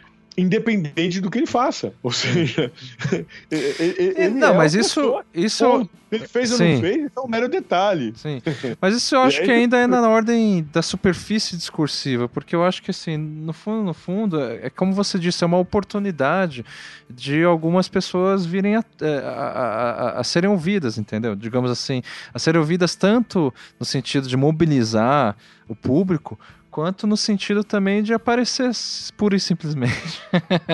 independente 0.40 1.20
do 1.20 1.30
que 1.30 1.38
ele 1.38 1.46
faça. 1.46 1.92
Ou 2.02 2.12
seja, 2.12 2.72
ele 3.50 4.30
não, 4.30 4.54
é 4.54 4.56
mas 4.56 4.74
isso, 4.74 5.22
isso 5.34 5.88
ele 6.10 6.26
fez 6.26 6.50
ou 6.50 6.58
Sim. 6.58 6.74
não 6.74 6.80
fez, 6.80 7.10
é 7.16 7.20
um 7.20 7.28
mero 7.28 7.48
detalhe. 7.48 8.12
Sim. 8.16 8.42
Mas 8.80 8.96
isso 8.96 9.14
eu 9.14 9.20
acho 9.20 9.42
que 9.42 9.50
ainda 9.50 9.78
é 9.78 9.86
na 9.86 10.08
ordem 10.08 10.66
da 10.72 10.82
superfície 10.82 11.56
discursiva, 11.56 12.28
porque 12.28 12.54
eu 12.54 12.64
acho 12.64 12.82
que 12.82 12.90
assim, 12.90 13.16
no 13.16 13.52
fundo, 13.52 13.84
no 13.84 13.94
fundo, 13.94 14.40
é, 14.40 14.66
é 14.66 14.70
como 14.70 14.92
você 14.92 15.18
disse, 15.18 15.44
é 15.44 15.46
uma 15.46 15.58
oportunidade 15.58 16.64
de 17.08 17.44
algumas 17.44 17.88
pessoas 17.88 18.44
virem 18.44 18.76
a, 18.76 18.84
é, 19.00 19.18
a, 19.18 19.30
a, 19.30 20.20
a 20.20 20.24
serem 20.24 20.50
ouvidas, 20.50 20.98
entendeu? 20.98 21.36
Digamos 21.36 21.70
assim, 21.70 22.02
a 22.34 22.38
serem 22.38 22.58
ouvidas 22.58 22.96
tanto 22.96 23.54
no 23.78 23.86
sentido 23.86 24.28
de 24.28 24.36
mobilizar 24.36 25.36
o 25.68 25.76
público, 25.76 26.38
quanto 26.70 27.06
no 27.06 27.16
sentido 27.16 27.64
também 27.64 28.02
de 28.02 28.14
aparecer 28.14 28.70
pura 29.16 29.36
e 29.36 29.40
simplesmente. 29.40 30.20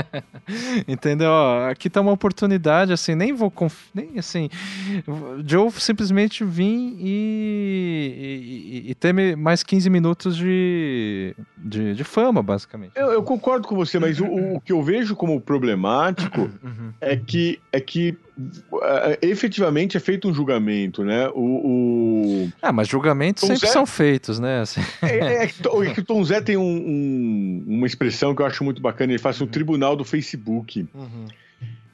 Entendeu? 0.87 1.31
Ó, 1.31 1.69
aqui 1.69 1.89
tá 1.89 2.01
uma 2.01 2.13
oportunidade, 2.13 2.93
assim, 2.93 3.15
nem 3.15 3.33
vou 3.33 3.51
conf... 3.51 3.89
nem 3.95 4.19
assim, 4.19 4.49
de 5.43 5.57
eu 5.57 5.71
simplesmente 5.71 6.45
vir 6.45 6.97
e, 6.99 8.83
e, 8.87 8.91
e, 8.91 8.95
ter 8.95 9.37
mais 9.37 9.63
15 9.63 9.89
minutos 9.91 10.37
de, 10.37 11.35
de, 11.57 11.95
de 11.95 12.05
fama, 12.05 12.43
basicamente. 12.43 12.93
Eu, 12.95 13.13
eu, 13.13 13.23
concordo 13.23 13.67
com 13.67 13.75
você, 13.75 13.99
mas 13.99 14.21
o, 14.21 14.27
o, 14.27 14.61
que 14.61 14.73
eu 14.73 14.83
vejo 14.83 15.17
como 15.17 15.41
problemático 15.41 16.43
uhum. 16.63 16.93
é 17.01 17.17
que 17.17 17.59
é 17.73 17.81
que 17.81 18.17
efetivamente 19.23 19.97
é 19.97 20.01
feito 20.01 20.29
um 20.29 20.35
julgamento, 20.35 21.03
né? 21.03 21.29
O, 21.29 22.45
o... 22.45 22.53
Ah, 22.61 22.73
mas 22.73 22.89
julgamentos 22.89 23.41
Tom 23.41 23.47
sempre 23.47 23.67
Zé... 23.67 23.73
são 23.73 23.87
feitos, 23.87 24.39
né? 24.39 24.61
Assim. 24.61 24.81
É, 25.03 25.19
é, 25.19 25.45
é, 25.45 25.47
que 25.47 26.01
o 26.01 26.05
Tom 26.05 26.23
Zé 26.23 26.41
tem 26.41 26.57
um, 26.57 26.63
um, 26.63 27.65
uma 27.67 27.87
expressão 27.87 28.35
que 28.35 28.43
eu 28.43 28.47
acho 28.47 28.63
muito 28.63 28.83
bacana, 28.83 29.13
ele 29.13 29.19
faz 29.19 29.41
um 29.41 29.47
tribunal 29.47 29.97
do 29.97 30.05
Facebook. 30.05 30.87
Uhum. 30.95 31.27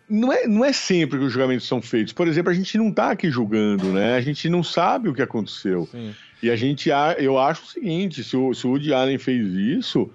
Não 0.09 0.33
é, 0.33 0.47
não 0.47 0.65
é 0.65 0.73
sempre 0.73 1.19
que 1.19 1.25
os 1.25 1.33
julgamentos 1.33 1.67
são 1.67 1.81
feitos. 1.81 2.13
Por 2.13 2.27
exemplo, 2.29 2.51
a 2.51 2.55
gente 2.55 2.77
não 2.77 2.89
está 2.89 3.13
aqui 3.13 3.31
julgando, 3.31 3.87
né? 3.93 4.17
A 4.17 4.21
gente 4.21 4.49
não 4.49 4.63
sabe 4.63 5.09
o 5.09 5.15
que 5.15 5.23
aconteceu. 5.23 5.89
Sim. 5.91 6.13
E 6.43 6.51
a 6.51 6.57
gente, 6.57 6.91
eu 7.19 7.39
acho 7.39 7.63
o 7.63 7.67
seguinte, 7.67 8.25
se 8.25 8.37
o, 8.37 8.53
se 8.53 8.67
o 8.67 8.71
Woody 8.71 8.93
Allen 8.93 9.17
fez 9.17 9.47
isso, 9.55 10.11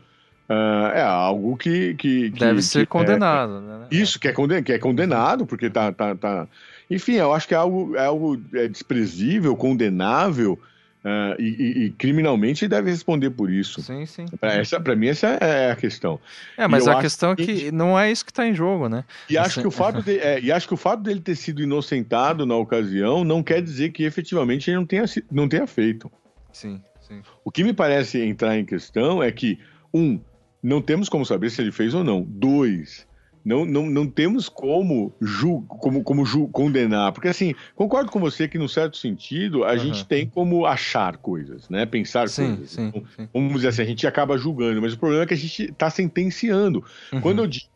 Uh, 0.50 0.96
é 0.96 1.02
algo 1.02 1.58
que, 1.58 1.94
que, 1.96 2.32
que 2.32 2.40
deve 2.40 2.62
ser 2.62 2.82
que 2.82 2.86
condenado, 2.86 3.58
é, 3.58 3.62
né? 3.62 3.88
Isso 3.92 4.18
que 4.18 4.30
é, 4.30 4.32
condenado, 4.32 4.64
que 4.64 4.72
é 4.72 4.80
condenado 4.80 5.46
porque 5.46 5.70
tá, 5.70 5.92
tá, 5.92 6.16
tá. 6.16 6.48
Enfim, 6.90 7.16
eu 7.16 7.34
acho 7.34 7.46
que 7.46 7.54
é 7.54 7.58
algo, 7.58 7.98
é 7.98 8.06
algo 8.06 8.42
é 8.54 8.66
desprezível, 8.70 9.58
condenável 9.58 10.58
uh, 11.04 11.42
e, 11.42 11.86
e, 11.86 11.90
criminalmente 11.92 12.66
deve 12.66 12.90
responder 12.90 13.32
por 13.32 13.52
isso. 13.52 13.82
Sim, 13.82 14.06
sim. 14.06 14.26
Para 14.40 14.96
mim 14.96 15.08
essa 15.08 15.28
é 15.28 15.70
a 15.70 15.76
questão. 15.76 16.18
É, 16.56 16.66
mas 16.66 16.88
a 16.88 17.02
questão 17.02 17.32
é 17.32 17.36
que 17.36 17.70
não 17.70 18.00
é 18.00 18.10
isso 18.10 18.24
que 18.24 18.32
está 18.32 18.48
em 18.48 18.56
jogo, 18.56 18.88
né? 18.88 19.04
E 19.30 19.38
acho 19.38 19.60
que 19.60 19.68
o 19.68 19.72
fato 19.72 20.02
de, 20.02 20.18
é, 20.18 20.40
e 20.40 20.50
acho 20.50 20.66
que 20.66 20.74
o 20.74 20.78
fato 20.78 21.04
dele 21.04 21.20
ter 21.20 21.36
sido 21.36 21.62
inocentado 21.62 22.46
na 22.46 22.56
ocasião 22.56 23.26
não 23.26 23.44
quer 23.44 23.62
dizer 23.62 23.90
que 23.90 24.04
efetivamente 24.04 24.70
ele 24.70 24.78
não 24.78 24.86
tenha 24.86 25.04
não 25.30 25.50
tenha 25.50 25.68
feito. 25.68 26.10
Sim, 26.54 26.82
sim. 27.02 27.22
O 27.44 27.52
que 27.52 27.66
me 27.66 27.74
parece 27.74 28.22
entrar 28.22 28.58
em 28.58 28.64
questão 28.64 29.22
é 29.22 29.30
que 29.30 29.60
um 29.94 30.20
não 30.68 30.82
temos 30.82 31.08
como 31.08 31.26
saber 31.26 31.50
se 31.50 31.62
ele 31.62 31.72
fez 31.72 31.94
ou 31.94 32.04
não. 32.04 32.22
Dois, 32.22 33.08
não, 33.44 33.66
não, 33.66 33.90
não 33.90 34.06
temos 34.06 34.50
como, 34.50 35.14
ju, 35.22 35.62
como, 35.68 36.04
como 36.04 36.26
ju, 36.26 36.50
condenar. 36.50 37.14
Porque, 37.14 37.30
assim, 37.30 37.56
concordo 37.74 38.12
com 38.12 38.20
você 38.20 38.48
que, 38.50 38.58
no 38.58 38.68
certo 38.68 38.98
sentido, 38.98 39.64
a 39.64 39.72
uhum. 39.72 39.78
gente 39.78 40.06
tem 40.06 40.28
como 40.28 40.66
achar 40.66 41.16
coisas, 41.18 41.70
né? 41.70 41.86
Pensar 41.86 42.28
sim, 42.28 42.48
coisas. 42.48 42.72
Sim, 42.72 42.88
então, 42.88 43.04
sim. 43.16 43.30
Vamos 43.34 43.54
dizer 43.54 43.70
assim, 43.70 43.82
a 43.84 43.86
gente 43.86 44.06
acaba 44.06 44.38
julgando, 44.38 44.82
mas 44.82 44.94
o 44.94 45.00
problema 45.00 45.24
é 45.24 45.26
que 45.26 45.34
a 45.34 45.38
gente 45.38 45.72
está 45.72 45.90
sentenciando. 45.90 46.84
Uhum. 47.14 47.22
Quando 47.22 47.40
eu 47.40 47.48
digo 47.48 47.68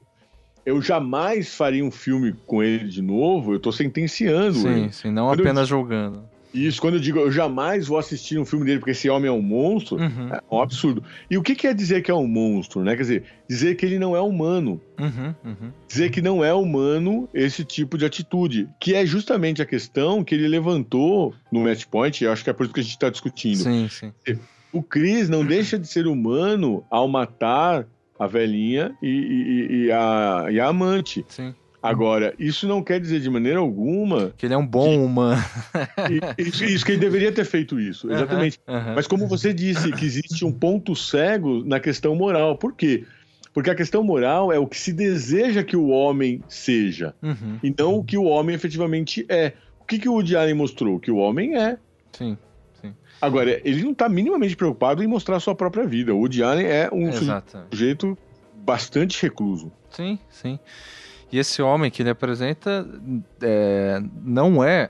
eu 0.63 0.79
jamais 0.79 1.55
faria 1.55 1.83
um 1.83 1.89
filme 1.89 2.35
com 2.45 2.61
ele 2.61 2.87
de 2.87 3.01
novo, 3.01 3.53
eu 3.53 3.57
estou 3.57 3.71
sentenciando 3.71 4.59
sim, 4.59 4.67
ele. 4.67 4.91
Sim, 4.91 5.11
não 5.11 5.27
Quando 5.27 5.41
apenas 5.41 5.67
julgando. 5.67 6.23
Isso, 6.53 6.81
quando 6.81 6.95
eu 6.95 6.99
digo 6.99 7.19
eu 7.19 7.31
jamais 7.31 7.87
vou 7.87 7.97
assistir 7.97 8.37
um 8.37 8.45
filme 8.45 8.65
dele 8.65 8.79
porque 8.79 8.91
esse 8.91 9.09
homem 9.09 9.29
é 9.29 9.31
um 9.31 9.41
monstro, 9.41 9.97
uhum. 9.97 10.29
é 10.33 10.41
um 10.51 10.61
absurdo. 10.61 11.03
E 11.29 11.37
o 11.37 11.43
que 11.43 11.55
quer 11.55 11.73
dizer 11.73 12.01
que 12.01 12.11
é 12.11 12.13
um 12.13 12.27
monstro, 12.27 12.83
né? 12.83 12.95
Quer 12.95 13.01
dizer, 13.01 13.23
dizer 13.47 13.75
que 13.75 13.85
ele 13.85 13.97
não 13.97 14.15
é 14.15 14.21
humano. 14.21 14.81
Uhum, 14.99 15.35
uhum. 15.43 15.71
Dizer 15.87 16.09
que 16.09 16.21
não 16.21 16.43
é 16.43 16.53
humano 16.53 17.29
esse 17.33 17.63
tipo 17.63 17.97
de 17.97 18.05
atitude. 18.05 18.67
Que 18.79 18.95
é 18.95 19.05
justamente 19.05 19.61
a 19.61 19.65
questão 19.65 20.23
que 20.23 20.35
ele 20.35 20.47
levantou 20.47 21.33
no 21.51 21.61
Match 21.61 21.85
Point, 21.85 22.23
eu 22.23 22.31
acho 22.31 22.43
que 22.43 22.49
é 22.49 22.53
por 22.53 22.65
isso 22.65 22.73
que 22.73 22.79
a 22.79 22.83
gente 22.83 22.93
está 22.93 23.09
discutindo. 23.09 23.57
Sim, 23.57 23.87
sim. 23.89 24.13
O 24.73 24.81
Chris 24.81 25.29
não 25.29 25.45
deixa 25.45 25.77
de 25.77 25.87
ser 25.87 26.07
humano 26.07 26.83
ao 26.89 27.07
matar 27.07 27.85
a 28.17 28.27
velhinha 28.27 28.95
e, 29.01 29.07
e, 29.07 29.75
e, 29.85 29.91
a, 29.91 30.45
e 30.51 30.59
a 30.59 30.67
amante. 30.67 31.25
Sim. 31.27 31.55
Agora, 31.81 32.35
isso 32.37 32.67
não 32.67 32.83
quer 32.83 32.99
dizer 32.99 33.19
de 33.19 33.29
maneira 33.29 33.57
alguma. 33.59 34.33
Que 34.37 34.45
ele 34.45 34.53
é 34.53 34.57
um 34.57 34.65
bom 34.65 34.89
que... 34.89 34.97
humano. 34.97 35.43
isso, 36.37 36.63
isso, 36.63 36.85
que 36.85 36.91
ele 36.91 37.01
deveria 37.01 37.31
ter 37.31 37.43
feito 37.43 37.79
isso, 37.79 38.11
exatamente. 38.11 38.59
Uhum, 38.67 38.75
uhum. 38.75 38.95
Mas 38.95 39.07
como 39.07 39.27
você 39.27 39.51
disse, 39.51 39.91
que 39.91 40.05
existe 40.05 40.45
um 40.45 40.51
ponto 40.51 40.95
cego 40.95 41.63
na 41.65 41.79
questão 41.79 42.15
moral. 42.15 42.55
Por 42.55 42.73
quê? 42.73 43.03
Porque 43.53 43.69
a 43.69 43.75
questão 43.75 44.03
moral 44.03 44.51
é 44.51 44.59
o 44.59 44.67
que 44.67 44.77
se 44.77 44.93
deseja 44.93 45.63
que 45.63 45.75
o 45.75 45.87
homem 45.89 46.43
seja, 46.47 47.15
uhum. 47.21 47.59
e 47.63 47.73
não 47.77 47.95
o 47.95 48.03
que 48.03 48.17
o 48.17 48.23
homem 48.25 48.55
efetivamente 48.55 49.25
é. 49.27 49.53
O 49.79 49.85
que, 49.85 49.97
que 49.97 50.07
o 50.07 50.13
Woody 50.13 50.37
Allen 50.37 50.53
mostrou? 50.53 50.99
Que 50.99 51.11
o 51.11 51.17
homem 51.17 51.57
é. 51.57 51.77
Sim. 52.13 52.37
sim. 52.79 52.93
Agora, 53.19 53.59
ele 53.65 53.83
não 53.83 53.91
está 53.91 54.07
minimamente 54.07 54.55
preocupado 54.55 55.03
em 55.03 55.07
mostrar 55.07 55.37
a 55.37 55.39
sua 55.39 55.55
própria 55.55 55.85
vida. 55.85 56.13
O 56.13 56.19
Woody 56.19 56.43
Allen 56.43 56.65
é 56.65 56.89
um 56.93 57.09
Exato. 57.09 57.65
sujeito 57.71 58.17
bastante 58.55 59.21
recluso. 59.21 59.71
Sim, 59.89 60.17
sim. 60.29 60.59
E 61.31 61.39
esse 61.39 61.61
homem 61.61 61.89
que 61.89 62.01
ele 62.01 62.09
apresenta 62.09 62.85
é, 63.41 64.01
não 64.23 64.63
é, 64.63 64.89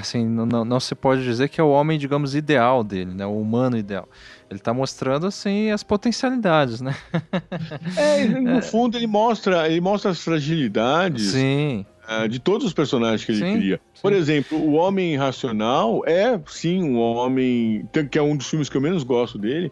assim, 0.00 0.26
não, 0.26 0.64
não 0.64 0.80
se 0.80 0.94
pode 0.94 1.22
dizer 1.22 1.48
que 1.48 1.60
é 1.60 1.64
o 1.64 1.70
homem, 1.70 1.98
digamos, 1.98 2.34
ideal 2.34 2.82
dele, 2.84 3.12
né? 3.12 3.26
O 3.26 3.38
humano 3.40 3.76
ideal. 3.76 4.08
Ele 4.50 4.58
está 4.58 4.72
mostrando, 4.72 5.26
assim, 5.26 5.70
as 5.70 5.82
potencialidades, 5.82 6.80
né? 6.80 6.94
É, 7.96 8.24
no 8.24 8.62
fundo 8.62 8.96
ele 8.96 9.06
mostra, 9.06 9.68
ele 9.68 9.80
mostra 9.80 10.10
as 10.10 10.20
fragilidades. 10.20 11.30
Sim. 11.30 11.84
Uh, 12.08 12.26
de 12.26 12.38
todos 12.38 12.66
os 12.66 12.72
personagens 12.72 13.24
que 13.24 13.32
ele 13.32 13.38
sim, 13.38 13.58
cria. 13.58 13.80
Sim. 13.92 14.00
Por 14.00 14.12
exemplo, 14.14 14.58
o 14.58 14.72
Homem 14.72 15.16
Racional 15.16 16.02
é, 16.06 16.40
sim, 16.46 16.82
um 16.82 16.98
homem. 16.98 17.86
que 18.10 18.18
é 18.18 18.22
um 18.22 18.34
dos 18.34 18.48
filmes 18.48 18.68
que 18.70 18.76
eu 18.76 18.80
menos 18.80 19.02
gosto 19.02 19.38
dele. 19.38 19.70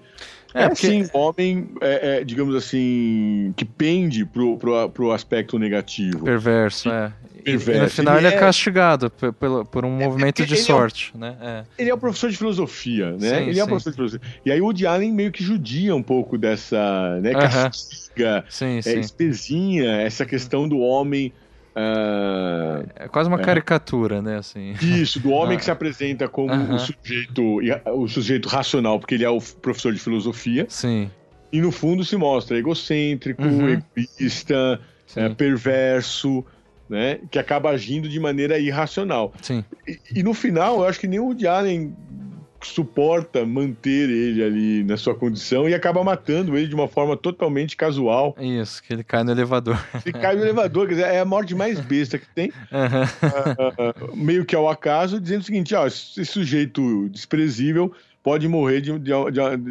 É, 0.57 0.65
é 0.65 0.69
porque... 0.69 0.87
sim, 0.87 1.09
homem, 1.13 1.69
é, 1.83 2.21
é, 2.21 2.25
digamos 2.25 2.55
assim, 2.55 3.53
que 3.57 3.65
pende 3.65 4.25
pro, 4.25 4.57
pro, 4.57 4.89
pro 4.89 5.13
aspecto 5.13 5.59
negativo. 5.59 6.25
Perverso, 6.25 6.89
é. 6.89 7.13
Perverso. 7.45 7.79
E, 7.79 7.85
no 7.85 7.91
final 7.91 8.17
ele, 8.17 8.27
ele 8.27 8.35
é, 8.35 8.39
é 8.39 8.41
castigado 8.41 9.11
por, 9.11 9.67
por 9.67 9.85
um 9.85 10.01
é, 10.01 10.05
movimento 10.07 10.45
de 10.45 10.57
sorte, 10.57 11.13
né? 11.17 11.65
Ele 11.79 11.91
é 11.91 11.95
o 11.95 11.99
professor 11.99 12.31
de 12.31 12.37
filosofia, 12.37 13.13
né? 13.13 13.19
Sim, 13.19 13.43
ele 13.43 13.55
sim. 13.55 13.61
é 13.61 13.67
professor 13.67 13.91
de 13.91 13.97
filosofia. 13.97 14.29
E 14.45 14.51
aí 14.51 14.61
o 14.61 14.65
Woody 14.65 14.87
Allen 14.87 15.13
meio 15.13 15.31
que 15.31 15.45
judia 15.45 15.95
um 15.95 16.03
pouco 16.03 16.37
dessa, 16.37 17.21
né, 17.21 17.33
castiga, 17.33 18.45
uh 18.45 18.51
-huh. 18.51 18.79
é, 18.79 18.83
sim. 18.83 18.99
espezinha 18.99 19.93
essa 20.01 20.25
questão 20.25 20.67
do 20.67 20.79
homem 20.79 21.33
Uh, 21.77 22.89
é 22.97 23.07
quase 23.07 23.29
uma 23.29 23.39
é. 23.39 23.45
caricatura, 23.45 24.23
né? 24.23 24.39
Assim. 24.39 24.73
Isso, 24.81 25.21
do 25.21 25.31
homem 25.31 25.59
que 25.59 25.65
se 25.65 25.71
apresenta 25.71 26.27
como 26.27 26.51
uh 26.51 26.57
-huh. 26.57 26.75
o, 26.75 26.79
sujeito, 26.79 27.59
o 27.93 28.09
sujeito 28.09 28.49
racional, 28.49 28.99
porque 28.99 29.15
ele 29.15 29.25
é 29.25 29.29
o 29.29 29.39
professor 29.61 29.93
de 29.93 29.99
filosofia. 29.99 30.65
Sim. 30.71 31.11
E 31.53 31.61
no 31.61 31.71
fundo 31.71 32.03
se 32.03 32.17
mostra 32.17 32.57
egocêntrico, 32.57 33.43
uhum. 33.43 33.83
egoísta, 33.97 34.81
é, 35.15 35.29
perverso, 35.29 36.43
né? 36.89 37.19
Que 37.31 37.39
acaba 37.39 37.69
agindo 37.71 38.09
de 38.09 38.19
maneira 38.19 38.59
irracional. 38.59 39.35
Sim. 39.43 39.63
E, 39.87 40.01
e, 40.15 40.23
no 40.23 40.33
final, 40.33 40.79
eu 40.79 40.89
acho 40.89 40.99
que 40.99 41.07
nem 41.07 41.21
o 41.21 41.27
Woody 41.27 41.47
Allen 41.47 41.95
suporta 42.63 43.45
manter 43.45 44.09
ele 44.09 44.43
ali 44.43 44.85
na 44.85 44.97
sua 44.97 45.15
condição 45.15 45.69
e 45.69 45.75
acaba 45.75 46.03
matando 46.03 46.57
ele 46.57 46.69
de 46.69 46.75
uma 46.75 46.89
forma 46.89 47.17
totalmente 47.17 47.77
casual. 47.77 48.37
Isso, 48.41 48.83
que 48.83 48.93
ele 48.93 49.05
cai 49.05 49.25
no 49.25 49.33
elevador. 49.33 49.79
Ele 50.05 50.13
cai 50.19 50.37
no 50.37 50.43
elevador, 50.43 50.87
quer 50.87 50.95
dizer, 50.95 51.07
é 51.07 51.21
a 51.21 51.25
morte 51.25 51.55
mais 51.55 51.81
besta 51.81 52.19
que 52.19 52.29
tem. 52.35 52.53
Uhum. 52.77 54.13
Uh, 54.13 54.17
meio 54.17 54.45
que 54.45 54.55
ao 54.55 54.69
acaso, 54.69 55.21
dizendo 55.21 55.41
o 55.41 55.45
seguinte: 55.45 55.75
ó, 55.75 55.87
esse 55.87 56.25
sujeito 56.25 57.09
desprezível 57.09 57.93
pode 58.23 58.47
morrer 58.49 58.81
de, 58.81 58.99
de, 58.99 59.13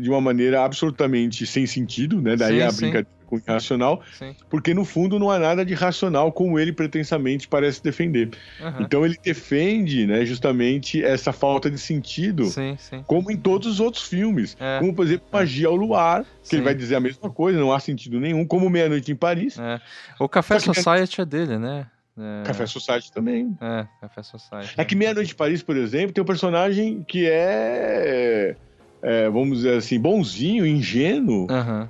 de 0.01 0.09
uma 0.09 0.21
maneira 0.21 0.63
absolutamente 0.63 1.45
sem 1.45 1.65
sentido, 1.65 2.21
né? 2.21 2.35
Daí 2.35 2.57
sim, 2.57 2.61
a 2.61 2.71
brincadeira 2.71 3.14
com 3.25 3.37
irracional, 3.37 4.01
Sim. 4.17 4.35
porque 4.49 4.73
no 4.73 4.85
fundo 4.85 5.19
não 5.19 5.29
há 5.29 5.39
nada 5.39 5.65
de 5.65 5.73
racional 5.73 6.31
como 6.31 6.59
ele 6.59 6.71
pretensamente 6.71 7.47
parece 7.47 7.83
defender. 7.83 8.29
Uhum. 8.61 8.81
Então 8.81 9.05
ele 9.05 9.17
defende, 9.21 10.05
né, 10.05 10.25
justamente 10.25 11.03
essa 11.03 11.33
falta 11.33 11.69
de 11.69 11.77
sentido, 11.77 12.45
sim, 12.45 12.77
como 13.05 13.31
em 13.31 13.37
todos 13.37 13.67
os 13.67 13.79
outros 13.79 14.03
filmes, 14.07 14.55
é. 14.59 14.79
como 14.79 14.93
por 14.93 15.05
exemplo 15.05 15.25
Magia 15.31 15.67
ao 15.67 15.75
Luar, 15.75 16.25
que 16.47 16.55
ele 16.55 16.63
vai 16.63 16.75
dizer 16.75 16.95
a 16.95 16.99
mesma 16.99 17.29
coisa, 17.29 17.59
não 17.59 17.71
há 17.71 17.79
sentido 17.79 18.19
nenhum, 18.19 18.45
como 18.45 18.69
Meia 18.69 18.89
Noite 18.89 19.11
em 19.11 19.15
Paris. 19.15 19.57
É. 19.59 19.81
O 20.19 20.29
Café 20.29 20.59
Society 20.59 21.21
é 21.21 21.25
dele, 21.25 21.57
né? 21.57 21.87
É... 22.17 22.43
Café 22.45 22.65
Society 22.65 23.11
também. 23.11 23.57
É, 23.59 23.85
Café 24.01 24.23
Society. 24.23 24.73
É 24.77 24.85
que 24.85 24.95
Meia 24.95 25.13
Noite 25.13 25.29
de 25.29 25.35
Paris, 25.35 25.61
por 25.61 25.75
exemplo, 25.75 26.13
tem 26.13 26.21
um 26.21 26.27
personagem 26.27 27.03
que 27.03 27.27
é, 27.27 28.55
é 29.01 29.29
vamos 29.29 29.57
dizer 29.57 29.77
assim, 29.77 29.99
bonzinho, 29.99 30.65
ingênuo. 30.65 31.47
Uhum. 31.51 31.87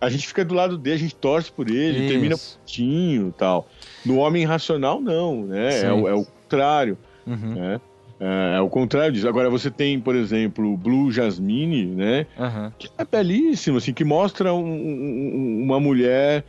A 0.00 0.08
gente 0.08 0.26
fica 0.26 0.44
do 0.44 0.54
lado 0.54 0.78
dele, 0.78 0.96
a 0.96 0.98
gente 0.98 1.14
torce 1.16 1.50
por 1.50 1.68
ele, 1.68 2.00
Isso. 2.00 2.08
termina 2.08 2.36
putinho 2.36 3.28
e 3.28 3.32
tal. 3.32 3.68
No 4.04 4.18
Homem 4.18 4.44
Racional, 4.44 5.00
não, 5.00 5.44
né? 5.44 5.80
É 5.82 5.92
o, 5.92 6.08
é 6.08 6.14
o, 6.14 6.24
contrário. 6.24 6.96
Uhum. 7.26 7.54
Né? 7.54 7.80
É, 8.20 8.56
é, 8.56 8.60
o 8.60 8.68
contrário 8.68 9.12
disso. 9.12 9.28
Agora 9.28 9.50
você 9.50 9.70
tem, 9.70 9.98
por 9.98 10.14
exemplo, 10.14 10.76
Blue 10.76 11.10
Jasmine, 11.10 11.86
né? 11.86 12.26
Uhum. 12.38 12.72
Que 12.78 12.88
é 12.96 13.04
belíssimo, 13.04 13.78
assim, 13.78 13.92
que 13.92 14.04
mostra 14.04 14.52
um, 14.54 14.64
um, 14.64 15.62
uma 15.64 15.80
mulher 15.80 16.44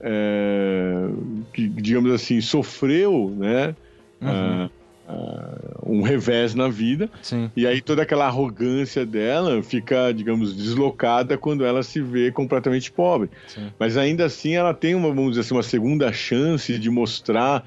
é, 0.00 1.08
que, 1.52 1.68
digamos 1.68 2.12
assim, 2.12 2.40
sofreu, 2.40 3.34
né? 3.36 3.74
Uhum. 4.20 4.70
Uh, 5.08 5.90
um 5.90 6.02
revés 6.02 6.54
na 6.54 6.68
vida. 6.68 7.08
Sim. 7.22 7.50
E 7.56 7.66
aí 7.66 7.80
toda 7.80 8.02
aquela 8.02 8.26
arrogância 8.26 9.06
dela 9.06 9.62
fica, 9.62 10.12
digamos, 10.12 10.54
deslocada 10.54 11.38
quando 11.38 11.64
ela 11.64 11.82
se 11.82 11.98
vê 12.02 12.30
completamente 12.30 12.92
pobre. 12.92 13.30
Sim. 13.46 13.72
Mas 13.78 13.96
ainda 13.96 14.26
assim 14.26 14.54
ela 14.54 14.74
tem 14.74 14.94
uma, 14.94 15.08
vamos 15.08 15.30
dizer 15.30 15.40
assim, 15.40 15.54
uma 15.54 15.62
segunda 15.62 16.12
chance 16.12 16.78
de 16.78 16.90
mostrar 16.90 17.66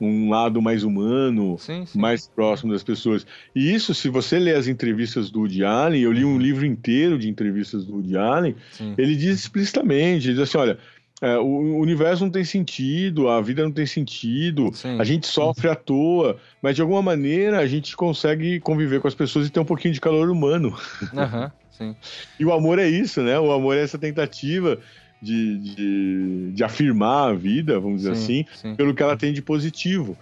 um 0.00 0.30
lado 0.30 0.62
mais 0.62 0.84
humano, 0.84 1.56
sim, 1.58 1.84
sim. 1.84 1.98
mais 1.98 2.28
próximo 2.28 2.72
das 2.72 2.82
pessoas. 2.82 3.26
E 3.54 3.74
isso, 3.74 3.94
se 3.94 4.08
você 4.08 4.38
ler 4.38 4.56
as 4.56 4.68
entrevistas 4.68 5.30
do 5.30 5.40
Woody 5.40 5.64
Allen, 5.64 6.00
eu 6.00 6.12
li 6.12 6.24
um 6.24 6.38
livro 6.38 6.64
inteiro 6.64 7.18
de 7.18 7.28
entrevistas 7.28 7.84
do 7.84 7.94
Woody 7.94 8.16
Allen, 8.16 8.54
sim. 8.70 8.94
ele 8.96 9.14
diz 9.16 9.40
explicitamente, 9.40 10.28
ele 10.28 10.34
diz 10.34 10.42
assim, 10.42 10.58
olha, 10.58 10.78
é, 11.20 11.36
o 11.36 11.78
universo 11.78 12.24
não 12.24 12.30
tem 12.30 12.44
sentido, 12.44 13.28
a 13.28 13.40
vida 13.40 13.62
não 13.64 13.72
tem 13.72 13.86
sentido, 13.86 14.70
Sim. 14.72 15.00
a 15.00 15.04
gente 15.04 15.26
sofre 15.26 15.68
à 15.68 15.74
toa, 15.74 16.36
mas 16.62 16.76
de 16.76 16.82
alguma 16.82 17.02
maneira 17.02 17.58
a 17.58 17.66
gente 17.66 17.96
consegue 17.96 18.60
conviver 18.60 19.00
com 19.00 19.08
as 19.08 19.14
pessoas 19.14 19.48
e 19.48 19.50
ter 19.50 19.58
um 19.58 19.64
pouquinho 19.64 19.92
de 19.92 20.00
calor 20.00 20.30
humano. 20.30 20.76
Uhum, 21.18 21.50
sim. 21.70 21.96
e 22.38 22.44
o 22.44 22.52
amor 22.52 22.78
é 22.78 22.88
isso, 22.88 23.22
né? 23.22 23.38
O 23.38 23.50
amor 23.50 23.76
é 23.76 23.82
essa 23.82 23.98
tentativa 23.98 24.78
de, 25.20 25.58
de, 25.58 26.52
de 26.52 26.64
afirmar 26.64 27.30
a 27.30 27.34
vida, 27.34 27.80
vamos 27.80 28.02
dizer 28.02 28.14
sim, 28.14 28.44
assim, 28.50 28.68
sim. 28.70 28.76
pelo 28.76 28.94
que 28.94 29.02
ela 29.02 29.16
tem 29.16 29.32
de 29.32 29.42
positivo. 29.42 30.16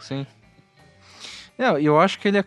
Sim. 1.56 1.62
É, 1.62 1.80
eu 1.80 1.98
acho 1.98 2.18
que 2.18 2.28
ele. 2.28 2.38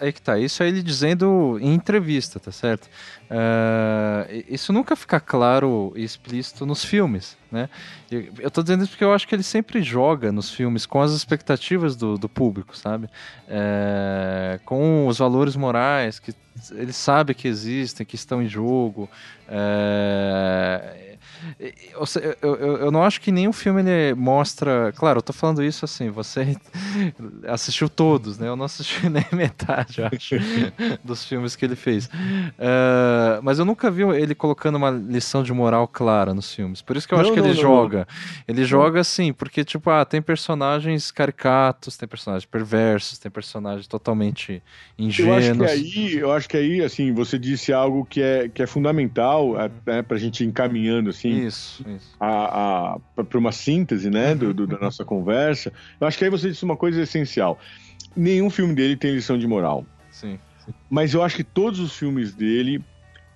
Aí 0.00 0.12
que 0.12 0.20
tá. 0.20 0.38
Isso 0.38 0.62
é 0.62 0.68
ele 0.68 0.82
dizendo 0.82 1.58
em 1.60 1.74
entrevista, 1.74 2.38
tá 2.38 2.52
certo? 2.52 2.88
Uh, 3.30 4.44
isso 4.48 4.72
nunca 4.72 4.94
fica 4.94 5.18
claro 5.18 5.92
e 5.96 6.04
explícito 6.04 6.66
nos 6.66 6.84
filmes, 6.84 7.36
né? 7.50 7.68
Eu, 8.10 8.28
eu 8.38 8.50
tô 8.50 8.62
dizendo 8.62 8.82
isso 8.82 8.90
porque 8.90 9.04
eu 9.04 9.14
acho 9.14 9.26
que 9.26 9.34
ele 9.34 9.42
sempre 9.42 9.82
joga 9.82 10.30
nos 10.30 10.50
filmes 10.50 10.84
com 10.84 11.00
as 11.00 11.12
expectativas 11.12 11.96
do, 11.96 12.18
do 12.18 12.28
público, 12.28 12.76
sabe? 12.76 13.08
É, 13.48 14.60
com 14.64 15.06
os 15.06 15.18
valores 15.18 15.56
morais 15.56 16.18
que 16.18 16.34
ele 16.72 16.92
sabe 16.92 17.34
que 17.34 17.48
existem, 17.48 18.04
que 18.04 18.14
estão 18.14 18.42
em 18.42 18.48
jogo. 18.48 19.08
É, 19.48 21.15
eu, 21.60 22.56
eu, 22.56 22.76
eu, 22.78 22.90
não 22.90 23.02
acho 23.02 23.20
que 23.20 23.32
nenhum 23.32 23.52
filme 23.52 23.80
ele 23.80 24.14
mostra. 24.14 24.92
Claro, 24.96 25.18
eu 25.18 25.22
tô 25.22 25.32
falando 25.32 25.62
isso 25.62 25.84
assim, 25.84 26.10
você 26.10 26.56
assistiu 27.48 27.88
todos, 27.88 28.38
né? 28.38 28.48
Eu 28.48 28.56
não 28.56 28.64
assisti 28.64 29.08
nem 29.10 29.24
metade, 29.32 30.00
eu 30.00 30.06
acho, 30.06 30.36
dos 31.04 31.24
filmes 31.24 31.56
que 31.56 31.64
ele 31.64 31.76
fez. 31.76 32.06
Uh, 32.06 33.42
mas 33.42 33.58
eu 33.58 33.64
nunca 33.64 33.90
vi 33.90 34.02
ele 34.02 34.34
colocando 34.34 34.76
uma 34.76 34.90
lição 34.90 35.42
de 35.42 35.52
moral 35.52 35.86
clara 35.88 36.34
nos 36.34 36.54
filmes. 36.54 36.82
Por 36.82 36.96
isso 36.96 37.06
que 37.06 37.14
eu 37.14 37.18
não, 37.18 37.24
acho 37.24 37.32
que 37.32 37.40
não, 37.40 37.46
ele 37.46 37.54
não, 37.54 37.62
joga. 37.62 38.08
Ele 38.46 38.64
joga 38.64 39.00
assim, 39.00 39.32
porque, 39.32 39.64
tipo, 39.64 39.90
ah, 39.90 40.04
tem 40.04 40.20
personagens 40.20 41.10
caricatos, 41.10 41.96
tem 41.96 42.08
personagens 42.08 42.44
perversos, 42.44 43.18
tem 43.18 43.30
personagens 43.30 43.86
totalmente 43.86 44.62
ingênuos. 44.98 45.46
Eu 45.46 45.64
acho 45.64 45.80
que 45.80 45.96
aí, 45.96 46.14
eu 46.18 46.32
acho 46.32 46.48
que 46.48 46.56
aí 46.56 46.82
assim, 46.82 47.12
você 47.12 47.38
disse 47.38 47.72
algo 47.72 48.04
que 48.04 48.20
é, 48.20 48.48
que 48.48 48.62
é 48.62 48.66
fundamental 48.66 49.50
uhum. 49.50 49.70
né, 49.86 50.02
pra 50.02 50.16
gente 50.18 50.44
ir 50.44 50.46
encaminhando, 50.46 51.10
assim 51.10 51.25
isso, 51.28 51.84
isso. 51.88 52.16
A, 52.18 52.94
a, 52.94 53.24
para 53.24 53.38
uma 53.38 53.52
síntese 53.52 54.10
né, 54.10 54.34
do, 54.34 54.52
do, 54.52 54.66
da 54.66 54.78
nossa 54.78 55.04
conversa, 55.04 55.72
eu 56.00 56.06
acho 56.06 56.18
que 56.18 56.24
aí 56.24 56.30
você 56.30 56.48
disse 56.50 56.64
uma 56.64 56.76
coisa 56.76 57.02
essencial. 57.02 57.58
Nenhum 58.16 58.50
filme 58.50 58.74
dele 58.74 58.96
tem 58.96 59.14
lição 59.14 59.38
de 59.38 59.46
moral. 59.46 59.84
Sim. 60.10 60.38
Mas 60.90 61.14
eu 61.14 61.22
acho 61.22 61.36
que 61.36 61.44
todos 61.44 61.78
os 61.78 61.96
filmes 61.96 62.34
dele 62.34 62.82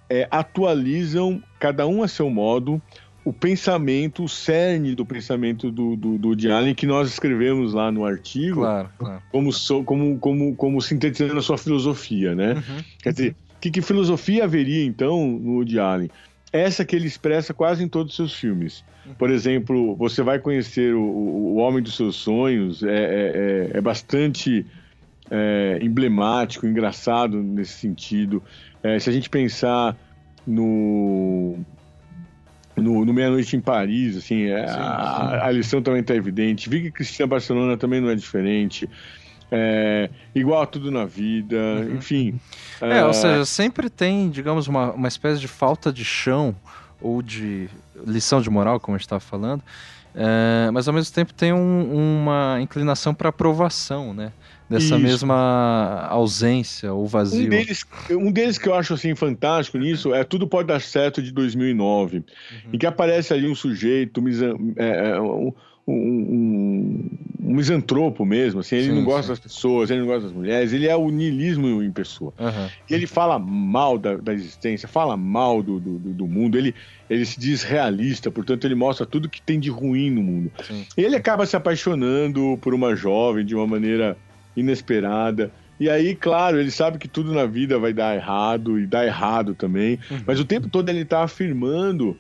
é, 0.09 0.27
atualizam, 0.31 1.43
cada 1.59 1.87
um 1.87 2.03
a 2.03 2.09
seu 2.09 2.29
modo, 2.29 2.81
o 3.25 3.33
pensamento, 3.33 4.25
o 4.25 4.29
cerne 4.29 4.95
do 4.95 5.05
pensamento 5.05 5.71
do, 5.71 5.95
do, 5.95 6.19
do 6.19 6.53
Allen, 6.53 6.75
que 6.75 6.87
nós 6.87 7.09
escrevemos 7.09 7.75
lá 7.75 7.93
no 7.93 8.05
artigo, 8.05 8.61
claro, 8.61 8.89
claro. 8.99 9.23
Como, 9.31 9.53
so, 9.53 9.85
como, 9.85 10.19
como, 10.19 10.55
como 10.57 10.81
sintetizando 10.81 11.39
a 11.39 11.43
sua 11.43 11.59
filosofia, 11.59 12.35
né? 12.35 12.55
Uhum. 12.55 12.85
Quer 13.03 13.13
dizer, 13.13 13.37
que, 13.61 13.71
que 13.71 13.83
filosofia 13.83 14.45
haveria, 14.45 14.85
então, 14.85 15.27
no 15.27 15.57
Woody 15.57 15.79
Allen? 15.79 16.11
Essa 16.53 16.85
que 16.85 16.97
ele 16.97 17.07
expressa 17.07 17.55
quase 17.55 17.83
em 17.85 17.89
todos 17.89 18.13
os 18.13 18.17
seus 18.17 18.35
filmes. 18.35 18.85
Por 19.19 19.31
exemplo, 19.31 19.95
você 19.97 20.23
vai 20.23 20.39
conhecer 20.39 20.95
o, 20.95 21.01
o 21.01 21.57
Homem 21.57 21.83
dos 21.83 21.97
Seus 21.97 22.17
Sonhos, 22.17 22.83
é, 22.83 22.89
é, 22.89 23.71
é, 23.75 23.79
é 23.79 23.81
bastante 23.81 24.67
é, 25.31 25.79
emblemático, 25.81 26.67
engraçado 26.67 27.43
nesse 27.43 27.73
sentido. 27.73 28.43
É, 28.83 28.99
se 28.99 29.09
a 29.09 29.13
gente 29.13 29.31
pensar 29.31 29.97
no, 30.47 31.59
no, 32.77 33.05
no 33.05 33.13
Meia-Noite 33.13 33.57
em 33.57 33.61
Paris, 33.61 34.17
assim, 34.17 34.45
é, 34.45 34.67
sim, 34.67 34.75
sim. 34.75 34.81
A, 34.81 35.47
a, 35.47 35.51
lição 35.51 35.81
também 35.81 36.01
está 36.01 36.15
evidente. 36.15 36.69
Vi 36.69 36.83
que 36.83 36.91
Cristina 36.91 37.27
Barcelona 37.27 37.77
também 37.77 38.01
não 38.01 38.11
é 38.11 38.15
diferente. 38.15 38.89
É, 39.51 40.09
igual 40.35 40.63
a 40.63 40.67
tudo 40.67 40.91
na 40.91 41.05
vida, 41.05 41.57
uhum. 41.57 41.97
enfim. 41.97 42.41
É, 42.81 43.05
ou 43.05 43.13
seja, 43.13 43.45
sempre 43.45 43.91
tem, 43.91 44.31
digamos, 44.31 44.69
uma, 44.69 44.93
uma 44.93 45.09
espécie 45.09 45.41
de 45.41 45.49
falta 45.49 45.93
de 45.93 46.05
chão 46.05 46.55
ou 47.01 47.21
de 47.21 47.69
lição 48.07 48.41
de 48.41 48.49
moral, 48.49 48.79
como 48.79 48.95
a 48.95 48.99
gente 48.99 49.07
estava 49.07 49.21
falando, 49.21 49.63
é, 50.15 50.71
mas 50.73 50.89
ao 50.89 50.95
mesmo 50.95 51.15
tempo 51.15 51.33
tem 51.33 51.53
um, 51.53 52.21
uma 52.21 52.59
inclinação 52.61 53.15
para 53.15 53.29
aprovação, 53.29 54.13
né? 54.13 54.33
Dessa 54.69 54.95
Isso. 54.95 54.99
mesma 55.01 56.07
ausência 56.09 56.93
ou 56.93 57.05
vazio. 57.05 57.47
Um 57.47 57.49
deles, 57.49 57.85
um 58.11 58.31
deles 58.31 58.57
que 58.57 58.69
eu 58.69 58.75
acho 58.75 58.95
assim 58.95 59.17
fantástico 59.17 59.77
nisso 59.79 60.15
é 60.15 60.23
Tudo 60.23 60.47
Pode 60.47 60.69
Dar 60.69 60.81
Certo 60.81 61.21
de 61.21 61.33
2009, 61.33 62.19
uhum. 62.19 62.25
em 62.73 62.79
que 62.79 62.87
aparece 62.87 63.35
ali 63.35 63.49
um 63.49 63.55
sujeito, 63.55 64.23
é, 64.77 65.11
é, 65.11 65.21
um, 65.21 65.53
um, 65.91 67.09
um, 67.43 67.55
misantropo 67.55 68.25
mesmo, 68.25 68.61
assim, 68.61 68.77
ele 68.77 68.89
sim, 68.89 68.95
não 68.95 69.05
gosta 69.05 69.23
sim. 69.23 69.29
das 69.29 69.39
pessoas, 69.41 69.91
ele 69.91 70.01
não 70.01 70.07
gosta 70.07 70.23
das 70.23 70.33
mulheres, 70.33 70.73
ele 70.73 70.87
é 70.87 70.97
o 70.97 71.11
niilismo 71.11 71.83
em 71.83 71.91
pessoa. 71.91 72.33
Uhum. 72.39 72.69
E 72.89 72.95
ele 72.95 73.07
fala 73.07 73.39
mal 73.39 73.99
da, 73.99 74.17
da 74.17 74.33
existência, 74.33 74.89
fala 74.89 75.17
mal 75.17 75.63
do, 75.63 75.81
do, 75.81 75.99
do, 75.99 76.27
mundo, 76.27 76.57
ele, 76.57 76.75
ele 77.09 77.25
se 77.25 77.39
diz 77.39 77.63
realista, 77.63 78.31
portanto 78.31 78.65
ele 78.67 78.75
mostra 78.75 79.05
tudo 79.05 79.29
que 79.29 79.43
tem 79.43 79.59
de 79.59 79.71
ruim 79.71 80.11
no 80.11 80.23
mundo. 80.23 80.53
Sim. 80.63 80.87
Ele 80.97 81.17
acaba 81.17 81.45
se 81.45 81.57
apaixonando 81.57 82.59
por 82.61 82.73
uma 82.73 82.95
jovem 82.95 83.45
de 83.45 83.55
uma 83.55 83.67
maneira 83.67 84.17
inesperada. 84.57 85.53
E 85.79 85.89
aí, 85.89 86.15
claro, 86.15 86.61
ele 86.61 86.71
sabe 86.71 86.99
que 86.99 87.09
tudo 87.09 87.33
na 87.33 87.47
vida 87.47 87.79
vai 87.79 87.93
dar 87.93 88.15
errado 88.15 88.79
e 88.79 88.87
dá 88.87 89.05
errado 89.05 89.55
também, 89.55 89.99
uhum. 90.11 90.21
mas 90.27 90.39
o 90.39 90.45
tempo 90.45 90.69
todo 90.69 90.89
ele 90.89 91.01
está 91.01 91.23
afirmando 91.23 92.17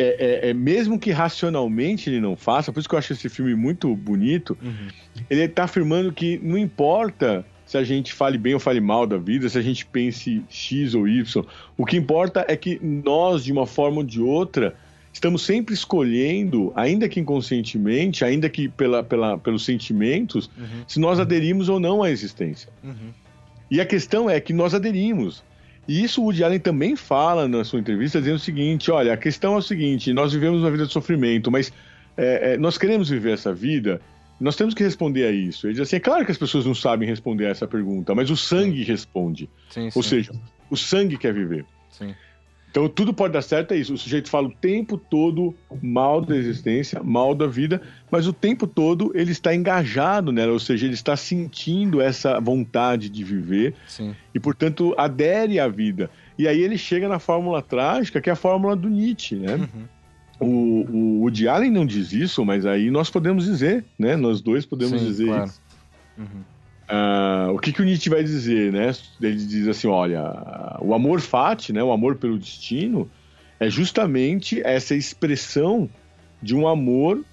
é, 0.00 0.16
é, 0.18 0.50
é, 0.50 0.54
mesmo 0.54 0.98
que 0.98 1.10
racionalmente 1.10 2.08
ele 2.08 2.20
não 2.20 2.34
faça, 2.34 2.72
por 2.72 2.80
isso 2.80 2.88
que 2.88 2.94
eu 2.94 2.98
acho 2.98 3.12
esse 3.12 3.28
filme 3.28 3.54
muito 3.54 3.94
bonito, 3.94 4.56
uhum. 4.62 4.88
ele 5.28 5.42
está 5.42 5.64
afirmando 5.64 6.10
que 6.10 6.40
não 6.42 6.56
importa 6.56 7.44
se 7.66 7.76
a 7.76 7.84
gente 7.84 8.12
fale 8.12 8.38
bem 8.38 8.54
ou 8.54 8.60
fale 8.60 8.80
mal 8.80 9.06
da 9.06 9.16
vida, 9.16 9.48
se 9.48 9.58
a 9.58 9.62
gente 9.62 9.84
pense 9.84 10.42
X 10.48 10.94
ou 10.94 11.06
Y, 11.06 11.44
o 11.76 11.84
que 11.84 11.96
importa 11.96 12.44
é 12.48 12.56
que 12.56 12.80
nós, 12.82 13.44
de 13.44 13.52
uma 13.52 13.66
forma 13.66 13.98
ou 13.98 14.02
de 14.02 14.20
outra, 14.20 14.74
estamos 15.12 15.42
sempre 15.42 15.74
escolhendo, 15.74 16.72
ainda 16.74 17.08
que 17.08 17.20
inconscientemente, 17.20 18.24
ainda 18.24 18.48
que 18.48 18.68
pela, 18.68 19.04
pela, 19.04 19.38
pelos 19.38 19.64
sentimentos, 19.64 20.50
uhum. 20.58 20.84
se 20.88 20.98
nós 20.98 21.20
aderimos 21.20 21.68
ou 21.68 21.78
não 21.78 22.02
à 22.02 22.10
existência. 22.10 22.72
Uhum. 22.82 23.12
E 23.70 23.80
a 23.80 23.86
questão 23.86 24.28
é 24.28 24.40
que 24.40 24.52
nós 24.52 24.74
aderimos. 24.74 25.44
E 25.90 26.04
isso 26.04 26.20
o 26.20 26.26
Woody 26.26 26.44
Allen 26.44 26.60
também 26.60 26.94
fala 26.94 27.48
na 27.48 27.64
sua 27.64 27.80
entrevista, 27.80 28.20
dizendo 28.20 28.36
o 28.36 28.38
seguinte: 28.38 28.92
olha, 28.92 29.12
a 29.12 29.16
questão 29.16 29.54
é 29.54 29.56
o 29.56 29.62
seguinte, 29.62 30.12
nós 30.12 30.32
vivemos 30.32 30.62
uma 30.62 30.70
vida 30.70 30.86
de 30.86 30.92
sofrimento, 30.92 31.50
mas 31.50 31.72
é, 32.16 32.52
é, 32.52 32.56
nós 32.56 32.78
queremos 32.78 33.08
viver 33.08 33.32
essa 33.32 33.52
vida, 33.52 34.00
nós 34.38 34.54
temos 34.54 34.72
que 34.72 34.84
responder 34.84 35.24
a 35.24 35.32
isso. 35.32 35.66
Ele 35.66 35.72
diz 35.72 35.82
assim: 35.82 35.96
é 35.96 36.00
claro 36.00 36.24
que 36.24 36.30
as 36.30 36.38
pessoas 36.38 36.64
não 36.64 36.76
sabem 36.76 37.08
responder 37.08 37.46
a 37.46 37.48
essa 37.48 37.66
pergunta, 37.66 38.14
mas 38.14 38.30
o 38.30 38.36
sangue 38.36 38.84
responde. 38.84 39.50
Sim, 39.68 39.86
Ou 39.92 40.00
sim. 40.04 40.10
seja, 40.10 40.32
o 40.70 40.76
sangue 40.76 41.18
quer 41.18 41.34
viver. 41.34 41.66
Sim. 41.90 42.14
Então 42.70 42.88
tudo 42.88 43.12
pode 43.12 43.32
dar 43.32 43.42
certo, 43.42 43.72
é 43.72 43.76
isso. 43.76 43.92
O 43.94 43.98
sujeito 43.98 44.30
fala 44.30 44.46
o 44.46 44.52
tempo 44.52 44.96
todo 44.96 45.54
mal 45.82 46.20
da 46.20 46.36
existência, 46.36 47.02
mal 47.02 47.34
da 47.34 47.46
vida, 47.46 47.82
mas 48.10 48.26
o 48.26 48.32
tempo 48.32 48.66
todo 48.66 49.10
ele 49.14 49.32
está 49.32 49.54
engajado 49.54 50.30
nela, 50.30 50.52
ou 50.52 50.60
seja, 50.60 50.86
ele 50.86 50.94
está 50.94 51.16
sentindo 51.16 52.00
essa 52.00 52.38
vontade 52.38 53.08
de 53.08 53.24
viver 53.24 53.74
Sim. 53.88 54.14
e, 54.34 54.38
portanto, 54.38 54.94
adere 54.96 55.58
à 55.58 55.66
vida. 55.66 56.08
E 56.38 56.46
aí 56.46 56.60
ele 56.60 56.78
chega 56.78 57.08
na 57.08 57.18
fórmula 57.18 57.60
trágica, 57.60 58.20
que 58.20 58.30
é 58.30 58.32
a 58.32 58.36
fórmula 58.36 58.76
do 58.76 58.88
Nietzsche, 58.88 59.34
né? 59.34 59.56
Uhum. 59.56 59.84
o, 60.40 60.86
o 60.90 61.20
Woody 61.22 61.48
Allen 61.48 61.70
não 61.70 61.84
diz 61.84 62.12
isso, 62.12 62.44
mas 62.44 62.64
aí 62.64 62.90
nós 62.90 63.10
podemos 63.10 63.44
dizer, 63.44 63.84
né? 63.98 64.16
Nós 64.16 64.40
dois 64.40 64.64
podemos 64.64 65.00
Sim, 65.00 65.06
dizer 65.06 65.26
claro. 65.26 65.44
isso. 65.44 65.60
Uhum. 66.16 66.59
Ah, 66.92 67.48
o 67.52 67.58
que, 67.58 67.72
que 67.72 67.80
o 67.80 67.84
Nietzsche 67.84 68.10
vai 68.10 68.24
dizer, 68.24 68.72
né? 68.72 68.92
Ele 69.20 69.36
diz 69.36 69.68
assim, 69.68 69.86
olha, 69.86 70.76
o 70.80 70.92
amor 70.92 71.20
fati, 71.20 71.72
né? 71.72 71.82
O 71.82 71.92
amor 71.92 72.16
pelo 72.16 72.36
destino 72.36 73.08
é 73.60 73.70
justamente 73.70 74.60
essa 74.64 74.94
expressão 74.94 75.88
de 76.42 76.56
um 76.56 76.66
amor 76.66 77.24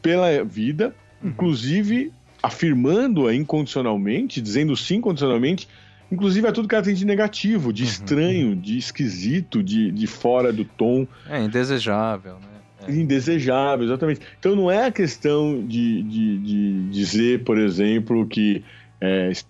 pela 0.00 0.42
vida, 0.44 0.94
inclusive 1.22 2.10
afirmando-a 2.42 3.34
incondicionalmente, 3.34 4.40
dizendo 4.40 4.74
sim 4.74 4.96
incondicionalmente, 4.96 5.68
inclusive 6.10 6.46
a 6.48 6.52
tudo 6.52 6.66
que 6.66 6.74
ela 6.74 6.84
tem 6.84 6.94
de 6.94 7.04
negativo, 7.04 7.72
de 7.72 7.82
Uhum. 7.82 7.88
estranho, 7.88 8.56
de 8.56 8.78
esquisito, 8.78 9.62
de, 9.62 9.90
de 9.92 10.06
fora 10.06 10.50
do 10.52 10.64
tom. 10.64 11.06
É 11.28 11.42
indesejável, 11.42 12.34
né? 12.40 12.59
É. 12.86 12.92
Indesejável, 12.92 13.84
exatamente. 13.86 14.20
Então 14.38 14.54
não 14.56 14.70
é 14.70 14.86
a 14.86 14.90
questão 14.92 15.64
de, 15.66 16.02
de, 16.02 16.38
de 16.38 16.88
dizer, 16.90 17.44
por 17.44 17.58
exemplo, 17.58 18.26
que 18.26 18.62
é, 19.00 19.30
es- 19.30 19.46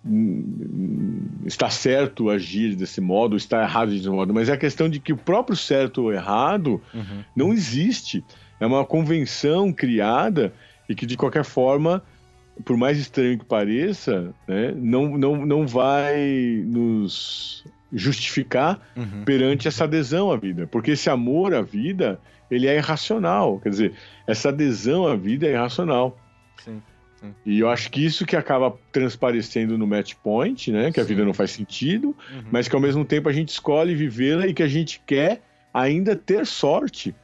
está 1.45 1.69
certo 1.71 2.31
agir 2.31 2.75
desse 2.77 3.01
modo, 3.01 3.37
está 3.37 3.63
errado 3.63 3.91
desse 3.91 4.09
modo, 4.09 4.33
mas 4.33 4.49
é 4.49 4.53
a 4.53 4.57
questão 4.57 4.89
de 4.89 5.01
que 5.01 5.13
o 5.13 5.17
próprio 5.17 5.57
certo 5.57 6.03
ou 6.03 6.13
errado 6.13 6.81
Uhum. 6.95 7.25
não 7.35 7.53
existe. 7.53 8.25
É 8.61 8.67
uma 8.67 8.85
convenção 8.85 9.73
criada 9.73 10.53
e 10.89 10.95
que, 10.95 11.07
de 11.07 11.17
qualquer 11.17 11.45
forma, 11.45 12.03
por 12.65 12.77
mais 12.77 12.99
estranho 12.99 13.39
que 13.39 13.45
pareça, 13.45 14.35
né, 14.47 14.73
não, 14.77 15.17
não, 15.17 15.47
não 15.47 15.67
vai 15.67 16.63
nos 16.67 17.65
justificar 17.93 18.81
Uhum. 18.97 19.25
perante 19.25 19.69
essa 19.69 19.85
adesão 19.85 20.31
à 20.31 20.37
vida. 20.37 20.67
Porque 20.67 20.93
esse 20.93 21.09
amor 21.11 21.55
à 21.55 21.63
vida, 21.63 22.21
ele 22.51 22.67
é 22.67 22.77
irracional. 22.77 23.59
Quer 23.61 23.69
dizer, 23.71 23.93
essa 24.27 24.49
adesão 24.51 25.07
à 25.07 25.17
vida 25.17 25.47
é 25.47 25.53
irracional. 25.53 26.19
Sim. 26.65 26.81
E 27.45 27.61
eu 27.61 27.69
acho 27.69 27.91
que 27.91 28.03
isso 28.03 28.25
que 28.25 28.35
acaba 28.35 28.75
transparecendo 28.91 29.77
no 29.77 29.87
match 29.87 30.15
point, 30.23 30.73
né? 30.73 30.91
Que 30.91 31.01
a 31.01 31.03
Sim. 31.03 31.09
vida 31.11 31.25
não 31.25 31.35
faz 31.35 31.51
sentido, 31.51 32.17
Uhum. 32.33 32.45
mas 32.51 32.67
que 32.67 32.75
ao 32.75 32.81
mesmo 32.81 33.05
tempo 33.05 33.29
a 33.29 33.33
gente 33.33 33.51
escolhe 33.51 33.95
vivê-la 33.95 34.47
e 34.47 34.55
que 34.55 34.63
a 34.63 34.69
gente 34.69 35.03
quer 35.07 35.43
ainda 35.75 36.17
ter 36.17 36.47
sorte 36.47 37.15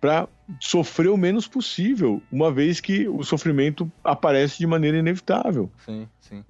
para 0.00 0.26
sofrer 0.58 1.08
o 1.10 1.16
menos 1.18 1.46
possível, 1.46 2.20
uma 2.32 2.50
vez 2.50 2.80
que 2.80 3.06
o 3.06 3.22
sofrimento 3.22 3.92
aparece 4.02 4.58
de 4.58 4.66
maneira 4.66 4.96
inevitável. 4.96 5.70
Sim, 5.84 6.08
sim. 6.18 6.42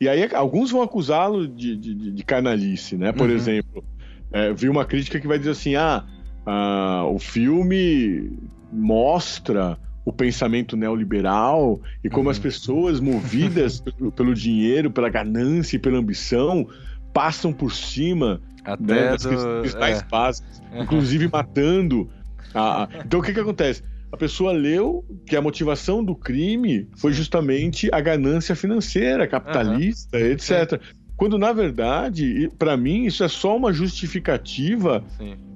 E 0.00 0.08
aí 0.08 0.28
alguns 0.34 0.70
vão 0.70 0.82
acusá-lo 0.82 1.46
de, 1.48 1.76
de, 1.76 1.94
de- 2.12 2.24
canalice, 2.24 2.96
né? 2.96 3.12
Por 3.12 3.28
Uhum. 3.28 3.34
exemplo, 3.36 3.84
é, 4.32 4.52
vi 4.52 4.68
uma 4.68 4.84
crítica 4.84 5.18
que 5.20 5.26
vai 5.26 5.38
dizer 5.38 5.50
assim: 5.50 5.74
ah, 5.74 6.04
ah, 6.46 7.04
o 7.06 7.18
filme 7.18 8.30
mostra 8.72 9.78
o 10.04 10.12
pensamento 10.12 10.76
neoliberal 10.76 11.80
e 12.02 12.08
como 12.08 12.26
Uhum. 12.26 12.30
as 12.30 12.38
pessoas 12.38 13.00
movidas 13.00 13.80
pelo, 13.82 14.10
pelo 14.12 14.34
dinheiro, 14.34 14.90
pela 14.90 15.08
ganância 15.08 15.76
e 15.76 15.78
pela 15.78 15.98
ambição 15.98 16.66
passam 17.12 17.52
por 17.52 17.72
cima 17.72 18.40
né, 18.64 18.72
Até 18.72 19.10
das 19.10 19.22
do... 19.22 19.62
questões 19.62 19.98
é. 20.00 20.04
básicas, 20.10 20.62
Uhum. 20.72 20.82
inclusive 20.82 21.28
matando. 21.30 22.08
a- 22.54 22.88
Então 23.04 23.20
o 23.20 23.22
que 23.22 23.32
que 23.32 23.40
acontece? 23.40 23.82
A 24.10 24.16
pessoa 24.16 24.52
leu 24.52 25.04
que 25.26 25.36
a 25.36 25.42
motivação 25.42 26.02
do 26.02 26.14
crime 26.16 26.88
foi 26.96 27.12
justamente 27.12 27.88
a 27.92 28.00
ganância 28.00 28.56
financeira, 28.56 29.26
capitalista, 29.26 30.18
etc. 30.18 30.80
Quando 31.16 31.36
na 31.36 31.52
verdade, 31.52 32.50
para 32.58 32.76
mim, 32.76 33.04
isso 33.04 33.22
é 33.24 33.28
só 33.28 33.56
uma 33.56 33.72
justificativa 33.72 35.04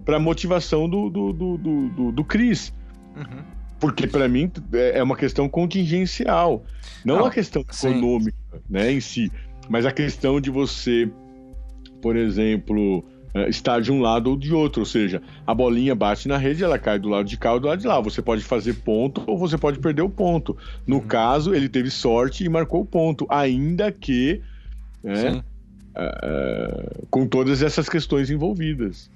para 0.04 0.16
a 0.16 0.20
motivação 0.20 0.88
do, 0.88 1.08
do, 1.08 1.32
do, 1.32 1.56
do, 1.58 1.88
do- 1.88 2.12
do 2.12 2.24
Cris. 2.24 2.72
Uhum. 3.16 3.42
Porque 3.80 4.06
para 4.06 4.28
mim 4.28 4.50
é 4.72 4.98
é 4.98 5.02
uma 5.02 5.16
questão 5.16 5.48
contingencial, 5.48 6.64
não 7.04 7.16
Não, 7.16 7.22
uma 7.24 7.30
questão 7.30 7.64
sim. 7.70 7.88
econômica, 7.88 8.36
né, 8.68 8.92
em 8.92 9.00
si, 9.00 9.30
mas 9.68 9.84
a 9.86 9.90
questão 9.92 10.40
de 10.40 10.50
você, 10.50 11.10
por 12.00 12.16
exemplo, 12.16 13.04
estar 13.48 13.80
de 13.80 13.90
um 13.90 14.00
lado 14.00 14.30
ou 14.30 14.36
de 14.36 14.52
outro, 14.52 14.80
ou 14.80 14.86
seja, 14.86 15.22
a 15.46 15.54
bolinha 15.54 15.94
bate 15.94 16.28
na 16.28 16.36
rede, 16.36 16.62
ela 16.62 16.78
cai 16.78 16.98
do 16.98 17.08
lado 17.08 17.26
de 17.28 17.36
cá 17.36 17.52
ou 17.54 17.60
do 17.60 17.68
lado 17.68 17.80
de 17.80 17.86
lá. 17.86 17.98
Você 18.00 18.20
pode 18.20 18.42
fazer 18.42 18.74
ponto 18.74 19.22
ou 19.26 19.38
você 19.38 19.56
pode 19.56 19.78
perder 19.78 20.02
o 20.02 20.10
ponto. 20.10 20.56
No 20.86 20.96
Uhum. 20.96 21.06
caso, 21.06 21.54
ele 21.54 21.68
teve 21.68 21.90
sorte 21.90 22.44
e 22.44 22.48
marcou 22.48 22.82
o 22.82 22.86
ponto, 22.86 23.26
ainda 23.30 23.90
que 23.90 24.42
né, 25.02 25.16
Sim. 25.16 25.42
eh, 25.96 26.86
com 27.10 27.26
todas 27.26 27.62
essas 27.62 27.88
questões 27.88 28.30
envolvidas. 28.30 29.10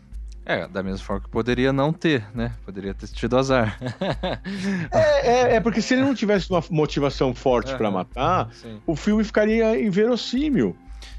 É, 0.48 0.66
da 0.68 0.80
mesma 0.82 1.04
forma 1.04 1.22
que 1.22 1.28
poderia 1.28 1.72
não 1.72 1.92
ter, 1.92 2.24
né? 2.34 2.52
Poderia 2.64 2.94
ter 2.94 3.08
tido 3.08 3.36
azar. 3.36 3.78
É, 4.92 5.28
é- 5.28 5.54
é 5.56 5.60
porque 5.60 5.82
se 5.82 5.94
ele 5.94 6.02
não 6.02 6.14
tivesse 6.14 6.48
uma 6.50 6.62
motivação 6.70 7.34
forte 7.34 7.74
para 7.76 7.88
Aham. 7.88 7.96
matar, 7.98 8.52
Sim. 8.54 8.80
o 8.86 8.94
filme 8.94 9.24
ficaria 9.24 9.78
inverossímil. 9.80 10.76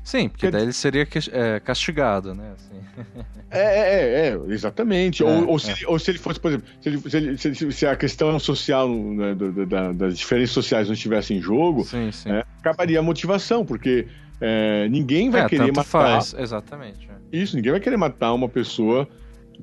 Sim, 0.07 0.29
porque 0.29 0.49
daí 0.49 0.61
ele 0.63 0.71
seria 0.71 1.05
é, 1.33 1.59
castigado, 1.59 2.33
né? 2.33 2.53
Assim. 2.53 2.81
É, 3.49 3.59
é, 3.59 4.27
é, 4.29 4.37
exatamente. 4.53 5.23
É, 5.23 5.25
ou, 5.25 5.51
ou 5.51 5.59
se, 5.59 5.69
é. 5.69 5.73
ele- 5.73 5.85
ou 5.87 5.97
se 5.97 6.11
ele 6.11 6.17
fosse, 6.17 6.37
por 6.37 6.49
exemplo, 6.51 6.67
se, 6.81 6.89
ele- 7.17 7.37
se 7.37 7.47
ele- 7.47 7.71
se- 7.71 7.85
a 7.87 7.95
questão 7.95 8.37
social, 8.39 8.89
né, 8.89 9.33
da- 9.65 9.93
das 9.93 10.17
diferenças 10.17 10.51
sociais 10.51 10.87
não 10.87 10.93
estivesse 10.93 11.33
em 11.33 11.39
jogo, 11.41 11.85
Sim, 11.85 12.11
sim. 12.11 12.29
é, 12.29 12.43
acabaria 12.59 12.99
a 12.99 13.01
motivação, 13.01 13.65
porque 13.65 14.07
é, 14.41 14.87
ninguém 14.89 15.29
vai 15.29 15.41
É, 15.41 15.49
querer 15.49 15.71
matar. 15.71 15.83
faz, 15.85 16.35
exatamente. 16.37 17.09
é. 17.09 17.37
Isso, 17.37 17.55
ninguém 17.55 17.71
vai 17.71 17.79
querer 17.81 17.95
matar 17.97 18.33
uma 18.33 18.49
pessoa 18.49 19.07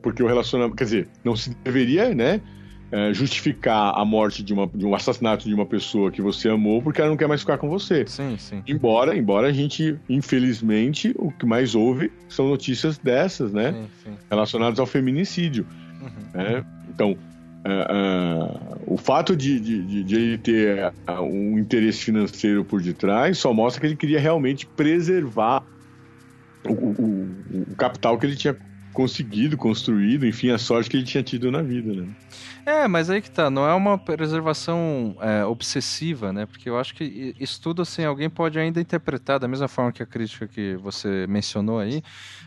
porque 0.03 0.23
o 0.23 0.27
relacionamento. 0.27 0.77
Quer 0.77 0.85
dizer, 0.85 1.09
não 1.23 1.37
se 1.37 1.55
deveria, 1.63 2.15
né? 2.15 2.41
É, 2.95 3.13
justificar 3.13 3.93
a 3.99 4.05
morte 4.05 4.41
de, 4.41 4.53
uma, 4.55 4.69
de 4.73 4.87
um 4.87 4.95
assassinato 4.95 5.49
de 5.49 5.53
uma 5.55 5.67
pessoa 5.67 6.13
que 6.13 6.23
você 6.23 6.49
amou 6.49 6.81
porque 6.81 7.01
ela 7.01 7.11
não 7.11 7.17
quer 7.17 7.27
mais 7.27 7.41
ficar 7.41 7.59
com 7.59 7.69
você. 7.69 8.07
Sim, 8.07 8.37
sim. 8.39 8.63
Embora, 8.69 9.17
embora 9.17 9.49
a 9.49 9.53
gente, 9.53 9.99
infelizmente, 10.09 11.13
o 11.19 11.33
que 11.33 11.45
mais 11.45 11.75
ouve 11.75 12.13
são 12.29 12.49
notícias 12.49 12.97
dessas, 12.97 13.53
né? 13.53 13.73
Sim, 13.73 13.89
sim. 14.05 14.19
Relacionadas 14.31 14.79
ao 14.79 14.87
feminicídio. 14.87 15.67
Uhum. 16.01 16.09
né? 16.33 16.65
Então, 16.89 17.17
ah, 17.65 17.87
ah, 17.91 18.77
o 18.87 18.97
fato 18.97 19.35
de, 19.35 19.59
de, 19.59 20.05
de- 20.05 20.15
ele 20.15 20.39
ter 20.39 20.93
ah, 21.07 21.21
um 21.23 21.59
interesse 21.59 21.99
financeiro 21.99 22.65
por 22.65 22.81
detrás 22.81 23.39
só 23.39 23.53
mostra 23.53 23.81
que 23.81 23.87
ele 23.89 23.97
queria 23.97 24.21
realmente 24.21 24.67
preservar 24.67 25.67
o- 26.69 26.73
o- 26.73 27.65
o 27.73 27.77
capital 27.77 28.19
que 28.19 28.27
ele 28.27 28.37
tinha 28.37 28.57
conseguido, 28.95 29.59
construído, 29.59 30.27
enfim, 30.27 30.51
a 30.51 30.59
sorte 30.59 30.89
que 30.89 30.97
ele 30.97 31.05
tinha 31.05 31.23
tido 31.23 31.51
na 31.51 31.63
vida, 31.63 31.93
né? 31.93 32.09
É, 32.67 32.89
mas 32.89 33.11
aí 33.11 33.21
que 33.21 33.31
tá, 33.31 33.51
não 33.51 33.67
é 33.69 33.75
uma 33.75 33.99
preservação 33.99 35.17
é, 35.21 35.45
obsessiva, 35.45 36.33
né? 36.33 36.47
Porque 36.47 36.71
eu 36.71 36.79
acho 36.79 36.95
que 36.95 37.05
i- 37.05 37.35
isso 37.39 37.61
tudo, 37.61 37.83
assim, 37.83 38.05
alguém 38.05 38.31
pode 38.31 38.59
ainda 38.59 38.81
interpretar 38.81 39.39
da 39.39 39.49
mesma 39.49 39.69
forma 39.69 39.93
que 39.93 40.03
a 40.03 40.07
crítica 40.07 40.49
que 40.49 40.77
você 40.77 41.27
mencionou 41.29 41.79
aí, 41.79 42.03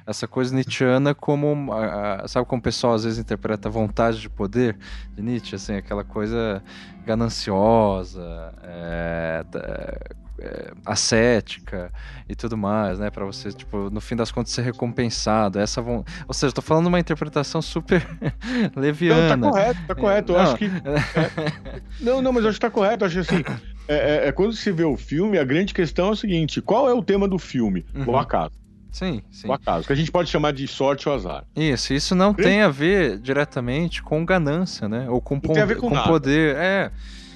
essa 0.05 0.27
coisa 0.27 0.55
nietzschiana 0.55 1.13
como, 1.13 1.71
a- 1.73 2.23
a- 2.23 2.27
sabe 2.27 2.47
como 2.47 2.59
o 2.59 2.63
pessoal 2.63 2.93
às 2.95 3.03
vezes 3.03 3.19
interpreta 3.19 3.67
a 3.67 3.71
vontade 3.71 4.19
de 4.21 4.29
poder 4.29 4.77
de 5.15 5.21
Nietzsche, 5.21 5.55
assim, 5.55 5.75
aquela 5.75 6.03
coisa 6.03 6.63
gananciosa, 7.05 8.53
é, 8.63 9.43
da- 9.51 9.97
é, 10.39 10.71
ascética 10.85 11.91
e 12.29 12.35
tudo 12.35 12.57
mais, 12.57 12.99
né? 12.99 13.09
Pra 13.09 13.25
você, 13.25 13.51
tipo, 13.51 13.89
no 13.89 13.99
fim 14.01 14.15
das 14.15 14.31
contas 14.31 14.51
ser 14.53 14.61
recompensado. 14.63 15.59
Essa 15.59 15.81
von... 15.81 16.03
Ou 16.27 16.33
seja, 16.33 16.53
tô 16.53 16.61
falando 16.61 16.87
uma 16.87 16.99
interpretação 16.99 17.61
super 17.61 18.05
leviana. 18.75 19.35
Não, 19.37 19.51
tá 19.51 19.57
correto, 19.59 19.79
tá 19.87 19.95
correto. 19.95 20.31
Eu 20.33 20.37
Não. 20.37 20.43
acho 20.43 20.57
que. 20.57 20.65
é. 20.65 21.81
Não, 21.99 22.21
não, 22.21 22.31
mas 22.33 22.43
eu 22.43 22.49
acho 22.49 22.59
que 22.59 22.65
tá 22.65 22.71
correto. 22.71 23.03
Eu 23.03 23.07
acho 23.07 23.19
assim. 23.19 23.43
É, 23.87 24.25
é- 24.25 24.27
é 24.27 24.31
quando 24.31 24.53
se 24.53 24.71
vê 24.71 24.83
o 24.83 24.97
filme, 24.97 25.37
a 25.39 25.43
grande 25.43 25.73
questão 25.73 26.09
é 26.09 26.11
o 26.11 26.15
seguinte: 26.15 26.61
qual 26.61 26.89
é 26.89 26.93
o 26.93 27.01
tema 27.03 27.27
do 27.27 27.37
filme? 27.39 27.85
Uhum. 27.95 28.09
O 28.13 28.17
acaso. 28.17 28.51
Sim, 28.91 29.21
sim. 29.29 29.47
O 29.47 29.53
acaso. 29.53 29.85
Que 29.85 29.93
a 29.93 29.95
gente 29.95 30.11
pode 30.11 30.29
chamar 30.29 30.53
de 30.53 30.67
sorte 30.67 31.07
ou 31.07 31.13
azar. 31.13 31.43
Isso, 31.55 31.93
isso 31.93 32.15
não 32.15 32.33
tem 32.33 32.61
a 32.61 32.69
ver 32.69 33.19
diretamente 33.19 34.01
com 34.01 34.25
ganância, 34.25 34.89
né? 34.89 35.07
Ou 35.09 35.21
com, 35.21 35.39
tem 35.39 35.61
a 35.61 35.65
ver 35.65 35.75
com 35.75 35.89
com 35.89 35.93
nada. 35.95 36.07
poder. 36.07 36.55
É, 36.55 36.91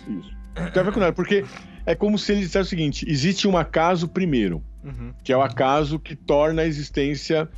Isso. 0.07 0.31
Não 0.57 0.71
tem 0.71 0.81
a 0.81 0.85
ver 0.85 0.91
com 0.93 0.99
nada. 0.99 1.13
Porque 1.13 1.45
é 1.85 1.95
como 1.95 2.17
se 2.17 2.31
ele 2.31 2.41
dissesse 2.41 2.67
o 2.67 2.69
seguinte: 2.69 3.05
existe 3.07 3.47
um 3.47 3.57
acaso 3.57 4.07
primeiro, 4.07 4.63
uhum, 4.83 5.13
que 5.23 5.31
é 5.33 5.37
o 5.37 5.41
acaso 5.41 5.99
que 5.99 6.15
torna 6.15 6.61
a 6.61 6.65
existência. 6.65 7.49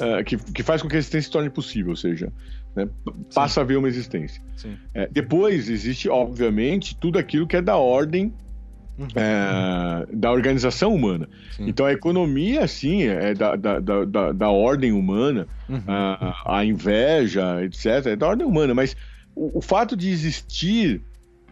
ah, 0.00 0.22
que, 0.24 0.36
que 0.36 0.62
faz 0.62 0.82
com 0.82 0.88
que 0.88 0.96
a 0.96 0.98
existência 0.98 1.26
se 1.26 1.32
torne 1.32 1.50
possível, 1.50 1.90
ou 1.90 1.96
seja, 1.96 2.32
né, 2.74 2.88
passa 3.34 3.60
a 3.60 3.62
haver 3.62 3.78
uma 3.78 3.88
existência. 3.88 4.42
sim. 4.56 4.76
É, 4.94 5.06
depois 5.08 5.68
existe, 5.68 6.08
obviamente, 6.08 6.96
tudo 6.98 7.18
aquilo 7.18 7.46
que 7.46 7.56
é 7.56 7.62
da 7.62 7.76
ordem 7.76 8.32
Uhum, 8.98 9.08
é, 9.14 10.06
da 10.16 10.32
organização 10.32 10.94
humana. 10.94 11.28
sim. 11.54 11.64
Então 11.66 11.84
a 11.84 11.92
economia, 11.92 12.66
sim, 12.66 13.02
é 13.02 13.34
da, 13.34 13.54
da, 13.54 13.78
da, 13.78 14.04
da- 14.06 14.32
da 14.32 14.50
ordem 14.50 14.92
humana, 14.92 15.46
Uhum, 15.68 15.82
a, 15.86 16.58
a 16.58 16.64
inveja, 16.64 17.62
etc., 17.64 18.06
é 18.12 18.16
da 18.16 18.26
ordem 18.28 18.46
humana, 18.46 18.72
mas 18.72 18.96
o, 19.34 19.58
o 19.58 19.60
fato 19.60 19.94
de 19.96 20.08
existir 20.08 21.02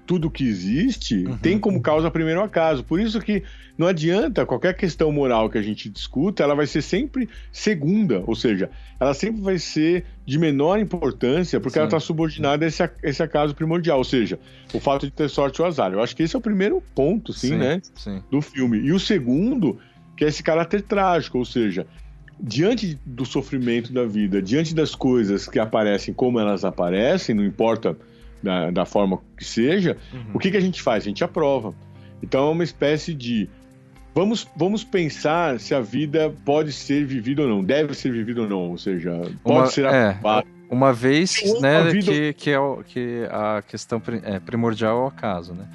tudo 0.07 0.31
que 0.31 0.47
existe 0.47 1.25
uhum. 1.25 1.37
tem 1.39 1.59
como 1.59 1.81
causa 1.81 2.11
primeiro 2.11 2.43
acaso. 2.43 2.85
Por 2.85 3.01
isso 3.01 3.21
que 3.21 3.43
não 3.77 3.87
adianta 3.87 4.47
qualquer 4.47 4.75
questão 4.75 5.11
moral 5.11 5.51
que 5.51 5.59
a 5.59 5.63
gente 5.63 5.89
discuta, 5.89 6.43
ela 6.43 6.55
vai 6.55 6.67
ser 6.67 6.83
sempre 6.83 7.29
segunda, 7.51 8.23
ou 8.27 8.35
seja, 8.35 8.71
ela 9.01 9.15
sempre 9.15 9.43
vai 9.43 9.59
ser 9.59 10.05
de 10.25 10.39
menor 10.39 10.79
importância 10.79 11.59
porque 11.59 11.75
Sim. 11.75 11.81
ela 11.81 11.89
está 11.89 12.01
subordinada 12.01 12.65
a 12.65 12.69
esse, 12.69 12.89
esse 13.03 13.23
acaso 13.23 13.55
primordial, 13.55 13.99
ou 13.99 14.05
seja, 14.05 14.39
o 14.73 14.81
fato 14.81 15.07
de 15.07 15.13
ter 15.13 15.29
sorte 15.29 15.61
ou 15.61 15.67
azar. 15.67 15.93
Eu 15.93 16.03
acho 16.03 16.15
que 16.15 16.23
esse 16.23 16.37
é 16.37 16.39
o 16.39 16.43
primeiro 16.43 16.83
ponto, 16.95 17.33
sim, 17.33 17.49
sim 17.49 17.57
né, 17.57 17.81
sim. 17.95 18.23
do 18.31 18.41
filme. 18.41 18.79
E 18.79 18.93
o 18.93 19.01
segundo, 19.01 19.79
que 20.17 20.25
é 20.25 20.29
esse 20.29 20.43
caráter 20.43 20.83
trágico, 20.83 21.39
ou 21.39 21.45
seja, 21.45 21.87
diante 22.41 22.99
do 23.05 23.25
sofrimento 23.25 23.93
da 23.93 24.05
vida, 24.05 24.41
diante 24.41 24.75
das 24.75 24.95
coisas 24.95 25.49
que 25.49 25.59
aparecem 25.59 26.13
como 26.13 26.39
elas 26.39 26.65
aparecem, 26.65 27.35
não 27.35 27.45
importa 27.45 27.97
da, 28.45 28.71
da 28.71 28.85
forma 28.85 29.19
que 29.37 29.45
seja, 29.45 29.97
uhum. 30.12 30.25
o 30.35 30.39
que, 30.39 30.51
que 30.51 30.57
a 30.57 30.61
gente 30.61 30.81
faz? 30.81 31.05
A 31.05 31.09
gente 31.09 31.25
aprova. 31.25 31.75
Então 32.23 32.49
é 32.49 32.51
uma 32.51 32.65
espécie 32.65 33.12
de 33.12 33.49
vamos, 34.15 34.47
vamos 34.57 34.85
pensar 34.85 35.59
se 35.59 35.75
a 35.75 35.81
vida 35.81 36.33
pode 36.45 36.73
ser 36.73 37.05
vivida 37.05 37.43
ou 37.43 37.49
não, 37.49 37.65
deve 37.65 37.95
ser 37.95 38.12
vivida 38.12 38.43
ou 38.43 38.49
não, 38.49 38.71
ou 38.71 38.79
seja, 38.79 39.11
pode 39.43 39.59
uma, 39.59 39.66
ser 39.66 39.85
é, 39.87 40.16
Uma 40.71 40.93
vez, 40.93 41.37
né, 41.61 41.85
vida... 41.91 42.12
que, 42.12 42.33
que, 42.35 42.51
é 42.51 42.59
o, 42.59 42.83
que 42.85 43.27
a 43.31 43.62
questão 43.62 44.01
é, 44.23 44.39
primordial 44.39 44.99
é 44.99 45.03
o 45.03 45.07
acaso, 45.07 45.55
né? 45.55 45.69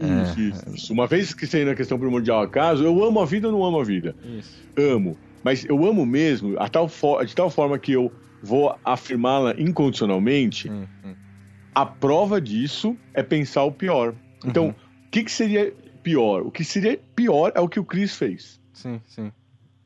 Isso, 0.00 0.40
é... 0.40 0.42
isso, 0.42 0.74
isso. 0.74 0.92
Uma 0.92 1.06
vez 1.06 1.34
que 1.34 1.46
sendo 1.46 1.70
a 1.70 1.74
questão 1.74 1.98
primordial 1.98 2.40
acaso, 2.40 2.82
eu 2.84 3.04
amo 3.04 3.20
a 3.20 3.26
vida 3.26 3.48
ou 3.48 3.52
não 3.52 3.64
amo 3.64 3.80
a 3.80 3.84
vida? 3.84 4.14
Isso. 4.38 4.62
Amo. 4.76 5.16
Mas 5.42 5.64
eu 5.64 5.84
amo 5.86 6.06
mesmo 6.06 6.58
a 6.58 6.68
tal 6.68 6.90
de 7.26 7.34
tal 7.34 7.50
forma 7.50 7.78
que 7.78 7.92
eu 7.92 8.12
vou 8.42 8.74
afirmá-la 8.84 9.54
incondicionalmente. 9.58 10.70
Hum, 10.70 10.86
hum. 11.04 11.14
A 11.74 11.86
prova 11.86 12.40
disso 12.40 12.96
é 13.14 13.22
pensar 13.22 13.64
o 13.64 13.72
pior. 13.72 14.14
Então, 14.44 14.66
uhum. 14.66 14.70
o 14.70 15.10
que, 15.10 15.24
que 15.24 15.30
seria 15.30 15.72
pior? 16.02 16.42
O 16.42 16.50
que 16.50 16.64
seria 16.64 16.98
pior 17.14 17.52
é 17.54 17.60
o 17.60 17.68
que 17.68 17.78
o 17.78 17.84
Chris 17.84 18.14
fez. 18.14 18.60
Sim, 18.72 19.00
sim. 19.06 19.32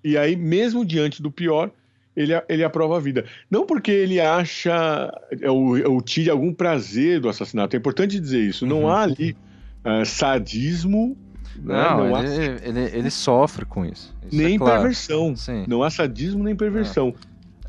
E 0.02 0.16
aí, 0.16 0.36
mesmo 0.36 0.84
diante 0.84 1.22
do 1.22 1.30
pior, 1.30 1.70
ele, 2.16 2.32
ele 2.48 2.62
aprova 2.62 2.96
a 2.96 3.00
vida. 3.00 3.24
Não 3.50 3.66
porque 3.66 3.90
ele 3.90 4.20
acha 4.20 5.12
ou, 5.42 5.78
ou 5.90 6.00
tire 6.00 6.30
algum 6.30 6.52
prazer 6.52 7.20
do 7.20 7.28
assassinato. 7.28 7.74
É 7.74 7.78
importante 7.78 8.20
dizer 8.20 8.40
isso. 8.40 8.66
Não 8.66 8.82
uhum. 8.82 8.88
há 8.88 9.02
ali 9.02 9.36
uh, 9.84 10.04
sadismo. 10.04 11.16
Né? 11.56 11.74
Não, 11.74 12.08
não 12.08 12.18
ele, 12.18 12.28
há... 12.28 12.68
ele, 12.68 12.80
ele, 12.98 13.10
sofre 13.10 13.64
com 13.64 13.84
isso. 13.84 14.14
isso 14.26 14.36
nem 14.36 14.54
é 14.54 14.58
claro. 14.58 14.74
perversão. 14.74 15.36
Sim. 15.36 15.64
Não 15.66 15.82
há 15.82 15.90
sadismo 15.90 16.44
nem 16.44 16.54
perversão. 16.54 17.08
É. 17.08 17.12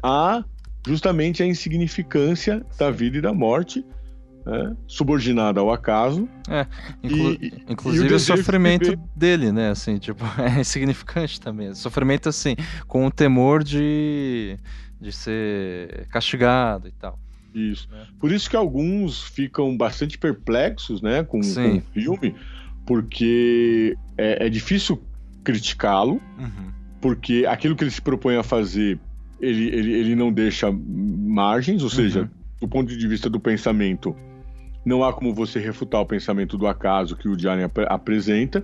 Há 0.04 0.46
justamente 0.86 1.42
a 1.42 1.46
insignificância 1.46 2.64
da 2.78 2.92
vida 2.92 3.18
e 3.18 3.22
da 3.22 3.34
morte 3.34 3.84
né, 4.46 4.76
subordinada 4.88 5.60
ao 5.60 5.72
acaso. 5.72 6.30
É, 6.50 6.68
inclu 7.04 7.32
e, 7.34 7.64
inclusive 7.68 8.08
e 8.08 8.14
o, 8.14 8.16
o, 8.16 8.20
sofrimento 8.20 8.92
viver... 8.92 9.00
dele, 9.16 9.52
né? 9.52 9.70
Assim, 9.70 9.98
tipo, 9.98 10.24
é 10.40 10.62
insignificante 10.62 11.42
também. 11.42 11.74
Sofrimento, 11.74 12.30
assim, 12.30 12.56
com 12.88 13.06
o 13.06 13.12
temor 13.12 13.64
de, 13.64 14.58
de 15.02 15.12
ser 15.12 16.08
castigado 16.10 16.88
e 16.88 16.92
tal. 16.92 17.20
Isso. 17.54 17.88
É. 17.94 18.06
Por 18.20 18.32
isso 18.32 18.50
que 18.50 18.56
alguns 18.56 19.24
ficam 19.24 19.76
bastante 19.76 20.18
perplexos, 20.18 21.02
né, 21.02 21.24
com, 21.24 21.40
com 21.40 21.78
o 21.78 21.82
filme, 21.94 22.36
porque 22.86 23.98
é, 24.18 24.46
é 24.46 24.50
difícil 24.50 25.02
criticá-lo, 25.44 26.22
uhum. 26.38 26.72
porque 27.00 27.46
aquilo 27.48 27.76
que 27.76 27.84
ele 27.84 27.92
se 27.92 28.02
propõe 28.02 28.36
a 28.36 28.44
fazer, 28.44 29.00
ele, 29.40 29.68
ele, 29.70 29.94
ele 29.94 30.16
não 30.16 30.34
deixa 30.34 30.70
margens, 30.70 31.82
ou 31.82 31.90
seja, 31.90 32.22
uhum. 32.24 32.30
do 32.60 32.68
ponto 32.68 32.96
de 32.96 33.08
vista 33.08 33.30
do 33.30 33.40
pensamento, 33.40 34.14
não 34.86 35.04
há 35.04 35.12
como 35.12 35.34
você 35.34 35.60
refutar 35.60 36.00
o 36.00 36.06
pensamento 36.06 36.58
do 36.58 36.68
acaso 36.68 37.16
que 37.16 37.28
o 37.28 37.36
Diane 37.36 37.64
ap 37.64 37.80
apresenta, 37.88 38.64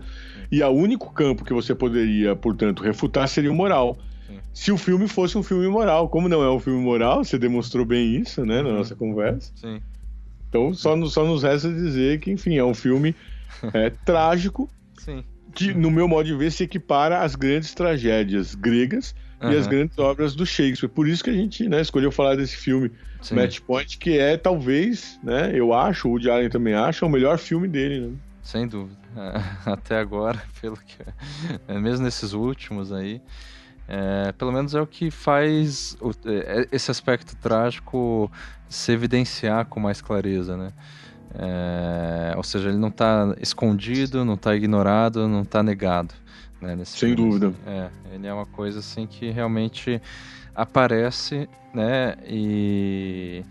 e 0.51 0.61
o 0.61 0.69
único 0.69 1.11
campo 1.11 1.43
que 1.43 1.53
você 1.53 1.73
poderia, 1.73 2.35
portanto, 2.35 2.83
refutar 2.83 3.27
seria 3.27 3.51
o 3.51 3.55
moral. 3.55 3.97
Sim. 4.27 4.39
Se 4.53 4.71
o 4.71 4.77
filme 4.77 5.07
fosse 5.07 5.37
um 5.37 5.43
filme 5.43 5.67
moral, 5.67 6.07
como 6.07 6.29
não 6.29 6.43
é 6.43 6.49
um 6.51 6.59
filme 6.59 6.79
moral, 6.79 7.23
você 7.23 7.39
demonstrou 7.39 7.85
bem 7.85 8.17
isso, 8.17 8.45
né, 8.45 8.61
na 8.61 8.69
uhum. 8.69 8.75
nossa 8.77 8.95
conversa. 8.95 9.51
Sim. 9.55 9.81
Então 10.47 10.73
só, 10.73 10.95
só 11.05 11.25
nos 11.25 11.43
resta 11.43 11.73
dizer 11.73 12.19
que, 12.19 12.29
enfim, 12.29 12.57
é 12.57 12.63
um 12.63 12.73
filme 12.73 13.15
é, 13.73 13.89
trágico, 13.89 14.69
Sim. 14.99 15.23
que, 15.55 15.73
no 15.73 15.89
meu 15.89 16.07
modo 16.07 16.25
de 16.25 16.35
ver, 16.35 16.51
se 16.51 16.63
equipara 16.63 17.21
às 17.21 17.35
grandes 17.35 17.73
tragédias 17.73 18.53
gregas 18.53 19.15
uhum. 19.41 19.51
e 19.51 19.57
às 19.57 19.67
grandes 19.67 19.97
obras 19.97 20.35
do 20.35 20.45
Shakespeare. 20.45 20.89
Por 20.89 21.07
isso 21.07 21.23
que 21.23 21.29
a 21.29 21.33
gente 21.33 21.67
né, 21.67 21.81
escolheu 21.81 22.11
falar 22.11 22.35
desse 22.35 22.55
filme 22.55 22.91
Sim. 23.21 23.35
Match 23.35 23.59
Point, 23.61 23.97
que 23.97 24.17
é 24.17 24.37
talvez, 24.37 25.19
né, 25.23 25.51
eu 25.53 25.73
acho, 25.73 26.07
o 26.07 26.11
Woody 26.11 26.29
Allen 26.29 26.49
também 26.49 26.73
acha, 26.73 27.05
o 27.05 27.09
melhor 27.09 27.37
filme 27.37 27.67
dele, 27.67 28.07
né? 28.07 28.13
Sem 28.43 28.67
dúvida. 28.67 28.99
Até 29.65 29.99
agora, 29.99 30.41
pelo 30.61 30.77
que. 30.77 30.97
É, 31.67 31.79
mesmo 31.79 32.05
nesses 32.05 32.33
últimos 32.33 32.91
aí. 32.91 33.21
É, 33.87 34.31
pelo 34.31 34.51
menos 34.51 34.73
é 34.73 34.81
o 34.81 34.87
que 34.87 35.11
faz 35.11 35.97
o, 35.99 36.11
é, 36.25 36.65
esse 36.71 36.89
aspecto 36.89 37.35
trágico 37.35 38.31
se 38.69 38.91
evidenciar 38.91 39.65
com 39.65 39.79
mais 39.81 40.01
clareza, 40.01 40.55
né? 40.55 40.71
É, 41.33 42.33
ou 42.35 42.43
seja, 42.43 42.69
ele 42.69 42.77
não 42.77 42.89
está 42.89 43.35
escondido, 43.39 44.23
não 44.25 44.35
está 44.35 44.55
ignorado, 44.55 45.27
não 45.27 45.41
está 45.41 45.61
negado. 45.61 46.13
Né, 46.61 46.77
Sem 46.85 47.15
filme. 47.15 47.15
dúvida. 47.15 47.53
É, 47.65 47.89
ele 48.13 48.27
é 48.27 48.33
uma 48.33 48.45
coisa 48.45 48.79
assim 48.79 49.07
que 49.07 49.31
realmente 49.31 49.99
aparece, 50.53 51.49
né? 51.73 52.15
E, 52.27 53.43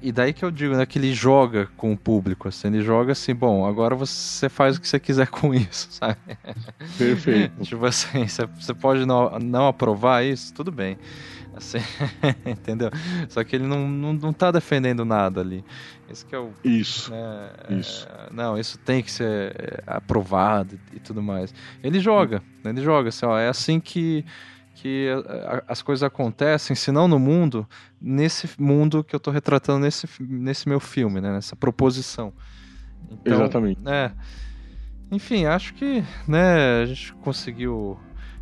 e, 0.00 0.10
daí 0.10 0.32
que 0.32 0.44
eu 0.44 0.50
digo, 0.50 0.74
né? 0.74 0.86
Que 0.86 0.98
ele 0.98 1.12
joga 1.12 1.68
com 1.76 1.92
o 1.92 1.96
público, 1.96 2.48
assim, 2.48 2.68
ele 2.68 2.80
joga 2.80 3.12
assim, 3.12 3.34
bom, 3.34 3.66
agora 3.66 3.94
você 3.94 4.48
faz 4.48 4.76
o 4.76 4.80
que 4.80 4.88
você 4.88 4.98
quiser 4.98 5.28
com 5.28 5.54
isso, 5.54 5.88
sabe? 5.92 6.16
Perfeito. 6.96 7.62
tipo 7.62 7.84
assim, 7.84 8.26
você 8.26 8.74
pode 8.74 9.04
não, 9.04 9.38
não 9.38 9.68
aprovar 9.68 10.24
isso, 10.24 10.52
tudo 10.54 10.72
bem. 10.72 10.96
Assim, 11.54 11.78
entendeu? 12.46 12.90
Só 13.28 13.42
que 13.42 13.56
ele 13.56 13.66
não, 13.66 13.88
não, 13.88 14.12
não 14.12 14.32
tá 14.32 14.50
defendendo 14.50 15.04
nada 15.04 15.40
ali. 15.40 15.64
Esse 16.08 16.24
que 16.24 16.34
é 16.34 16.38
o. 16.38 16.52
Isso. 16.62 17.10
Né, 17.10 17.50
isso. 17.70 18.08
É, 18.08 18.32
não, 18.32 18.58
isso 18.58 18.78
tem 18.78 19.02
que 19.02 19.10
ser 19.10 19.54
é, 19.58 19.82
aprovado 19.86 20.78
e, 20.92 20.96
e 20.96 21.00
tudo 21.00 21.22
mais. 21.22 21.52
Ele 21.82 22.00
joga, 22.00 22.42
ele 22.64 22.80
joga 22.80 23.08
assim, 23.08 23.26
ó, 23.26 23.38
é 23.38 23.48
assim 23.48 23.80
que 23.80 24.24
que 24.80 25.08
as 25.66 25.82
coisas 25.82 26.04
acontecem, 26.04 26.76
se 26.76 26.92
não 26.92 27.08
no 27.08 27.18
mundo, 27.18 27.66
nesse 28.00 28.48
mundo 28.56 29.02
que 29.02 29.12
eu 29.12 29.18
estou 29.18 29.32
retratando 29.32 29.80
nesse, 29.80 30.06
nesse 30.20 30.68
meu 30.68 30.78
filme, 30.78 31.20
né? 31.20 31.32
nessa 31.32 31.56
proposição. 31.56 32.32
Então, 33.10 33.34
Exatamente. 33.34 33.80
É, 33.84 34.12
enfim, 35.10 35.46
acho 35.46 35.74
que 35.74 36.04
né, 36.28 36.82
a 36.82 36.86
gente 36.86 37.12
conseguiu 37.14 37.98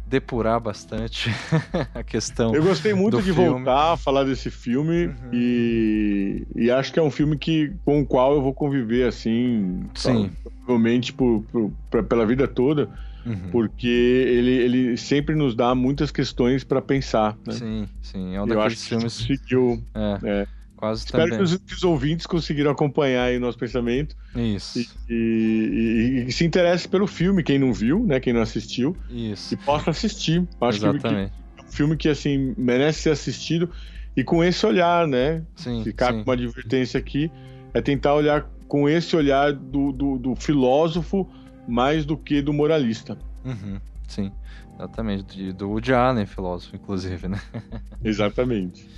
depurar 0.06 0.60
bastante 0.60 1.30
a 1.94 2.02
questão. 2.02 2.54
Eu 2.54 2.62
gostei 2.62 2.94
muito 2.94 3.16
de 3.18 3.32
filme. 3.32 3.48
voltar 3.48 3.92
a 3.92 3.96
falar 3.96 4.24
desse 4.24 4.50
filme 4.50 5.06
uhum. 5.06 5.30
e, 5.32 6.46
e 6.54 6.70
acho 6.70 6.92
que 6.92 6.98
é 6.98 7.02
um 7.02 7.10
filme 7.10 7.36
que, 7.36 7.72
com 7.84 8.00
o 8.00 8.06
qual 8.06 8.34
eu 8.34 8.42
vou 8.42 8.54
conviver 8.54 9.08
assim, 9.08 9.84
Sim. 9.94 10.30
provavelmente 10.42 11.12
por, 11.12 11.42
por, 11.50 11.72
por, 11.90 12.04
pela 12.04 12.24
vida 12.24 12.46
toda 12.46 12.88
uhum. 13.26 13.50
porque 13.50 13.86
ele, 13.86 14.52
ele 14.52 14.96
sempre 14.96 15.34
nos 15.34 15.54
dá 15.54 15.74
muitas 15.74 16.10
questões 16.10 16.62
para 16.62 16.80
pensar. 16.80 17.36
Né? 17.46 17.54
Sim, 17.54 17.88
sim. 18.00 18.34
É 18.34 18.42
um 18.42 18.46
eu 18.46 18.60
acho 18.60 18.76
que 18.76 18.82
filmes... 18.82 19.18
conseguiu. 19.18 19.82
É. 19.94 20.18
É. 20.22 20.46
Quase 20.76 21.04
Espero 21.04 21.24
também. 21.24 21.38
que 21.38 21.44
os, 21.44 21.56
que 21.56 21.74
os, 21.74 21.82
ouvintes 21.82 22.26
conseguiram 22.26 22.70
acompanhar 22.70 23.32
o 23.32 23.40
nosso 23.40 23.58
pensamento. 23.58 24.14
Isso. 24.34 24.78
E, 25.08 25.14
e, 25.14 26.24
e, 26.28 26.32
se 26.32 26.44
interesse 26.44 26.86
pelo 26.86 27.06
filme, 27.06 27.42
quem 27.42 27.58
não 27.58 27.72
viu, 27.72 28.04
né? 28.04 28.20
Quem 28.20 28.32
não 28.32 28.42
assistiu. 28.42 28.94
Isso. 29.08 29.54
E 29.54 29.56
possa 29.56 29.90
assistir. 29.90 30.46
Acho 30.60 30.78
Exatamente. 30.78 31.32
que, 31.56 31.60
é 31.60 31.64
um 31.64 31.72
filme 31.72 31.96
que, 31.96 32.08
assim, 32.08 32.54
merece 32.58 33.00
ser 33.00 33.10
assistido. 33.10 33.70
E 34.14 34.22
com 34.22 34.44
esse 34.44 34.64
olhar, 34.66 35.06
né? 35.08 35.42
Sim, 35.56 35.82
Ficar 35.82 36.12
sim. 36.12 36.18
com 36.18 36.30
uma 36.30 36.34
advertência 36.34 36.98
aqui 36.98 37.30
é 37.72 37.80
tentar 37.80 38.14
olhar 38.14 38.46
com 38.68 38.88
esse 38.88 39.16
olhar 39.16 39.52
do, 39.52 39.92
do, 39.92 40.18
do 40.18 40.34
filósofo 40.34 41.28
mais 41.66 42.04
do 42.04 42.16
que 42.16 42.42
do 42.42 42.52
moralista. 42.52 43.18
Uhum, 43.44 43.78
sim, 44.08 44.32
exatamente. 44.74 45.52
Do 45.52 45.70
Woody 45.70 45.92
Allen, 45.92 46.26
filósofo, 46.26 46.76
inclusive, 46.76 47.28
né? 47.28 47.40
Exatamente. 48.02 48.88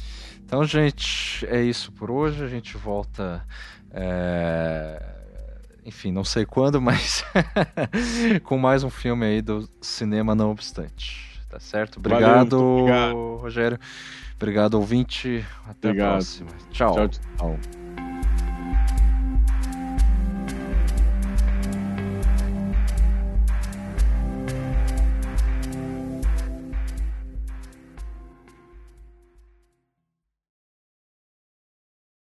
Então, 0.49 0.65
gente, 0.65 1.47
é 1.47 1.61
isso 1.63 1.93
por 1.93 2.11
hoje. 2.11 2.43
A 2.43 2.49
gente 2.49 2.75
volta. 2.79 3.45
É... 3.91 4.99
Enfim, 5.85 6.11
não 6.11 6.25
sei 6.25 6.47
quando, 6.47 6.81
mas 6.81 7.23
com 8.45 8.57
mais 8.57 8.83
um 8.83 8.89
filme 8.89 9.27
aí 9.27 9.43
do 9.43 9.69
cinema, 9.79 10.35
não 10.35 10.51
obstante. 10.51 11.39
Tá 11.51 11.61
certo? 11.61 11.99
Obrigado, 11.99 12.57
Valeu, 12.57 12.79
obrigado. 12.79 13.37
Rogério. 13.37 13.79
Obrigado, 14.37 14.75
ouvinte. 14.75 15.45
Até 15.67 15.89
obrigado. 15.89 16.09
a 16.09 16.13
próxima. 16.13 16.51
Tchau. 16.71 16.95
tchau, 16.95 17.09
tchau. 17.09 17.78